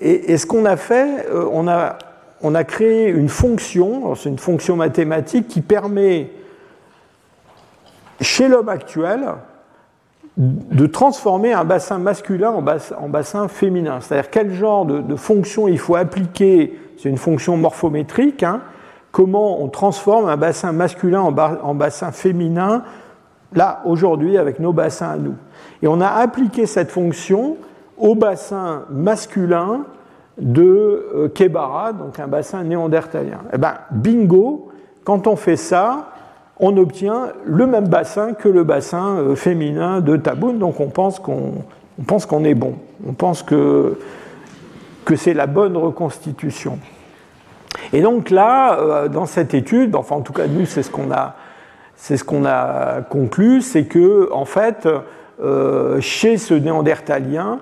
et, 0.00 0.36
ce 0.36 0.46
qu'on 0.46 0.64
a 0.64 0.76
fait, 0.76 1.28
on 1.52 1.68
a, 1.68 1.96
on 2.42 2.56
a 2.56 2.64
créé 2.64 3.08
une 3.08 3.28
fonction, 3.28 4.16
c'est 4.16 4.30
une 4.30 4.38
fonction 4.38 4.74
mathématique 4.74 5.46
qui 5.46 5.60
permet, 5.60 6.30
chez 8.20 8.48
l'homme 8.48 8.68
actuel, 8.68 9.20
de 10.38 10.86
transformer 10.86 11.52
un 11.52 11.64
bassin 11.64 11.98
masculin 11.98 12.52
en 12.52 13.08
bassin, 13.08 13.48
féminin. 13.48 13.98
C'est-à-dire 14.00 14.30
quel 14.30 14.52
genre 14.52 14.86
de, 14.86 15.16
fonction 15.16 15.66
il 15.66 15.78
faut 15.78 15.96
appliquer, 15.96 16.78
c'est 16.96 17.08
une 17.08 17.18
fonction 17.18 17.56
morphométrique, 17.56 18.44
hein. 18.44 18.60
comment 19.10 19.60
on 19.60 19.68
transforme 19.68 20.28
un 20.28 20.36
bassin 20.36 20.70
masculin 20.70 21.22
en, 21.22 21.74
bassin 21.74 22.12
féminin, 22.12 22.84
là, 23.52 23.82
aujourd'hui, 23.84 24.38
avec 24.38 24.60
nos 24.60 24.72
bassins 24.72 25.10
à 25.10 25.16
nous. 25.16 25.34
Et 25.82 25.88
on 25.88 26.00
a 26.00 26.08
appliqué 26.08 26.66
cette 26.66 26.92
fonction 26.92 27.56
au 27.96 28.14
bassin 28.14 28.84
masculin 28.90 29.86
de 30.40 31.08
euh, 31.16 31.28
Kebara, 31.28 31.92
donc 31.92 32.20
un 32.20 32.28
bassin 32.28 32.62
néandertalien. 32.62 33.40
Eh 33.52 33.58
ben, 33.58 33.74
bingo, 33.90 34.70
quand 35.02 35.26
on 35.26 35.34
fait 35.34 35.56
ça, 35.56 36.10
on 36.60 36.76
obtient 36.76 37.32
le 37.44 37.66
même 37.66 37.88
bassin 37.88 38.34
que 38.34 38.48
le 38.48 38.64
bassin 38.64 39.18
euh, 39.18 39.36
féminin 39.36 40.00
de 40.00 40.16
Taboun, 40.16 40.58
donc 40.58 40.80
on 40.80 40.88
pense 40.88 41.18
qu'on 41.20 42.44
est 42.44 42.54
bon, 42.54 42.74
on 43.06 43.12
pense 43.12 43.42
que, 43.42 43.98
c'est 45.16 45.32
la 45.32 45.46
bonne 45.46 45.76
reconstitution. 45.76 46.78
Et 47.94 48.02
donc 48.02 48.28
là, 48.28 48.78
euh, 48.78 49.08
dans 49.08 49.24
cette 49.24 49.54
étude, 49.54 49.94
enfin 49.94 50.16
en 50.16 50.20
tout 50.20 50.34
cas 50.34 50.46
nous 50.46 50.66
c'est 50.66 50.82
ce 50.82 50.90
qu'on 50.90 51.10
a, 51.10 51.34
ce 51.96 53.02
conclu, 53.08 53.62
c'est 53.62 53.84
que 53.84 54.30
en 54.32 54.44
fait 54.44 54.86
euh, 55.40 56.00
chez 56.00 56.36
ce 56.36 56.52
néandertalien, 56.52 57.60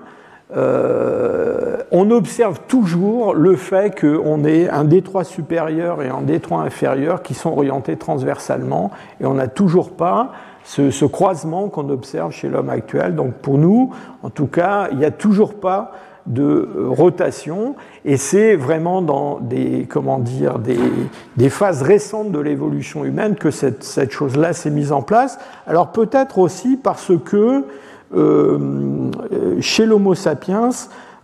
euh, 0.55 1.77
on 1.91 2.09
observe 2.09 2.61
toujours 2.67 3.33
le 3.33 3.55
fait 3.55 3.99
qu'on 3.99 4.45
ait 4.45 4.69
un 4.69 4.85
détroit 4.85 5.25
supérieur 5.25 6.01
et 6.01 6.07
un 6.07 6.21
détroit 6.21 6.61
inférieur 6.61 7.21
qui 7.21 7.33
sont 7.33 7.51
orientés 7.51 7.97
transversalement, 7.97 8.91
et 9.19 9.25
on 9.25 9.33
n'a 9.33 9.47
toujours 9.47 9.91
pas 9.91 10.31
ce, 10.63 11.05
croisement 11.05 11.69
qu'on 11.69 11.89
observe 11.89 12.31
chez 12.31 12.49
l'homme 12.49 12.69
actuel. 12.69 13.15
Donc 13.15 13.33
pour 13.35 13.57
nous, 13.57 13.91
en 14.23 14.29
tout 14.29 14.47
cas, 14.47 14.87
il 14.91 14.97
n'y 14.97 15.05
a 15.05 15.11
toujours 15.11 15.55
pas 15.55 15.91
de 16.25 16.69
rotation, 16.89 17.75
et 18.03 18.17
c'est 18.17 18.57
vraiment 18.57 19.01
dans 19.01 19.39
des, 19.39 19.85
comment 19.89 20.19
dire, 20.19 20.59
des, 20.59 21.49
phases 21.49 21.81
récentes 21.81 22.31
de 22.31 22.39
l'évolution 22.39 23.05
humaine 23.05 23.35
que 23.35 23.49
cette, 23.49 24.11
chose-là 24.11 24.51
s'est 24.51 24.69
mise 24.69 24.91
en 24.91 25.01
place. 25.01 25.39
Alors 25.67 25.93
peut-être 25.93 26.37
aussi 26.37 26.75
parce 26.75 27.13
que 27.25 27.63
chez 28.11 29.85
l'Homo 29.85 30.15
sapiens 30.15 30.69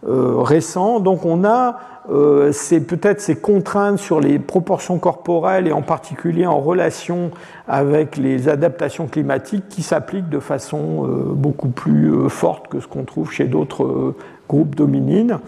euh, 0.05 0.41
récent. 0.41 0.99
Donc 0.99 1.25
on 1.25 1.45
a 1.45 1.79
euh, 2.11 2.51
peut-être 2.87 3.21
ces 3.21 3.37
contraintes 3.37 3.99
sur 3.99 4.19
les 4.19 4.37
proportions 4.37 4.99
corporelles 4.99 5.65
et 5.65 5.71
en 5.71 5.81
particulier 5.81 6.45
en 6.45 6.59
relation 6.59 7.31
avec 7.69 8.17
les 8.17 8.49
adaptations 8.49 9.07
climatiques 9.07 9.69
qui 9.69 9.81
s'appliquent 9.81 10.27
de 10.27 10.39
façon 10.39 11.07
beaucoup 11.33 11.69
plus 11.69 12.29
forte 12.29 12.67
que 12.67 12.81
ce 12.81 12.87
qu'on 12.87 13.05
trouve 13.05 13.31
chez 13.31 13.45
d'autres 13.45 14.13
groupes 14.49 14.75
dominines. 14.75 15.39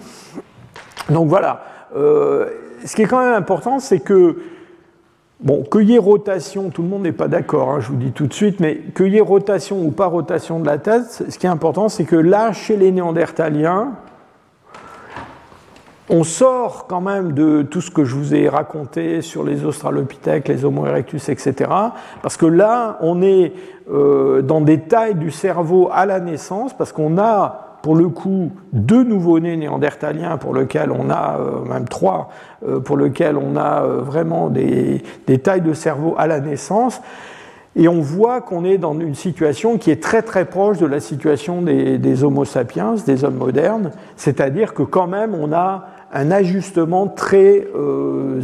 Donc 1.09 1.27
voilà. 1.27 1.65
ce 1.93 2.95
qui 2.95 3.01
est 3.01 3.07
quand 3.07 3.19
même 3.19 3.35
important, 3.35 3.79
c'est 3.79 3.99
que 3.99 4.37
Bon, 5.41 5.63
qu'il 5.63 5.99
rotation, 5.99 6.69
tout 6.69 6.81
le 6.81 6.87
monde 6.87 7.03
n'est 7.03 7.11
pas 7.11 7.27
d'accord, 7.27 7.69
hein, 7.71 7.79
je 7.81 7.89
vous 7.89 7.97
dis 7.97 8.13
tout 8.13 8.25
de 8.25 8.33
suite, 8.33 8.61
mais 8.61 8.79
qu'il 8.95 9.21
rotation 9.21 9.81
ou 9.81 9.91
pas 9.91 10.05
rotation 10.05 10.61
de 10.61 10.65
la 10.65 10.77
tête, 10.77 11.23
ce 11.27 11.37
qui 11.37 11.45
est 11.45 11.49
important, 11.49 11.89
c'est 11.89 12.05
que 12.05 12.15
là, 12.15 12.53
chez 12.53 12.77
les 12.77 12.91
Néandertaliens, 12.91 13.91
on 16.09 16.23
sort 16.23 16.85
quand 16.87 17.01
même 17.01 17.33
de 17.33 17.63
tout 17.63 17.81
ce 17.81 17.91
que 17.91 18.05
je 18.05 18.15
vous 18.15 18.33
ai 18.33 18.47
raconté 18.47 19.21
sur 19.21 19.43
les 19.43 19.65
Australopithèques, 19.65 20.47
les 20.47 20.63
Homo 20.63 20.85
erectus, 20.85 21.27
etc. 21.29 21.69
Parce 22.21 22.37
que 22.37 22.45
là, 22.45 22.97
on 23.01 23.21
est 23.21 23.53
euh, 23.91 24.41
dans 24.41 24.61
des 24.61 24.81
tailles 24.81 25.15
du 25.15 25.31
cerveau 25.31 25.89
à 25.91 26.05
la 26.05 26.19
naissance, 26.19 26.75
parce 26.77 26.91
qu'on 26.91 27.17
a 27.17 27.64
pour 27.85 27.95
le 27.95 28.09
coup 28.09 28.49
deux 28.73 29.03
nouveau-nés 29.03 29.57
néandertaliens 29.57 30.37
pour 30.37 30.55
lesquels 30.55 30.89
on 30.89 31.11
a, 31.11 31.37
euh, 31.39 31.63
même 31.69 31.87
trois, 31.87 32.31
euh, 32.67 32.79
pour 32.79 32.97
lesquels 32.97 33.37
on 33.37 33.55
a 33.55 33.83
euh, 33.83 34.01
vraiment 34.01 34.49
des, 34.49 35.03
tailles 35.43 35.61
de 35.61 35.73
cerveau 35.73 36.15
à 36.17 36.25
la 36.25 36.39
naissance. 36.39 36.99
Et 37.75 37.87
on 37.87 38.01
voit 38.01 38.41
qu'on 38.41 38.65
est 38.65 38.79
dans 38.79 38.99
une 38.99 39.13
situation 39.13 39.77
qui 39.77 39.91
est 39.91 40.01
très 40.01 40.23
très 40.23 40.45
proche 40.45 40.79
de 40.79 40.87
la 40.87 40.99
situation 40.99 41.61
des, 41.61 42.23
Homo 42.23 42.43
sapiens, 42.43 42.95
des 43.05 43.23
hommes 43.23 43.37
modernes, 43.37 43.91
c'est-à-dire 44.15 44.73
que 44.73 44.81
quand 44.81 45.05
même 45.05 45.35
on 45.35 45.53
a 45.53 45.85
un 46.11 46.31
ajustement 46.31 47.05
très 47.05 47.67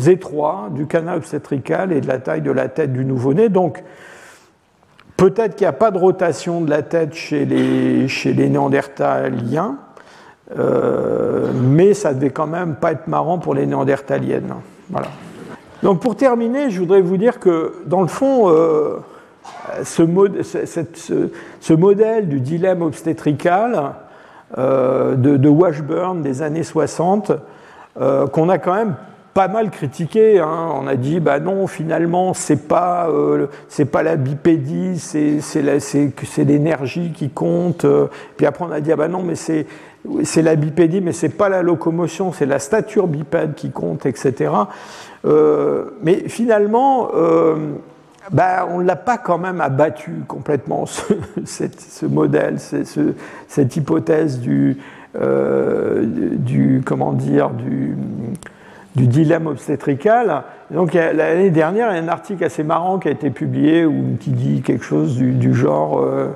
étroit 0.06 0.70
du 0.70 0.86
canal 0.86 1.18
obstétrical 1.18 1.92
et 1.92 2.02
de 2.02 2.08
la 2.08 2.20
taille 2.20 2.42
de 2.42 2.52
la 2.52 2.68
tête 2.68 2.94
du 2.94 3.06
nouveau-né. 3.06 3.50
Donc 3.50 3.84
Peut-être 5.22 5.56
qu'il 5.56 5.66
n'y 5.66 5.70
a 5.70 5.74
pas 5.74 5.92
de 5.92 6.00
rotation 6.00 6.62
de 6.62 6.72
la 6.72 6.82
tête 6.82 7.14
chez 7.14 7.46
les, 7.46 8.50
néandertaliens, 8.50 9.78
euh, 10.58 11.52
mais 11.54 11.94
ça 11.94 12.16
devait 12.16 12.32
quand 12.32 12.48
même 12.48 12.74
pas 12.74 12.94
être 12.94 13.06
marrant 13.06 13.38
pour 13.38 13.54
les 13.54 13.68
néandertaliennes. 13.68 14.56
Donc 15.84 16.00
pour 16.00 16.16
terminer, 16.16 16.72
je 16.72 16.80
voudrais 16.80 17.02
vous 17.02 17.18
dire 17.18 17.40
que 17.40 17.84
dans 17.86 18.02
le 18.02 18.08
fond, 18.08 18.50
euh, 18.50 18.98
ce, 19.84 20.02
modèle 21.74 22.28
du 22.28 22.40
dilemme 22.40 22.82
obstétrical 22.82 23.94
euh, 24.58 25.14
de, 25.14 25.50
Washburn 25.50 26.24
des 26.24 26.42
années 26.42 26.64
60, 26.64 27.32
qu'on 28.32 28.50
a 28.50 28.58
quand 28.58 28.74
même 28.74 28.96
pas 29.34 29.48
mal 29.48 29.70
critiqué. 29.70 30.40
Hein. 30.40 30.70
On 30.76 30.88
a 30.88 30.96
dit, 30.96 31.20
bah 31.20 31.40
non, 31.40 31.68
finalement, 31.68 32.34
c'est 32.34 32.68
pas, 32.68 33.10
euh, 33.10 33.48
c'est 33.70 33.86
pas 33.86 34.04
la 34.04 34.16
bipédie, 34.16 35.00
c'est 35.00 35.42
l'énergie 36.44 37.12
qui 37.12 37.30
compte. 37.30 37.86
Puis 38.38 38.46
après, 38.46 38.66
on 38.66 38.72
a 38.72 38.82
dit, 38.82 38.92
ah 38.92 38.96
bah 38.96 39.08
non, 39.08 39.24
mais 39.24 39.36
c'est 39.36 39.66
c'est 40.24 40.42
la 40.42 40.56
bipédie, 40.56 41.00
mais 41.00 41.12
c'est 41.12 41.30
pas 41.30 41.48
la 41.48 41.62
locomotion, 41.62 42.34
c'est 42.34 42.48
la 42.48 42.58
stature 42.58 43.08
bipède 43.08 43.54
qui 43.54 43.70
compte, 43.70 44.08
etc. 44.08 44.52
Euh, 45.26 45.92
mais 46.02 46.28
finalement, 46.28 47.10
euh, 47.14 47.56
bah, 48.32 48.68
on 48.72 48.80
ne 48.80 48.86
l'a 48.86 48.96
pas 48.96 49.20
quand 49.20 49.38
même 49.38 49.62
abattu 49.62 50.24
complètement, 50.28 50.88
ce, 50.88 51.14
ce 51.46 52.06
modèle, 52.08 52.60
ce, 52.60 53.14
cette 53.48 53.76
hypothèse 53.76 54.40
du, 54.40 54.78
du 55.14 56.82
comment 56.84 57.14
dire, 57.14 57.52
du 57.52 57.96
du 58.96 59.08
dilemme 59.08 59.48
obstétrical. 59.48 60.44
donc 60.70 60.94
l'année 60.94 61.50
dernière, 61.50 61.92
il 61.92 61.96
y 61.96 62.00
a 62.00 62.04
un 62.04 62.08
article 62.08 62.44
assez 62.44 62.64
marrant 62.64 63.00
qui 63.00 63.08
a 63.08 63.12
été 63.12 63.30
publié 63.30 63.86
où, 63.86 64.18
qui 64.20 64.32
dit 64.32 64.62
quelque 64.62 64.84
chose 64.84 65.18
du, 65.18 65.54
genre, 65.54 66.00
euh, 66.00 66.36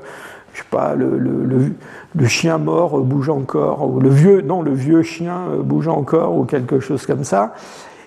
je 0.54 0.60
sais 0.60 0.68
pas, 0.70 0.96
le, 0.96 1.18
le, 1.18 2.28
chien 2.28 2.58
mort 2.58 3.00
bouge 3.02 3.30
encore, 3.30 3.90
ou 3.90 4.00
le 4.00 4.10
vieux, 4.10 4.42
non, 4.42 4.62
le 4.62 4.74
vieux 4.74 5.02
chien 5.02 5.40
bouge 5.64 5.88
encore, 5.88 6.38
ou 6.38 6.46
quelque 6.46 6.80
chose 6.80 7.06
comme 7.06 7.24
ça. 7.24 7.54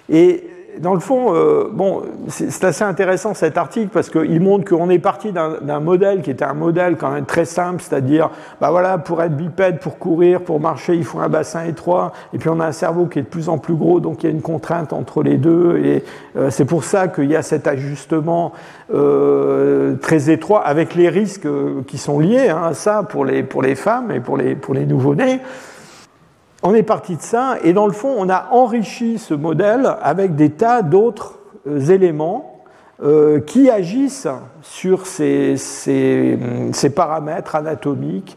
Et 0.09 0.45
dans 0.81 0.95
le 0.95 1.01
fond, 1.01 1.35
euh, 1.35 1.69
bon, 1.73 2.03
c'est 2.29 2.65
assez 2.65 2.85
intéressant 2.85 3.35
cet 3.35 3.57
article 3.57 3.89
parce 3.93 4.11
qu'il 4.11 4.41
montre 4.41 4.69
qu'on 4.69 4.91
est 4.91 4.99
parti 4.99 5.33
d'un 5.33 5.81
modèle 5.81 6.23
qui 6.23 6.31
était 6.31 6.45
un 6.45 6.55
modèle 6.55 6.97
quand 6.97 7.11
même 7.11 7.25
très 7.25 7.45
simple, 7.45 7.83
c'est-à-dire, 7.83 8.31
bah 8.61 8.71
voilà, 8.71 8.99
pour 8.99 9.23
être 9.23 9.37
bipède, 9.37 9.81
pour 9.81 9.99
courir, 9.99 10.43
pour 10.43 10.61
marcher, 10.61 10.95
il 10.95 11.05
faut 11.05 11.21
un 11.21 11.29
bassin 11.29 11.65
étroit, 11.65 12.13
et 12.33 12.39
puis 12.39 12.49
on 12.49 12.61
a 12.61 12.67
un 12.67 12.73
cerveau 12.73 13.07
qui 13.07 13.19
est 13.19 13.23
de 13.23 13.29
plus 13.29 13.49
en 13.49 13.59
plus 13.59 13.75
gros, 13.75 14.01
donc 14.01 14.23
il 14.23 14.27
y 14.27 14.29
a 14.31 14.33
une 14.33 14.43
contrainte 14.43 14.93
entre 14.93 15.23
les 15.23 15.37
deux, 15.37 15.79
et 15.79 16.05
euh, 16.37 16.51
c'est 16.51 16.65
pour 16.65 16.85
ça 16.85 17.09
qu'il 17.09 17.31
y 17.31 17.37
a 17.37 17.43
cet 17.43 17.67
ajustement 17.67 18.53
euh, 18.93 19.97
très 19.97 20.31
étroit 20.31 20.61
avec 20.61 20.95
les 20.95 21.09
risques 21.09 21.49
qui 21.87 21.99
sont 21.99 22.19
liés 22.19 22.49
hein, 22.49 22.63
à 22.65 22.75
ça 22.75 23.03
pour 23.03 23.25
les, 23.25 23.43
pour 23.43 23.63
les 23.63 23.75
femmes 23.75 24.11
et 24.11 24.21
pour 24.21 24.37
les, 24.37 24.55
pour 24.55 24.75
les 24.75 24.87
nouveau-nés. 24.87 25.41
On 26.63 26.75
est 26.75 26.83
parti 26.83 27.17
de 27.17 27.23
ça, 27.23 27.57
et 27.63 27.73
dans 27.73 27.87
le 27.87 27.93
fond, 27.93 28.15
on 28.17 28.29
a 28.29 28.49
enrichi 28.51 29.19
ce 29.19 29.35
modèle 29.35 29.97
avec 30.03 30.35
des 30.35 30.51
tas 30.51 30.83
d'autres 30.83 31.39
euh, 31.67 31.81
éléments 31.81 32.65
euh, 33.01 33.39
qui 33.41 33.71
agissent 33.71 34.27
sur 34.63 35.07
ces, 35.07 35.57
paramètres 36.95 37.55
anatomiques 37.55 38.37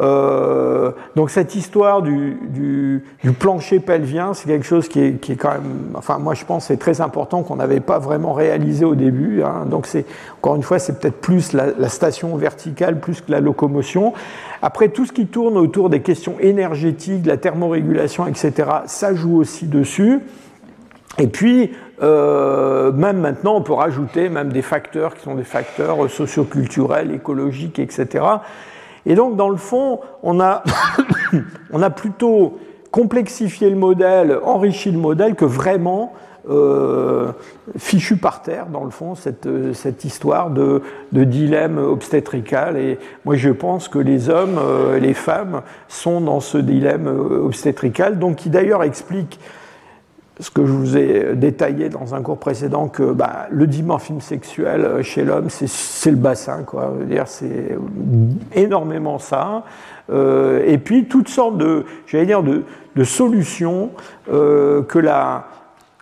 euh, 0.00 0.92
donc 1.16 1.30
cette 1.30 1.54
histoire 1.54 2.02
du, 2.02 3.04
plancher 3.38 3.80
pelvien, 3.80 4.34
c'est 4.34 4.46
quelque 4.46 4.66
chose 4.66 4.88
qui 4.88 5.00
est, 5.00 5.36
quand 5.36 5.52
même, 5.52 5.92
enfin 5.94 6.18
moi 6.18 6.34
je 6.34 6.44
pense 6.44 6.66
c'est 6.66 6.76
très 6.76 7.00
important 7.00 7.42
qu'on 7.42 7.56
n'avait 7.56 7.80
pas 7.80 7.98
vraiment 7.98 8.32
réalisé 8.32 8.84
au 8.84 8.94
début. 8.94 9.42
Hein. 9.42 9.66
Donc 9.66 9.86
c'est 9.86 10.04
encore 10.38 10.56
une 10.56 10.62
fois 10.62 10.78
c'est 10.78 11.00
peut-être 11.00 11.20
plus 11.20 11.52
la, 11.52 11.66
la, 11.78 11.88
station 11.88 12.36
verticale 12.36 13.00
plus 13.00 13.20
que 13.20 13.30
la 13.30 13.40
locomotion. 13.40 14.12
Après 14.62 14.88
tout 14.88 15.06
ce 15.06 15.12
qui 15.12 15.26
tourne 15.26 15.56
autour 15.56 15.90
des 15.90 16.00
questions 16.00 16.36
énergétiques, 16.40 17.22
de 17.22 17.28
la 17.28 17.36
thermorégulation, 17.36 18.26
etc. 18.26 18.70
Ça 18.86 19.14
joue 19.14 19.36
aussi 19.36 19.66
dessus. 19.66 20.20
Et 21.18 21.26
puis, 21.26 21.72
euh, 22.02 22.92
même 22.92 23.18
maintenant, 23.18 23.56
on 23.56 23.62
peut 23.62 23.72
rajouter 23.72 24.28
même 24.28 24.52
des 24.52 24.62
facteurs 24.62 25.14
qui 25.14 25.22
sont 25.22 25.34
des 25.34 25.44
facteurs 25.44 26.08
socioculturels, 26.08 27.12
écologiques, 27.12 27.78
etc. 27.78 28.24
Et 29.08 29.14
donc, 29.14 29.34
dans 29.36 29.48
le 29.48 29.56
fond, 29.56 30.00
on 30.22 30.38
a, 30.38 30.62
plutôt 31.90 32.58
complexifié 32.92 33.70
le 33.70 33.76
modèle, 33.76 34.38
enrichi 34.44 34.92
le 34.92 34.98
modèle, 34.98 35.34
que 35.34 35.46
vraiment 35.46 36.12
euh, 36.50 37.32
fichu 37.78 38.16
par 38.16 38.42
terre, 38.42 38.66
dans 38.66 38.84
le 38.84 38.90
fond, 38.90 39.14
cette, 39.14 39.48
cette 39.72 40.04
histoire 40.04 40.50
de, 40.50 40.82
de, 41.12 41.24
dilemme 41.24 41.78
obstétrical. 41.78 42.76
Et 42.76 42.98
moi, 43.24 43.36
je 43.36 43.50
pense 43.50 43.88
que 43.88 43.98
les 43.98 44.28
hommes, 44.28 44.58
euh, 44.58 44.98
les 44.98 45.14
femmes 45.14 45.62
sont 45.88 46.20
dans 46.20 46.40
ce 46.40 46.58
dilemme 46.58 47.06
obstétrical, 47.06 48.18
donc 48.18 48.36
qui 48.36 48.50
d'ailleurs 48.50 48.82
explique 48.82 49.40
ce 50.40 50.50
que 50.50 50.64
je 50.64 50.72
vous 50.72 50.96
ai 50.96 51.34
détaillé 51.34 51.88
dans 51.88 52.14
un 52.14 52.22
cours 52.22 52.38
précédent, 52.38 52.88
que 52.88 53.12
bah, 53.12 53.46
le 53.50 53.66
dimorphisme 53.66 54.20
sexuel 54.20 55.02
chez 55.02 55.24
l'homme, 55.24 55.48
c'est 55.50 56.10
le 56.10 56.16
bassin, 56.16 56.62
quoi. 56.64 56.94
C'est 57.26 57.76
énormément 58.54 59.18
ça. 59.18 59.64
Euh, 60.10 60.62
et 60.66 60.78
puis 60.78 61.06
toutes 61.06 61.28
sortes 61.28 61.58
de, 61.58 61.84
j'allais 62.06 62.26
dire, 62.26 62.42
de, 62.42 62.62
de 62.96 63.04
solutions 63.04 63.90
euh, 64.32 64.82
que, 64.82 64.98
la, 64.98 65.44